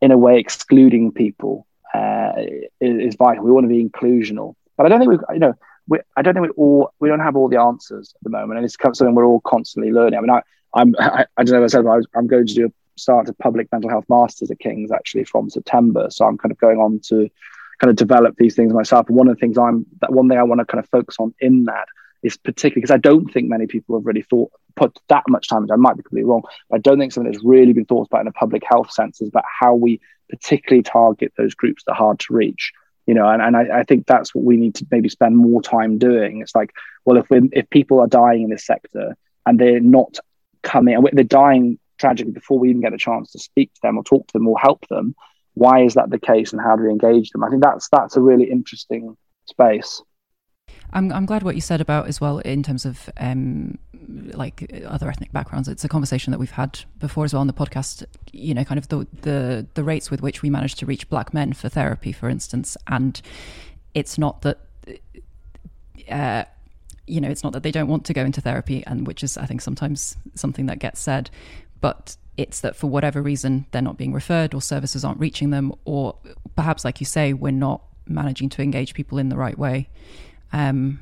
in 0.00 0.10
a 0.10 0.18
way 0.18 0.38
excluding 0.38 1.12
people 1.12 1.66
uh, 1.94 2.32
is 2.80 3.14
vital. 3.16 3.44
We 3.44 3.52
want 3.52 3.64
to 3.64 3.68
be 3.68 3.84
inclusional. 3.84 4.54
But 4.80 4.86
I 4.86 4.96
don't 4.96 5.00
think 5.00 5.10
we, 5.28 5.34
you 5.34 5.40
know, 5.40 5.52
we, 5.88 5.98
I 6.16 6.22
don't 6.22 6.32
think 6.32 6.46
we 6.46 6.52
all 6.52 6.90
we 7.00 7.10
don't 7.10 7.20
have 7.20 7.36
all 7.36 7.50
the 7.50 7.60
answers 7.60 8.14
at 8.16 8.22
the 8.22 8.30
moment, 8.30 8.56
and 8.56 8.64
it's 8.64 8.78
something 8.80 9.14
we're 9.14 9.26
all 9.26 9.42
constantly 9.42 9.92
learning. 9.92 10.18
I 10.18 10.22
mean, 10.22 10.30
I, 10.30 10.40
I'm 10.72 10.94
I, 10.98 11.26
I 11.36 11.44
don't 11.44 11.58
know. 11.58 11.64
I 11.64 11.66
said 11.66 11.80
I 11.80 11.96
was, 11.96 12.06
I'm 12.16 12.26
going 12.26 12.46
to 12.46 12.54
do 12.54 12.66
a 12.66 12.70
start 12.98 13.28
a 13.28 13.34
public 13.34 13.70
mental 13.72 13.90
health 13.90 14.06
masters 14.08 14.50
at 14.50 14.58
King's 14.58 14.90
actually 14.90 15.24
from 15.24 15.50
September, 15.50 16.06
so 16.08 16.24
I'm 16.24 16.38
kind 16.38 16.50
of 16.50 16.56
going 16.56 16.78
on 16.78 16.98
to 17.08 17.28
kind 17.78 17.90
of 17.90 17.96
develop 17.96 18.36
these 18.38 18.56
things 18.56 18.72
myself. 18.72 19.06
And 19.08 19.18
one 19.18 19.28
of 19.28 19.36
the 19.36 19.40
things 19.40 19.58
I'm 19.58 19.84
that 20.00 20.14
one 20.14 20.30
thing 20.30 20.38
I 20.38 20.44
want 20.44 20.60
to 20.60 20.64
kind 20.64 20.82
of 20.82 20.88
focus 20.88 21.16
on 21.18 21.34
in 21.40 21.66
that 21.66 21.88
is 22.22 22.38
particularly 22.38 22.80
because 22.80 22.94
I 22.94 22.96
don't 22.96 23.30
think 23.30 23.50
many 23.50 23.66
people 23.66 23.98
have 23.98 24.06
really 24.06 24.22
thought 24.22 24.50
put 24.76 24.98
that 25.08 25.24
much 25.28 25.48
time 25.48 25.64
into. 25.64 25.74
I 25.74 25.76
might 25.76 25.98
be 25.98 26.04
completely 26.04 26.30
wrong, 26.30 26.44
but 26.70 26.76
I 26.76 26.78
don't 26.78 26.98
think 26.98 27.12
something 27.12 27.30
that's 27.30 27.44
really 27.44 27.74
been 27.74 27.84
thought 27.84 28.06
about 28.06 28.22
in 28.22 28.28
a 28.28 28.32
public 28.32 28.62
health 28.66 28.90
sense 28.90 29.20
is 29.20 29.28
about 29.28 29.44
how 29.60 29.74
we 29.74 30.00
particularly 30.30 30.82
target 30.82 31.34
those 31.36 31.54
groups 31.54 31.84
that 31.84 31.92
are 31.92 31.96
hard 31.96 32.18
to 32.20 32.32
reach 32.32 32.72
you 33.10 33.14
know 33.14 33.28
and, 33.28 33.42
and 33.42 33.56
I, 33.56 33.80
I, 33.80 33.82
think 33.82 34.06
that's 34.06 34.32
what 34.34 34.44
we 34.44 34.56
need 34.56 34.76
to 34.76 34.86
maybe 34.90 35.08
spend 35.08 35.36
more 35.36 35.60
time 35.60 35.98
doing. 35.98 36.40
It's 36.42 36.54
like 36.54 36.70
well 37.04 37.18
if 37.18 37.28
we 37.28 37.48
if 37.52 37.68
people 37.70 37.98
are 37.98 38.06
dying 38.06 38.42
in 38.42 38.50
this 38.50 38.64
sector 38.64 39.16
and 39.46 39.58
they're 39.58 39.80
not 39.80 40.18
coming 40.62 40.94
and 40.94 41.08
they're 41.12 41.24
dying 41.24 41.78
tragically 41.98 42.32
before 42.32 42.58
we 42.60 42.70
even 42.70 42.82
get 42.82 42.94
a 42.94 42.98
chance 42.98 43.32
to 43.32 43.38
speak 43.40 43.74
to 43.74 43.80
them 43.82 43.98
or 43.98 44.04
talk 44.04 44.26
to 44.28 44.32
them 44.34 44.46
or 44.46 44.56
help 44.58 44.86
them 44.88 45.16
why 45.54 45.82
is 45.82 45.94
that 45.94 46.10
the 46.10 46.18
case 46.18 46.52
and 46.52 46.62
how 46.62 46.76
do 46.76 46.84
we 46.84 46.90
engage 46.90 47.30
them? 47.30 47.44
I 47.44 47.50
think 47.50 47.62
that's 47.62 47.88
that's 47.90 48.16
a 48.16 48.20
really 48.20 48.50
interesting 48.50 49.16
space 49.46 50.00
I'm 50.92 51.12
I'm 51.12 51.26
glad 51.26 51.42
what 51.42 51.54
you 51.54 51.60
said 51.60 51.80
about 51.80 52.08
as 52.08 52.20
well 52.20 52.38
in 52.38 52.62
terms 52.62 52.84
of 52.84 53.08
um, 53.18 53.78
like 54.08 54.70
other 54.86 55.08
ethnic 55.08 55.32
backgrounds. 55.32 55.68
It's 55.68 55.84
a 55.84 55.88
conversation 55.88 56.30
that 56.32 56.38
we've 56.38 56.50
had 56.50 56.80
before 56.98 57.24
as 57.24 57.32
well 57.32 57.40
on 57.40 57.46
the 57.46 57.52
podcast. 57.52 58.04
You 58.32 58.54
know, 58.54 58.64
kind 58.64 58.78
of 58.78 58.88
the 58.88 59.06
the 59.22 59.66
the 59.74 59.84
rates 59.84 60.10
with 60.10 60.22
which 60.22 60.42
we 60.42 60.50
manage 60.50 60.74
to 60.76 60.86
reach 60.86 61.08
black 61.08 61.32
men 61.32 61.52
for 61.52 61.68
therapy, 61.68 62.12
for 62.12 62.28
instance, 62.28 62.76
and 62.86 63.20
it's 63.94 64.18
not 64.18 64.42
that. 64.42 64.58
Uh, 66.10 66.44
you 67.06 67.20
know, 67.20 67.28
it's 67.28 67.42
not 67.42 67.52
that 67.52 67.64
they 67.64 67.72
don't 67.72 67.88
want 67.88 68.04
to 68.06 68.12
go 68.12 68.24
into 68.24 68.40
therapy, 68.40 68.84
and 68.86 69.06
which 69.06 69.24
is, 69.24 69.36
I 69.36 69.44
think, 69.44 69.60
sometimes 69.60 70.16
something 70.34 70.66
that 70.66 70.78
gets 70.78 71.00
said, 71.00 71.28
but 71.80 72.16
it's 72.36 72.60
that 72.60 72.76
for 72.76 72.86
whatever 72.86 73.20
reason 73.20 73.66
they're 73.72 73.82
not 73.82 73.98
being 73.98 74.12
referred 74.12 74.54
or 74.54 74.62
services 74.62 75.04
aren't 75.04 75.18
reaching 75.20 75.50
them, 75.50 75.72
or 75.84 76.16
perhaps, 76.56 76.84
like 76.84 77.00
you 77.00 77.06
say, 77.06 77.32
we're 77.32 77.50
not 77.50 77.82
managing 78.06 78.48
to 78.50 78.62
engage 78.62 78.94
people 78.94 79.18
in 79.18 79.28
the 79.28 79.36
right 79.36 79.58
way. 79.58 79.88
Um, 80.52 81.00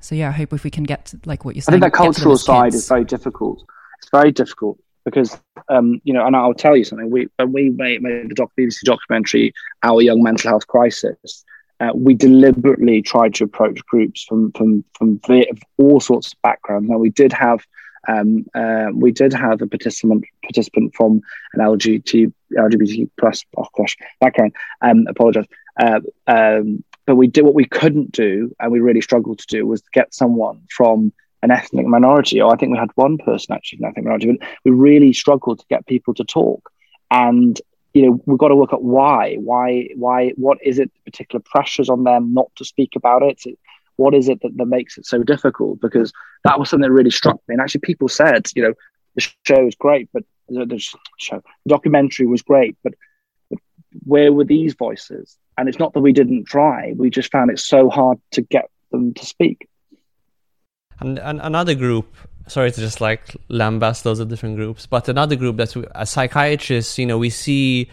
so 0.00 0.14
yeah, 0.14 0.28
I 0.28 0.32
hope 0.32 0.52
if 0.52 0.64
we 0.64 0.70
can 0.70 0.84
get 0.84 1.06
to, 1.06 1.20
like 1.24 1.44
what 1.44 1.56
you're 1.56 1.62
saying. 1.62 1.82
I 1.82 1.86
think 1.86 1.92
that 1.92 1.96
cultural 1.96 2.36
side 2.36 2.74
is 2.74 2.88
very 2.88 3.04
difficult. 3.04 3.64
It's 4.00 4.10
very 4.10 4.32
difficult 4.32 4.78
because 5.04 5.38
um, 5.68 6.00
you 6.04 6.12
know, 6.12 6.26
and 6.26 6.36
I'll 6.36 6.54
tell 6.54 6.76
you 6.76 6.84
something. 6.84 7.10
We 7.10 7.28
when 7.36 7.52
we 7.52 7.70
made, 7.70 8.02
made 8.02 8.30
the 8.30 8.34
doc, 8.34 8.52
BBC 8.58 8.82
documentary, 8.84 9.52
our 9.82 10.00
young 10.02 10.22
mental 10.22 10.50
health 10.50 10.66
crisis. 10.66 11.44
Uh, 11.80 11.90
we 11.94 12.12
deliberately 12.12 13.00
tried 13.02 13.34
to 13.34 13.44
approach 13.44 13.84
groups 13.86 14.24
from 14.24 14.52
from 14.52 14.84
from 14.96 15.20
all 15.78 16.00
sorts 16.00 16.32
of 16.32 16.42
backgrounds. 16.42 16.88
Now 16.88 16.98
we 16.98 17.10
did 17.10 17.32
have 17.32 17.64
um, 18.08 18.46
uh, 18.54 18.86
we 18.92 19.12
did 19.12 19.32
have 19.32 19.62
a 19.62 19.66
participant 19.66 20.24
participant 20.42 20.94
from 20.94 21.20
an 21.54 21.60
LGBT 21.60 22.32
LGBT 22.56 23.10
plus 23.18 23.44
oh 23.56 23.66
gosh 23.76 23.96
background. 24.20 24.54
Um, 24.80 25.06
apologize. 25.08 25.46
Uh, 25.80 26.00
um, 26.26 26.84
but 27.08 27.16
we 27.16 27.26
did 27.26 27.46
what 27.46 27.54
we 27.54 27.64
couldn't 27.64 28.12
do, 28.12 28.54
and 28.60 28.70
we 28.70 28.80
really 28.80 29.00
struggled 29.00 29.38
to 29.38 29.46
do, 29.46 29.66
was 29.66 29.82
get 29.94 30.12
someone 30.12 30.60
from 30.68 31.10
an 31.42 31.50
ethnic 31.50 31.86
minority. 31.86 32.38
Or 32.38 32.52
I 32.52 32.56
think 32.56 32.70
we 32.70 32.78
had 32.78 32.90
one 32.96 33.16
person 33.16 33.54
actually 33.54 33.78
an 33.78 33.86
ethnic 33.86 34.04
minority, 34.04 34.32
but 34.32 34.46
we 34.66 34.72
really 34.72 35.14
struggled 35.14 35.60
to 35.60 35.64
get 35.70 35.86
people 35.86 36.12
to 36.14 36.24
talk. 36.24 36.70
And 37.10 37.58
you 37.94 38.02
know 38.02 38.22
we've 38.26 38.38
got 38.38 38.48
to 38.48 38.56
work 38.56 38.74
at 38.74 38.82
why 38.82 39.36
why 39.36 39.88
why 39.96 40.30
what 40.36 40.58
is 40.62 40.78
it 40.78 40.90
particular 41.06 41.42
pressures 41.42 41.88
on 41.88 42.04
them 42.04 42.34
not 42.34 42.54
to 42.56 42.64
speak 42.64 42.92
about 42.94 43.22
it 43.22 43.42
what 43.96 44.14
is 44.14 44.28
it 44.28 44.40
that, 44.42 44.54
that 44.58 44.66
makes 44.66 44.98
it 44.98 45.06
so 45.06 45.22
difficult 45.22 45.80
because 45.80 46.12
that 46.44 46.58
was 46.58 46.68
something 46.68 46.82
that 46.82 46.92
really 46.92 47.10
struck 47.10 47.40
me 47.48 47.54
and 47.54 47.62
actually 47.62 47.80
people 47.80 48.06
said 48.06 48.46
you 48.54 48.62
know 48.62 48.74
the 49.14 49.26
show 49.46 49.66
is 49.66 49.74
great 49.74 50.06
but 50.12 50.22
the, 50.50 50.66
the 50.66 50.78
show 50.78 51.42
the 51.64 51.68
documentary 51.68 52.26
was 52.26 52.42
great 52.42 52.76
but 52.84 52.92
where 54.04 54.32
were 54.32 54.44
these 54.44 54.74
voices 54.74 55.38
and 55.56 55.68
it's 55.68 55.78
not 55.78 55.92
that 55.92 56.00
we 56.00 56.12
didn't 56.12 56.44
try 56.44 56.92
we 56.96 57.10
just 57.10 57.30
found 57.30 57.50
it 57.50 57.58
so 57.58 57.88
hard 57.88 58.18
to 58.30 58.42
get 58.42 58.70
them 58.90 59.12
to 59.14 59.24
speak 59.24 59.68
and, 61.00 61.18
and 61.18 61.40
another 61.40 61.74
group 61.74 62.16
sorry 62.48 62.72
to 62.72 62.80
just 62.80 63.00
like 63.00 63.36
lambast 63.50 64.02
those 64.02 64.20
of 64.20 64.28
different 64.28 64.56
groups, 64.56 64.86
but 64.86 65.08
another 65.08 65.36
group 65.36 65.56
that's 65.56 65.76
as 65.94 66.10
psychiatrists, 66.10 66.98
you 66.98 67.06
know, 67.06 67.18
we 67.18 67.30
see 67.30 67.88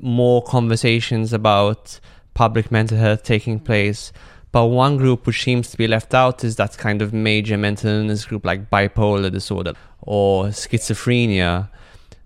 more 0.00 0.42
conversations 0.42 1.32
about 1.32 1.98
public 2.34 2.70
mental 2.70 2.98
health 2.98 3.22
taking 3.22 3.60
place. 3.60 4.12
But 4.52 4.66
one 4.66 4.96
group 4.98 5.26
which 5.26 5.42
seems 5.42 5.70
to 5.70 5.76
be 5.76 5.88
left 5.88 6.14
out 6.14 6.44
is 6.44 6.56
that 6.56 6.78
kind 6.78 7.02
of 7.02 7.12
major 7.12 7.56
mental 7.56 7.90
illness 7.90 8.24
group 8.24 8.44
like 8.44 8.70
bipolar 8.70 9.30
disorder 9.30 9.72
or 10.02 10.46
schizophrenia. 10.46 11.68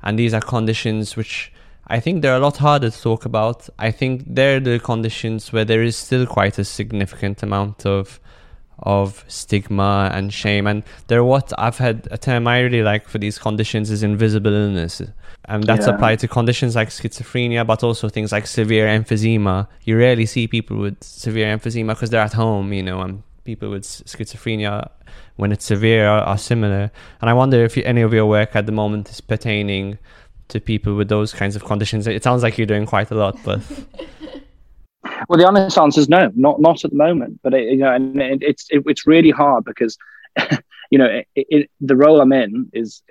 And 0.03 0.19
these 0.19 0.35
are 0.35 0.41
conditions 0.41 1.17
which 1.17 1.53
I 1.89 2.01
think 2.01 2.23
they're 2.23 2.37
a 2.37 2.41
lot 2.41 2.59
harder 2.59 2.91
to 2.91 3.03
talk 3.03 3.25
about. 3.25 3.69
I 3.79 3.91
think 3.91 4.25
they're 4.27 4.61
the 4.61 4.79
conditions 4.79 5.53
where 5.53 5.65
there 5.65 5.83
is 5.83 5.97
still 5.97 6.27
quite 6.27 6.59
a 6.59 6.65
significant 6.65 7.43
amount 7.43 7.87
of 7.87 8.21
of 8.81 9.25
stigma 9.29 10.11
and 10.13 10.33
shame. 10.33 10.67
And 10.67 10.83
they're 11.09 11.25
what 11.25 11.53
I've 11.59 11.79
had 11.79 12.07
a 12.11 12.19
term 12.19 12.47
I 12.47 12.61
really 12.61 12.83
like 12.83 13.09
for 13.09 13.19
these 13.19 13.39
conditions 13.39 13.91
is 13.91 14.03
invisible 14.03 14.53
illness. 14.53 15.03
And 15.47 15.65
that's 15.65 15.87
yeah. 15.87 15.95
applied 15.95 16.21
to 16.21 16.29
conditions 16.29 16.77
like 16.77 16.89
schizophrenia, 16.91 17.67
but 17.67 17.83
also 17.83 18.09
things 18.09 18.33
like 18.33 18.47
severe 18.47 18.87
emphysema. 18.87 19.67
You 19.85 19.99
rarely 19.99 20.27
see 20.27 20.47
people 20.47 20.77
with 20.77 21.03
severe 21.03 21.57
emphysema 21.57 21.89
because 21.89 22.11
they're 22.11 22.21
at 22.21 22.35
home, 22.35 22.73
you 22.73 22.83
know, 22.83 23.01
and 23.01 23.23
people 23.45 23.71
with 23.71 23.85
schizophrenia, 23.85 24.91
when 25.37 25.53
it's 25.53 25.65
severe, 25.65 26.07
are, 26.07 26.21
are 26.21 26.39
similar. 26.39 26.91
And 27.21 27.31
I 27.31 27.33
wonder 27.33 27.65
if 27.65 27.77
any 27.79 28.03
of 28.03 28.13
your 28.13 28.27
work 28.27 28.55
at 28.55 28.67
the 28.67 28.73
moment 28.73 29.09
is 29.09 29.21
pertaining 29.21 29.99
to 30.49 30.61
people 30.61 30.95
with 30.95 31.09
those 31.09 31.33
kinds 31.33 31.57
of 31.57 31.65
conditions. 31.65 32.07
It 32.07 32.23
sounds 32.23 32.43
like 32.43 32.59
you're 32.59 32.67
doing 32.67 32.87
quite 32.87 33.11
a 33.11 33.15
lot, 33.15 33.39
but. 33.45 33.61
Well, 35.29 35.39
the 35.39 35.47
honest 35.47 35.77
answer 35.77 36.01
is 36.01 36.09
no, 36.09 36.31
not 36.35 36.61
not 36.61 36.85
at 36.85 36.91
the 36.91 36.97
moment. 36.97 37.41
But 37.43 37.53
it, 37.53 37.73
you 37.73 37.79
know, 37.79 37.93
and 37.93 38.21
it, 38.21 38.43
it's 38.43 38.67
it, 38.71 38.83
it's 38.87 39.07
really 39.07 39.31
hard 39.31 39.65
because 39.65 39.99
you 40.91 40.99
know 40.99 41.23
the 41.81 41.97
role 41.97 42.21
I'm 42.21 42.33
in 42.33 42.71
is 42.73 43.03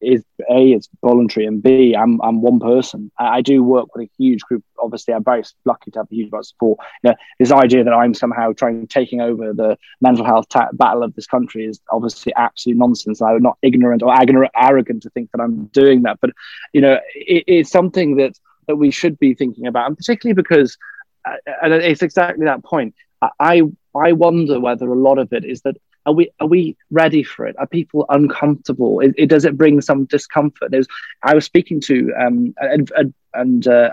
is 0.00 0.22
a 0.48 0.72
it's 0.72 0.88
voluntary 1.02 1.46
and 1.46 1.62
b 1.62 1.94
I'm 1.94 2.20
I'm 2.22 2.40
one 2.40 2.60
person. 2.60 3.10
I, 3.18 3.38
I, 3.38 3.40
do 3.40 3.62
work 3.62 3.94
with 3.94 4.08
a 4.08 4.10
huge 4.16 4.42
group. 4.42 4.64
Obviously, 4.78 5.14
I'm 5.14 5.24
very 5.24 5.42
lucky 5.64 5.90
to 5.90 6.00
have 6.00 6.08
a 6.10 6.14
huge 6.14 6.28
amount 6.28 6.42
of 6.42 6.46
support. 6.46 6.78
You 7.02 7.10
know, 7.10 7.16
this 7.38 7.50
idea 7.50 7.84
that 7.84 7.92
I'm 7.92 8.14
somehow 8.14 8.52
trying 8.52 8.86
taking 8.86 9.20
over 9.20 9.52
the 9.52 9.76
mental 10.00 10.24
health 10.24 10.48
ta- 10.48 10.68
battle 10.72 11.02
of 11.02 11.14
this 11.14 11.26
country 11.26 11.64
is 11.64 11.80
obviously 11.90 12.32
absolute 12.34 12.78
nonsense. 12.78 13.20
I'm 13.20 13.42
not 13.42 13.58
ignorant 13.62 14.02
or 14.02 14.12
ag- 14.12 14.30
arrogant 14.54 15.02
to 15.02 15.10
think 15.10 15.30
that 15.32 15.40
I'm 15.40 15.66
doing 15.66 16.02
that, 16.02 16.18
but 16.20 16.30
you 16.72 16.80
know, 16.80 16.98
it, 17.14 17.44
it's 17.46 17.70
something 17.70 18.16
that 18.16 18.38
that 18.66 18.76
we 18.76 18.90
should 18.90 19.18
be 19.18 19.34
thinking 19.34 19.66
about, 19.66 19.88
and 19.88 19.96
particularly 19.96 20.34
because 20.34 20.76
uh, 21.24 21.36
and 21.62 21.72
it's 21.72 22.02
exactly 22.02 22.44
that 22.44 22.62
point. 22.62 22.94
I 23.40 23.62
I 23.96 24.12
wonder 24.12 24.60
whether 24.60 24.88
a 24.88 24.94
lot 24.94 25.18
of 25.18 25.32
it 25.32 25.44
is 25.44 25.62
that 25.62 25.76
are 26.08 26.12
we 26.12 26.30
are 26.40 26.46
we 26.46 26.74
ready 26.90 27.22
for 27.22 27.46
it? 27.46 27.54
Are 27.58 27.66
people 27.66 28.06
uncomfortable? 28.08 29.00
It, 29.00 29.14
it 29.18 29.26
does 29.26 29.44
it 29.44 29.58
bring 29.58 29.82
some 29.82 30.06
discomfort? 30.06 30.70
There's 30.70 30.88
I 31.22 31.34
was 31.34 31.44
speaking 31.44 31.80
to 31.82 32.12
um 32.18 32.54
and 32.56 32.90
and 33.34 33.68
uh, 33.68 33.90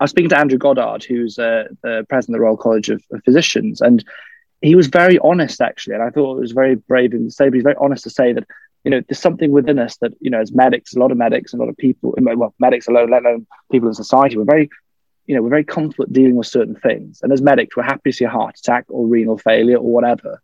I 0.00 0.04
was 0.04 0.10
speaking 0.10 0.28
to 0.28 0.38
Andrew 0.38 0.58
Goddard, 0.58 1.02
who's 1.02 1.38
uh, 1.38 1.64
the 1.82 2.04
president 2.10 2.36
of 2.36 2.40
the 2.40 2.44
Royal 2.44 2.58
College 2.58 2.90
of, 2.90 3.02
of, 3.10 3.24
Physicians, 3.24 3.80
and 3.80 4.04
he 4.60 4.74
was 4.74 4.88
very 4.88 5.18
honest 5.20 5.62
actually, 5.62 5.94
and 5.94 6.02
I 6.02 6.10
thought 6.10 6.36
it 6.36 6.40
was 6.40 6.52
very 6.52 6.74
brave 6.74 7.14
and 7.14 7.32
say, 7.32 7.46
but 7.46 7.54
he's 7.54 7.62
very 7.62 7.76
honest 7.80 8.04
to 8.04 8.10
say 8.10 8.34
that 8.34 8.44
you 8.84 8.90
know 8.90 9.00
there's 9.08 9.18
something 9.18 9.50
within 9.50 9.78
us 9.78 9.96
that 10.02 10.12
you 10.20 10.30
know 10.30 10.40
as 10.40 10.52
medics, 10.52 10.94
a 10.94 10.98
lot 10.98 11.10
of 11.10 11.16
medics, 11.16 11.54
a 11.54 11.56
lot 11.56 11.70
of 11.70 11.76
people, 11.78 12.14
well 12.18 12.54
medics 12.58 12.86
alone, 12.86 13.10
let 13.10 13.24
alone 13.24 13.46
people 13.72 13.88
in 13.88 13.94
society, 13.94 14.36
we're 14.36 14.44
very 14.44 14.68
you 15.28 15.34
know, 15.34 15.42
we're 15.42 15.50
very 15.50 15.64
comfortable 15.64 16.10
dealing 16.10 16.36
with 16.36 16.46
certain 16.46 16.74
things. 16.74 17.20
And 17.22 17.30
as 17.32 17.42
medics, 17.42 17.76
we're 17.76 17.82
happy 17.82 18.10
to 18.10 18.16
see 18.16 18.24
a 18.24 18.30
heart 18.30 18.58
attack 18.58 18.86
or 18.88 19.06
renal 19.06 19.36
failure 19.36 19.76
or 19.76 19.92
whatever. 19.92 20.42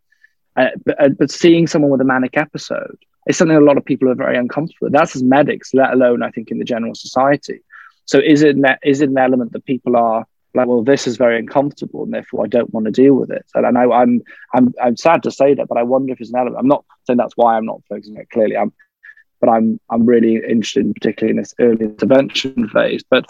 Uh, 0.56 0.68
but, 0.84 1.02
uh, 1.02 1.08
but 1.08 1.30
seeing 1.30 1.66
someone 1.66 1.90
with 1.90 2.00
a 2.00 2.04
manic 2.04 2.36
episode 2.36 2.98
is 3.26 3.36
something 3.36 3.56
a 3.56 3.60
lot 3.60 3.76
of 3.76 3.84
people 3.84 4.08
are 4.08 4.14
very 4.14 4.36
uncomfortable 4.36 4.86
with. 4.86 4.92
That's 4.92 5.16
as 5.16 5.22
medics, 5.22 5.74
let 5.74 5.92
alone, 5.92 6.22
I 6.22 6.30
think, 6.30 6.50
in 6.50 6.58
the 6.58 6.64
general 6.64 6.94
society. 6.94 7.60
So 8.04 8.18
is 8.18 8.42
it, 8.42 8.56
ne- 8.56 8.78
is 8.84 9.00
it 9.00 9.08
an 9.08 9.18
element 9.18 9.52
that 9.52 9.64
people 9.64 9.96
are 9.96 10.26
like, 10.54 10.66
well, 10.68 10.84
this 10.84 11.06
is 11.06 11.16
very 11.16 11.38
uncomfortable 11.38 12.04
and 12.04 12.12
therefore 12.12 12.44
I 12.44 12.48
don't 12.48 12.72
want 12.72 12.86
to 12.86 12.92
deal 12.92 13.14
with 13.14 13.30
it? 13.30 13.44
And 13.54 13.66
I 13.66 13.70
know 13.70 13.92
I'm, 13.92 14.22
I'm, 14.54 14.72
I'm 14.80 14.96
sad 14.96 15.22
to 15.24 15.30
say 15.30 15.54
that, 15.54 15.68
but 15.68 15.78
I 15.78 15.82
wonder 15.82 16.12
if 16.12 16.20
it's 16.20 16.30
an 16.30 16.38
element. 16.38 16.58
I'm 16.58 16.68
not 16.68 16.84
saying 17.06 17.16
that's 17.16 17.36
why 17.36 17.56
I'm 17.56 17.66
not 17.66 17.82
focusing 17.88 18.16
it 18.16 18.30
clearly. 18.30 18.56
I'm, 18.56 18.72
but 19.40 19.48
I'm, 19.48 19.80
I'm 19.90 20.06
really 20.06 20.36
interested 20.36 20.86
in 20.86 20.94
particularly 20.94 21.30
in 21.32 21.42
this 21.42 21.54
early 21.58 21.86
intervention 21.86 22.68
phase. 22.68 23.02
But 23.08 23.26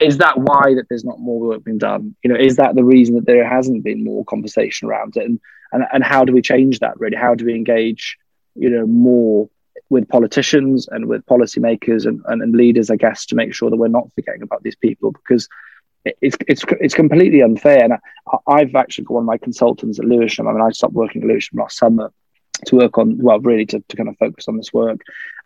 is 0.00 0.18
that 0.18 0.38
why 0.38 0.74
that 0.74 0.86
there's 0.88 1.04
not 1.04 1.20
more 1.20 1.40
work 1.40 1.64
being 1.64 1.78
done? 1.78 2.16
You 2.22 2.30
know, 2.30 2.38
is 2.38 2.56
that 2.56 2.74
the 2.74 2.84
reason 2.84 3.14
that 3.14 3.26
there 3.26 3.48
hasn't 3.48 3.84
been 3.84 4.04
more 4.04 4.24
conversation 4.24 4.88
around 4.88 5.16
it? 5.16 5.24
And 5.24 5.40
and 5.72 5.84
and 5.92 6.04
how 6.04 6.24
do 6.24 6.32
we 6.32 6.42
change 6.42 6.80
that? 6.80 6.98
Really, 6.98 7.16
how 7.16 7.34
do 7.34 7.44
we 7.44 7.54
engage? 7.54 8.16
You 8.54 8.70
know, 8.70 8.86
more 8.86 9.48
with 9.88 10.08
politicians 10.08 10.88
and 10.88 11.06
with 11.06 11.24
policymakers 11.26 12.06
and, 12.06 12.20
and, 12.26 12.42
and 12.42 12.56
leaders, 12.56 12.90
I 12.90 12.96
guess, 12.96 13.26
to 13.26 13.36
make 13.36 13.54
sure 13.54 13.70
that 13.70 13.76
we're 13.76 13.88
not 13.88 14.10
forgetting 14.14 14.42
about 14.42 14.62
these 14.62 14.74
people 14.76 15.12
because 15.12 15.48
it's 16.04 16.36
it's 16.48 16.64
it's 16.80 16.94
completely 16.94 17.42
unfair. 17.42 17.84
And 17.84 17.94
I, 18.46 18.60
have 18.60 18.74
actually 18.74 19.04
got 19.04 19.14
one 19.14 19.22
of 19.24 19.26
my 19.26 19.38
consultants 19.38 19.98
at 19.98 20.04
Lewisham. 20.04 20.48
I 20.48 20.52
mean, 20.52 20.62
I 20.62 20.70
stopped 20.70 20.94
working 20.94 21.22
at 21.22 21.28
Lewisham 21.28 21.58
last 21.58 21.78
summer 21.78 22.12
to 22.64 22.76
work 22.76 22.96
on 22.98 23.18
well 23.18 23.38
really 23.40 23.66
to, 23.66 23.82
to 23.88 23.96
kind 23.96 24.08
of 24.08 24.16
focus 24.16 24.48
on 24.48 24.56
this 24.56 24.72
work 24.72 25.00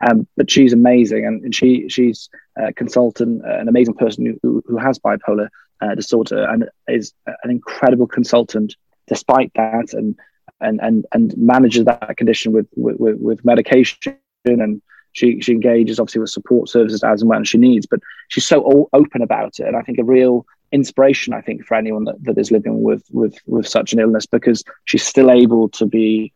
um, 0.09 0.27
but 0.37 0.51
she's 0.51 0.73
amazing 0.73 1.27
and 1.27 1.55
she 1.55 1.89
she's 1.89 2.29
a 2.57 2.73
consultant 2.73 3.43
an 3.45 3.69
amazing 3.69 3.95
person 3.95 4.39
who, 4.43 4.63
who 4.67 4.77
has 4.77 4.99
bipolar 4.99 5.49
uh, 5.81 5.95
disorder 5.95 6.45
and 6.45 6.69
is 6.87 7.13
an 7.27 7.51
incredible 7.51 8.07
consultant 8.07 8.77
despite 9.11 9.53
that 9.55 9.93
and 9.93 10.19
and 10.61 10.81
and, 10.81 11.07
and 11.13 11.37
manages 11.37 11.85
that 11.85 12.17
condition 12.17 12.53
with, 12.53 12.67
with 12.77 13.19
with 13.21 13.45
medication 13.45 14.15
and 14.45 14.81
she 15.13 15.41
she 15.41 15.53
engages 15.53 16.01
obviously 16.01 16.21
with 16.21 16.31
support 16.31 16.69
services 16.69 17.05
as 17.05 17.21
and 17.21 17.29
when 17.29 17.45
she 17.45 17.59
needs 17.59 17.87
but 17.87 18.01
she's 18.29 18.47
so 18.47 18.89
open 18.95 19.21
about 19.21 19.59
it 19.59 19.67
and 19.67 19.77
i 19.77 19.83
think 19.83 19.99
a 19.99 20.05
real 20.05 20.47
inspiration 20.73 21.35
i 21.35 21.41
think 21.43 21.65
for 21.67 21.75
anyone 21.75 22.05
that, 22.05 22.23
that 22.23 22.39
is 22.39 22.51
living 22.51 22.83
with 22.83 23.05
with 23.11 23.37
with 23.47 23.67
such 23.67 23.93
an 23.93 23.99
illness 23.99 24.25
because 24.25 24.65
she's 24.87 25.07
still 25.07 25.31
able 25.31 25.69
to 25.69 25.85
be 25.85 26.33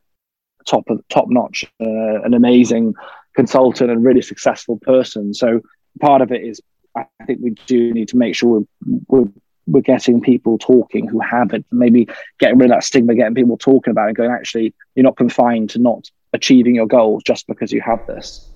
top 0.65 0.89
of 0.91 1.07
top 1.09 1.27
notch, 1.29 1.65
uh, 1.81 2.23
an 2.23 2.35
amazing 2.35 2.95
consultant 3.35 3.91
and 3.91 4.05
really 4.05 4.23
successful 4.23 4.79
person. 4.79 5.35
So 5.35 5.61
part 6.01 6.23
of 6.23 6.33
it 6.33 6.43
is 6.43 6.61
I 6.97 7.07
think 7.27 7.41
we 7.43 7.51
do 7.67 7.93
need 7.93 8.09
to 8.09 8.17
make 8.17 8.37
sure 8.37 8.61
we're, 8.61 8.67
we're, 9.09 9.31
we're 9.67 9.81
getting 9.81 10.21
people 10.21 10.59
talking 10.59 11.07
who 11.07 11.21
have 11.21 11.53
it, 11.53 11.65
maybe 11.71 12.09
getting 12.39 12.59
rid 12.59 12.71
of 12.71 12.77
that 12.77 12.85
stigma, 12.85 13.15
getting 13.15 13.35
people 13.35 13.57
talking 13.57 13.91
about 13.91 14.11
it, 14.11 14.17
going 14.17 14.31
actually 14.31 14.75
you're 14.95 15.05
not 15.05 15.17
confined 15.17 15.71
to 15.71 15.79
not 15.79 16.11
achieving 16.33 16.75
your 16.75 16.87
goals 16.87 17.23
just 17.23 17.47
because 17.47 17.73
you 17.73 17.81
have 17.81 18.05
this. 18.07 18.49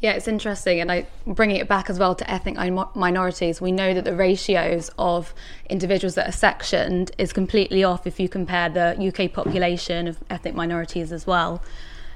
Yeah, 0.00 0.12
it's 0.12 0.28
interesting, 0.28 0.80
and 0.80 0.90
I 0.90 1.06
bringing 1.26 1.56
it 1.56 1.68
back 1.68 1.90
as 1.90 1.98
well 1.98 2.14
to 2.14 2.30
ethnic 2.30 2.56
minorities. 2.96 3.60
We 3.60 3.70
know 3.70 3.92
that 3.92 4.06
the 4.06 4.16
ratios 4.16 4.90
of 4.98 5.34
individuals 5.68 6.14
that 6.14 6.26
are 6.26 6.32
sectioned 6.32 7.10
is 7.18 7.34
completely 7.34 7.84
off 7.84 8.06
if 8.06 8.18
you 8.18 8.26
compare 8.26 8.70
the 8.70 8.96
UK 8.96 9.30
population 9.30 10.08
of 10.08 10.18
ethnic 10.30 10.54
minorities 10.54 11.12
as 11.12 11.26
well. 11.26 11.62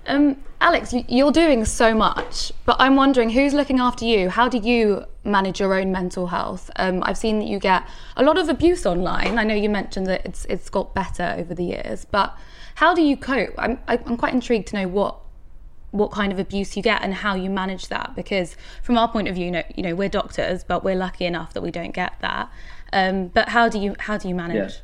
Um, 0.07 0.36
Alex, 0.61 0.94
you're 1.09 1.32
doing 1.32 1.64
so 1.64 1.94
much, 1.94 2.52
but 2.64 2.76
I'm 2.78 2.96
wondering 2.96 3.30
who's 3.30 3.55
looking 3.55 3.80
after 3.80 4.05
you. 4.05 4.30
How 4.30 4.48
do 4.48 4.59
you 4.59 5.05
manage 5.24 5.61
your 5.61 5.74
own 5.74 5.92
mental 5.92 6.26
health? 6.28 6.70
Um, 6.76 7.02
I've 7.05 7.18
seen 7.18 7.38
that 7.38 7.46
you 7.46 7.59
get 7.59 7.86
a 8.16 8.22
lot 8.22 8.38
of 8.38 8.48
abuse 8.48 8.86
online. 8.86 9.38
I 9.38 9.44
know 9.44 9.55
you 9.55 9.68
mentioned 9.68 10.07
that 10.07 10.24
it's 10.24 10.44
it's 10.46 10.70
got 10.70 10.94
better 10.94 11.34
over 11.38 11.55
the 11.55 11.64
years, 11.64 12.05
but 12.05 12.36
how 12.76 12.94
do 12.94 13.02
you 13.02 13.16
cope? 13.16 13.55
I'm 13.59 13.78
I'm 13.88 14.16
quite 14.16 14.34
intrigued 14.34 14.68
to 14.68 14.76
know 14.76 14.88
what 14.88 15.16
what 15.94 16.11
kind 16.11 16.32
of 16.32 16.40
abuse 16.40 16.76
you 16.76 16.82
get 16.82 17.02
and 17.02 17.14
how 17.14 17.36
you 17.36 17.48
manage 17.48 17.86
that 17.86 18.16
because 18.16 18.57
from 18.82 18.98
our 18.98 19.07
point 19.07 19.28
of 19.28 19.34
view 19.36 19.44
you 19.44 19.50
know, 19.52 19.62
you 19.76 19.82
know 19.84 19.94
we're 19.94 20.09
doctors 20.09 20.64
but 20.64 20.82
we're 20.82 20.96
lucky 20.96 21.24
enough 21.24 21.55
that 21.55 21.62
we 21.62 21.70
don't 21.70 21.92
get 21.92 22.12
that 22.20 22.50
um, 22.92 23.28
but 23.28 23.48
how 23.50 23.68
do 23.68 23.78
you 23.78 23.94
how 24.00 24.18
do 24.18 24.26
you 24.26 24.34
manage 24.34 24.72
yeah. 24.72 24.80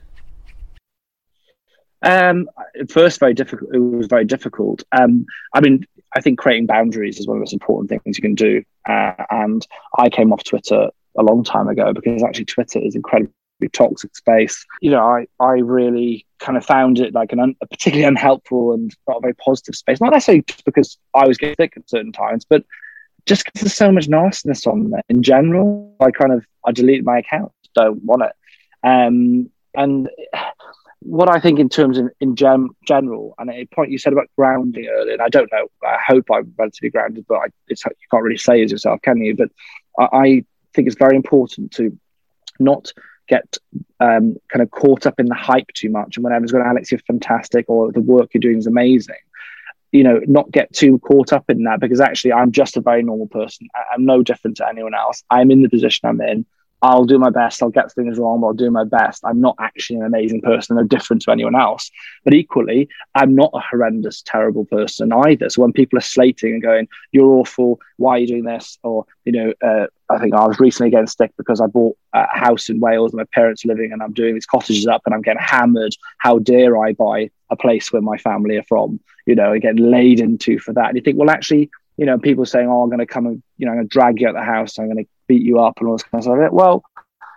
Um, 2.03 2.49
at 2.79 2.91
first 2.91 3.21
very 3.21 3.35
difficult 3.35 3.75
it 3.75 3.79
was 3.79 4.07
very 4.07 4.25
difficult 4.25 4.83
um, 4.93 5.27
i 5.55 5.61
mean 5.61 5.85
i 6.17 6.21
think 6.21 6.39
creating 6.39 6.67
boundaries 6.67 7.19
is 7.19 7.27
one 7.27 7.37
of 7.37 7.41
the 7.41 7.43
most 7.43 7.53
important 7.53 7.89
things 7.89 8.17
you 8.17 8.23
can 8.23 8.35
do 8.35 8.63
uh, 8.89 9.13
and 9.31 9.67
i 9.99 10.09
came 10.09 10.33
off 10.33 10.45
twitter 10.45 10.91
a 11.19 11.23
long 11.23 11.45
time 11.45 11.69
ago 11.69 11.93
because 11.93 12.23
actually 12.23 12.45
twitter 12.45 12.79
is 12.79 12.95
incredibly 12.95 13.33
toxic 13.69 14.17
space. 14.17 14.65
You 14.81 14.91
know, 14.91 15.05
I, 15.05 15.27
I 15.39 15.59
really 15.59 16.27
kind 16.39 16.57
of 16.57 16.65
found 16.65 16.99
it 16.99 17.13
like 17.13 17.33
an 17.33 17.41
un, 17.41 17.57
a 17.61 17.67
particularly 17.67 18.05
unhelpful 18.05 18.73
and 18.73 18.95
not 19.07 19.19
a 19.19 19.21
very 19.21 19.35
positive 19.35 19.75
space. 19.75 20.01
Not 20.01 20.13
necessarily 20.13 20.43
just 20.43 20.65
because 20.65 20.99
I 21.15 21.27
was 21.27 21.37
getting 21.37 21.57
sick 21.57 21.75
at 21.77 21.89
certain 21.89 22.13
times, 22.13 22.47
but 22.49 22.65
just 23.27 23.45
because 23.45 23.61
there's 23.61 23.75
so 23.75 23.93
much 23.93 24.09
nastiness 24.09 24.67
on 24.67 24.91
there 24.91 25.03
in 25.09 25.23
general. 25.23 25.95
I 26.01 26.11
kind 26.11 26.33
of 26.33 26.45
I 26.65 26.73
deleted 26.73 27.05
my 27.05 27.19
account, 27.19 27.53
don't 27.75 28.03
want 28.03 28.23
it. 28.23 28.33
Um, 28.83 29.51
and 29.75 30.09
what 31.01 31.31
I 31.31 31.41
think 31.41 31.59
in 31.59 31.69
terms 31.69 31.99
of 31.99 32.11
in 32.21 32.37
gem, 32.37 32.71
general, 32.87 33.35
and 33.39 33.51
a 33.51 33.67
point 33.67 33.91
you 33.91 33.99
said 33.99 34.13
about 34.13 34.29
grounding 34.37 34.87
earlier, 34.87 35.15
and 35.15 35.23
I 35.23 35.29
don't 35.29 35.51
know, 35.51 35.69
I 35.85 35.99
hope 36.07 36.27
I'm 36.31 36.55
relatively 36.59 36.91
grounded, 36.91 37.25
but 37.29 37.39
I, 37.39 37.47
it's, 37.69 37.85
you 37.85 37.93
can't 38.11 38.23
really 38.23 38.37
say 38.37 38.63
as 38.63 38.71
yourself, 38.71 39.01
can 39.03 39.19
you? 39.19 39.35
But 39.35 39.51
I, 39.99 40.05
I 40.13 40.45
think 40.75 40.87
it's 40.87 40.99
very 40.99 41.17
important 41.17 41.73
to 41.73 41.99
not 42.59 42.93
get 43.29 43.57
um, 44.01 44.37
kind 44.49 44.63
of 44.63 44.71
caught 44.71 45.07
up 45.07 45.19
in 45.19 45.27
the 45.27 45.35
hype 45.35 45.69
too 45.73 45.89
much. 45.89 46.17
And 46.17 46.25
when 46.25 46.33
everyone's 46.33 46.53
going, 46.53 46.67
Alex, 46.67 46.91
you're 46.91 47.01
fantastic, 47.07 47.65
or 47.69 47.93
the 47.93 48.01
work 48.01 48.31
you're 48.35 48.41
doing 48.41 48.59
is 48.59 48.67
amazing. 48.67 49.17
You 49.93 50.05
know, 50.05 50.21
not 50.27 50.51
get 50.51 50.73
too 50.73 50.99
caught 50.99 51.33
up 51.33 51.49
in 51.49 51.65
that 51.65 51.81
because 51.81 52.01
actually, 52.01 52.35
I'm 52.35 52.53
just 52.53 52.77
a 52.77 52.81
very 52.81 53.03
normal 53.03 53.27
person. 53.27 53.69
I'm 53.93 54.05
no 54.05 54.23
different 54.23 54.59
to 54.59 54.69
anyone 54.69 54.95
else. 54.95 55.25
I'm 55.31 55.51
in 55.51 55.63
the 55.63 55.71
position 55.71 56.09
I'm 56.09 56.21
in. 56.21 56.45
I'll 56.83 57.05
do 57.05 57.19
my 57.19 57.31
best. 57.31 57.63
I'll 57.63 57.71
get 57.71 57.93
things 57.93 58.19
wrong, 58.19 58.41
but 58.41 58.49
I'll 58.49 58.53
do 58.55 58.71
my 58.71 58.85
best. 58.85 59.23
I'm 59.25 59.41
not 59.41 59.57
actually 59.59 59.97
an 59.97 60.07
amazing 60.07 60.41
person, 60.41 60.77
no 60.77 60.85
different 60.85 61.23
to 61.23 61.31
anyone 61.31 61.55
else. 61.55 61.91
But 62.25 62.35
equally, 62.35 62.89
I'm 63.15 63.35
not 63.35 63.51
a 63.53 63.61
horrendous, 63.61 64.23
terrible 64.23 64.65
person 64.65 65.13
either. 65.13 65.51
So 65.51 65.63
when 65.63 65.73
people 65.73 65.99
are 65.99 66.03
slating 66.03 66.55
and 66.55 66.63
going, 66.63 66.89
"You're 67.13 67.33
awful. 67.33 67.81
Why 67.99 68.13
are 68.13 68.19
you 68.19 68.27
doing 68.27 68.45
this?" 68.45 68.79
or 68.83 69.05
you 69.25 69.33
know, 69.33 69.53
uh, 69.63 69.87
I 70.09 70.19
think 70.19 70.35
I 70.35 70.47
was 70.47 70.59
recently 70.59 70.91
getting 70.91 71.07
stick 71.07 71.33
because 71.37 71.61
I 71.61 71.67
bought 71.67 71.97
a 72.15 72.27
house 72.27 72.69
in 72.69 72.81
Wales 72.81 73.13
and 73.13 73.19
my 73.19 73.27
parents 73.33 73.65
are 73.65 73.69
living, 73.69 73.93
and 73.93 74.03
I'm 74.03 74.13
doing 74.13 74.35
these 74.35 74.47
cottages 74.47 74.87
up, 74.87 75.03
and 75.05 75.15
I'm 75.15 75.23
getting 75.23 75.43
hammered. 75.43 75.95
How 76.19 76.39
dare 76.39 76.79
I 76.79 76.93
buy 76.95 77.31
a 77.51 77.57
place 77.57 77.93
where 77.93 78.03
my 78.03 78.17
family 78.17 78.57
are 78.57 78.65
from? 78.65 79.01
You 79.27 79.35
know, 79.35 79.53
and 79.53 79.63
getting 79.63 79.91
laid 79.91 80.21
into 80.21 80.59
for 80.59 80.73
that. 80.73 80.89
And 80.89 80.97
you 80.97 81.03
think, 81.03 81.19
well, 81.19 81.31
actually, 81.31 81.71
you 82.01 82.07
know, 82.07 82.19
people 82.19 82.47
saying, 82.47 82.67
"Oh, 82.67 82.83
I'm 82.83 82.89
going 82.89 83.01
to 83.01 83.07
come 83.07 83.27
and 83.27 83.43
you 83.59 83.67
know, 83.67 83.73
I'm 83.73 83.77
going 83.77 83.89
to 83.89 83.93
drag 83.93 84.21
you 84.21 84.27
out 84.27 84.35
of 84.35 84.41
the 84.41 84.45
house. 84.45 84.79
I'm 84.79 84.87
going 84.87 85.05
to 85.05 85.11
beat 85.29 85.43
you 85.43 85.61
up 85.61 85.79
and 85.79 85.87
all 85.87 85.97
this 85.97 86.03
kind 86.03 86.19
of 86.19 86.25
stuff." 86.25 86.51
Well, 86.51 86.83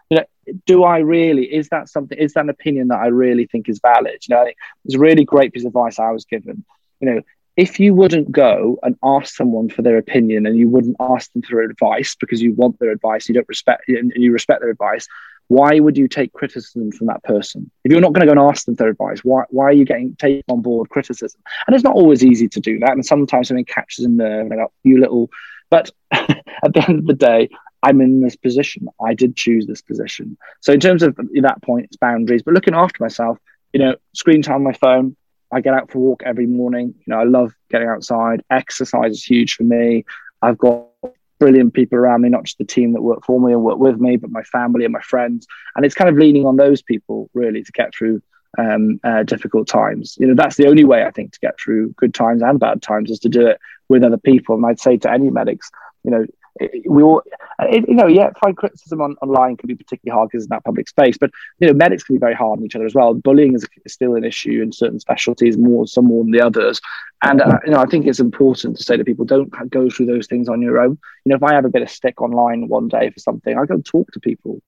you 0.09 0.17
know, 0.17 0.23
do 0.65 0.85
I 0.85 0.99
really? 0.99 1.53
Is 1.53 1.67
that 1.69 1.89
something? 1.89 2.17
Is 2.17 2.33
that 2.33 2.45
an 2.45 2.49
opinion 2.49 2.87
that 2.87 2.99
I 2.99 3.07
really 3.07 3.45
think 3.45 3.67
is 3.67 3.81
valid? 3.81 4.23
You 4.25 4.35
know, 4.35 4.47
it's 4.85 4.95
a 4.95 4.99
really 4.99 5.25
great 5.25 5.51
piece 5.51 5.63
of 5.63 5.67
advice 5.67 5.99
I 5.99 6.11
was 6.11 6.23
given. 6.23 6.63
You 7.01 7.09
know, 7.09 7.21
if 7.57 7.77
you 7.77 7.93
wouldn't 7.93 8.31
go 8.31 8.79
and 8.83 8.95
ask 9.03 9.35
someone 9.35 9.67
for 9.67 9.81
their 9.81 9.97
opinion 9.97 10.45
and 10.45 10.57
you 10.57 10.69
wouldn't 10.69 10.95
ask 11.01 11.33
them 11.33 11.41
for 11.41 11.61
advice 11.61 12.15
because 12.15 12.41
you 12.41 12.53
want 12.53 12.79
their 12.79 12.91
advice, 12.91 13.27
you 13.27 13.35
don't 13.35 13.49
respect 13.49 13.89
and 13.89 14.13
you 14.15 14.31
respect 14.31 14.61
their 14.61 14.69
advice, 14.69 15.09
why 15.47 15.79
would 15.79 15.97
you 15.97 16.07
take 16.07 16.33
criticism 16.33 16.91
from 16.91 17.07
that 17.07 17.23
person? 17.23 17.69
If 17.83 17.91
you're 17.91 18.01
not 18.01 18.13
going 18.13 18.27
to 18.27 18.33
go 18.33 18.39
and 18.39 18.49
ask 18.51 18.65
them 18.65 18.75
for 18.75 18.87
advice, 18.87 19.19
why, 19.23 19.43
why 19.49 19.65
are 19.65 19.73
you 19.73 19.85
getting 19.85 20.15
taken 20.15 20.43
on 20.49 20.61
board 20.61 20.89
criticism? 20.89 21.41
And 21.67 21.75
it's 21.75 21.83
not 21.83 21.95
always 21.95 22.23
easy 22.23 22.47
to 22.49 22.59
do 22.59 22.79
that. 22.79 22.91
And 22.91 23.05
sometimes 23.05 23.49
something 23.49 23.65
catches 23.65 24.05
a 24.05 24.09
nerve 24.09 24.51
and 24.51 24.61
you 24.83 24.99
little, 24.99 25.29
but 25.69 25.91
at 26.11 26.73
the 26.73 26.85
end 26.87 26.99
of 26.99 27.05
the 27.05 27.13
day, 27.13 27.49
I'm 27.81 27.99
in 27.99 28.21
this 28.21 28.37
position. 28.37 28.87
I 29.05 29.13
did 29.13 29.35
choose 29.35 29.67
this 29.67 29.81
position. 29.81 30.37
So 30.61 30.71
in 30.71 30.79
terms 30.79 31.03
of 31.03 31.15
that 31.17 31.61
point, 31.61 31.85
it's 31.85 31.97
boundaries, 31.97 32.41
but 32.41 32.53
looking 32.53 32.75
after 32.75 33.03
myself, 33.03 33.37
you 33.73 33.79
know, 33.79 33.95
screen 34.13 34.41
time 34.41 34.55
on 34.55 34.63
my 34.63 34.73
phone. 34.73 35.15
I 35.51 35.61
get 35.61 35.73
out 35.75 35.91
for 35.91 35.99
a 35.99 36.01
walk 36.01 36.23
every 36.25 36.47
morning. 36.47 36.95
You 37.05 37.13
know, 37.13 37.19
I 37.19 37.25
love 37.25 37.53
getting 37.69 37.87
outside. 37.87 38.43
Exercise 38.49 39.11
is 39.11 39.23
huge 39.23 39.55
for 39.55 39.63
me. 39.63 40.05
I've 40.41 40.57
got 40.57 40.87
brilliant 41.39 41.73
people 41.73 41.97
around 41.97 42.21
me, 42.21 42.29
not 42.29 42.45
just 42.45 42.57
the 42.57 42.65
team 42.65 42.93
that 42.93 43.01
work 43.01 43.25
for 43.25 43.39
me 43.39 43.53
and 43.53 43.63
work 43.63 43.77
with 43.77 43.99
me, 43.99 44.17
but 44.17 44.31
my 44.31 44.43
family 44.43 44.85
and 44.85 44.93
my 44.93 45.01
friends. 45.01 45.47
And 45.75 45.85
it's 45.85 45.95
kind 45.95 46.09
of 46.09 46.17
leaning 46.17 46.45
on 46.45 46.55
those 46.55 46.81
people 46.81 47.29
really 47.33 47.63
to 47.63 47.71
get 47.71 47.93
through 47.93 48.21
um, 48.57 48.99
uh, 49.03 49.23
difficult 49.23 49.67
times. 49.67 50.15
You 50.19 50.27
know, 50.27 50.35
that's 50.35 50.57
the 50.57 50.67
only 50.67 50.83
way 50.83 51.03
I 51.03 51.11
think 51.11 51.33
to 51.33 51.39
get 51.39 51.59
through 51.59 51.93
good 51.93 52.13
times 52.13 52.41
and 52.41 52.59
bad 52.59 52.81
times 52.81 53.09
is 53.09 53.19
to 53.19 53.29
do 53.29 53.47
it 53.47 53.59
with 53.89 54.03
other 54.03 54.17
people. 54.17 54.55
And 54.55 54.65
I'd 54.65 54.79
say 54.79 54.97
to 54.97 55.11
any 55.11 55.29
medics, 55.29 55.71
you 56.03 56.11
know, 56.11 56.25
we 56.87 57.01
all, 57.01 57.21
it, 57.59 57.87
you 57.87 57.95
know, 57.95 58.07
yeah, 58.07 58.29
find 58.43 58.55
criticism 58.55 59.01
on, 59.01 59.15
online 59.21 59.57
can 59.57 59.67
be 59.67 59.75
particularly 59.75 60.15
hard 60.15 60.29
because 60.29 60.43
it's 60.43 60.49
that 60.49 60.63
public 60.63 60.87
space, 60.87 61.17
but 61.17 61.31
you 61.59 61.67
know, 61.67 61.73
medics 61.73 62.03
can 62.03 62.15
be 62.15 62.19
very 62.19 62.35
hard 62.35 62.59
on 62.59 62.65
each 62.65 62.75
other 62.75 62.85
as 62.85 62.93
well. 62.93 63.13
Bullying 63.13 63.55
is 63.55 63.67
still 63.87 64.15
an 64.15 64.23
issue 64.23 64.61
in 64.61 64.71
certain 64.71 64.99
specialties, 64.99 65.57
more 65.57 65.87
some 65.87 66.05
more 66.05 66.23
than 66.23 66.31
the 66.31 66.41
others. 66.41 66.79
And 67.23 67.41
uh, 67.41 67.57
you 67.65 67.71
know, 67.71 67.79
I 67.79 67.85
think 67.85 68.05
it's 68.05 68.19
important 68.19 68.77
to 68.77 68.83
say 68.83 68.97
to 68.97 69.03
people, 69.03 69.25
don't 69.25 69.51
go 69.69 69.89
through 69.89 70.07
those 70.07 70.27
things 70.27 70.47
on 70.47 70.61
your 70.61 70.79
own. 70.79 70.99
You 71.25 71.29
know, 71.29 71.35
if 71.35 71.43
I 71.43 71.53
have 71.53 71.65
a 71.65 71.69
bit 71.69 71.81
of 71.81 71.89
stick 71.89 72.21
online 72.21 72.67
one 72.67 72.87
day 72.87 73.09
for 73.09 73.19
something, 73.19 73.57
I 73.57 73.65
go 73.65 73.79
talk 73.79 74.11
to 74.11 74.19
people. 74.19 74.61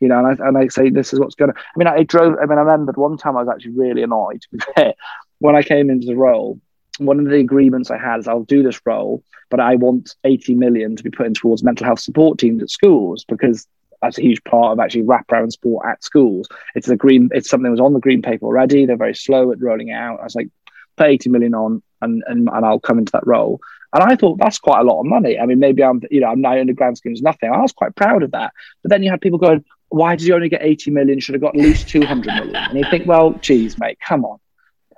You 0.00 0.08
know, 0.08 0.18
and 0.18 0.26
I, 0.26 0.48
and 0.48 0.58
I 0.58 0.68
say 0.68 0.90
this 0.90 1.14
is 1.14 1.20
what's 1.20 1.36
going 1.36 1.52
to. 1.52 1.58
I 1.58 1.78
mean, 1.78 1.88
I 1.88 2.02
drove. 2.02 2.34
I 2.38 2.44
mean, 2.44 2.58
I 2.58 2.62
remembered 2.62 2.98
one 2.98 3.16
time 3.16 3.36
I 3.36 3.42
was 3.42 3.48
actually 3.48 3.72
really 3.72 4.02
annoyed. 4.02 4.42
When 5.38 5.54
I 5.54 5.62
came 5.62 5.90
into 5.90 6.06
the 6.06 6.16
role, 6.16 6.58
one 6.98 7.20
of 7.20 7.26
the 7.26 7.38
agreements 7.38 7.90
I 7.90 7.98
had 7.98 8.20
is 8.20 8.28
I'll 8.28 8.42
do 8.42 8.62
this 8.62 8.80
role, 8.84 9.22
but 9.50 9.60
I 9.60 9.76
want 9.76 10.14
80 10.24 10.54
million 10.54 10.96
to 10.96 11.02
be 11.02 11.10
put 11.10 11.26
in 11.26 11.34
towards 11.34 11.62
mental 11.62 11.86
health 11.86 12.00
support 12.00 12.38
teams 12.38 12.62
at 12.62 12.70
schools 12.70 13.24
because 13.24 13.66
that's 14.02 14.18
a 14.18 14.22
huge 14.22 14.42
part 14.44 14.72
of 14.72 14.80
actually 14.80 15.02
wraparound 15.02 15.52
support 15.52 15.86
at 15.86 16.04
schools. 16.04 16.48
It's 16.74 16.86
the 16.86 16.96
green, 16.96 17.30
it's 17.32 17.48
something 17.48 17.64
that 17.64 17.70
was 17.70 17.80
on 17.80 17.92
the 17.92 18.00
green 18.00 18.22
paper 18.22 18.46
already. 18.46 18.86
They're 18.86 18.96
very 18.96 19.14
slow 19.14 19.52
at 19.52 19.60
rolling 19.60 19.88
it 19.88 19.94
out. 19.94 20.20
I 20.20 20.24
was 20.24 20.34
like, 20.34 20.48
put 20.96 21.06
80 21.06 21.30
million 21.30 21.54
on 21.54 21.82
and, 22.02 22.22
and, 22.26 22.48
and 22.52 22.66
I'll 22.66 22.80
come 22.80 22.98
into 22.98 23.12
that 23.12 23.26
role. 23.26 23.60
And 23.92 24.02
I 24.02 24.16
thought 24.16 24.38
that's 24.38 24.58
quite 24.58 24.80
a 24.80 24.84
lot 24.84 25.00
of 25.00 25.06
money. 25.06 25.38
I 25.38 25.46
mean, 25.46 25.58
maybe 25.58 25.82
I'm, 25.82 26.02
you 26.10 26.20
know, 26.20 26.28
I'm 26.28 26.40
now 26.40 26.56
in 26.56 26.66
the 26.66 26.72
grand 26.72 26.98
scheme 26.98 27.14
nothing. 27.20 27.50
I 27.50 27.60
was 27.60 27.72
quite 27.72 27.94
proud 27.94 28.22
of 28.22 28.32
that. 28.32 28.52
But 28.82 28.90
then 28.90 29.02
you 29.02 29.10
had 29.10 29.20
people 29.20 29.38
going, 29.38 29.64
why 29.88 30.16
did 30.16 30.26
you 30.26 30.34
only 30.34 30.48
get 30.48 30.62
80 30.62 30.90
million? 30.90 31.20
Should 31.20 31.34
have 31.34 31.42
got 31.42 31.54
at 31.54 31.60
least 31.60 31.88
200 31.88 32.26
million. 32.34 32.56
And 32.56 32.78
you 32.78 32.84
think, 32.90 33.06
well, 33.06 33.32
geez, 33.40 33.78
mate, 33.78 33.98
come 34.06 34.24
on. 34.24 34.38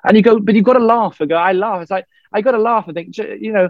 And 0.05 0.17
you 0.17 0.23
go, 0.23 0.39
but 0.39 0.55
you've 0.55 0.65
got 0.65 0.75
to 0.75 0.85
laugh. 0.85 1.19
I 1.21 1.27
go, 1.27 1.37
I 1.37 1.53
laugh. 1.53 1.83
It's 1.83 1.91
like 1.91 2.07
I 2.33 2.41
got 2.41 2.53
to 2.53 2.59
laugh 2.59 2.85
I 2.89 2.93
think, 2.93 3.17
you 3.17 3.53
know, 3.53 3.69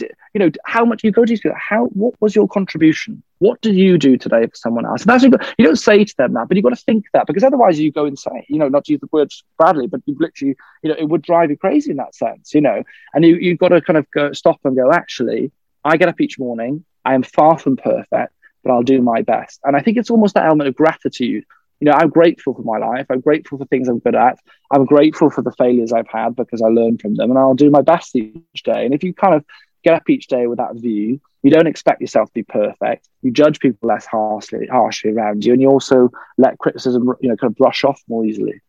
you 0.00 0.38
know, 0.38 0.50
how 0.64 0.84
much 0.84 1.02
you 1.02 1.10
go 1.10 1.24
to 1.24 1.34
people. 1.34 1.52
How 1.56 1.86
what 1.86 2.14
was 2.20 2.34
your 2.34 2.46
contribution? 2.48 3.22
What 3.38 3.60
did 3.60 3.74
you 3.74 3.98
do 3.98 4.16
today 4.16 4.46
for 4.46 4.54
someone 4.54 4.86
else? 4.86 5.02
And 5.02 5.10
that's 5.10 5.24
you 5.58 5.64
don't 5.64 5.76
say 5.76 6.04
to 6.04 6.16
them 6.16 6.34
that, 6.34 6.48
but 6.48 6.56
you've 6.56 6.64
got 6.64 6.70
to 6.70 6.76
think 6.76 7.06
that 7.12 7.26
because 7.26 7.42
otherwise 7.42 7.78
you 7.78 7.90
go 7.90 8.04
insane. 8.04 8.44
You 8.48 8.58
know, 8.58 8.68
not 8.68 8.84
to 8.84 8.92
use 8.92 9.00
the 9.00 9.08
words 9.10 9.42
badly, 9.58 9.86
but 9.86 10.00
you 10.06 10.16
literally, 10.18 10.56
you 10.82 10.90
know, 10.90 10.96
it 10.98 11.08
would 11.08 11.22
drive 11.22 11.50
you 11.50 11.56
crazy 11.56 11.90
in 11.90 11.96
that 11.96 12.14
sense. 12.14 12.54
You 12.54 12.60
know, 12.60 12.82
and 13.14 13.24
you 13.24 13.36
you've 13.36 13.58
got 13.58 13.68
to 13.68 13.80
kind 13.80 13.96
of 13.96 14.10
go 14.10 14.32
stop 14.32 14.60
and 14.64 14.76
go. 14.76 14.92
Actually, 14.92 15.50
I 15.84 15.96
get 15.96 16.08
up 16.08 16.20
each 16.20 16.38
morning. 16.38 16.84
I 17.04 17.14
am 17.14 17.22
far 17.22 17.58
from 17.58 17.76
perfect, 17.76 18.32
but 18.62 18.72
I'll 18.72 18.82
do 18.82 19.02
my 19.02 19.22
best. 19.22 19.60
And 19.64 19.76
I 19.76 19.80
think 19.80 19.96
it's 19.96 20.10
almost 20.10 20.34
that 20.34 20.46
element 20.46 20.68
of 20.68 20.74
gratitude 20.74 21.44
you 21.80 21.86
know, 21.86 21.92
I'm 21.92 22.10
grateful 22.10 22.54
for 22.54 22.62
my 22.62 22.78
life. 22.78 23.06
I'm 23.10 23.20
grateful 23.20 23.58
for 23.58 23.64
things 23.66 23.88
I'm 23.88 24.00
good 24.00 24.14
at. 24.14 24.38
I'm 24.72 24.84
grateful 24.84 25.30
for 25.30 25.42
the 25.42 25.52
failures 25.52 25.92
I've 25.92 26.08
had 26.08 26.34
because 26.34 26.60
I 26.60 26.68
learned 26.68 27.00
from 27.00 27.14
them 27.14 27.30
and 27.30 27.38
I'll 27.38 27.54
do 27.54 27.70
my 27.70 27.82
best 27.82 28.16
each 28.16 28.62
day. 28.64 28.84
And 28.84 28.94
if 28.94 29.02
you 29.02 29.14
kind 29.14 29.34
of 29.34 29.44
get 29.84 29.94
up 29.94 30.10
each 30.10 30.26
day 30.26 30.46
with 30.46 30.58
that 30.58 30.74
view, 30.74 31.20
you 31.42 31.50
don't 31.50 31.68
expect 31.68 32.00
yourself 32.00 32.28
to 32.30 32.34
be 32.34 32.42
perfect. 32.42 33.08
You 33.22 33.30
judge 33.30 33.60
people 33.60 33.88
less 33.88 34.06
harshly, 34.06 34.66
harshly 34.66 35.12
around 35.12 35.44
you, 35.44 35.52
and 35.52 35.62
you 35.62 35.68
also 35.68 36.10
let 36.36 36.58
criticism, 36.58 37.12
you 37.20 37.28
know, 37.28 37.36
kind 37.36 37.52
of 37.52 37.56
brush 37.56 37.84
off 37.84 38.02
more 38.08 38.24
easily. 38.24 38.60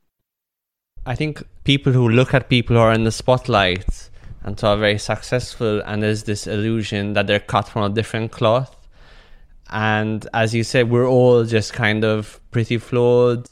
I 1.06 1.16
think 1.16 1.42
people 1.64 1.94
who 1.94 2.08
look 2.10 2.34
at 2.36 2.48
people 2.48 2.76
who 2.76 2.82
are 2.84 2.94
in 2.94 3.06
the 3.06 3.12
spotlight 3.12 4.12
and 4.44 4.60
who 4.60 4.68
are 4.68 4.78
very 4.78 5.00
successful, 5.00 5.82
and 5.82 6.04
there's 6.04 6.24
this 6.24 6.46
illusion 6.46 7.14
that 7.14 7.26
they're 7.26 7.40
cut 7.40 7.68
from 7.68 7.84
a 7.84 7.90
different 7.90 8.32
cloth 8.32 8.76
and 9.70 10.28
as 10.34 10.54
you 10.54 10.64
said, 10.64 10.90
we're 10.90 11.08
all 11.08 11.44
just 11.44 11.74
kind 11.74 12.04
of 12.04 12.40
pretty 12.52 12.78
flawed, 12.78 13.50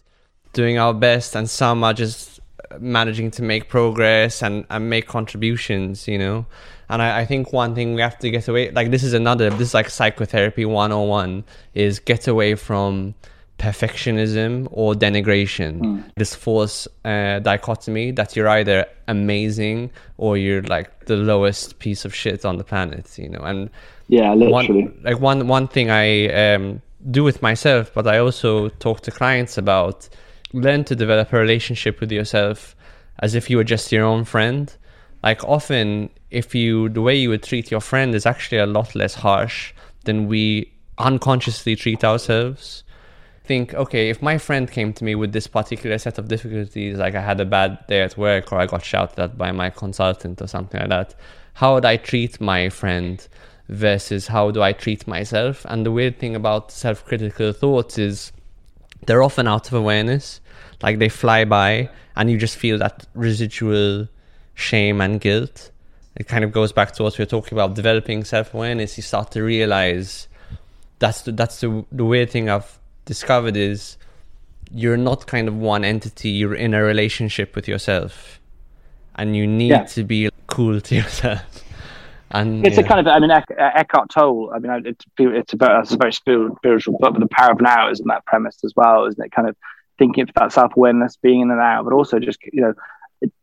doing 0.53 0.78
our 0.78 0.93
best, 0.93 1.36
and 1.36 1.49
some 1.49 1.84
are 1.84 1.93
just 1.93 2.39
managing 2.80 3.32
to 3.32 3.41
make 3.41 3.70
progress 3.70 4.41
and, 4.41 4.65
and 4.70 4.89
make 4.89 5.07
contributions, 5.07 6.07
you 6.07 6.18
know. 6.18 6.45
And 6.89 7.01
I, 7.01 7.20
I 7.20 7.26
think 7.26 7.53
one 7.53 7.76
thing 7.76 7.93
we 7.93 8.01
have 8.01 8.18
to 8.20 8.30
get 8.30 8.47
away 8.47 8.72
like 8.72 8.91
this 8.91 9.03
is 9.03 9.13
another 9.13 9.49
this 9.49 9.70
is 9.70 9.74
like 9.74 9.89
psychotherapy 9.89 10.65
101 10.65 11.43
is 11.74 11.99
get 11.99 12.28
away 12.28 12.55
from 12.55 13.13
perfectionism 13.59 14.68
or 14.72 14.93
denigration. 14.93 15.80
Mm. 15.80 16.11
This 16.15 16.34
false 16.36 16.88
uh, 17.03 17.39
dichotomy 17.39 18.11
that 18.11 18.36
you're 18.36 18.47
either 18.47 18.86
amazing 19.07 19.91
or 20.18 20.38
you're 20.38 20.61
like 20.63 21.05
the 21.05 21.18
lowest 21.18 21.80
piece 21.80 22.05
of 22.05 22.13
shit 22.13 22.45
on 22.45 22.57
the 22.57 22.63
planet, 22.63 23.18
you 23.18 23.30
know. 23.30 23.41
And 23.41 23.70
yeah, 24.07 24.33
literally. 24.33 24.83
One, 24.83 24.99
like 25.03 25.19
one 25.19 25.47
one 25.47 25.67
thing 25.67 25.89
I 25.89 26.53
um, 26.53 26.81
do 27.11 27.23
with 27.23 27.41
myself, 27.41 27.93
but 27.93 28.07
I 28.07 28.19
also 28.19 28.69
talk 28.69 29.01
to 29.01 29.11
clients 29.11 29.57
about. 29.57 30.07
Learn 30.53 30.85
to 30.85 30.95
develop 30.95 31.33
a 31.33 31.37
relationship 31.37 31.99
with 31.99 32.09
yourself 32.09 32.75
as 33.19 33.35
if 33.35 33.49
you 33.49 33.57
were 33.57 33.65
just 33.65 33.91
your 33.91 34.05
own 34.05 34.23
friend. 34.23 34.73
Like 35.21 35.43
often, 35.43 36.09
if 36.31 36.55
you 36.55 36.89
the 36.89 37.01
way 37.01 37.15
you 37.15 37.29
would 37.29 37.43
treat 37.43 37.69
your 37.69 37.81
friend 37.81 38.15
is 38.15 38.25
actually 38.25 38.59
a 38.59 38.65
lot 38.65 38.95
less 38.95 39.13
harsh 39.13 39.73
than 40.05 40.27
we 40.27 40.71
unconsciously 40.97 41.75
treat 41.75 42.03
ourselves. 42.03 42.83
Think, 43.43 43.73
okay, 43.73 44.09
if 44.09 44.21
my 44.21 44.37
friend 44.37 44.69
came 44.69 44.91
to 44.93 45.05
me 45.05 45.15
with 45.15 45.31
this 45.31 45.47
particular 45.47 45.97
set 45.97 46.17
of 46.17 46.27
difficulties, 46.27 46.97
like 46.97 47.15
I 47.15 47.21
had 47.21 47.39
a 47.39 47.45
bad 47.45 47.85
day 47.87 48.01
at 48.01 48.17
work 48.17 48.51
or 48.51 48.59
I 48.59 48.65
got 48.65 48.83
shouted 48.83 49.19
at 49.19 49.37
by 49.37 49.53
my 49.53 49.69
consultant 49.69 50.41
or 50.41 50.47
something 50.47 50.79
like 50.81 50.89
that, 50.89 51.15
how 51.53 51.75
would 51.75 51.85
I 51.85 51.95
treat 51.97 52.41
my 52.41 52.67
friend? 52.69 53.25
Versus 53.70 54.28
how 54.28 54.51
do 54.51 54.61
I 54.61 54.74
treat 54.74 55.07
myself. 55.07 55.65
And 55.70 55.86
the 55.86 55.91
weird 55.91 56.20
thing 56.20 56.36
about 56.36 56.72
self 56.72 57.05
critical 57.05 57.51
thoughts 57.53 57.97
is 57.97 58.32
they're 59.05 59.24
often 59.24 59.47
out 59.47 59.68
of 59.68 59.74
awareness, 59.74 60.41
like 60.82 60.99
they 60.99 61.09
fly 61.09 61.45
by, 61.45 61.89
and 62.15 62.30
you 62.30 62.38
just 62.38 62.57
feel 62.57 62.78
that 62.80 63.05
residual 63.13 64.07
shame 64.53 65.01
and 65.01 65.22
guilt. 65.22 65.72
it 66.15 66.28
kind 66.28 66.43
of 66.43 66.51
goes 66.51 66.72
back 66.72 66.91
to 66.93 67.03
what 67.03 67.18
we 67.18 67.22
were 67.22 67.28
talking 67.28 67.53
about 67.53 67.76
developing 67.76 68.24
self 68.24 68.53
awareness. 68.53 68.97
You 68.97 69.03
start 69.03 69.32
to 69.32 69.43
realize 69.43 70.28
that's 70.99 71.22
the, 71.22 71.32
that's 71.32 71.61
the 71.61 71.86
the 71.91 72.05
weird 72.05 72.30
thing 72.32 72.49
I've 72.49 72.80
discovered 73.05 73.55
is 73.55 73.97
you're 74.72 74.97
not 74.97 75.28
kind 75.28 75.47
of 75.47 75.55
one 75.55 75.86
entity. 75.86 76.30
You're 76.30 76.55
in 76.55 76.74
a 76.74 76.84
relationship 76.84 77.55
with 77.55 77.68
yourself, 77.68 78.39
and 79.15 79.36
you 79.36 79.45
need 79.45 79.70
yeah. 79.70 79.84
to 79.86 80.03
be 80.03 80.30
cool 80.47 80.82
to 80.82 80.95
yourself. 81.01 81.63
And 82.32 82.65
it's 82.65 82.78
yeah. 82.78 82.84
a 82.84 82.88
kind 82.88 82.99
of, 82.99 83.07
I 83.07 83.19
mean, 83.19 83.32
uh, 83.32 83.41
Eckhart 83.57 84.09
Tolle. 84.09 84.51
I 84.53 84.59
mean, 84.59 84.86
it's 84.86 85.05
it's 85.17 85.53
about 85.53 85.84
it's 85.84 85.93
a 85.93 85.97
very 85.97 86.11
spiritual 86.11 86.97
book, 86.99 87.13
but 87.13 87.19
the 87.19 87.28
power 87.28 87.51
of 87.51 87.61
now 87.61 87.89
is 87.89 87.99
in 87.99 88.07
that 88.07 88.25
premise 88.25 88.57
as 88.65 88.73
well, 88.75 89.05
isn't 89.05 89.23
it? 89.23 89.32
Kind 89.32 89.47
of 89.47 89.55
thinking 89.97 90.23
of 90.23 90.30
that 90.36 90.51
self 90.51 90.75
awareness, 90.75 91.17
being 91.17 91.41
in 91.41 91.47
the 91.47 91.55
now, 91.55 91.84
but 91.84 91.93
also 91.93 92.19
just 92.19 92.39
you 92.51 92.61
know 92.61 92.73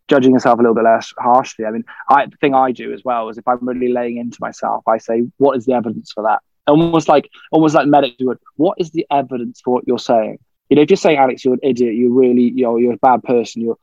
judging 0.08 0.32
yourself 0.32 0.58
a 0.58 0.62
little 0.62 0.74
bit 0.74 0.84
less 0.84 1.12
harshly. 1.18 1.64
I 1.64 1.70
mean, 1.70 1.84
I, 2.08 2.26
the 2.26 2.36
thing 2.36 2.54
I 2.54 2.72
do 2.72 2.92
as 2.92 3.02
well 3.04 3.28
is 3.28 3.38
if 3.38 3.48
I'm 3.48 3.66
really 3.66 3.92
laying 3.92 4.18
into 4.18 4.38
myself, 4.40 4.84
I 4.86 4.98
say, 4.98 5.22
what 5.38 5.56
is 5.56 5.64
the 5.64 5.72
evidence 5.72 6.12
for 6.12 6.22
that? 6.24 6.40
Almost 6.66 7.08
like 7.08 7.30
almost 7.50 7.74
like 7.74 7.86
medics 7.86 8.16
would. 8.20 8.38
What 8.56 8.78
is 8.78 8.90
the 8.90 9.06
evidence 9.10 9.60
for 9.62 9.74
what 9.74 9.86
you're 9.86 9.98
saying? 9.98 10.38
You 10.68 10.76
know, 10.76 10.82
if 10.82 10.90
you're 10.90 10.96
saying, 10.96 11.18
Alex, 11.18 11.44
you're 11.44 11.54
an 11.54 11.60
idiot, 11.62 11.94
you're 11.94 12.12
really, 12.12 12.44
you 12.44 12.64
know, 12.64 12.76
you're 12.76 12.94
a 12.94 12.98
bad 12.98 13.22
person. 13.22 13.62
You're, 13.62 13.78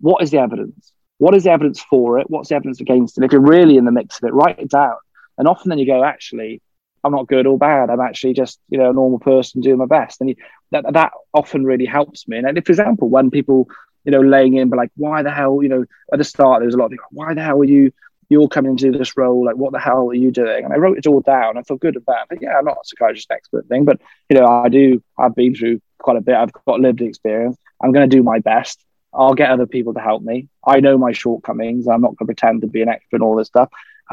what 0.00 0.22
is 0.22 0.30
the 0.30 0.38
evidence? 0.38 0.92
What 1.22 1.34
is 1.36 1.44
the 1.44 1.50
evidence 1.50 1.80
for 1.80 2.18
it? 2.18 2.28
What's 2.28 2.48
the 2.48 2.56
evidence 2.56 2.80
against 2.80 3.16
it? 3.16 3.24
If 3.24 3.32
you're 3.32 3.40
really 3.40 3.76
in 3.76 3.84
the 3.84 3.92
mix 3.92 4.18
of 4.18 4.24
it, 4.28 4.34
write 4.34 4.58
it 4.58 4.70
down. 4.70 4.96
And 5.38 5.46
often 5.46 5.68
then 5.68 5.78
you 5.78 5.86
go, 5.86 6.02
actually, 6.02 6.60
I'm 7.04 7.12
not 7.12 7.28
good 7.28 7.46
or 7.46 7.56
bad. 7.58 7.90
I'm 7.90 8.00
actually 8.00 8.34
just, 8.34 8.58
you 8.68 8.78
know, 8.78 8.90
a 8.90 8.92
normal 8.92 9.18
person 9.18 9.60
doing 9.60 9.78
my 9.78 9.86
best. 9.86 10.20
And 10.20 10.30
you, 10.30 10.36
that 10.72 10.84
that 10.92 11.12
often 11.32 11.64
really 11.64 11.86
helps 11.86 12.26
me. 12.26 12.38
And 12.38 12.58
if 12.58 12.66
for 12.66 12.72
example, 12.72 13.08
when 13.08 13.30
people 13.30 13.68
you 14.04 14.12
know, 14.12 14.20
laying 14.20 14.54
in, 14.54 14.68
but 14.68 14.76
like, 14.76 14.90
why 14.96 15.22
the 15.22 15.30
hell, 15.30 15.62
you 15.62 15.68
know, 15.68 15.84
at 16.12 16.18
the 16.18 16.24
start, 16.24 16.60
there 16.60 16.66
was 16.66 16.74
a 16.74 16.78
lot 16.78 16.86
of 16.86 16.90
people, 16.92 17.06
why 17.10 17.34
the 17.34 17.42
hell 17.42 17.60
are 17.60 17.64
you, 17.64 17.92
you're 18.28 18.48
coming 18.48 18.72
into 18.72 18.90
this 18.90 19.16
role? 19.16 19.44
Like, 19.44 19.56
what 19.56 19.72
the 19.72 19.78
hell 19.78 20.08
are 20.08 20.14
you 20.14 20.30
doing? 20.30 20.64
And 20.64 20.72
I 20.72 20.76
wrote 20.76 20.98
it 20.98 21.06
all 21.06 21.20
down. 21.20 21.56
I 21.56 21.62
felt 21.62 21.80
good 21.80 21.96
about 21.96 22.26
it. 22.30 22.38
yeah, 22.42 22.58
I'm 22.58 22.64
not 22.64 22.78
a 22.78 22.84
psychiatrist 22.84 23.30
expert 23.30 23.68
thing, 23.68 23.84
but, 23.84 24.00
you 24.28 24.36
know, 24.36 24.46
I 24.46 24.68
do, 24.68 25.02
I've 25.18 25.34
been 25.34 25.54
through 25.54 25.80
quite 25.98 26.16
a 26.16 26.20
bit. 26.20 26.34
I've 26.34 26.52
got 26.52 26.80
lived 26.80 27.00
experience. 27.00 27.56
I'm 27.82 27.92
going 27.92 28.08
to 28.08 28.16
do 28.16 28.22
my 28.22 28.38
best. 28.40 28.84
I'll 29.14 29.34
get 29.34 29.50
other 29.50 29.66
people 29.66 29.94
to 29.94 30.00
help 30.00 30.22
me. 30.22 30.48
I 30.66 30.80
know 30.80 30.96
my 30.96 31.12
shortcomings. 31.12 31.86
I'm 31.86 32.00
not 32.00 32.16
going 32.16 32.18
to 32.18 32.24
pretend 32.26 32.62
to 32.62 32.66
be 32.66 32.82
an 32.82 32.88
expert 32.88 33.16
in 33.16 33.22
all 33.22 33.36
this 33.36 33.48
stuff. 33.48 33.70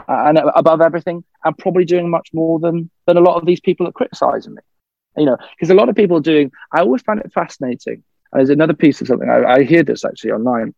And 0.07 0.39
above 0.55 0.81
everything, 0.81 1.23
I'm 1.43 1.55
probably 1.55 1.85
doing 1.85 2.09
much 2.09 2.29
more 2.33 2.59
than 2.59 2.89
than 3.05 3.17
a 3.17 3.21
lot 3.21 3.37
of 3.37 3.45
these 3.45 3.59
people 3.59 3.87
are 3.87 3.91
criticizing 3.91 4.55
me. 4.55 4.61
You 5.17 5.25
know, 5.25 5.37
because 5.55 5.69
a 5.69 5.73
lot 5.73 5.89
of 5.89 5.95
people 5.95 6.17
are 6.17 6.21
doing. 6.21 6.51
I 6.71 6.79
always 6.81 7.01
find 7.01 7.19
it 7.19 7.33
fascinating 7.33 8.03
and 8.31 8.39
there's 8.39 8.49
another 8.49 8.73
piece 8.73 9.01
of 9.01 9.07
something 9.07 9.29
I, 9.29 9.43
I 9.43 9.63
hear 9.63 9.83
this 9.83 10.05
actually 10.05 10.31
online. 10.31 10.73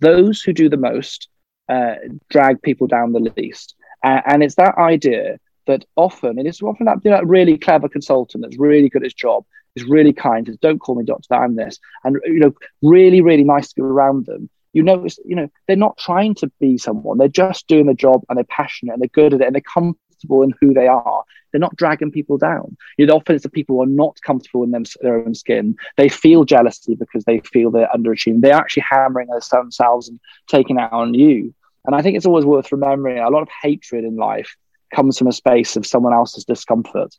Those 0.00 0.42
who 0.42 0.52
do 0.52 0.68
the 0.68 0.76
most 0.76 1.28
uh, 1.68 1.94
drag 2.30 2.62
people 2.62 2.86
down 2.86 3.12
the 3.12 3.32
least, 3.36 3.74
uh, 4.04 4.20
and 4.26 4.42
it's 4.42 4.56
that 4.56 4.76
idea 4.78 5.38
that 5.66 5.84
often 5.96 6.30
and 6.30 6.46
it 6.46 6.50
is 6.50 6.62
often 6.62 6.86
that, 6.86 6.98
you 7.04 7.10
know, 7.10 7.22
really 7.22 7.58
clever 7.58 7.88
consultant 7.88 8.42
that's 8.42 8.58
really 8.58 8.88
good 8.88 9.02
at 9.02 9.06
his 9.06 9.14
job, 9.14 9.44
is 9.76 9.84
really 9.84 10.12
kind, 10.12 10.46
says, 10.46 10.56
"Don't 10.58 10.78
call 10.78 10.96
me 10.96 11.04
doctor, 11.04 11.34
I'm 11.34 11.54
this," 11.54 11.78
and 12.04 12.18
you 12.24 12.40
know, 12.40 12.54
really, 12.82 13.20
really 13.20 13.44
nice 13.44 13.68
to 13.68 13.74
be 13.76 13.82
around 13.82 14.26
them. 14.26 14.50
You 14.72 14.82
notice, 14.82 15.18
you 15.24 15.36
know, 15.36 15.48
they're 15.66 15.76
not 15.76 15.96
trying 15.98 16.34
to 16.36 16.50
be 16.58 16.78
someone; 16.78 17.18
they're 17.18 17.28
just 17.28 17.68
doing 17.68 17.86
the 17.86 17.94
job, 17.94 18.24
and 18.28 18.36
they're 18.36 18.44
passionate, 18.44 18.94
and 18.94 19.02
they're 19.02 19.08
good 19.08 19.34
at 19.34 19.40
it, 19.40 19.46
and 19.46 19.54
they're 19.54 19.62
comfortable 19.62 20.42
in 20.42 20.54
who 20.60 20.74
they 20.74 20.88
are. 20.88 21.24
They're 21.52 21.60
not 21.60 21.76
dragging 21.76 22.10
people 22.10 22.36
down. 22.38 22.76
You 22.98 23.06
know, 23.06 23.14
often 23.14 23.34
it's 23.34 23.44
the 23.44 23.50
people 23.50 23.76
who 23.76 23.82
are 23.82 23.86
not 23.86 24.20
comfortable 24.22 24.64
in 24.64 24.72
them, 24.72 24.84
their 25.00 25.24
own 25.24 25.34
skin. 25.34 25.76
They 25.96 26.08
feel 26.08 26.44
jealousy 26.44 26.94
because 26.94 27.24
they 27.24 27.40
feel 27.40 27.70
they're 27.70 27.88
underachieving. 27.94 28.40
They're 28.40 28.52
actually 28.52 28.84
hammering 28.88 29.28
themselves 29.28 30.08
and 30.08 30.20
taking 30.48 30.78
out 30.78 30.92
on 30.92 31.14
you. 31.14 31.54
And 31.86 31.94
I 31.94 32.02
think 32.02 32.16
it's 32.16 32.26
always 32.26 32.44
worth 32.44 32.72
remembering 32.72 33.18
a 33.18 33.30
lot 33.30 33.42
of 33.42 33.48
hatred 33.62 34.04
in 34.04 34.16
life 34.16 34.56
comes 34.94 35.18
from 35.18 35.28
a 35.28 35.32
space 35.32 35.76
of 35.76 35.86
someone 35.86 36.12
else's 36.12 36.44
discomfort. 36.44 37.14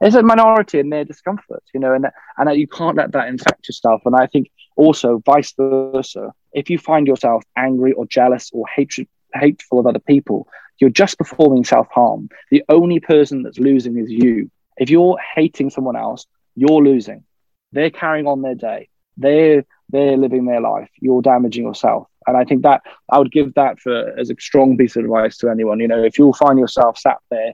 It's 0.00 0.16
a 0.16 0.22
minority 0.22 0.78
in 0.78 0.88
their 0.88 1.04
discomfort, 1.04 1.62
you 1.74 1.80
know, 1.80 1.92
and 1.92 2.06
and 2.38 2.58
you 2.58 2.66
can't 2.66 2.96
let 2.96 3.12
that 3.12 3.28
infect 3.28 3.68
yourself. 3.68 4.02
And 4.06 4.16
I 4.16 4.26
think 4.26 4.50
also 4.76 5.22
vice 5.26 5.52
versa. 5.58 6.32
If 6.52 6.70
you 6.70 6.78
find 6.78 7.06
yourself 7.06 7.44
angry 7.56 7.92
or 7.92 8.06
jealous 8.06 8.50
or 8.52 8.66
hatred 8.66 9.08
hateful 9.34 9.78
of 9.78 9.86
other 9.86 9.98
people, 9.98 10.48
you're 10.78 10.90
just 10.90 11.18
performing 11.18 11.64
self 11.64 11.86
harm. 11.90 12.30
The 12.50 12.64
only 12.68 13.00
person 13.00 13.42
that's 13.42 13.58
losing 13.58 13.98
is 13.98 14.10
you. 14.10 14.50
If 14.78 14.88
you're 14.88 15.18
hating 15.34 15.70
someone 15.70 15.96
else, 15.96 16.26
you're 16.56 16.82
losing. 16.82 17.24
They're 17.72 17.90
carrying 17.90 18.26
on 18.26 18.42
their 18.42 18.54
day. 18.54 18.88
They're 19.16 19.64
they're 19.90 20.16
living 20.16 20.46
their 20.46 20.60
life. 20.60 20.88
You're 21.00 21.22
damaging 21.22 21.64
yourself. 21.64 22.08
And 22.26 22.36
I 22.36 22.44
think 22.44 22.62
that 22.62 22.82
I 23.10 23.18
would 23.18 23.32
give 23.32 23.54
that 23.54 23.80
for 23.80 24.18
as 24.18 24.30
a 24.30 24.36
strong 24.38 24.76
piece 24.76 24.96
of 24.96 25.04
advice 25.04 25.36
to 25.38 25.48
anyone. 25.48 25.80
You 25.80 25.88
know, 25.88 26.02
if 26.02 26.18
you'll 26.18 26.32
find 26.32 26.58
yourself 26.58 26.96
sat 26.98 27.18
there 27.30 27.52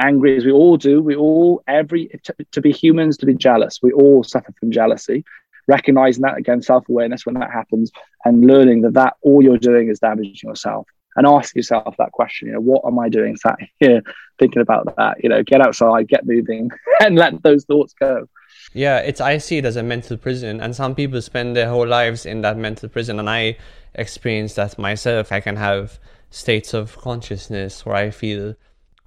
angry 0.00 0.36
as 0.36 0.44
we 0.44 0.52
all 0.52 0.76
do, 0.76 1.02
we 1.02 1.14
all 1.14 1.62
every 1.68 2.08
to, 2.24 2.34
to 2.52 2.60
be 2.60 2.72
humans, 2.72 3.16
to 3.18 3.26
be 3.26 3.34
jealous, 3.34 3.78
we 3.82 3.92
all 3.92 4.24
suffer 4.24 4.52
from 4.58 4.70
jealousy 4.70 5.24
recognizing 5.70 6.22
that 6.22 6.36
again 6.36 6.60
self-awareness 6.60 7.24
when 7.24 7.36
that 7.36 7.50
happens 7.50 7.90
and 8.24 8.44
learning 8.44 8.82
that 8.82 8.94
that 8.94 9.14
all 9.22 9.42
you're 9.42 9.58
doing 9.58 9.88
is 9.88 10.00
damaging 10.00 10.48
yourself 10.48 10.86
and 11.16 11.26
ask 11.26 11.54
yourself 11.54 11.94
that 11.96 12.12
question 12.12 12.48
you 12.48 12.54
know 12.54 12.60
what 12.60 12.84
am 12.84 12.98
i 12.98 13.08
doing 13.08 13.36
sat 13.36 13.56
here 13.78 14.02
thinking 14.38 14.62
about 14.62 14.96
that? 14.96 15.22
You 15.22 15.28
know 15.28 15.42
get 15.42 15.60
outside 15.60 16.08
get 16.08 16.26
moving 16.26 16.70
and 17.00 17.16
let 17.16 17.42
those 17.42 17.64
thoughts 17.66 17.92
go. 17.92 18.26
Yeah 18.72 18.98
it's 18.98 19.20
i 19.20 19.38
see 19.38 19.58
it 19.58 19.64
as 19.64 19.76
a 19.76 19.82
mental 19.82 20.16
prison 20.16 20.60
and 20.60 20.74
some 20.74 20.94
people 20.94 21.20
spend 21.22 21.56
their 21.56 21.68
whole 21.68 21.86
lives 21.86 22.26
in 22.26 22.40
that 22.42 22.56
mental 22.56 22.88
prison 22.88 23.18
and 23.18 23.30
i 23.30 23.56
experience 23.94 24.54
that 24.54 24.78
myself. 24.78 25.32
I 25.32 25.40
can 25.40 25.56
have 25.56 25.98
states 26.30 26.74
of 26.74 26.96
consciousness 26.98 27.84
where 27.84 27.96
i 27.96 28.10
feel 28.10 28.54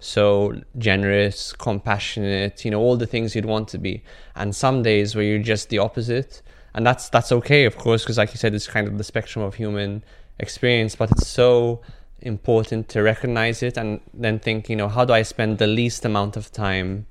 so 0.04 0.54
generous 0.78 1.54
compassionate 1.54 2.66
you 2.66 2.72
know 2.72 2.80
all 2.80 2.98
the 2.98 3.08
things 3.08 3.36
you'd 3.36 3.46
want 3.46 3.68
to 3.68 3.78
be 3.78 4.04
and 4.36 4.56
some 4.56 4.84
days 4.84 5.16
where 5.16 5.24
you're 5.24 5.40
just 5.40 5.70
the 5.70 5.80
opposite 5.80 6.42
and 6.76 6.86
that's 6.86 7.10
that's 7.10 7.32
okay 7.32 7.66
of 7.66 7.78
course 7.78 8.04
because 8.04 8.18
like 8.18 8.32
you 8.32 8.38
said 8.38 8.54
it's 8.54 8.68
kind 8.68 8.88
of 8.88 8.98
the 8.98 9.04
spectrum 9.04 9.44
of 9.44 9.56
human 9.56 10.04
experience, 10.40 10.96
but 10.96 11.12
it's 11.12 11.28
so 11.28 11.82
important 12.22 12.90
to 12.90 13.02
recognize 13.02 13.62
it 13.64 13.78
and 13.78 14.00
then 14.14 14.40
think, 14.40 14.70
you 14.70 14.76
know, 14.76 14.88
how 14.88 15.06
do 15.06 15.14
I 15.14 15.24
spend 15.24 15.58
the 15.58 15.68
least 15.68 16.06
amount 16.06 16.38
of 16.38 16.52
time 16.52 17.08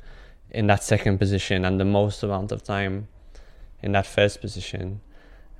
in 0.50 0.66
that 0.68 0.82
second 0.82 1.18
position 1.18 1.64
and 1.64 1.80
the 1.80 1.84
most 1.84 2.22
amount 2.22 2.52
of 2.52 2.62
time 2.62 3.08
in 3.82 3.92
that 3.92 4.06
first 4.06 4.40
position. 4.40 5.00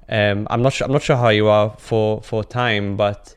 Um, 0.09 0.47
I'm 0.51 0.63
not 0.63 0.73
sure. 0.75 0.87
I'm 0.87 0.93
not 0.93 1.03
sure 1.03 1.17
how 1.17 1.31
you 1.31 1.49
are 1.49 1.75
for 1.79 2.21
for 2.23 2.45
time, 2.45 2.97
but 2.97 3.37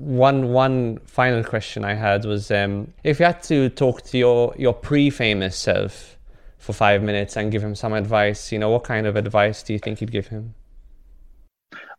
one 0.00 0.48
one 0.48 0.98
final 1.04 1.44
question 1.44 1.84
I 1.84 1.94
had 1.94 2.24
was 2.24 2.50
um, 2.50 2.92
if 3.04 3.20
you 3.20 3.26
had 3.26 3.42
to 3.44 3.68
talk 3.68 4.02
to 4.02 4.18
your 4.18 4.54
your 4.58 4.72
pre-famous 4.72 5.56
self 5.56 6.16
for 6.58 6.72
five 6.72 7.02
minutes 7.02 7.36
and 7.36 7.52
give 7.52 7.62
him 7.62 7.74
some 7.74 7.92
advice, 7.92 8.52
you 8.52 8.58
know, 8.58 8.70
what 8.70 8.84
kind 8.84 9.06
of 9.06 9.16
advice 9.16 9.62
do 9.62 9.72
you 9.72 9.78
think 9.78 10.00
you'd 10.00 10.12
give 10.12 10.28
him? 10.28 10.54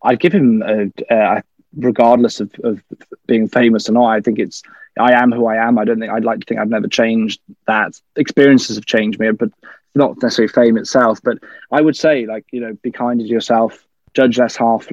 I'd 0.04 0.20
give 0.20 0.34
him 0.34 0.64
a, 0.64 0.92
a, 1.10 1.44
regardless 1.76 2.40
of, 2.40 2.52
of 2.64 2.82
being 3.28 3.48
famous 3.48 3.88
or 3.90 3.94
not. 3.94 4.08
I 4.08 4.22
think 4.22 4.40
it's 4.40 4.64
I 5.00 5.14
am 5.14 5.32
who 5.32 5.46
I 5.46 5.56
am. 5.56 5.78
I 5.78 5.86
don't 5.86 6.00
think 6.00 6.12
I'd 6.12 6.26
like 6.26 6.40
to 6.40 6.46
think 6.46 6.60
I've 6.60 6.70
never 6.70 6.88
changed 6.88 7.40
that. 7.68 8.00
Experiences 8.16 8.76
have 8.76 8.86
changed 8.86 9.20
me, 9.20 9.32
but 9.32 9.50
not 9.96 10.22
necessarily 10.22 10.52
fame 10.52 10.78
itself. 10.78 11.20
But 11.24 11.38
I 11.72 11.82
would 11.82 11.96
say, 11.96 12.26
like 12.26 12.46
you 12.52 12.62
know, 12.62 12.74
be 12.82 12.92
kind 12.92 13.20
to 13.20 13.26
yourself, 13.26 13.86
judge 14.14 14.38
less 14.38 14.56
half, 14.56 14.88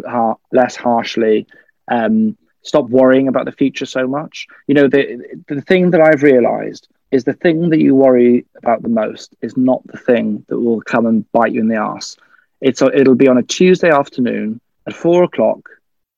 less 0.53 0.77
harshly. 0.77 1.47
Um, 1.91 2.37
stop 2.63 2.89
worrying 2.89 3.29
about 3.29 3.45
the 3.45 3.53
future 3.53 3.87
so 3.87 4.07
much. 4.07 4.47
You 4.67 4.75
know, 4.75 4.89
the 4.89 5.43
the 5.49 5.63
thing 5.63 5.91
that 5.91 6.01
I've 6.01 6.23
realised 6.23 6.89
is 7.11 7.25
the 7.25 7.33
thing 7.33 7.71
that 7.71 7.81
you 7.81 7.95
worry 7.95 8.45
about 8.57 8.83
the 8.83 8.89
most 8.89 9.35
is 9.41 9.57
not 9.57 9.87
the 9.87 9.99
thing 9.99 10.45
that 10.49 10.59
will 10.59 10.83
come 10.83 11.07
and 11.07 11.31
bite 11.33 11.53
you 11.53 11.61
in 11.61 11.69
the 11.69 11.77
ass. 11.77 12.17
It's 12.61 12.83
a, 12.83 12.87
it'll 12.87 13.15
be 13.15 13.29
on 13.29 13.39
a 13.39 13.43
Tuesday 13.43 13.91
afternoon 13.91 14.61
at 14.87 14.95
four 14.95 15.23
o'clock 15.23 15.69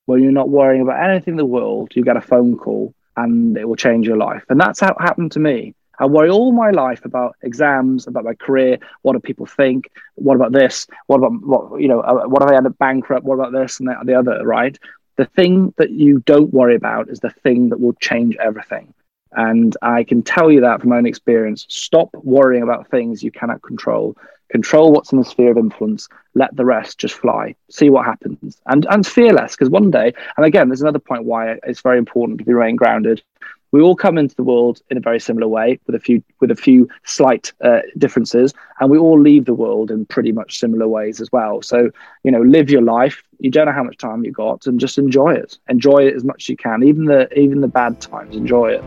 when 0.05 0.21
you're 0.21 0.31
not 0.31 0.49
worrying 0.49 0.81
about 0.81 1.03
anything 1.09 1.33
in 1.33 1.37
the 1.37 1.45
world, 1.45 1.91
you 1.95 2.03
get 2.03 2.17
a 2.17 2.21
phone 2.21 2.57
call 2.57 2.93
and 3.15 3.57
it 3.57 3.67
will 3.67 3.75
change 3.75 4.07
your 4.07 4.17
life. 4.17 4.43
And 4.49 4.59
that's 4.59 4.79
how 4.79 4.89
it 4.89 5.01
happened 5.01 5.31
to 5.33 5.39
me. 5.39 5.73
I 5.99 6.05
worry 6.05 6.29
all 6.29 6.51
my 6.51 6.71
life 6.71 7.05
about 7.05 7.35
exams, 7.43 8.07
about 8.07 8.23
my 8.23 8.33
career. 8.33 8.79
What 9.03 9.13
do 9.13 9.19
people 9.19 9.45
think? 9.45 9.91
What 10.15 10.35
about 10.35 10.51
this? 10.51 10.87
What 11.05 11.17
about 11.17 11.33
what 11.43 11.81
you 11.81 11.87
know? 11.87 11.99
Uh, 11.99 12.23
what 12.27 12.41
if 12.41 12.49
I 12.49 12.55
end 12.55 12.65
up 12.65 12.77
bankrupt? 12.79 13.23
What 13.23 13.35
about 13.35 13.51
this 13.51 13.79
and 13.79 13.87
that, 13.87 14.03
the 14.05 14.15
other? 14.15 14.43
Right. 14.43 14.77
The 15.17 15.25
thing 15.25 15.73
that 15.77 15.91
you 15.91 16.19
don't 16.19 16.53
worry 16.53 16.75
about 16.75 17.09
is 17.09 17.19
the 17.19 17.29
thing 17.29 17.69
that 17.69 17.79
will 17.79 17.93
change 17.93 18.35
everything. 18.37 18.93
And 19.33 19.75
I 19.81 20.03
can 20.03 20.23
tell 20.23 20.51
you 20.51 20.61
that 20.61 20.81
from 20.81 20.89
my 20.89 20.97
own 20.97 21.05
experience. 21.05 21.65
Stop 21.69 22.09
worrying 22.13 22.63
about 22.63 22.89
things 22.89 23.23
you 23.23 23.31
cannot 23.31 23.61
control 23.61 24.17
control 24.51 24.91
what's 24.91 25.11
in 25.11 25.17
the 25.17 25.25
sphere 25.25 25.51
of 25.51 25.57
influence, 25.57 26.07
let 26.35 26.55
the 26.55 26.65
rest 26.65 26.99
just 26.99 27.15
fly, 27.15 27.55
see 27.69 27.89
what 27.89 28.05
happens, 28.05 28.61
and 28.67 28.85
and 28.89 29.07
fearless. 29.07 29.55
Because 29.55 29.69
one 29.69 29.89
day, 29.89 30.13
and 30.37 30.45
again, 30.45 30.67
there's 30.67 30.81
another 30.81 30.99
point 30.99 31.23
why 31.23 31.57
it's 31.63 31.81
very 31.81 31.97
important 31.97 32.37
to 32.39 32.45
be 32.45 32.53
remain 32.53 32.75
grounded. 32.75 33.23
We 33.71 33.81
all 33.81 33.95
come 33.95 34.17
into 34.17 34.35
the 34.35 34.43
world 34.43 34.81
in 34.89 34.97
a 34.97 35.01
very 35.01 35.19
similar 35.19 35.47
way 35.47 35.79
with 35.85 35.95
a 35.95 35.99
few 35.99 36.23
with 36.39 36.51
a 36.51 36.55
few 36.55 36.87
slight 37.03 37.53
uh, 37.63 37.79
differences 37.97 38.53
and 38.79 38.89
we 38.89 38.97
all 38.97 39.19
leave 39.19 39.45
the 39.45 39.53
world 39.53 39.91
in 39.91 40.05
pretty 40.05 40.31
much 40.31 40.59
similar 40.59 40.87
ways 40.87 41.21
as 41.21 41.31
well. 41.31 41.61
So 41.61 41.89
you 42.23 42.31
know 42.31 42.41
live 42.41 42.69
your 42.69 42.81
life. 42.81 43.23
You 43.39 43.49
don't 43.49 43.65
know 43.65 43.71
how 43.71 43.83
much 43.83 43.97
time 43.97 44.23
you 44.23 44.31
got 44.31 44.67
and 44.67 44.79
just 44.79 44.97
enjoy 44.97 45.33
it. 45.33 45.57
Enjoy 45.69 45.99
it 45.99 46.15
as 46.15 46.23
much 46.23 46.43
as 46.43 46.49
you 46.49 46.57
can 46.57 46.83
even 46.83 47.05
the 47.05 47.27
even 47.37 47.61
the 47.61 47.67
bad 47.67 47.99
times. 48.01 48.35
Enjoy 48.35 48.67
it. 48.67 48.83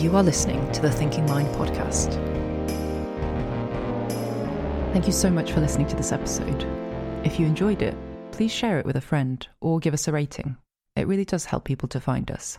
You 0.00 0.14
are 0.16 0.22
listening 0.22 0.70
to 0.72 0.82
the 0.82 0.90
thinking 0.90 1.26
mind 1.26 1.48
podcast. 1.56 2.14
Thank 4.92 5.06
you 5.06 5.12
so 5.12 5.30
much 5.30 5.52
for 5.52 5.60
listening 5.60 5.86
to 5.88 5.96
this 5.96 6.12
episode. 6.12 6.64
If 7.24 7.38
you 7.38 7.46
enjoyed 7.46 7.82
it 7.82 7.94
please 8.38 8.52
share 8.52 8.78
it 8.78 8.86
with 8.86 8.94
a 8.94 9.00
friend 9.00 9.48
or 9.60 9.80
give 9.80 9.92
us 9.92 10.06
a 10.06 10.12
rating. 10.12 10.56
It 10.94 11.08
really 11.08 11.24
does 11.24 11.46
help 11.46 11.64
people 11.64 11.88
to 11.88 11.98
find 11.98 12.30
us 12.30 12.56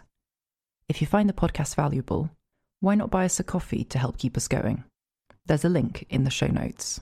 if 0.90 1.00
you 1.00 1.08
find 1.08 1.30
the 1.30 1.34
podcast 1.34 1.76
valuable, 1.76 2.32
why 2.82 2.96
not 2.96 3.12
buy 3.12 3.26
us 3.26 3.40
a 3.40 3.44
coffee 3.44 3.84
to 3.86 4.00
help 4.00 4.18
keep 4.18 4.36
us 4.36 4.48
going? 4.48 4.84
There's 5.46 5.64
a 5.64 5.70
link 5.70 6.06
in 6.10 6.24
the 6.24 6.32
show 6.32 6.48
notes. 6.48 7.00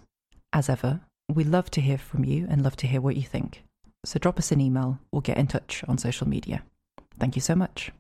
As 0.52 0.70
ever, 0.70 1.00
we 1.34 1.44
love 1.44 1.72
to 1.72 1.82
hear 1.82 1.98
from 1.98 2.26
you 2.26 2.46
and 2.50 2.62
love 2.62 2.76
to 2.78 2.88
hear 2.88 3.02
what 3.02 3.16
you 3.16 3.24
think. 3.24 3.64
So 4.06 4.20
drop 4.20 4.38
us 4.38 4.52
an 4.52 4.62
email 4.62 5.00
or 5.12 5.22
get 5.22 5.38
in 5.38 5.48
touch 5.48 5.84
on 5.88 5.98
social 5.98 6.28
media. 6.28 6.64
Thank 7.20 7.36
you 7.36 7.42
so 7.42 7.56
much. 7.56 7.92